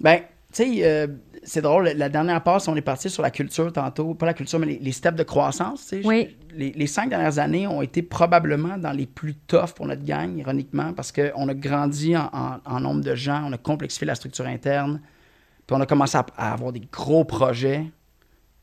Ben, 0.00 0.20
tu 0.52 0.64
sais, 0.64 0.84
euh, 0.84 1.06
c'est 1.42 1.62
drôle, 1.62 1.88
la 1.88 2.08
dernière 2.08 2.42
passe, 2.42 2.68
on 2.68 2.76
est 2.76 2.82
parti 2.82 3.08
sur 3.08 3.22
la 3.22 3.30
culture 3.30 3.72
tantôt, 3.72 4.14
pas 4.14 4.26
la 4.26 4.34
culture, 4.34 4.58
mais 4.58 4.78
les, 4.80 4.92
steps 4.92 5.16
de 5.16 5.22
croissance. 5.22 5.94
Oui. 6.04 6.36
Les, 6.54 6.86
cinq 6.86 7.10
dernières 7.10 7.38
années 7.38 7.66
ont 7.66 7.82
été 7.82 8.02
probablement 8.02 8.76
dans 8.78 8.92
les 8.92 9.06
plus 9.06 9.34
toughs 9.34 9.72
pour 9.74 9.86
notre 9.86 10.04
gang, 10.04 10.36
ironiquement, 10.36 10.92
parce 10.92 11.12
qu'on 11.12 11.48
a 11.48 11.54
grandi 11.54 12.16
en, 12.16 12.80
nombre 12.80 13.02
de 13.02 13.14
gens, 13.14 13.44
on 13.46 13.52
a 13.52 13.58
complexifié 13.58 14.06
la 14.06 14.14
structure 14.14 14.46
interne, 14.46 15.00
puis 15.66 15.76
on 15.76 15.80
a 15.80 15.86
commencé 15.86 16.18
à, 16.18 16.52
avoir 16.52 16.72
des 16.72 16.82
gros 16.92 17.24
projets. 17.24 17.84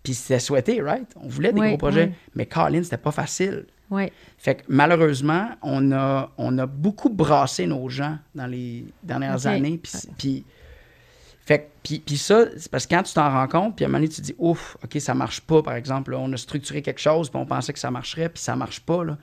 Puis 0.03 0.13
c'était 0.13 0.39
souhaité, 0.39 0.81
right? 0.81 1.09
On 1.21 1.27
voulait 1.27 1.51
des 1.51 1.59
gros 1.59 1.77
projets, 1.77 2.11
mais 2.35 2.45
Colin, 2.45 2.83
c'était 2.83 2.97
pas 2.97 3.11
facile. 3.11 3.65
Oui. 3.89 4.11
Fait 4.37 4.55
que 4.55 4.63
malheureusement, 4.67 5.49
on 5.61 5.91
a, 5.91 6.29
on 6.37 6.57
a 6.57 6.65
beaucoup 6.65 7.09
brassé 7.09 7.67
nos 7.67 7.87
gens 7.89 8.17
dans 8.35 8.47
les 8.47 8.85
dernières 9.03 9.47
années. 9.47 9.79
Puis 10.17 10.45
fait 11.47 11.71
puis, 11.81 12.03
puis 12.05 12.17
ça, 12.17 12.47
c'est 12.57 12.69
parce 12.69 12.85
que 12.85 12.93
quand 12.93 13.03
tu 13.03 13.13
t'en 13.13 13.31
rends 13.31 13.47
compte, 13.47 13.77
puis 13.77 13.85
à 13.85 13.87
un 13.87 13.89
moment 13.89 13.99
donné, 13.99 14.09
tu 14.09 14.17
te 14.17 14.25
dis, 14.25 14.35
ouf, 14.37 14.75
OK, 14.83 14.99
ça 14.99 15.13
marche 15.13 15.39
pas, 15.39 15.63
par 15.63 15.75
exemple. 15.75 16.13
on 16.13 16.31
a 16.33 16.35
structuré 16.35 16.81
quelque 16.81 16.99
chose, 16.99 17.29
puis 17.29 17.39
on 17.39 17.45
pensait 17.45 17.71
que 17.71 17.79
ça 17.79 17.89
marcherait, 17.89 18.27
puis 18.27 18.43
ça 18.43 18.57
marche 18.57 18.81
pas. 18.81 19.05
Là. 19.05 19.17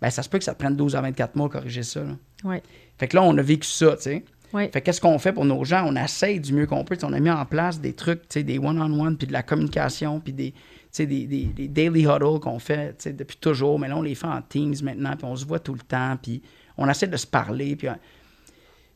Ben, 0.00 0.08
ça 0.08 0.22
se 0.22 0.30
peut 0.30 0.38
que 0.38 0.44
ça 0.44 0.54
te 0.54 0.58
prenne 0.58 0.74
12 0.74 0.96
à 0.96 1.02
24 1.02 1.36
mois 1.36 1.48
à 1.48 1.50
corriger 1.50 1.82
ça. 1.82 2.00
Là. 2.00 2.60
Fait 2.96 3.08
que 3.08 3.16
là, 3.16 3.22
on 3.22 3.36
a 3.36 3.42
vécu 3.42 3.68
ça, 3.68 3.96
tu 3.96 4.02
sais. 4.04 4.24
Ouais. 4.54 4.70
Fait 4.72 4.80
qu'est-ce 4.80 5.02
qu'on 5.02 5.18
fait 5.18 5.34
pour 5.34 5.44
nos 5.44 5.62
gens? 5.64 5.84
On 5.86 5.94
essaye 5.96 6.40
du 6.40 6.54
mieux 6.54 6.66
qu'on 6.66 6.82
peut. 6.82 6.96
on 7.02 7.12
a 7.12 7.20
mis 7.20 7.28
en 7.28 7.44
place 7.44 7.78
des 7.78 7.92
trucs, 7.92 8.22
tu 8.22 8.38
sais, 8.38 8.42
des 8.42 8.58
one-on-one, 8.58 9.18
puis 9.18 9.26
de 9.26 9.34
la 9.34 9.42
communication, 9.42 10.20
puis 10.20 10.32
des, 10.32 10.54
des, 10.96 11.06
des, 11.06 11.26
des, 11.26 11.68
daily 11.68 12.04
huddles 12.04 12.40
qu'on 12.40 12.58
fait 12.58 12.96
depuis 13.14 13.36
toujours. 13.36 13.78
Mais 13.78 13.88
là, 13.88 13.98
on 13.98 14.02
les 14.02 14.14
fait 14.14 14.26
en 14.26 14.40
Teams 14.40 14.76
maintenant, 14.82 15.14
puis 15.14 15.26
on 15.26 15.36
se 15.36 15.44
voit 15.44 15.58
tout 15.60 15.74
le 15.74 15.80
temps, 15.80 16.16
puis 16.22 16.40
on 16.78 16.88
essaie 16.88 17.08
de 17.08 17.16
se 17.18 17.26
parler. 17.26 17.76
Puis 17.76 17.88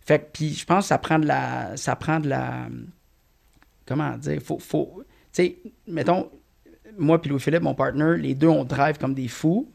fait 0.04 0.18
que, 0.18 0.24
puis 0.32 0.54
je 0.54 0.64
pense 0.64 0.84
que 0.84 0.88
ça 0.88 0.98
prend 0.98 1.18
de 1.18 1.26
la. 1.26 1.76
Ça 1.76 1.96
prend 1.96 2.20
de 2.20 2.28
la. 2.28 2.66
Comment 3.86 4.16
dire? 4.16 4.40
Faut. 4.42 4.58
faut 4.58 5.04
tu 5.32 5.44
sais, 5.44 5.58
mettons, 5.86 6.28
moi 6.98 7.20
puis 7.20 7.30
Louis-Philippe, 7.30 7.62
mon 7.62 7.74
partner, 7.74 8.16
les 8.18 8.34
deux, 8.34 8.48
on 8.48 8.64
drive 8.64 8.98
comme 8.98 9.14
des 9.14 9.28
fous. 9.28 9.70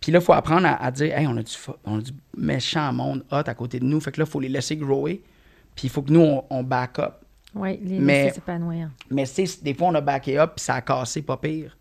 Puis 0.00 0.12
là, 0.12 0.20
il 0.20 0.24
faut 0.24 0.32
apprendre 0.32 0.68
à, 0.68 0.90
dire, 0.92 1.18
hey, 1.18 1.26
on 1.26 1.36
a, 1.36 1.42
du, 1.42 1.52
on 1.84 1.98
a 1.98 2.00
du 2.00 2.12
méchant 2.36 2.92
monde 2.92 3.24
hot 3.32 3.42
à 3.46 3.54
côté 3.54 3.80
de 3.80 3.84
nous. 3.84 4.00
Fait 4.00 4.12
que 4.12 4.20
là, 4.20 4.26
il 4.26 4.30
faut 4.30 4.38
les 4.38 4.48
laisser 4.48 4.76
grower. 4.76 5.20
Puis 5.74 5.88
il 5.88 5.90
faut 5.90 6.02
que 6.02 6.12
nous, 6.12 6.40
on, 6.48 6.62
back 6.62 7.00
up. 7.00 7.14
Oui, 7.54 7.80
les 7.82 7.98
mais, 7.98 8.32
s'épanouir. 8.32 8.90
Mais 9.10 9.24
des 9.62 9.74
fois, 9.74 9.88
on 9.88 9.94
a 9.96 10.00
backé 10.00 10.38
up, 10.38 10.52
puis 10.56 10.64
ça 10.64 10.76
a 10.76 10.82
cassé, 10.82 11.22
pas 11.22 11.36
pire. 11.36 11.76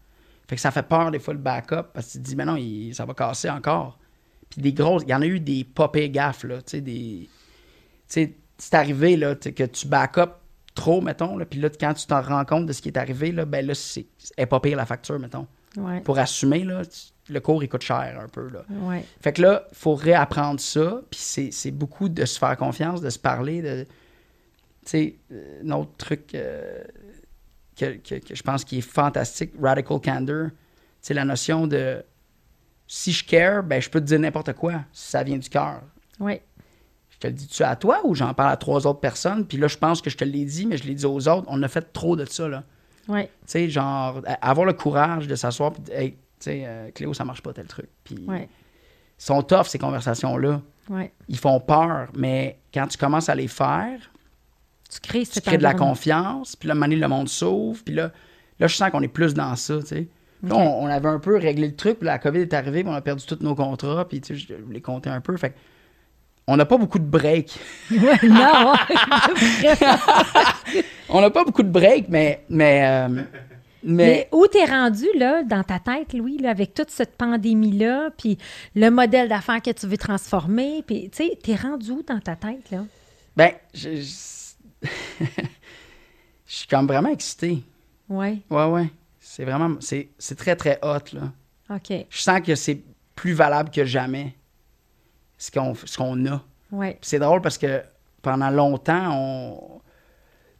Fait 0.47 0.55
que 0.55 0.61
ça 0.61 0.71
fait 0.71 0.83
peur, 0.83 1.11
des 1.11 1.19
fois, 1.19 1.33
le 1.33 1.39
back-up, 1.39 1.89
parce 1.93 2.07
que 2.07 2.11
tu 2.13 2.17
te 2.19 2.23
dis, 2.23 2.35
mais 2.35 2.45
non, 2.45 2.57
ça 2.93 3.05
va 3.05 3.13
casser 3.13 3.49
encore. 3.49 3.99
Puis 4.49 4.61
des 4.61 4.73
grosses, 4.73 5.03
il 5.03 5.09
y 5.09 5.13
en 5.13 5.21
a 5.21 5.25
eu 5.25 5.39
des 5.39 5.63
pas 5.63 5.91
gaffes, 5.93 6.45
là, 6.45 6.57
tu 6.57 6.63
sais, 6.67 6.81
des 6.81 7.29
c'est 8.07 8.73
arrivé 8.73 9.17
là, 9.17 9.35
que 9.35 9.63
tu 9.63 9.87
back 9.87 10.17
up 10.17 10.31
trop, 10.75 11.01
mettons, 11.01 11.37
puis 11.45 11.59
là, 11.59 11.69
quand 11.69 11.93
tu 11.93 12.05
t'en 12.05 12.21
rends 12.21 12.45
compte 12.45 12.67
de 12.67 12.73
ce 12.73 12.81
qui 12.81 12.89
est 12.89 12.97
arrivé, 12.97 13.31
là, 13.31 13.45
ben 13.45 13.65
là, 13.65 13.73
c'est 13.73 14.05
pas 14.45 14.59
pire 14.59 14.77
la 14.77 14.85
facture, 14.85 15.19
mettons. 15.19 15.47
Pour 16.03 16.17
assumer, 16.17 16.63
là, 16.63 16.81
le 17.29 17.39
cours, 17.39 17.63
il 17.63 17.69
coûte 17.69 17.83
cher 17.83 18.17
un 18.19 18.27
peu. 18.27 18.49
Là. 18.49 18.63
Fait 19.21 19.33
que 19.33 19.41
là, 19.41 19.67
il 19.71 19.77
faut 19.77 19.95
réapprendre 19.95 20.59
ça, 20.59 21.01
puis 21.09 21.51
c'est 21.51 21.71
beaucoup 21.71 22.09
de 22.09 22.25
se 22.25 22.39
faire 22.39 22.55
confiance, 22.57 23.01
de 23.01 23.09
se 23.09 23.19
parler, 23.19 23.61
de... 23.61 23.83
Tu 23.83 24.91
sais, 24.91 25.15
euh, 25.31 25.71
autre 25.71 25.91
truc... 25.97 26.33
Euh, 26.33 26.83
que, 27.77 27.99
je 28.33 28.41
pense 28.41 28.63
qui 28.63 28.79
est 28.79 28.81
fantastique, 28.81 29.51
Radical 29.61 29.99
Candor. 29.99 30.47
C'est 30.99 31.13
la 31.13 31.25
notion 31.25 31.67
de 31.67 32.03
si 32.87 33.11
je 33.11 33.23
care, 33.23 33.63
ben, 33.63 33.79
je 33.81 33.89
peux 33.89 33.99
te 33.99 34.05
dire 34.05 34.19
n'importe 34.19 34.53
quoi 34.53 34.85
si 34.91 35.11
ça 35.11 35.21
vient 35.23 35.37
du 35.37 35.49
cœur. 35.49 35.81
Oui. 36.19 36.39
Je 37.17 37.21
te 37.21 37.27
le 37.27 37.33
dis-tu 37.33 37.63
à 37.63 37.75
toi 37.75 38.01
ou 38.03 38.13
j'en 38.13 38.33
parle 38.35 38.51
à 38.51 38.57
trois 38.57 38.85
autres 38.85 38.99
personnes? 38.99 39.45
Puis 39.45 39.57
là, 39.57 39.67
je 39.67 39.77
pense 39.77 40.01
que 40.01 40.09
je 40.09 40.17
te 40.17 40.23
l'ai 40.23 40.45
dit, 40.45 40.67
mais 40.67 40.77
je 40.77 40.83
l'ai 40.83 40.93
dit 40.93 41.05
aux 41.05 41.27
autres. 41.27 41.47
On 41.47 41.61
a 41.63 41.67
fait 41.67 41.91
trop 41.91 42.15
de 42.15 42.25
ça, 42.25 42.47
là. 42.47 42.63
Oui. 43.07 43.23
Tu 43.23 43.29
sais, 43.45 43.69
genre, 43.69 44.21
avoir 44.41 44.67
le 44.67 44.73
courage 44.73 45.27
de 45.27 45.35
s'asseoir 45.35 45.73
et 45.73 45.81
de 45.81 45.93
hey, 45.93 46.11
tu 46.11 46.17
sais, 46.39 46.63
euh, 46.65 46.91
Cléo, 46.93 47.13
ça 47.13 47.25
marche 47.25 47.41
pas 47.41 47.53
tel 47.53 47.65
truc. 47.65 47.87
Puis, 48.03 48.23
ouais. 48.27 48.47
ils 49.19 49.23
sont 49.23 49.41
tough, 49.41 49.65
ces 49.65 49.79
conversations-là. 49.79 50.61
Ouais. 50.89 51.11
Ils 51.27 51.39
font 51.39 51.59
peur, 51.59 52.09
mais 52.13 52.59
quand 52.73 52.87
tu 52.87 52.97
commences 52.97 53.29
à 53.29 53.35
les 53.35 53.47
faire, 53.47 53.99
tu 54.89 54.99
crées, 54.99 55.25
tu 55.25 55.41
crées 55.41 55.57
de 55.57 55.63
la 55.63 55.73
confiance, 55.73 56.55
puis 56.55 56.69
là, 56.69 56.75
à 56.79 56.87
le 56.87 57.07
monde 57.07 57.27
s'ouvre, 57.27 57.81
puis 57.83 57.95
là, 57.95 58.11
là, 58.59 58.67
je 58.67 58.75
sens 58.75 58.89
qu'on 58.91 59.01
est 59.01 59.09
plus 59.09 59.33
dans 59.33 59.55
ça, 59.55 59.79
tu 59.79 59.87
sais. 59.87 60.07
on, 60.49 60.85
avait 60.85 61.09
un 61.09 61.19
peu 61.19 61.37
réglé 61.37 61.67
le 61.67 61.75
truc, 61.75 61.99
puis 61.99 62.05
la 62.05 62.19
COVID 62.19 62.39
est 62.39 62.53
arrivée, 62.53 62.83
puis 62.83 62.91
on 62.91 62.95
a 62.95 63.01
perdu 63.01 63.25
tous 63.25 63.39
nos 63.41 63.55
contrats, 63.55 64.07
puis 64.07 64.21
tu 64.21 64.37
sais, 64.37 64.47
je 64.47 64.63
voulais 64.63 64.81
compter 64.81 65.09
un 65.09 65.19
peu. 65.19 65.35
Fait 65.35 65.55
on 66.47 66.57
n'a 66.57 66.65
pas 66.65 66.77
beaucoup 66.77 66.99
de 66.99 67.05
breaks. 67.05 67.59
non! 67.91 68.73
on 71.09 71.21
n'a 71.21 71.29
pas 71.29 71.43
beaucoup 71.43 71.63
de 71.63 71.69
breaks, 71.69 72.07
mais. 72.07 72.43
Mais, 72.49 72.85
euh, 72.85 73.09
mais... 73.83 74.05
mais 74.05 74.29
où 74.31 74.47
t'es 74.47 74.65
rendu, 74.65 75.05
là, 75.15 75.43
dans 75.43 75.63
ta 75.63 75.79
tête, 75.79 76.13
Louis, 76.13 76.37
là, 76.37 76.51
avec 76.51 76.73
toute 76.73 76.89
cette 76.89 77.17
pandémie-là, 77.17 78.11
puis 78.17 78.37
le 78.75 78.89
modèle 78.89 79.27
d'affaires 79.27 79.61
que 79.61 79.71
tu 79.71 79.87
veux 79.87 79.97
transformer, 79.97 80.83
puis, 80.87 81.09
tu 81.09 81.25
sais, 81.25 81.37
t'es 81.41 81.55
rendu 81.55 81.91
où 81.91 82.03
dans 82.03 82.19
ta 82.19 82.35
tête, 82.35 82.71
là? 82.71 82.85
Ben, 83.35 83.51
je 83.73 84.01
je 84.81 84.89
suis 86.45 86.67
comme 86.67 86.87
vraiment 86.87 87.09
excité. 87.09 87.61
Oui. 88.09 88.41
Ouais, 88.49 88.65
ouais. 88.65 88.89
C'est 89.19 89.43
vraiment. 89.43 89.75
C'est, 89.81 90.07
très, 90.37 90.55
très 90.55 90.79
hot, 90.81 91.13
là. 91.13 91.31
OK. 91.69 92.05
Je 92.09 92.21
sens 92.21 92.41
que 92.41 92.55
c'est 92.55 92.81
plus 93.15 93.33
valable 93.33 93.69
que 93.69 93.83
jamais 93.83 94.36
ce 95.37 95.51
qu'on, 95.51 96.25
a. 96.25 96.43
C'est 97.01 97.19
drôle 97.19 97.41
parce 97.41 97.57
que 97.57 97.83
pendant 98.21 98.49
longtemps, 98.49 99.11
on, 99.13 99.81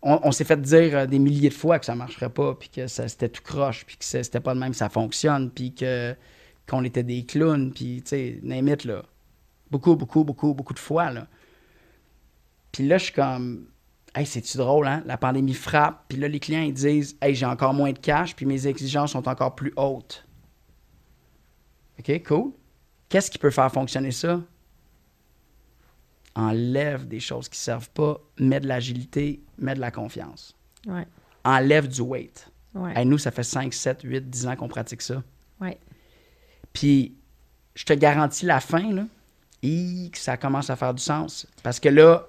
on, 0.02 0.32
s'est 0.32 0.44
fait 0.44 0.62
dire 0.62 0.98
euh, 0.98 1.06
des 1.06 1.20
milliers 1.20 1.50
de 1.50 1.54
fois 1.54 1.80
que 1.80 1.86
ça 1.86 1.96
marcherait 1.96 2.30
pas, 2.30 2.56
puis 2.56 2.70
que 2.70 2.88
c'était 2.88 3.30
tout 3.30 3.42
croche, 3.44 3.86
puis 3.86 3.98
que 3.98 4.06
c'était 4.06 4.40
pas 4.40 4.54
de 4.54 4.60
même, 4.60 4.74
ça 4.74 4.90
fonctionne, 4.90 5.50
puis 5.50 5.74
que, 5.74 6.16
qu'on 6.68 6.84
était 6.84 7.04
des 7.04 7.26
clowns, 7.26 7.74
puis, 7.74 8.02
tu 8.04 8.10
sais, 8.10 8.40
n'imite, 8.44 8.86
là. 8.86 9.04
Beaucoup, 9.70 9.96
beaucoup, 9.96 10.24
beaucoup, 10.24 10.54
beaucoup 10.54 10.74
de 10.74 10.80
fois, 10.80 11.12
là. 11.12 11.28
Puis 12.72 12.88
là, 12.88 12.98
je 12.98 13.06
suis 13.06 13.14
comme 13.14 13.68
Hey, 14.16 14.26
c'est-tu 14.26 14.58
drôle, 14.58 14.88
hein? 14.88 15.04
La 15.06 15.18
pandémie 15.18 15.54
frappe, 15.54 16.06
puis 16.08 16.18
là, 16.18 16.28
les 16.28 16.40
clients, 16.40 16.62
ils 16.62 16.74
disent 16.74 17.18
Hey, 17.22 17.36
j'ai 17.36 17.46
encore 17.46 17.74
moins 17.74 17.92
de 17.92 18.00
cash, 18.00 18.36
puis 18.36 18.46
mes 18.46 18.68
exigences 18.68 19.12
sont 19.12 19.28
encore 19.28 19.56
plus 19.56 19.74
hautes. 19.76 20.26
OK, 22.00 22.24
cool. 22.24 22.52
Qu'est-ce 23.10 23.30
qui 23.30 23.38
peut 23.38 23.52
faire 23.52 23.72
fonctionner 23.72 24.12
ça? 24.12 24.42
Enlève 26.38 27.08
des 27.08 27.20
choses 27.20 27.50
qui 27.50 27.58
ne 27.58 27.64
servent 27.64 27.90
pas, 27.90 28.20
mets 28.40 28.60
de 28.60 28.68
l'agilité, 28.68 29.42
mets 29.58 29.76
de 29.76 29.80
la 29.80 29.92
confiance. 29.92 30.56
Ouais. 30.86 31.08
Enlève 31.44 31.88
du 31.88 32.02
weight. 32.02 32.50
Ouais. 32.74 33.04
nous, 33.06 33.18
ça 33.18 33.32
fait 33.32 33.44
5, 33.44 33.74
7, 33.74 34.02
8, 34.04 34.30
10 34.30 34.48
ans 34.48 34.56
qu'on 34.56 34.68
pratique 34.68 35.02
ça. 35.02 35.24
Ouais. 35.60 35.80
Puis, 36.74 37.16
je 37.74 37.84
te 37.84 37.94
garantis 37.94 38.46
la 38.46 38.60
fin, 38.60 38.94
là, 38.94 39.08
et 39.64 40.10
que 40.12 40.18
ça 40.18 40.38
commence 40.38 40.70
à 40.70 40.76
faire 40.76 40.94
du 40.94 41.02
sens. 41.02 41.48
Parce 41.64 41.80
que 41.80 41.90
là, 41.90 42.28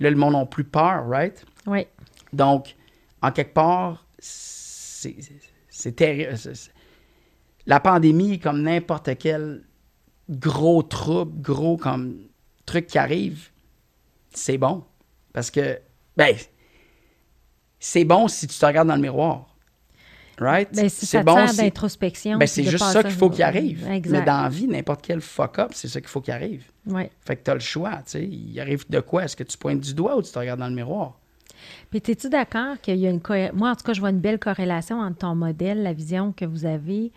Là, 0.00 0.10
le 0.10 0.16
monde 0.16 0.34
n'a 0.34 0.46
plus 0.46 0.64
peur, 0.64 1.08
right? 1.08 1.44
Oui. 1.66 1.86
Donc, 2.32 2.74
en 3.22 3.30
quelque 3.30 3.54
part, 3.54 4.06
c'est 4.18 5.96
terrible. 5.96 6.34
La 7.66 7.80
pandémie, 7.80 8.38
comme 8.38 8.62
n'importe 8.62 9.16
quel 9.18 9.64
gros 10.28 10.82
trouble, 10.82 11.40
gros 11.40 11.76
comme 11.76 12.18
truc 12.66 12.86
qui 12.86 12.98
arrive, 12.98 13.50
c'est 14.32 14.58
bon. 14.58 14.84
Parce 15.32 15.50
que, 15.50 15.80
ben, 16.16 16.34
c'est 17.78 18.04
bon 18.04 18.28
si 18.28 18.46
tu 18.46 18.58
te 18.58 18.64
regardes 18.64 18.88
dans 18.88 18.96
le 18.96 19.02
miroir. 19.02 19.54
Right? 20.38 20.68
Ben, 20.74 20.88
si 20.88 21.06
c'est 21.06 21.22
bon 21.22 21.46
d'introspection. 21.46 22.38
Ben, 22.38 22.46
c'est 22.46 22.64
juste 22.64 22.84
ça 22.84 23.02
qu'il 23.02 23.12
faut 23.12 23.30
qu'il 23.30 23.42
arrive. 23.42 23.86
Mais 23.86 24.00
dans 24.00 24.42
la 24.42 24.48
vie, 24.48 24.66
n'importe 24.66 25.02
quel 25.02 25.20
fuck-up, 25.20 25.70
c'est 25.74 25.88
ça 25.88 26.00
qu'il 26.00 26.08
faut 26.08 26.20
qu'il 26.20 26.34
arrive. 26.34 26.64
Ouais. 26.86 27.10
Fait 27.20 27.36
que 27.36 27.44
tu 27.44 27.50
as 27.50 27.54
le 27.54 27.60
choix. 27.60 27.96
Tu 27.98 28.10
sais. 28.10 28.24
Il 28.24 28.58
arrive 28.58 28.84
de 28.88 29.00
quoi? 29.00 29.24
Est-ce 29.24 29.36
que 29.36 29.44
tu 29.44 29.56
pointes 29.56 29.80
du 29.80 29.94
doigt 29.94 30.16
ou 30.16 30.22
tu 30.22 30.32
te 30.32 30.38
regardes 30.38 30.60
dans 30.60 30.68
le 30.68 30.74
miroir? 30.74 31.18
Puis, 31.90 32.02
es-tu 32.08 32.28
d'accord 32.28 32.80
qu'il 32.80 32.96
y 32.96 33.06
a 33.06 33.10
une. 33.10 33.20
Moi, 33.54 33.70
en 33.70 33.76
tout 33.76 33.84
cas, 33.84 33.92
je 33.92 34.00
vois 34.00 34.10
une 34.10 34.20
belle 34.20 34.38
corrélation 34.38 34.98
entre 34.98 35.18
ton 35.18 35.34
modèle, 35.34 35.82
la 35.82 35.92
vision 35.92 36.32
que 36.32 36.44
vous 36.44 36.66
avez, 36.66 37.12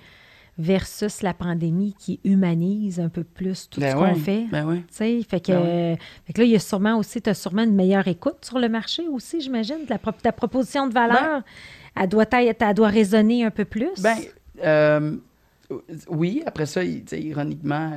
versus 0.57 1.21
la 1.21 1.33
pandémie 1.33 1.95
qui 1.99 2.19
humanise 2.23 2.99
un 2.99 3.09
peu 3.09 3.23
plus 3.23 3.69
tout 3.69 3.79
ben 3.79 3.91
ce 3.91 3.95
qu'on 3.95 4.15
fait. 4.15 4.45
Ben 4.51 4.65
oui. 4.65 4.83
Fait 4.89 5.39
que, 5.39 5.51
ben 5.51 5.97
fait 6.25 6.33
que 6.33 6.39
là, 6.39 6.45
il 6.45 6.51
y 6.51 6.55
a 6.55 6.59
sûrement 6.59 6.97
aussi, 6.97 7.21
tu 7.21 7.29
as 7.29 7.33
sûrement 7.33 7.63
une 7.63 7.75
meilleure 7.75 8.07
écoute 8.07 8.43
sur 8.43 8.59
le 8.59 8.69
marché 8.69 9.07
aussi, 9.07 9.41
j'imagine. 9.41 9.77
Ta 9.87 10.31
proposition 10.31 10.87
de 10.87 10.93
valeur, 10.93 11.43
elle, 11.95 12.09
doit 12.09 12.25
être, 12.31 12.61
elle 12.61 12.73
doit 12.73 12.87
résonner 12.87 13.43
un 13.43 13.51
peu 13.51 13.65
plus. 13.65 14.01
Ben, 14.01 14.17
euh, 14.63 15.17
oui. 16.09 16.41
Après 16.45 16.65
ça, 16.65 16.83
ironiquement, 16.83 17.91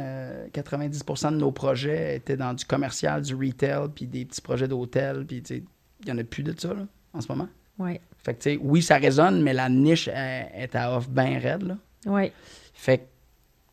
90% 0.53 1.27
euh, 1.27 1.31
de 1.31 1.37
nos 1.37 1.53
projets 1.53 2.17
étaient 2.17 2.37
dans 2.37 2.53
du 2.53 2.65
commercial, 2.65 3.23
du 3.23 3.35
retail, 3.35 3.89
puis 3.95 4.07
des 4.07 4.25
petits 4.27 4.43
projets 4.43 4.69
d'hôtel, 4.69 5.25
puis 5.27 5.43
il 5.49 5.63
n'y 6.05 6.13
en 6.13 6.19
a 6.19 6.25
plus 6.25 6.43
de 6.43 6.55
ça 6.59 6.75
là, 6.75 6.87
en 7.15 7.21
ce 7.21 7.29
moment. 7.29 7.49
Oui. 7.79 7.99
Fait 8.23 8.35
que, 8.35 8.59
oui, 8.59 8.83
ça 8.83 8.97
résonne, 8.97 9.43
mais 9.43 9.55
la 9.55 9.71
niche 9.71 10.09
est 10.09 10.75
à 10.75 10.95
off 10.95 11.09
bien 11.09 11.39
raide. 11.39 11.63
Là. 11.63 11.77
Oui. 12.07 12.33
Fait 12.75 13.09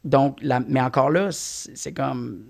donc, 0.04 0.38
la, 0.42 0.60
mais 0.62 0.82
encore 0.82 1.10
là, 1.10 1.30
c'est 1.32 1.94
comme 1.94 2.46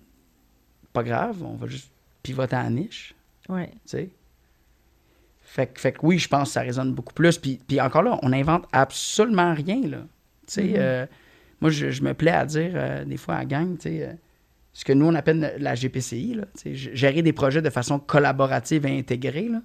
pas 0.93 1.03
grave, 1.03 1.43
on 1.43 1.55
va 1.55 1.67
juste 1.67 1.91
pivoter 2.23 2.55
à 2.55 2.63
la 2.63 2.69
niche. 2.69 3.15
Oui. 3.49 3.65
Tu 3.67 3.77
sais? 3.85 4.09
Fait, 5.41 5.77
fait 5.77 5.93
que 5.93 5.99
oui, 6.03 6.19
je 6.19 6.27
pense 6.27 6.49
que 6.49 6.53
ça 6.53 6.61
résonne 6.61 6.93
beaucoup 6.93 7.13
plus. 7.13 7.37
Puis, 7.37 7.59
puis 7.65 7.79
encore 7.79 8.03
là, 8.03 8.19
on 8.21 8.29
n'invente 8.29 8.65
absolument 8.73 9.53
rien, 9.53 9.81
là. 9.87 9.99
Tu 10.45 10.53
sais, 10.53 10.63
mm-hmm. 10.63 10.75
euh, 10.77 11.05
moi, 11.61 11.71
je, 11.71 12.01
me 12.03 12.13
plais 12.13 12.31
à 12.31 12.45
dire 12.45 12.71
euh, 12.75 13.05
des 13.05 13.17
fois 13.17 13.35
à 13.35 13.39
la 13.39 13.45
gang, 13.45 13.77
tu 13.77 13.83
sais, 13.83 14.03
euh, 14.03 14.13
ce 14.73 14.85
que 14.85 14.93
nous, 14.93 15.07
on 15.07 15.15
appelle 15.15 15.55
la 15.57 15.73
GPCI, 15.73 16.35
là, 16.35 16.45
gérer 16.65 17.21
des 17.21 17.33
projets 17.33 17.61
de 17.61 17.69
façon 17.69 17.97
collaborative 17.97 18.85
et 18.85 18.97
intégrée, 18.97 19.49
là. 19.49 19.61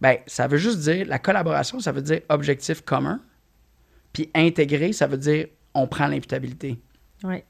Ben, 0.00 0.18
ça 0.26 0.46
veut 0.46 0.58
juste 0.58 0.80
dire, 0.80 1.06
la 1.06 1.18
collaboration, 1.18 1.80
ça 1.80 1.90
veut 1.90 2.02
dire 2.02 2.20
objectif 2.28 2.82
commun. 2.82 3.20
Puis 4.14 4.30
intégrer, 4.34 4.94
ça 4.94 5.06
veut 5.06 5.18
dire 5.18 5.48
on 5.74 5.86
prend 5.86 6.06
l'imputabilité. 6.06 6.80
Oui. 7.24 7.42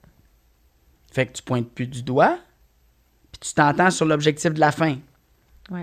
Fait 1.13 1.27
que 1.27 1.33
tu 1.35 1.43
pointes 1.45 1.71
plus 1.71 1.87
du 1.87 2.03
doigt, 2.03 2.39
puis 3.31 3.49
tu 3.49 3.55
t'entends 3.55 3.91
sur 3.93 4.07
l'objectif 4.07 4.53
de 4.53 4.59
la 4.59 4.73
fin. 4.73 4.97
Oui. 5.71 5.83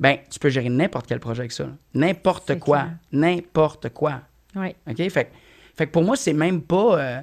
Ben, 0.00 0.18
tu 0.30 0.38
peux 0.38 0.48
gérer 0.48 0.70
n'importe 0.70 1.06
quel 1.06 1.20
projet 1.20 1.40
avec 1.40 1.52
ça. 1.52 1.68
N'importe 1.92 2.58
quoi. 2.58 2.86
N'importe 3.12 3.90
quoi. 3.90 4.22
Oui. 4.54 4.74
OK? 4.88 4.96
Fait, 5.10 5.30
fait 5.76 5.86
que 5.86 5.92
pour 5.92 6.02
moi, 6.02 6.16
c'est 6.16 6.32
même 6.32 6.62
pas. 6.62 6.98
Euh, 6.98 7.20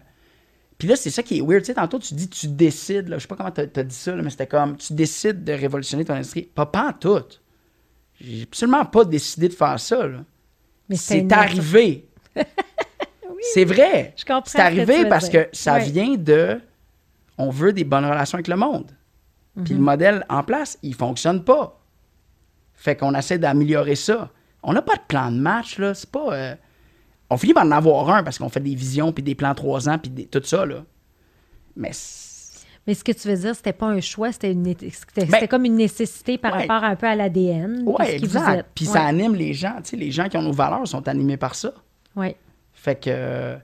puis 0.77 0.87
là, 0.87 0.95
c'est 0.95 1.09
ça 1.09 1.23
qui 1.23 1.39
est 1.39 1.41
weird. 1.41 1.61
Tu 1.61 1.67
sais, 1.67 1.73
tantôt, 1.73 1.99
tu 1.99 2.13
dis 2.13 2.29
tu 2.29 2.47
décides. 2.47 3.09
Là, 3.09 3.17
je 3.17 3.23
sais 3.23 3.27
pas 3.27 3.35
comment 3.35 3.51
tu 3.51 3.61
as, 3.61 3.83
dit 3.83 3.95
ça, 3.95 4.15
mais 4.15 4.29
c'était 4.29 4.47
comme 4.47 4.77
tu 4.77 4.93
décides 4.93 5.43
de 5.43 5.53
révolutionner 5.53 6.05
ton 6.05 6.13
industrie. 6.13 6.43
Pas, 6.43 6.65
pas 6.65 6.89
en 6.89 6.93
tout. 6.93 7.25
J'ai 8.21 8.43
absolument 8.43 8.85
pas 8.85 9.05
décidé 9.05 9.47
de 9.47 9.53
faire 9.53 9.79
ça. 9.79 10.07
Là. 10.07 10.23
Mais 10.87 10.95
c'est 10.95 11.31
arrivé. 11.31 12.07
c'est 13.53 13.65
vrai. 13.65 14.13
C'est 14.45 14.59
arrivé 14.59 15.05
parce 15.05 15.29
que 15.29 15.47
ça 15.51 15.79
vient 15.79 16.15
de. 16.15 16.59
On 17.37 17.49
veut 17.49 17.73
des 17.73 17.83
bonnes 17.83 18.05
relations 18.05 18.35
avec 18.35 18.47
le 18.47 18.57
monde. 18.57 18.91
Puis 19.63 19.73
le 19.73 19.79
modèle 19.79 20.25
en 20.29 20.43
place, 20.43 20.77
il 20.83 20.95
fonctionne 20.95 21.43
pas. 21.43 21.79
Fait 22.73 22.95
qu'on 22.95 23.13
essaie 23.13 23.37
d'améliorer 23.37 23.95
ça. 23.95 24.29
On 24.63 24.71
n'a 24.73 24.81
pas 24.81 24.95
de 24.95 25.01
plan 25.07 25.31
de 25.31 25.37
match, 25.37 25.77
là. 25.77 25.93
C'est 25.93 26.09
pas. 26.09 26.33
Euh, 26.33 26.55
on 27.29 27.37
finit 27.37 27.53
par 27.53 27.65
en 27.65 27.71
avoir 27.71 28.09
un 28.09 28.23
parce 28.23 28.37
qu'on 28.37 28.49
fait 28.49 28.61
des 28.61 28.75
visions, 28.75 29.11
puis 29.11 29.23
des 29.23 29.35
plans 29.35 29.53
trois 29.53 29.89
ans, 29.89 29.97
puis 29.97 30.27
tout 30.27 30.41
ça, 30.43 30.65
là. 30.65 30.83
Mais. 31.75 31.91
Mais 32.87 32.93
ce 32.95 33.03
que 33.03 33.11
tu 33.11 33.27
veux 33.27 33.35
dire, 33.35 33.53
c'était 33.55 33.73
pas 33.73 33.85
un 33.85 33.99
choix, 33.99 34.31
c'était 34.31 34.51
une... 34.51 34.63
Ben 34.63 35.47
comme 35.47 35.65
une 35.65 35.75
nécessité 35.75 36.39
par 36.39 36.53
rapport 36.53 36.83
un 36.83 36.95
peu 36.95 37.05
à 37.05 37.15
l'ADN. 37.15 37.83
Oui, 37.85 38.05
exact. 38.07 38.67
Puis 38.73 38.85
ça 38.85 39.03
anime 39.03 39.35
les 39.35 39.53
gens. 39.53 39.75
Tu 39.83 39.91
sais, 39.91 39.97
les 39.97 40.09
gens 40.09 40.27
qui 40.27 40.37
ont 40.37 40.41
nos 40.41 40.53
valeurs 40.53 40.87
sont 40.87 41.07
animés 41.07 41.37
par 41.37 41.53
ça. 41.53 41.71
Oui. 42.15 42.35
Fait 42.79 42.95
que. 42.95 43.57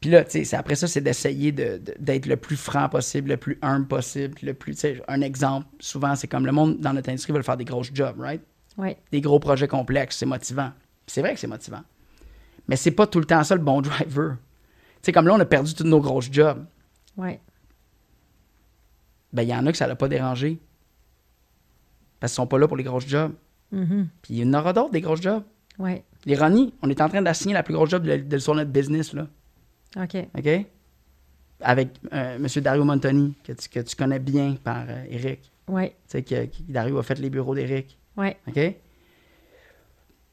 Puis 0.00 0.10
là, 0.10 0.24
tu 0.24 0.44
sais, 0.44 0.56
après 0.56 0.74
ça, 0.74 0.86
c'est 0.86 1.00
d'essayer 1.00 1.52
d'être 1.52 2.26
le 2.26 2.36
plus 2.36 2.56
franc 2.56 2.88
possible, 2.88 3.30
le 3.30 3.36
plus 3.36 3.58
humble 3.62 3.86
possible, 3.86 4.34
le 4.42 4.52
plus. 4.52 4.74
Tu 4.74 4.80
sais, 4.80 5.02
un 5.08 5.20
exemple, 5.20 5.68
souvent, 5.80 6.14
c'est 6.16 6.26
comme 6.28 6.44
le 6.44 6.52
monde 6.52 6.78
dans 6.80 6.92
notre 6.92 7.08
industrie 7.08 7.32
veut 7.32 7.42
faire 7.42 7.56
des 7.56 7.64
gros 7.64 7.82
jobs, 7.82 8.18
right? 8.18 8.42
Oui. 8.76 8.96
Des 9.10 9.20
gros 9.20 9.38
projets 9.38 9.68
complexes, 9.68 10.16
c'est 10.16 10.26
motivant. 10.26 10.72
C'est 11.06 11.22
vrai 11.22 11.34
que 11.34 11.40
c'est 11.40 11.46
motivant. 11.46 11.82
Mais 12.68 12.76
c'est 12.76 12.90
pas 12.90 13.06
tout 13.06 13.20
le 13.20 13.24
temps 13.24 13.42
ça 13.44 13.54
le 13.54 13.62
bon 13.62 13.80
driver. 13.82 14.36
Tu 14.96 14.98
sais, 15.02 15.12
comme 15.12 15.28
là, 15.28 15.34
on 15.34 15.40
a 15.40 15.46
perdu 15.46 15.72
tous 15.72 15.84
nos 15.84 16.00
gros 16.00 16.20
jobs. 16.20 16.66
Oui. 17.16 17.38
Ben, 19.32 19.42
il 19.42 19.48
y 19.48 19.54
en 19.54 19.64
a 19.66 19.72
que 19.72 19.78
ça 19.78 19.86
l'a 19.86 19.96
pas 19.96 20.08
dérangé. 20.08 20.58
Parce 22.18 22.32
qu'ils 22.32 22.36
sont 22.36 22.46
pas 22.46 22.58
là 22.58 22.66
pour 22.66 22.76
les 22.76 22.84
gros 22.84 23.00
jobs. 23.00 23.32
Mm-hmm. 23.72 24.06
Puis 24.20 24.34
il 24.34 24.38
y 24.38 24.44
en 24.44 24.52
aura 24.54 24.72
d'autres, 24.72 24.90
des 24.90 25.00
gros 25.00 25.16
jobs. 25.16 25.44
L'ironie, 26.24 26.74
on 26.82 26.90
est 26.90 27.00
en 27.00 27.08
train 27.08 27.22
d'assigner 27.22 27.54
la 27.54 27.62
plus 27.62 27.74
grosse 27.74 27.90
job 27.90 28.02
de, 28.04 28.16
de, 28.16 28.38
sur 28.38 28.54
notre 28.54 28.70
business, 28.70 29.12
là. 29.12 29.26
OK. 29.96 30.16
OK? 30.36 30.66
Avec 31.60 31.88
euh, 32.12 32.36
M. 32.36 32.46
Dario 32.62 32.84
Montoni, 32.84 33.34
que 33.44 33.52
tu, 33.52 33.68
que 33.68 33.80
tu 33.80 33.96
connais 33.96 34.18
bien 34.18 34.56
par 34.62 34.84
euh, 34.88 35.04
Eric. 35.08 35.50
Oui. 35.68 35.88
Tu 35.88 35.94
sais, 36.08 36.22
que, 36.22 36.44
que 36.46 36.56
Dario 36.68 36.98
a 36.98 37.02
fait 37.02 37.18
les 37.18 37.30
bureaux 37.30 37.54
d'Eric. 37.54 37.96
Oui. 38.16 38.28
OK? 38.48 38.74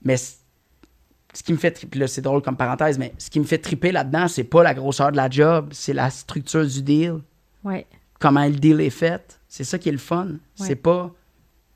Mais 0.03 0.17
ce 0.17 1.43
qui 1.43 1.53
me 1.53 1.57
fait 1.57 1.71
triper, 1.71 1.99
là, 1.99 2.07
c'est 2.07 2.21
drôle 2.21 2.41
comme 2.41 2.57
parenthèse, 2.57 2.97
mais 2.99 3.13
ce 3.17 3.29
qui 3.29 3.39
me 3.39 3.45
fait 3.45 3.57
triper 3.57 3.91
là-dedans, 3.91 4.27
c'est 4.27 4.43
pas 4.43 4.63
la 4.63 4.73
grosseur 4.73 5.11
de 5.11 5.17
la 5.17 5.29
job, 5.29 5.69
c'est 5.71 5.93
la 5.93 6.09
structure 6.09 6.65
du 6.65 6.81
deal, 6.81 7.19
Oui. 7.63 7.85
comment 8.19 8.43
le 8.45 8.51
deal 8.51 8.81
est 8.81 8.89
fait. 8.89 9.39
C'est 9.47 9.63
ça 9.63 9.77
qui 9.79 9.89
est 9.89 9.93
le 9.93 9.97
fun. 9.97 10.27
Ouais. 10.27 10.37
C'est 10.55 10.75
pas. 10.75 11.11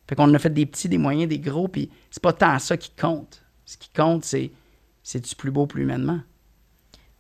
Fait 0.08 0.16
qu'on 0.16 0.34
a 0.34 0.40
fait 0.40 0.50
des 0.50 0.66
petits, 0.66 0.90
des 0.90 0.98
moyens, 0.98 1.28
des 1.30 1.40
gros, 1.40 1.68
puis 1.68 1.90
c'est 2.12 2.22
pas 2.24 2.34
tant 2.34 2.58
ça 2.60 2.76
qui 2.78 2.92
compte. 2.92 3.44
Ce 3.68 3.78
qui 3.78 3.90
compte, 3.96 4.24
c'est 4.24 4.50
c'est-tu 5.04 5.36
plus 5.36 5.52
beau, 5.52 5.68
plus 5.68 5.84
humainement? 5.84 6.20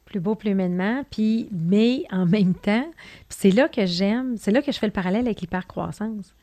Plus 0.06 0.20
beau, 0.20 0.36
plus 0.36 0.52
humainement. 0.52 1.04
Puis, 1.12 1.48
mais 1.52 2.04
en 2.12 2.26
même 2.26 2.54
temps, 2.54 2.86
c'est 3.30 3.52
là 3.52 3.68
que 3.68 3.86
j'aime, 3.86 4.36
c'est 4.38 4.52
là 4.52 4.62
que 4.62 4.72
je 4.72 4.80
fais 4.80 4.88
le 4.88 4.92
parallèle 4.94 5.26
avec 5.26 5.42
l'hypercroissance. 5.42 6.34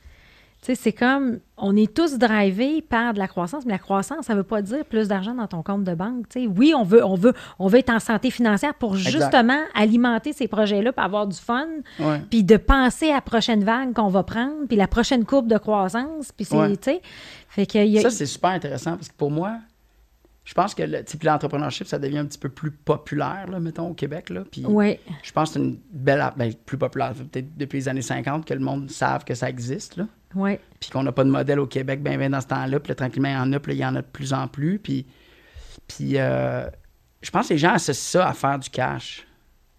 Tu 0.63 0.67
sais, 0.69 0.75
c'est 0.75 0.93
comme, 0.93 1.41
on 1.59 1.77
est 1.77 1.93
tous 1.93 2.17
drivés 2.17 2.81
par 2.81 3.13
de 3.13 3.19
la 3.19 3.29
croissance, 3.29 3.67
mais 3.67 3.73
la 3.73 3.79
croissance, 3.79 4.25
ça 4.27 4.33
ne 4.33 4.39
veut 4.39 4.45
pas 4.45 4.63
dire 4.63 4.85
plus 4.87 5.09
d'argent 5.09 5.35
dans 5.35 5.47
ton 5.47 5.63
compte 5.63 5.85
de 5.85 5.95
banque. 5.95 6.27
Tu 6.31 6.41
sais, 6.43 6.47
oui, 6.47 6.73
on 6.75 6.85
veut, 6.85 7.05
on, 7.05 7.17
veut, 7.17 7.35
on 7.59 7.67
veut 7.69 7.79
être 7.81 7.91
en 7.91 8.01
santé 8.01 8.31
financière 8.31 8.75
pour 8.75 8.97
Exact. 8.97 9.11
justement 9.11 9.61
alimenter 9.75 10.33
ces 10.33 10.49
projets-là, 10.49 10.93
pour 10.95 11.03
avoir 11.03 11.27
du 11.27 11.37
fun, 11.37 11.67
Ouais. 12.01 12.23
puis 12.31 12.43
de 12.45 12.57
penser 12.57 13.11
à 13.11 13.17
la 13.17 13.21
prochaine 13.21 13.63
vague 13.65 13.93
qu'on 13.93 14.09
va 14.09 14.23
prendre, 14.23 14.67
puis 14.67 14.77
la 14.77 14.89
prochaine 14.89 15.27
courbe 15.27 15.49
de 15.49 15.59
croissance, 15.59 16.33
puis 16.33 16.47
c'est, 16.47 16.57
Ouais. 16.57 16.77
tu 16.79 16.85
sais, 16.93 17.03
fait 17.49 17.67
qu'il 17.67 17.85
y 17.87 17.99
a... 17.99 18.03
Ça, 18.03 18.11
c'est 18.11 18.25
super 18.25 18.51
intéressant 18.53 18.93
parce 18.97 19.09
que 19.09 19.15
pour 19.19 19.31
moi, 19.31 19.59
je 20.45 20.53
pense 20.55 20.75
que 20.75 20.83
le 20.83 21.03
type 21.05 21.23
l'entrepreneurship, 21.23 21.87
ça 21.87 21.99
devient 21.99 22.19
un 22.19 22.27
petit 22.27 22.39
peu 22.39 22.51
plus 22.51 22.71
populaire, 22.71 23.47
là, 23.51 23.61
mettons, 23.61 23.89
au 23.89 23.95
Québec. 23.95 24.29
Là, 24.31 24.43
puis 24.51 24.65
Oui, 24.67 24.99
je 25.23 25.33
pense 25.33 25.51
que 25.51 25.55
c'est 25.55 25.61
une 25.61 25.79
belle. 25.91 26.23
Ben, 26.37 26.53
plus 26.67 26.77
populaire, 26.77 27.15
peut-être 27.15 27.57
depuis 27.57 27.79
les 27.79 27.89
années 27.89 28.03
50 28.03 28.45
que 28.45 28.53
le 28.55 28.61
monde 28.61 28.91
savent 28.91 29.25
que 29.25 29.35
ça 29.35 29.49
existe. 29.49 29.97
Là. 29.97 30.07
oui, 30.35 30.59
Puis 30.81 30.91
qu'on 30.91 31.03
n'a 31.03 31.13
pas 31.13 31.25
de 31.25 31.31
modèle 31.31 31.59
au 31.61 31.67
Québec, 31.67 32.03
ben, 32.03 32.19
ben 32.19 32.31
dans 32.31 32.41
ce 32.43 32.47
temps-là. 32.49 32.79
Puis 32.79 32.91
là, 32.91 32.95
tranquillement, 32.95 33.29
il 33.29 33.33
y 33.33 33.37
en 33.37 33.53
a, 33.55 33.59
puis 33.61 33.73
là, 33.73 33.77
il 33.77 33.81
y 33.81 33.87
en 33.87 33.97
a 33.97 34.03
de 34.03 34.07
plus 34.07 34.33
en 34.35 34.47
plus. 34.49 34.79
Puis, 34.79 35.07
puis 35.89 36.19
euh, 36.19 36.67
je 37.23 37.31
pense 37.31 37.49
que 37.49 37.55
les 37.55 37.59
gens 37.59 37.73
associent 37.73 38.21
ça 38.21 38.29
à 38.29 38.33
faire 38.35 38.59
du 38.59 38.69
cash. 38.71 39.27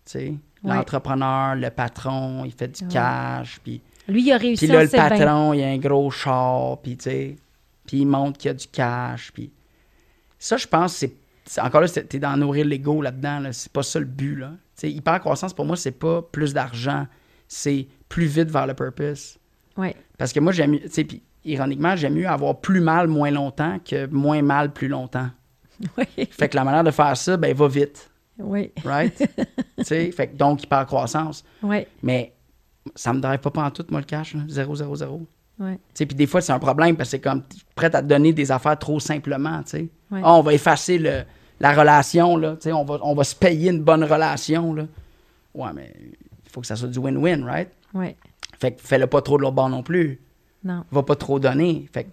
Tu 0.06 0.12
sais, 0.12 0.34
Ouais. 0.64 0.74
l'entrepreneur, 0.78 1.54
le 1.56 1.70
patron, 1.70 2.44
il 2.44 2.52
fait 2.52 2.70
du 2.70 2.88
cash. 2.88 3.60
Puis, 3.64 3.82
lui, 4.08 4.24
il 4.24 4.32
a 4.32 4.38
réussi 4.38 4.66
puis 4.66 4.74
là, 4.76 4.82
le 4.82 4.88
se 4.90 4.94
bien. 4.94 5.10
patron, 5.10 5.54
il 5.54 5.62
a 5.64 5.68
un 5.68 5.78
gros 5.78 6.10
char, 6.10 6.80
puis 6.82 6.98
tu 6.98 7.04
sais, 7.04 7.36
puis 7.86 7.98
il 8.00 8.08
montre 8.08 8.40
qu'il 8.40 8.50
y 8.50 8.52
a 8.52 8.56
du 8.56 8.66
cash. 8.68 9.32
Puis 9.32 9.52
ça, 10.40 10.58
je 10.58 10.68
pense, 10.68 11.04
c'est 11.46 11.62
encore 11.62 11.82
là, 11.82 11.88
t'es 11.88 12.20
dans 12.20 12.36
nourrir 12.38 12.66
l'ego 12.66 13.02
là-dedans. 13.02 13.50
C'est 13.52 13.72
pas 13.72 13.84
ça 13.84 14.00
le 14.00 14.06
but. 14.06 14.36
Là. 14.36 14.54
T'sais, 14.76 14.92
hypercroissance, 14.92 15.54
pour 15.54 15.66
moi, 15.66 15.78
c'est 15.78 15.92
pas 15.92 16.22
plus 16.22 16.54
d'argent. 16.54 17.08
C'est 17.48 17.88
plus 18.10 18.26
vite 18.26 18.50
vers 18.50 18.68
le 18.68 18.74
purpose. 18.74 19.38
Ouais. 19.78 19.96
Parce 20.18 20.34
que 20.34 20.40
moi, 20.40 20.52
j'aime. 20.52 20.78
Puis, 20.80 21.24
ironiquement, 21.44 21.96
j'aime 21.96 22.16
mieux 22.16 22.28
avoir 22.28 22.60
plus 22.60 22.82
mal 22.82 23.08
moins 23.08 23.32
longtemps 23.32 23.80
que 23.80 24.08
moins 24.08 24.42
mal 24.42 24.74
plus 24.74 24.88
longtemps. 24.88 25.30
Oui. 25.98 26.06
Fait 26.32 26.48
que 26.48 26.56
la 26.56 26.64
manière 26.64 26.86
de 26.86 26.92
faire 26.92 27.18
ça, 27.18 27.36
ben, 27.36 27.54
va 27.54 27.68
vite. 27.68 28.10
Oui. 28.40 28.72
Right? 28.86 29.14
fait 29.84 30.12
que 30.32 30.36
donc, 30.38 30.64
hyper 30.64 30.86
croissance 30.86 31.44
Oui. 31.62 31.86
Mais 32.02 32.34
ça 32.96 33.12
me 33.12 33.20
drive 33.20 33.40
pas, 33.40 33.52
pas 33.52 33.64
en 33.66 33.72
tout, 33.72 33.86
moi, 33.90 34.00
le 34.00 34.06
cash. 34.06 34.36
Là. 34.36 34.42
Puis 35.94 36.06
des 36.06 36.28
fois, 36.28 36.42
c'est 36.42 36.52
un 36.52 36.60
problème 36.60 36.96
parce 36.98 37.10
que 37.10 37.12
c'est 37.12 37.22
comme 37.22 37.44
prête 37.76 37.96
à 37.96 38.02
te 38.02 38.08
donner 38.08 38.34
des 38.34 38.52
affaires 38.52 38.78
trop 38.78 39.00
simplement. 39.00 39.62
Ouais. 39.74 39.88
Oh, 40.12 40.20
on 40.24 40.42
va 40.42 40.54
effacer 40.54 40.98
le, 40.98 41.24
la 41.60 41.74
relation, 41.74 42.38
là, 42.38 42.58
on, 42.66 42.84
va, 42.84 43.00
on 43.02 43.16
va 43.16 43.24
se 43.24 43.36
payer 43.36 43.72
une 43.72 43.82
bonne 43.82 44.04
relation. 44.04 44.74
Là. 44.74 44.88
Ouais, 45.54 45.70
mais 45.74 45.94
il 46.46 46.52
faut 46.52 46.62
que 46.62 46.68
ça 46.68 46.76
soit 46.76 46.90
du 46.90 47.00
win-win, 47.00 47.44
right? 47.44 47.70
Ouais. 47.94 48.16
Fait 48.60 48.74
que 48.74 48.82
fais-le 48.82 49.08
pas 49.08 49.22
trop 49.22 49.38
de 49.38 49.44
l'autre 49.44 49.56
bord 49.56 49.70
non 49.70 49.84
plus. 49.84 50.20
Non. 50.64 50.84
Va 50.92 51.04
pas 51.04 51.16
trop 51.16 51.40
donner. 51.40 51.88
Fait. 51.94 52.08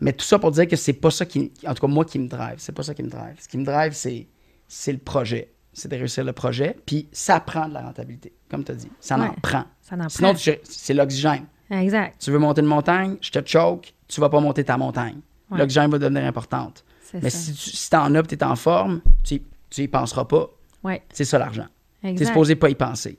Mais 0.00 0.12
tout 0.12 0.24
ça 0.24 0.38
pour 0.38 0.50
dire 0.50 0.66
que 0.66 0.76
c'est 0.76 0.92
pas 0.92 1.10
ça 1.10 1.26
qui. 1.26 1.52
En 1.66 1.74
tout 1.74 1.80
cas, 1.80 1.92
moi 1.92 2.04
qui 2.04 2.18
me 2.18 2.28
drive, 2.28 2.56
c'est 2.58 2.72
pas 2.72 2.82
ça 2.82 2.94
qui 2.94 3.02
me 3.02 3.10
drive. 3.10 3.36
Ce 3.38 3.48
qui 3.48 3.58
me 3.58 3.64
drive, 3.64 3.92
c'est, 3.92 4.92
le 4.92 4.98
projet. 4.98 5.52
C'est 5.72 5.88
de 5.88 5.96
réussir 5.96 6.24
le 6.24 6.32
projet. 6.32 6.76
Puis 6.86 7.08
ça 7.12 7.38
prend 7.40 7.68
de 7.68 7.74
la 7.74 7.82
rentabilité, 7.82 8.32
comme 8.50 8.64
tu 8.64 8.72
as 8.72 8.76
dit. 8.76 8.90
Ça 9.00 9.18
en 9.18 9.32
prend. 9.34 9.64
Ça 9.82 9.96
en 9.96 10.08
Sinon, 10.08 10.34
c'est 10.64 10.94
l'oxygène. 10.94 11.46
Exact. 11.70 12.20
Tu 12.20 12.30
veux 12.30 12.38
monter 12.38 12.60
une 12.60 12.68
montagne, 12.68 13.16
je 13.20 13.30
te 13.30 13.46
choke, 13.46 13.94
tu 14.08 14.20
vas 14.20 14.28
pas 14.28 14.40
monter 14.40 14.64
ta 14.64 14.76
montagne. 14.76 15.18
Ouais. 15.50 15.58
L'oxygène 15.58 15.90
va 15.90 15.98
devenir 15.98 16.24
importante. 16.24 16.84
Mais 17.14 17.30
ça. 17.30 17.38
si 17.38 17.52
tu 17.52 17.76
si 17.76 17.90
t'en 17.90 18.14
as 18.14 18.22
tu 18.22 18.34
es 18.34 18.44
en 18.44 18.56
forme, 18.56 19.00
tu 19.24 19.42
tu 19.70 19.82
y 19.82 19.88
penseras 19.88 20.24
pas. 20.24 20.48
C'est 21.12 21.24
ça 21.24 21.38
l'argent. 21.38 21.66
Tu 22.02 22.22
es 22.22 22.24
supposé 22.24 22.54
pas 22.54 22.70
y 22.70 22.74
penser. 22.74 23.18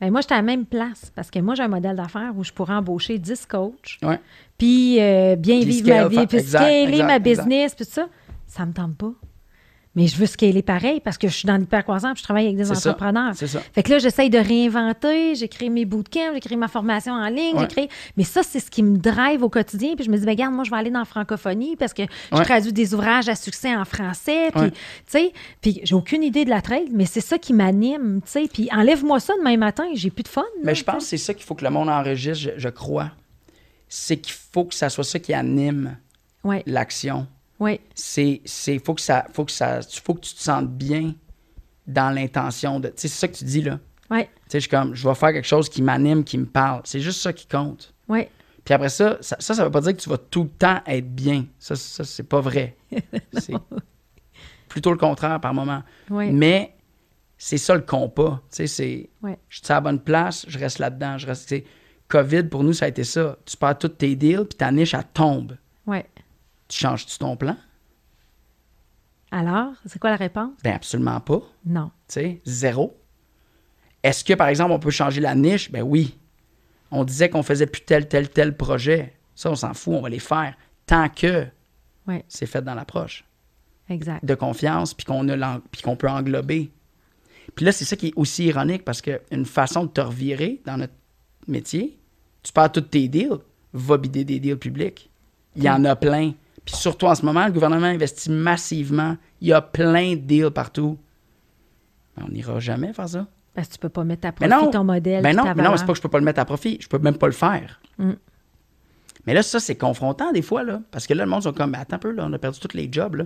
Ben, 0.00 0.10
moi, 0.10 0.22
j'étais 0.22 0.34
à 0.34 0.38
la 0.38 0.42
même 0.42 0.64
place 0.64 1.12
parce 1.14 1.30
que 1.30 1.38
moi, 1.40 1.54
j'ai 1.54 1.62
un 1.62 1.68
modèle 1.68 1.94
d'affaires 1.94 2.32
où 2.34 2.42
je 2.42 2.52
pourrais 2.52 2.74
embaucher 2.74 3.18
10 3.18 3.46
coachs, 3.46 4.00
puis 4.56 5.00
euh, 5.00 5.36
bien 5.36 5.60
Puis 5.60 5.82
vivre 5.82 5.88
ma 5.88 6.08
vie, 6.08 6.26
puis 6.26 6.40
scaler 6.40 7.02
ma 7.02 7.18
business, 7.18 7.74
puis 7.74 7.84
tout 7.84 7.92
ça. 7.92 8.08
Ça 8.46 8.64
me 8.66 8.72
tente 8.72 8.96
pas. 8.96 9.12
Mais 9.96 10.06
je 10.06 10.16
veux 10.16 10.26
scaler 10.26 10.62
pareil 10.62 11.00
parce 11.00 11.18
que 11.18 11.26
je 11.26 11.34
suis 11.34 11.46
dans 11.48 11.56
l'hypercroissance, 11.56 12.18
je 12.18 12.22
travaille 12.22 12.44
avec 12.46 12.56
des 12.56 12.64
ça. 12.66 12.74
entrepreneurs. 12.74 13.32
C'est 13.34 13.48
ça. 13.48 13.58
Fait 13.74 13.82
que 13.82 13.90
là, 13.90 13.98
j'essaye 13.98 14.30
de 14.30 14.38
réinventer, 14.38 15.34
j'ai 15.34 15.48
créé 15.48 15.68
mes 15.68 15.84
bootcamps, 15.84 16.32
j'ai 16.32 16.38
créé 16.38 16.56
ma 16.56 16.68
formation 16.68 17.12
en 17.12 17.28
ligne, 17.28 17.54
Ouais. 17.56 17.62
j'ai 17.62 17.66
créé... 17.66 17.88
Mais 18.16 18.22
ça, 18.22 18.44
c'est 18.44 18.60
ce 18.60 18.70
qui 18.70 18.84
me 18.84 18.98
drive 18.98 19.42
au 19.42 19.48
quotidien. 19.48 19.96
Puis 19.96 20.04
je 20.04 20.10
me 20.12 20.16
dis, 20.16 20.24
ben, 20.24 20.30
regarde, 20.30 20.54
moi, 20.54 20.62
je 20.62 20.70
vais 20.70 20.76
aller 20.76 20.90
dans 20.90 21.00
la 21.00 21.04
francophonie 21.04 21.74
parce 21.74 21.92
que 21.92 22.04
je 22.30 22.36
Ouais. 22.36 22.44
traduis 22.44 22.72
des 22.72 22.94
ouvrages 22.94 23.28
à 23.28 23.34
succès 23.34 23.74
en 23.74 23.84
français. 23.84 24.50
Puis, 24.52 24.60
Ouais. 24.60 24.70
tu 24.70 24.76
sais, 25.08 25.32
puis 25.60 25.80
j'ai 25.82 25.94
aucune 25.96 26.22
idée 26.22 26.44
de 26.44 26.50
la 26.50 26.62
trade, 26.62 26.88
mais 26.92 27.04
c'est 27.06 27.20
ça 27.20 27.36
qui 27.38 27.52
m'anime, 27.52 28.20
tu 28.24 28.30
sais. 28.30 28.48
Puis 28.52 28.68
enlève-moi 28.72 29.18
ça 29.18 29.32
demain 29.38 29.56
matin, 29.56 29.88
j'ai 29.94 30.10
plus 30.10 30.22
de 30.22 30.28
fun. 30.28 30.42
là, 30.42 30.46
Mais 30.62 30.76
je 30.76 30.84
pense 30.84 30.98
que 31.02 31.08
c'est 31.10 31.16
ça 31.18 31.34
qu'il 31.34 31.42
faut 31.44 31.56
que 31.56 31.64
le 31.64 31.70
monde 31.70 31.88
enregistre, 31.88 32.44
je, 32.44 32.50
je 32.60 32.68
crois. 32.68 33.10
C'est 33.88 34.18
qu'il 34.18 34.34
faut 34.52 34.66
que 34.66 34.74
ça 34.76 34.88
soit 34.88 35.02
ça 35.02 35.18
qui 35.18 35.34
anime 35.34 35.96
l'action. 36.66 37.26
Ouais, 37.60 37.80
C'est, 37.94 38.40
c'est, 38.44 38.78
faut 38.84 38.94
que 38.94 39.00
ça, 39.00 39.24
faut 39.32 39.44
que 39.44 39.52
ça, 39.52 39.80
faut 40.04 40.14
que 40.14 40.20
tu 40.20 40.34
te 40.34 40.40
sentes 40.42 40.70
bien 40.70 41.14
dans 41.86 42.10
l'intention 42.14 42.80
de, 42.80 42.88
tu 42.88 42.94
sais, 42.96 43.08
c'est 43.08 43.18
ça 43.20 43.28
que 43.28 43.36
tu 43.36 43.44
dis 43.44 43.62
là. 43.62 43.78
ouais, 44.10 44.24
Tu 44.24 44.30
sais, 44.48 44.58
je 44.58 44.60
suis 44.60 44.68
comme, 44.70 44.94
je 44.94 45.08
vais 45.08 45.14
faire 45.14 45.32
quelque 45.32 45.46
chose 45.46 45.68
qui 45.68 45.82
m'anime, 45.82 46.24
qui 46.24 46.38
me 46.38 46.46
parle. 46.46 46.82
C'est 46.84 47.00
juste 47.00 47.20
ça 47.20 47.32
qui 47.32 47.46
compte. 47.46 47.94
ouais. 48.08 48.28
Puis 48.62 48.74
après 48.74 48.90
ça, 48.90 49.16
ça, 49.22 49.36
ça, 49.40 49.54
ça 49.54 49.64
veut 49.64 49.70
pas 49.70 49.80
dire 49.80 49.96
que 49.96 50.00
tu 50.02 50.10
vas 50.10 50.18
tout 50.18 50.42
le 50.42 50.48
temps 50.50 50.80
être 50.86 51.12
bien. 51.14 51.46
Ça, 51.58 51.74
ça 51.76 52.04
c'est 52.04 52.22
pas 52.22 52.40
vrai. 52.42 52.76
c'est 53.32 53.54
plutôt 54.68 54.92
le 54.92 54.98
contraire 54.98 55.40
par 55.40 55.54
moment. 55.54 55.82
Ouais. 56.10 56.30
Mais 56.30 56.76
c'est 57.38 57.56
ça 57.56 57.74
le 57.74 57.80
compas. 57.80 58.40
Tu 58.50 58.56
sais, 58.56 58.66
c'est, 58.66 59.10
Ouais. 59.22 59.38
je 59.48 59.56
suis 59.58 59.72
à 59.72 59.76
la 59.76 59.80
bonne 59.80 59.98
place, 59.98 60.44
je 60.46 60.58
reste 60.58 60.78
là-dedans. 60.78 61.16
Je 61.16 61.26
reste, 61.26 61.48
tu 61.48 61.56
sais, 61.56 61.64
COVID, 62.08 62.44
pour 62.44 62.62
nous, 62.62 62.74
ça 62.74 62.84
a 62.84 62.88
été 62.88 63.02
ça. 63.02 63.38
Tu 63.46 63.56
perds 63.56 63.78
tous 63.78 63.88
tes 63.88 64.14
deals, 64.14 64.44
puis 64.44 64.58
ta 64.58 64.70
niche, 64.70 64.92
elle 64.92 65.04
tombe. 65.14 65.56
Tu 66.70 66.78
changes-tu 66.78 67.18
ton 67.18 67.36
plan? 67.36 67.56
Alors, 69.32 69.72
c'est 69.86 69.98
quoi 69.98 70.10
la 70.10 70.16
réponse? 70.16 70.52
Ben 70.62 70.74
absolument 70.74 71.20
pas. 71.20 71.42
Non. 71.66 71.90
Tu 72.08 72.14
sais, 72.14 72.40
zéro. 72.44 72.96
Est-ce 74.02 74.24
que, 74.24 74.34
par 74.34 74.46
exemple, 74.48 74.72
on 74.72 74.78
peut 74.78 74.90
changer 74.90 75.20
la 75.20 75.34
niche? 75.34 75.70
Ben 75.70 75.82
oui. 75.82 76.16
On 76.92 77.04
disait 77.04 77.28
qu'on 77.28 77.42
faisait 77.42 77.66
plus 77.66 77.82
tel, 77.82 78.08
tel, 78.08 78.28
tel 78.30 78.56
projet. 78.56 79.14
Ça, 79.34 79.50
on 79.50 79.56
s'en 79.56 79.74
fout, 79.74 79.94
on 79.94 80.00
va 80.00 80.08
les 80.08 80.20
faire. 80.20 80.54
Tant 80.86 81.08
que 81.08 81.46
Ouais, 82.06 82.24
c'est 82.28 82.46
fait 82.46 82.62
dans 82.62 82.74
l'approche 82.74 83.24
exact. 83.88 84.24
de 84.24 84.34
confiance, 84.34 84.94
qu'on 84.94 85.26
puis 85.70 85.82
qu'on 85.82 85.96
peut 85.96 86.08
englober. 86.08 86.70
Puis 87.54 87.64
là, 87.64 87.72
c'est 87.72 87.84
ça 87.84 87.96
qui 87.96 88.08
est 88.08 88.12
aussi 88.16 88.46
ironique, 88.46 88.84
parce 88.84 89.02
qu'une 89.02 89.44
façon 89.44 89.84
de 89.84 89.90
te 89.90 90.00
revirer 90.00 90.60
dans 90.64 90.76
notre 90.76 90.94
métier, 91.46 91.98
tu 92.42 92.52
perds 92.52 92.72
tous 92.72 92.80
tes 92.80 93.08
deals, 93.08 93.38
va 93.72 93.98
bider 93.98 94.24
des 94.24 94.38
deals 94.40 94.58
publics. 94.58 95.10
Il 95.56 95.64
y 95.64 95.70
en 95.70 95.84
a 95.84 95.94
plein. 95.96 96.32
Puis 96.70 96.76
surtout 96.80 97.06
en 97.06 97.14
ce 97.16 97.24
moment, 97.24 97.46
le 97.46 97.52
gouvernement 97.52 97.86
investit 97.88 98.30
massivement. 98.30 99.16
Il 99.40 99.48
y 99.48 99.52
a 99.52 99.60
plein 99.60 100.12
de 100.12 100.20
deals 100.20 100.50
partout. 100.50 100.98
Ben, 102.16 102.26
on 102.28 102.30
n'ira 102.32 102.60
jamais 102.60 102.92
faire 102.92 103.08
ça. 103.08 103.26
Parce 103.54 103.66
que 103.66 103.72
tu 103.72 103.78
peux 103.80 103.88
pas 103.88 104.04
mettre 104.04 104.28
à 104.28 104.32
profit 104.32 104.50
non, 104.50 104.70
ton 104.70 104.84
modèle. 104.84 105.20
ben 105.22 105.34
non, 105.36 105.42
ta 105.42 105.54
mais 105.54 105.64
non, 105.64 105.76
c'est 105.76 105.84
pas 105.84 105.92
que 105.92 105.96
je 105.98 106.02
peux 106.02 106.08
pas 106.08 106.18
le 106.18 106.24
mettre 106.24 106.38
à 106.38 106.44
profit. 106.44 106.78
Je 106.80 106.86
peux 106.86 106.98
même 106.98 107.18
pas 107.18 107.26
le 107.26 107.32
faire. 107.32 107.80
Mm. 107.98 108.12
Mais 109.26 109.34
là, 109.34 109.42
ça, 109.42 109.58
c'est 109.58 109.74
confrontant 109.76 110.30
des 110.30 110.42
fois, 110.42 110.62
là. 110.62 110.80
Parce 110.92 111.08
que 111.08 111.14
là, 111.14 111.24
le 111.24 111.30
monde 111.30 111.42
sont 111.42 111.52
comme, 111.52 111.72
Mais 111.72 111.78
attends 111.78 111.96
un 111.96 111.98
peu, 111.98 112.12
là, 112.12 112.24
on 112.28 112.32
a 112.32 112.38
perdu 112.38 112.60
tous 112.60 112.76
les 112.76 112.88
jobs, 112.90 113.16
là. 113.16 113.24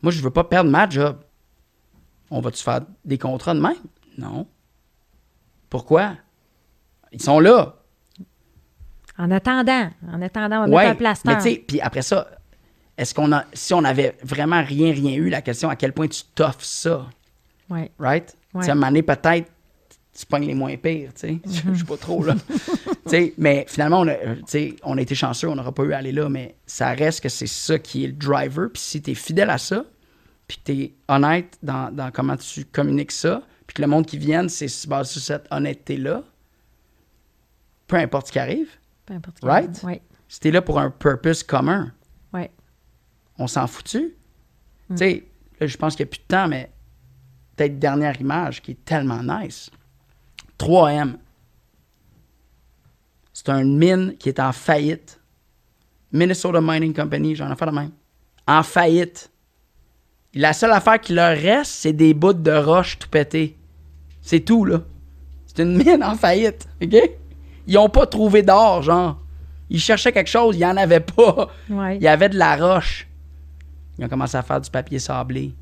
Moi, 0.00 0.10
je 0.10 0.22
veux 0.22 0.30
pas 0.30 0.44
perdre 0.44 0.70
ma 0.70 0.88
job. 0.88 1.18
On 2.30 2.40
va-tu 2.40 2.62
faire 2.62 2.80
des 3.04 3.18
contrats 3.18 3.52
de 3.54 3.60
même? 3.60 3.76
Non. 4.16 4.46
Pourquoi? 5.68 6.12
Ils 7.12 7.20
sont 7.20 7.38
là. 7.38 7.74
En 9.18 9.30
attendant, 9.30 9.90
en 10.10 10.22
attendant, 10.22 10.64
on 10.64 10.68
va 10.70 10.76
Ouais. 10.76 10.82
mettre 10.84 10.92
un 10.92 10.94
plaster. 10.94 11.28
Mais 11.28 11.36
tu 11.36 11.42
sais, 11.42 11.64
puis 11.66 11.80
après 11.80 12.02
ça, 12.02 12.28
est-ce 12.98 13.14
qu'on 13.14 13.30
a, 13.32 13.44
si 13.54 13.72
on 13.72 13.84
avait 13.84 14.16
vraiment 14.22 14.62
rien, 14.62 14.92
rien 14.92 15.14
eu, 15.14 15.30
la 15.30 15.40
question, 15.40 15.70
à 15.70 15.76
quel 15.76 15.92
point 15.92 16.08
tu 16.08 16.22
t'offres 16.34 16.64
ça? 16.64 17.06
Ouais. 17.70 17.90
right? 17.98 18.36
Ouais. 18.52 18.60
Tu 18.60 18.64
sais, 18.64 18.70
à 18.70 18.72
un 18.72 18.74
moment 18.74 18.88
donné, 18.88 19.02
peut-être, 19.02 19.50
tu 20.12 20.26
pognes 20.26 20.46
les 20.46 20.54
moins 20.54 20.76
pires, 20.76 21.14
tu 21.14 21.20
sais. 21.20 21.40
Je 21.72 21.78
sais 21.78 21.84
pas 21.84 21.96
trop, 21.96 22.24
là. 22.24 22.34
sais, 23.06 23.34
mais 23.38 23.64
finalement, 23.68 24.00
on 24.00 24.08
a, 24.08 24.16
on 24.82 24.98
a 24.98 25.00
été 25.00 25.14
chanceux, 25.14 25.48
on 25.48 25.54
n'aura 25.54 25.72
pas 25.72 25.84
eu 25.84 25.92
à 25.92 25.98
aller 25.98 26.10
là, 26.10 26.28
mais 26.28 26.56
ça 26.66 26.90
reste 26.90 27.22
que 27.22 27.28
c'est 27.28 27.46
ça 27.46 27.78
qui 27.78 28.02
est 28.04 28.08
le 28.08 28.14
driver. 28.14 28.68
Puis 28.72 28.82
si 28.82 29.00
tu 29.00 29.12
es 29.12 29.14
fidèle 29.14 29.50
à 29.50 29.58
ça, 29.58 29.84
puis 30.48 30.58
que 30.58 30.62
tu 30.64 30.72
es 30.72 30.94
honnête 31.06 31.56
dans, 31.62 31.94
dans, 31.94 32.10
comment 32.10 32.36
tu 32.36 32.64
communiques 32.64 33.12
ça, 33.12 33.42
puis 33.68 33.74
que 33.74 33.82
le 33.82 33.88
monde 33.88 34.06
qui 34.06 34.18
vient, 34.18 34.48
c'est 34.48 34.88
basé 34.88 35.12
sur 35.12 35.22
cette 35.22 35.46
honnêteté-là, 35.52 36.24
peu 37.86 37.96
importe 37.96 38.26
ce 38.26 38.32
qui 38.32 38.38
arrive. 38.40 38.70
Peu 39.06 39.14
importe 39.14 39.36
ce 39.36 39.40
qui 39.42 39.46
right? 39.46 39.84
arrive. 39.84 39.84
Oui. 39.84 40.00
Si 40.28 40.40
t'es 40.40 40.50
là 40.50 40.62
pour 40.62 40.80
un 40.80 40.90
purpose 40.90 41.44
commun, 41.44 41.92
ouais. 42.32 42.50
On 43.38 43.46
s'en 43.46 43.66
foutu? 43.66 44.14
Mm. 44.88 44.94
Tu 44.94 44.98
sais, 44.98 45.24
là, 45.60 45.66
je 45.66 45.76
pense 45.76 45.96
qu'il 45.96 46.04
n'y 46.04 46.08
a 46.08 46.10
plus 46.10 46.20
de 46.20 46.26
temps, 46.26 46.48
mais 46.48 46.70
peut-être 47.56 47.78
dernière 47.78 48.20
image 48.20 48.62
qui 48.62 48.72
est 48.72 48.84
tellement 48.84 49.22
nice. 49.22 49.70
3M. 50.58 51.14
C'est 53.32 53.48
une 53.50 53.78
mine 53.78 54.16
qui 54.18 54.28
est 54.28 54.40
en 54.40 54.52
faillite. 54.52 55.20
Minnesota 56.12 56.60
Mining 56.60 56.94
Company, 56.94 57.36
j'en 57.36 57.52
ai 57.52 57.56
fait 57.56 57.66
de 57.66 57.70
même. 57.70 57.92
En 58.46 58.62
faillite. 58.62 59.30
La 60.34 60.52
seule 60.52 60.72
affaire 60.72 61.00
qui 61.00 61.14
leur 61.14 61.36
reste, 61.36 61.70
c'est 61.72 61.92
des 61.92 62.14
bouts 62.14 62.32
de 62.32 62.52
roche 62.52 62.98
tout 62.98 63.08
pété. 63.08 63.56
C'est 64.20 64.40
tout, 64.40 64.64
là. 64.64 64.82
C'est 65.46 65.62
une 65.62 65.76
mine 65.76 66.02
en 66.04 66.14
faillite, 66.14 66.68
OK? 66.82 66.96
Ils 67.66 67.74
n'ont 67.74 67.88
pas 67.88 68.06
trouvé 68.06 68.42
d'or, 68.42 68.82
genre. 68.82 69.18
Ils 69.70 69.80
cherchaient 69.80 70.12
quelque 70.12 70.30
chose, 70.30 70.56
il 70.56 70.60
n'y 70.60 70.66
en 70.66 70.76
avait 70.76 71.00
pas. 71.00 71.48
Il 71.68 72.02
y 72.02 72.08
avait 72.08 72.28
de 72.28 72.38
la 72.38 72.56
roche. 72.56 73.07
Ils 73.98 74.04
ont 74.04 74.08
commencé 74.08 74.36
à 74.36 74.42
faire 74.42 74.60
du 74.60 74.70
papier 74.70 74.98
sablé. 74.98 75.54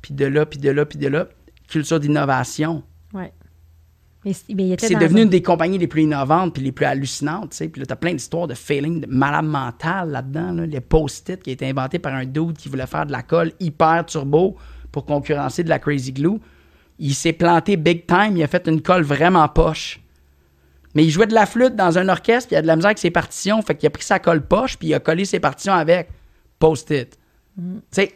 Puis 0.00 0.14
de 0.14 0.26
là, 0.26 0.44
puis 0.44 0.58
de 0.58 0.70
là, 0.70 0.84
puis 0.84 0.98
de 0.98 1.08
là. 1.08 1.28
Culture 1.68 2.00
d'innovation. 2.00 2.82
C'est 4.24 4.54
devenu 4.54 5.22
une 5.22 5.28
des 5.28 5.42
compagnies 5.42 5.78
les 5.78 5.88
plus 5.88 6.02
innovantes 6.02 6.54
puis 6.54 6.62
les 6.62 6.72
plus 6.72 6.86
hallucinantes. 6.86 7.56
Puis 7.56 7.80
là, 7.80 7.86
tu 7.86 7.92
as 7.92 7.96
plein 7.96 8.12
d'histoires 8.12 8.46
de 8.46 8.54
failing, 8.54 9.00
de 9.00 9.06
malade 9.06 9.44
mental 9.44 10.10
là-dedans. 10.10 10.52
Les 10.52 10.80
post-it 10.80 11.42
qui 11.42 11.50
a 11.50 11.52
été 11.52 11.68
inventé 11.68 11.98
par 11.98 12.14
un 12.14 12.24
dude 12.24 12.56
qui 12.56 12.68
voulait 12.68 12.86
faire 12.86 13.06
de 13.06 13.12
la 13.12 13.22
colle 13.22 13.52
hyper 13.58 14.04
turbo 14.06 14.56
pour 14.92 15.06
concurrencer 15.06 15.64
de 15.64 15.68
la 15.68 15.78
Crazy 15.78 16.12
Glue. 16.12 16.38
Il 16.98 17.14
s'est 17.14 17.32
planté 17.32 17.76
big 17.76 18.06
time. 18.06 18.36
Il 18.36 18.42
a 18.42 18.46
fait 18.46 18.68
une 18.68 18.80
colle 18.80 19.02
vraiment 19.02 19.48
poche. 19.48 20.00
Mais 20.94 21.04
il 21.04 21.10
jouait 21.10 21.26
de 21.26 21.34
la 21.34 21.46
flûte 21.46 21.74
dans 21.74 21.98
un 21.98 22.08
orchestre, 22.08 22.48
puis 22.48 22.54
il 22.54 22.58
a 22.58 22.62
de 22.62 22.66
la 22.66 22.76
misère 22.76 22.88
avec 22.88 22.98
ses 22.98 23.10
partitions. 23.10 23.60
Fait 23.62 23.74
qu'il 23.74 23.86
a 23.86 23.90
pris 23.90 24.04
sa 24.04 24.18
colle 24.18 24.46
poche, 24.46 24.76
puis 24.76 24.88
il 24.88 24.94
a 24.94 25.00
collé 25.00 25.24
ses 25.24 25.40
partitions 25.40 25.72
avec 25.72 26.10
post-it. 26.62 27.18
Mm. 27.56 27.78
Tu 27.78 27.82
sais, 27.90 28.12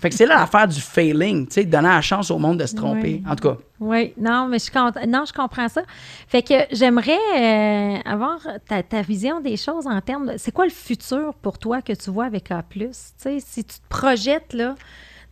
fait 0.00 0.08
que 0.10 0.16
c'est 0.16 0.26
là 0.26 0.36
l'affaire 0.36 0.66
du 0.66 0.80
failing, 0.80 1.46
tu 1.46 1.54
sais, 1.54 1.64
donner 1.64 1.88
la 1.88 2.00
chance 2.00 2.30
au 2.30 2.38
monde 2.38 2.58
de 2.58 2.66
se 2.66 2.74
tromper. 2.74 3.22
En 3.28 3.36
tout 3.36 3.48
cas. 3.48 3.56
Oui, 3.78 4.14
non, 4.18 4.48
mais 4.48 4.58
je, 4.58 5.06
non, 5.06 5.24
je 5.26 5.32
comprends 5.32 5.68
ça. 5.68 5.82
Fait 6.26 6.42
que 6.42 6.54
j'aimerais 6.72 7.18
euh, 7.38 7.98
avoir 8.04 8.40
ta, 8.66 9.02
vision 9.02 9.40
des 9.40 9.56
choses 9.56 9.86
en 9.86 10.00
termes 10.00 10.32
de. 10.32 10.38
C'est 10.38 10.50
quoi 10.50 10.64
le 10.64 10.72
futur 10.72 11.34
pour 11.34 11.58
toi 11.58 11.82
que 11.82 11.92
tu 11.92 12.10
vois 12.10 12.24
avec 12.24 12.50
A? 12.50 12.64
Tu 12.68 12.88
sais, 12.90 13.38
si 13.38 13.64
tu 13.64 13.76
te 13.78 13.88
projettes 13.88 14.54
là, 14.54 14.74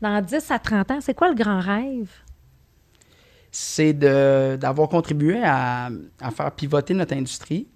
dans 0.01 0.23
10 0.23 0.51
à 0.51 0.59
30 0.59 0.91
ans, 0.93 0.99
c'est 1.01 1.15
quoi 1.15 1.31
le 1.31 1.35
grand 1.35 1.61
rêve? 1.61 2.11
C'est 3.51 3.93
d'avoir 3.93 4.89
contribué 4.89 5.41
à, 5.43 5.89
faire 6.37 6.53
pivoter 6.53 6.95
notre 6.95 7.15
industrie. 7.15 7.67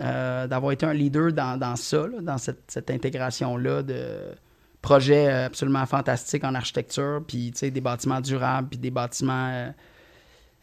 Euh, 0.00 0.48
d'avoir 0.48 0.72
été 0.72 0.84
un 0.84 0.92
leader 0.92 1.32
dans, 1.32 1.76
ça, 1.76 2.06
dans 2.20 2.36
cette, 2.36 2.90
intégration-là 2.90 3.84
de 3.84 4.34
projets 4.82 5.28
euh, 5.28 5.46
absolument 5.46 5.86
fantastiques 5.86 6.42
en 6.42 6.56
architecture, 6.56 7.22
puis 7.24 7.52
des 7.52 7.80
bâtiments 7.80 8.20
durables, 8.20 8.70
puis 8.70 8.78
des 8.78 8.90
bâtiments 8.90 9.72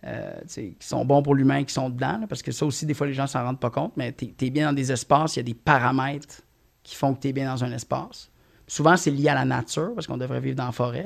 euh, 0.03 0.41
qui 0.49 0.75
sont 0.81 1.05
bons 1.05 1.23
pour 1.23 1.33
l'humain, 1.33 1.63
qui 1.63 1.73
sont 1.73 1.89
dedans, 1.89 2.19
parce 2.27 2.41
que 2.41 2.51
ça 2.51 2.65
aussi, 2.65 2.85
des 2.85 2.93
fois, 2.93 3.07
les 3.07 3.13
gens 3.13 3.23
ne 3.23 3.27
s'en 3.27 3.41
rendent 3.41 3.59
pas 3.59 3.69
compte, 3.69 3.93
mais 3.95 4.11
tu 4.11 4.33
es, 4.41 4.49
bien 4.49 4.67
dans 4.67 4.73
des 4.73 4.91
espaces, 4.91 5.37
il 5.37 5.39
y 5.39 5.41
a 5.41 5.43
des 5.43 5.53
paramètres 5.53 6.41
qui 6.83 6.97
font 6.97 7.13
que 7.13 7.21
tu 7.21 7.29
es 7.29 7.33
bien 7.33 7.45
dans 7.53 7.63
un 7.63 7.71
espace. 7.71 8.29
Souvent, 8.67 8.97
c'est 8.97 9.11
lié 9.11 9.29
à 9.29 9.35
la 9.35 9.45
nature, 9.45 9.93
parce 9.95 10.07
qu'on 10.07 10.17
devrait 10.17 10.41
vivre 10.41 10.57
dans 10.57 10.65
la 10.65 10.71
forêt. 10.73 11.05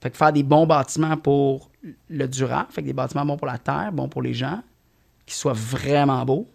Fait 0.00 0.10
que 0.10 0.16
faire 0.16 0.32
des 0.32 0.42
bons 0.42 0.66
bâtiments 0.66 1.16
pour 1.16 1.70
le 2.08 2.26
durable, 2.26 2.68
des 2.82 2.92
bâtiments 2.92 3.24
bons 3.24 3.36
pour 3.36 3.46
la 3.46 3.58
terre, 3.58 3.92
bons 3.92 4.08
pour 4.08 4.22
les 4.22 4.34
gens, 4.34 4.60
qui 5.24 5.36
soient 5.36 5.52
vraiment 5.52 6.24
beaux. 6.24 6.48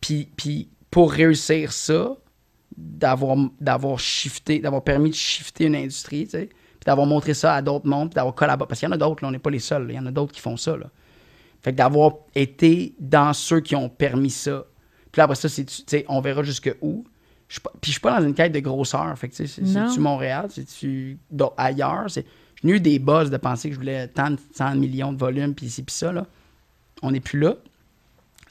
Puis, 0.00 0.28
puis 0.36 0.68
pour 0.90 1.12
réussir 1.12 1.72
ça, 1.72 2.16
d'avoir, 2.76 3.36
d'avoir 3.60 3.98
shifté, 3.98 4.58
d'avoir 4.58 4.82
permis 4.82 5.10
de 5.10 5.14
shifter 5.14 5.64
une 5.64 5.76
industrie, 5.76 6.24
tu 6.24 6.32
sais, 6.32 6.46
puis 6.46 6.84
d'avoir 6.84 7.06
montré 7.06 7.34
ça 7.34 7.54
à 7.54 7.62
d'autres 7.62 7.86
mondes, 7.86 8.10
puis 8.10 8.16
d'avoir 8.16 8.34
collaboré. 8.34 8.68
Parce 8.68 8.80
qu'il 8.80 8.88
y 8.88 8.92
en 8.92 8.94
a 8.94 8.98
d'autres, 8.98 9.22
là, 9.22 9.28
on 9.28 9.32
n'est 9.32 9.38
pas 9.38 9.50
les 9.50 9.58
seuls, 9.58 9.86
il 9.88 9.94
y 9.94 9.98
en 9.98 10.06
a 10.06 10.10
d'autres 10.10 10.32
qui 10.32 10.40
font 10.40 10.56
ça. 10.56 10.76
Là. 10.76 10.86
Fait 11.62 11.72
que 11.72 11.76
d'avoir 11.76 12.12
été 12.34 12.94
dans 13.00 13.32
ceux 13.32 13.60
qui 13.60 13.74
ont 13.74 13.88
permis 13.88 14.30
ça. 14.30 14.64
Puis 15.10 15.20
là, 15.20 15.24
après 15.24 15.36
ça, 15.36 15.48
c'est, 15.48 15.64
tu 15.64 15.82
sais, 15.86 16.04
on 16.08 16.20
verra 16.20 16.42
jusque 16.42 16.74
où. 16.80 17.04
Je, 17.48 17.60
puis 17.60 17.70
je 17.86 17.92
suis 17.92 18.00
pas 18.00 18.18
dans 18.18 18.26
une 18.26 18.34
quête 18.34 18.52
de 18.52 18.60
grosseur. 18.60 19.16
Fait 19.18 19.28
que, 19.28 19.34
tu 19.34 19.46
sais, 19.46 19.62
c'est-tu 19.64 20.00
Montréal, 20.00 20.46
c'est-tu 20.50 21.18
ailleurs? 21.56 22.06
C'est, 22.08 22.26
j'ai 22.62 22.70
eu 22.70 22.80
des 22.80 22.98
buzz 22.98 23.30
de 23.30 23.36
penser 23.36 23.68
que 23.68 23.74
je 23.74 23.80
voulais 23.80 24.08
tant 24.08 24.30
de 24.30 24.38
100 24.54 24.76
millions 24.76 25.12
de 25.12 25.18
volume, 25.18 25.54
puis 25.54 25.66
ici, 25.66 25.82
puis 25.82 25.94
ça, 25.94 26.12
là. 26.12 26.26
On 27.02 27.10
n'est 27.10 27.20
plus 27.20 27.38
là. 27.38 27.56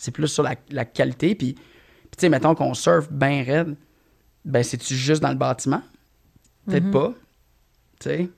C'est 0.05 0.11
plus 0.11 0.27
sur 0.27 0.43
la, 0.43 0.55
la 0.69 0.85
qualité, 0.85 1.35
puis, 1.35 1.55
tu 1.55 1.61
sais, 2.17 2.29
mettons 2.29 2.55
qu'on 2.55 2.73
surfe 2.73 3.11
bien 3.11 3.43
raide 3.43 3.75
ben 4.45 4.63
c'est-tu 4.63 4.95
juste 4.95 5.21
dans 5.21 5.29
le 5.29 5.35
bâtiment? 5.35 5.81
Peut-être 6.67 6.85
mhm. 6.85 6.91
pas. 6.91 7.13
Tu 7.99 8.09
sais? 8.09 8.29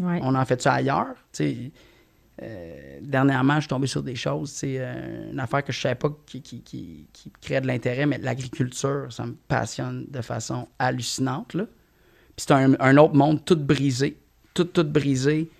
On 0.00 0.34
en 0.34 0.44
fait 0.44 0.62
ça 0.62 0.74
ailleurs? 0.74 1.14
Tu 1.32 1.44
sais? 1.44 1.72
Euh, 2.42 2.98
dernièrement, 3.02 3.56
je 3.56 3.60
suis 3.60 3.68
tombé 3.68 3.86
sur 3.86 4.02
des 4.02 4.14
choses. 4.14 4.50
C'est 4.50 4.76
euh, 4.78 5.30
une 5.30 5.40
affaire 5.40 5.62
que 5.62 5.72
je 5.72 5.78
ne 5.78 5.82
savais 5.82 5.94
pas 5.94 6.08
qui, 6.24 6.40
qui, 6.40 6.62
qui, 6.62 7.06
créait 7.42 7.60
de 7.60 7.66
l'intérêt, 7.66 8.06
mais 8.06 8.16
l'agriculture, 8.16 9.08
ça 9.10 9.26
me 9.26 9.34
passionne 9.46 10.06
de 10.08 10.22
façon 10.22 10.66
hallucinante. 10.78 11.52
Là. 11.52 11.64
Puis 12.36 12.46
c'est 12.48 12.52
un, 12.52 12.96
autre 12.96 13.14
monde 13.14 13.44
tout 13.44 13.56
brisé, 13.56 14.16
tout, 14.54 14.64
tout 14.64 14.84
brisé, 14.84 15.50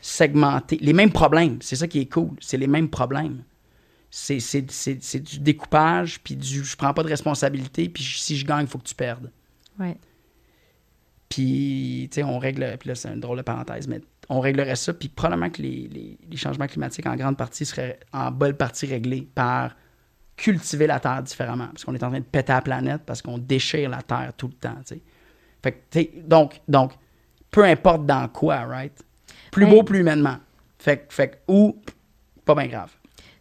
segmenté. 0.00 0.78
Les 0.80 0.92
mêmes 0.92 1.10
problèmes. 1.10 1.58
C'est 1.60 1.74
ça 1.74 1.88
qui 1.88 2.00
est 2.00 2.12
cool. 2.12 2.30
C'est 2.38 2.58
les 2.58 2.68
mêmes 2.68 2.88
problèmes. 2.88 3.42
C'est, 4.10 5.20
du 5.20 5.38
découpage, 5.40 6.20
puis 6.20 6.34
du 6.34 6.64
je 6.64 6.76
prends 6.76 6.94
pas 6.94 7.02
de 7.02 7.08
responsabilité, 7.08 7.88
puis 7.88 8.02
si 8.02 8.36
je 8.36 8.46
gagne, 8.46 8.62
il 8.62 8.66
faut 8.66 8.78
que 8.78 8.88
tu 8.88 8.94
perdes. 8.94 9.30
Ouais. 9.78 9.96
Puis, 11.28 12.08
tu 12.10 12.16
sais, 12.16 12.22
on 12.22 12.38
règle, 12.38 12.76
puis 12.78 12.88
là, 12.88 12.94
c'est 12.94 13.08
une 13.08 13.20
drôle 13.20 13.36
de 13.36 13.42
parenthèse, 13.42 13.86
mais 13.86 14.00
on 14.30 14.40
réglerait 14.40 14.76
ça, 14.76 14.92
puis 14.94 15.08
probablement 15.08 15.50
que 15.50 15.62
les, 15.62 16.18
changements 16.36 16.66
climatiques, 16.66 17.06
en 17.06 17.16
grande 17.16 17.36
partie, 17.36 17.66
seraient 17.66 18.00
en 18.12 18.30
bonne 18.30 18.54
partie 18.54 18.86
réglés 18.86 19.28
par 19.34 19.74
cultiver 20.36 20.86
la 20.86 21.00
Terre 21.00 21.22
différemment. 21.22 21.68
Parce 21.68 21.84
qu'on 21.84 21.94
est 21.94 22.02
en 22.02 22.10
train 22.10 22.20
de 22.20 22.24
péter 22.24 22.52
la 22.52 22.62
planète 22.62 23.02
parce 23.04 23.22
qu'on 23.22 23.38
déchire 23.38 23.90
la 23.90 24.02
Terre 24.02 24.32
tout 24.36 24.48
le 24.48 24.54
temps, 24.54 24.76
tu 24.86 24.94
sais. 24.94 25.02
Fait 25.62 25.72
que, 25.72 26.20
donc, 26.20 26.60
donc, 26.68 26.92
peu 27.50 27.64
importe 27.64 28.06
dans 28.06 28.28
quoi, 28.28 28.58
right? 28.64 29.04
Plus 29.50 29.66
beau, 29.66 29.82
plus 29.82 30.00
humainement. 30.00 30.36
Fait, 30.78 31.06
fait 31.10 31.42
ou, 31.48 31.80
pas 32.44 32.54
bien 32.54 32.68
grave. 32.68 32.94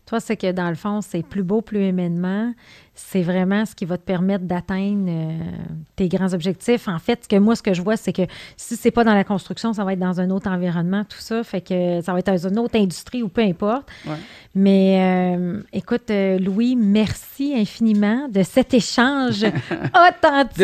Toi, 0.08 0.22
c'est 0.22 0.38
que 0.38 0.52
dans 0.54 0.70
le 0.70 0.76
fond, 0.76 1.02
c'est 1.02 1.22
plus 1.22 1.44
beau, 1.44 1.62
plus 1.62 1.90
humainement 1.90 2.54
c'est 2.98 3.22
vraiment 3.22 3.66
ce 3.66 3.76
qui 3.76 3.86
va 3.86 3.98
te 3.98 4.04
permettre 4.04 4.46
d'atteindre 4.46 5.06
euh, 5.08 5.40
tes 5.96 6.10
grands 6.10 6.34
objectifs. 6.34 6.88
En 6.88 6.98
fait, 6.98 7.24
ce 7.24 7.28
que 7.30 7.36
moi, 7.36 7.56
ce 7.56 7.62
que 7.62 7.74
je 7.74 7.82
vois, 7.82 7.96
c'est 7.96 8.12
que 8.12 8.24
si 8.58 8.76
c'est 8.76 8.92
pas 8.92 9.04
dans 9.04 9.14
la 9.14 9.24
construction, 9.24 9.72
ça 9.72 9.84
va 9.84 9.94
être 9.94 10.00
dans 10.00 10.20
un 10.20 10.32
autre 10.32 10.50
environnement, 10.50 11.04
tout 11.04 11.20
ça. 11.20 11.44
Fait 11.44 11.62
que 11.62 12.02
ça 12.02 12.12
va 12.12 12.20
être 12.20 12.28
dans 12.28 12.48
une 12.48 12.58
autre 12.58 12.78
industrie 12.78 13.22
ou 13.22 13.30
peu 13.30 13.42
importe. 13.42 13.88
Mais 14.56 15.00
euh, 15.00 15.62
écoute, 15.72 16.10
euh, 16.10 16.40
Louis, 16.40 16.76
merci 16.76 17.54
infiniment 17.56 18.28
de 18.28 18.42
cet 18.42 18.74
échange 18.74 19.44
authentique. 19.94 20.58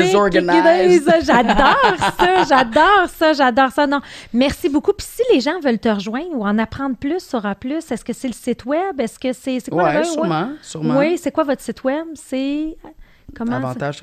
J'adore 1.21 1.97
ça, 2.17 2.43
j'adore 2.49 3.09
ça, 3.09 3.33
j'adore 3.33 3.71
ça. 3.71 3.85
Non, 3.85 4.01
merci 4.33 4.69
beaucoup. 4.69 4.93
Puis 4.93 5.05
si 5.07 5.21
les 5.31 5.39
gens 5.39 5.59
veulent 5.63 5.77
te 5.77 5.89
rejoindre 5.89 6.31
ou 6.33 6.43
en 6.43 6.57
apprendre 6.57 6.95
plus 6.95 7.23
sur 7.23 7.45
A+, 7.45 7.55
est-ce 7.63 8.03
que 8.03 8.13
c'est 8.13 8.27
le 8.27 8.33
site 8.33 8.65
web? 8.65 8.99
Est-ce 8.99 9.19
que 9.19 9.31
c'est 9.33 9.69
quoi 9.69 9.83
ouais, 9.83 10.03
sûrement, 10.03 10.49
sûrement. 10.63 10.97
Oui, 10.97 11.19
c'est 11.19 11.31
quoi 11.31 11.43
votre 11.43 11.61
site 11.61 11.83
web? 11.83 12.07
C'est. 12.27 12.77
Comment 13.35 13.53
avantage 13.53 13.99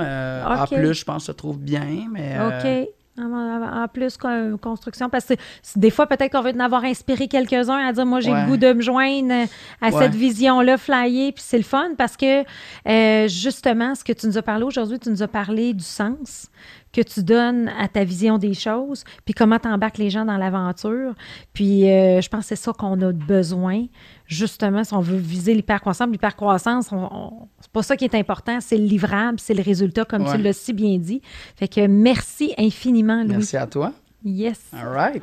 euh, 0.00 0.44
A, 0.44 0.66
je 0.92 1.04
pense, 1.04 1.24
se 1.26 1.32
trouve 1.32 1.58
bien, 1.58 2.06
mais. 2.10 2.36
Euh, 2.36 2.84
OK. 2.84 2.88
En 3.20 3.86
plus, 3.92 4.16
construction, 4.60 5.08
parce 5.10 5.24
que 5.26 5.34
des 5.74 5.90
fois, 5.90 6.06
peut-être 6.06 6.30
qu'on 6.30 6.42
veut 6.42 6.54
en 6.54 6.60
avoir 6.60 6.84
inspiré 6.84 7.26
quelques-uns 7.26 7.88
à 7.88 7.92
dire 7.92 8.06
Moi, 8.06 8.20
j'ai 8.20 8.32
le 8.32 8.46
goût 8.46 8.56
de 8.56 8.72
me 8.72 8.80
joindre 8.80 9.48
à 9.80 9.90
cette 9.90 10.14
vision-là, 10.14 10.78
flyer, 10.78 11.32
puis 11.32 11.42
c'est 11.44 11.58
le 11.58 11.64
fun 11.64 11.90
parce 11.96 12.16
que 12.16 12.44
euh, 12.88 13.28
justement, 13.28 13.94
ce 13.94 14.04
que 14.04 14.12
tu 14.12 14.26
nous 14.26 14.38
as 14.38 14.42
parlé 14.42 14.64
aujourd'hui, 14.64 14.98
tu 15.00 15.10
nous 15.10 15.22
as 15.22 15.28
parlé 15.28 15.74
du 15.74 15.84
sens 15.84 16.48
que 16.92 17.00
tu 17.02 17.22
donnes 17.22 17.70
à 17.78 17.88
ta 17.88 18.04
vision 18.04 18.38
des 18.38 18.54
choses, 18.54 19.04
puis 19.24 19.34
comment 19.34 19.58
tu 19.58 19.68
embarques 19.68 19.98
les 19.98 20.10
gens 20.10 20.24
dans 20.24 20.36
l'aventure. 20.36 21.14
Puis 21.52 21.82
je 21.82 22.28
pense 22.28 22.40
que 22.40 22.46
c'est 22.48 22.56
ça 22.56 22.72
qu'on 22.72 23.00
a 23.02 23.12
besoin 23.12 23.86
justement, 24.26 24.84
si 24.84 24.92
on 24.94 25.00
veut 25.00 25.16
viser 25.16 25.54
l'hypercroissance, 25.54 26.10
l'hypercroissance, 26.10 26.90
c'est 27.60 27.72
pas 27.72 27.82
ça 27.82 27.96
qui 27.96 28.04
est 28.04 28.14
important, 28.14 28.60
c'est 28.60 28.76
le 28.76 28.84
livrable, 28.84 29.40
c'est 29.40 29.54
le 29.54 29.62
résultat, 29.62 30.04
comme 30.04 30.24
tu 30.30 30.36
l'as 30.36 30.52
si 30.52 30.72
bien 30.72 30.98
dit. 30.98 31.22
Fait 31.56 31.68
que 31.68 31.86
merci 31.86 32.54
infiniment, 32.58 33.22
Louis. 33.22 33.36
Merci 33.36 33.56
à 33.56 33.66
toi. 33.66 33.92
Yes. 34.24 34.60
All 34.72 34.88
right. 34.88 35.22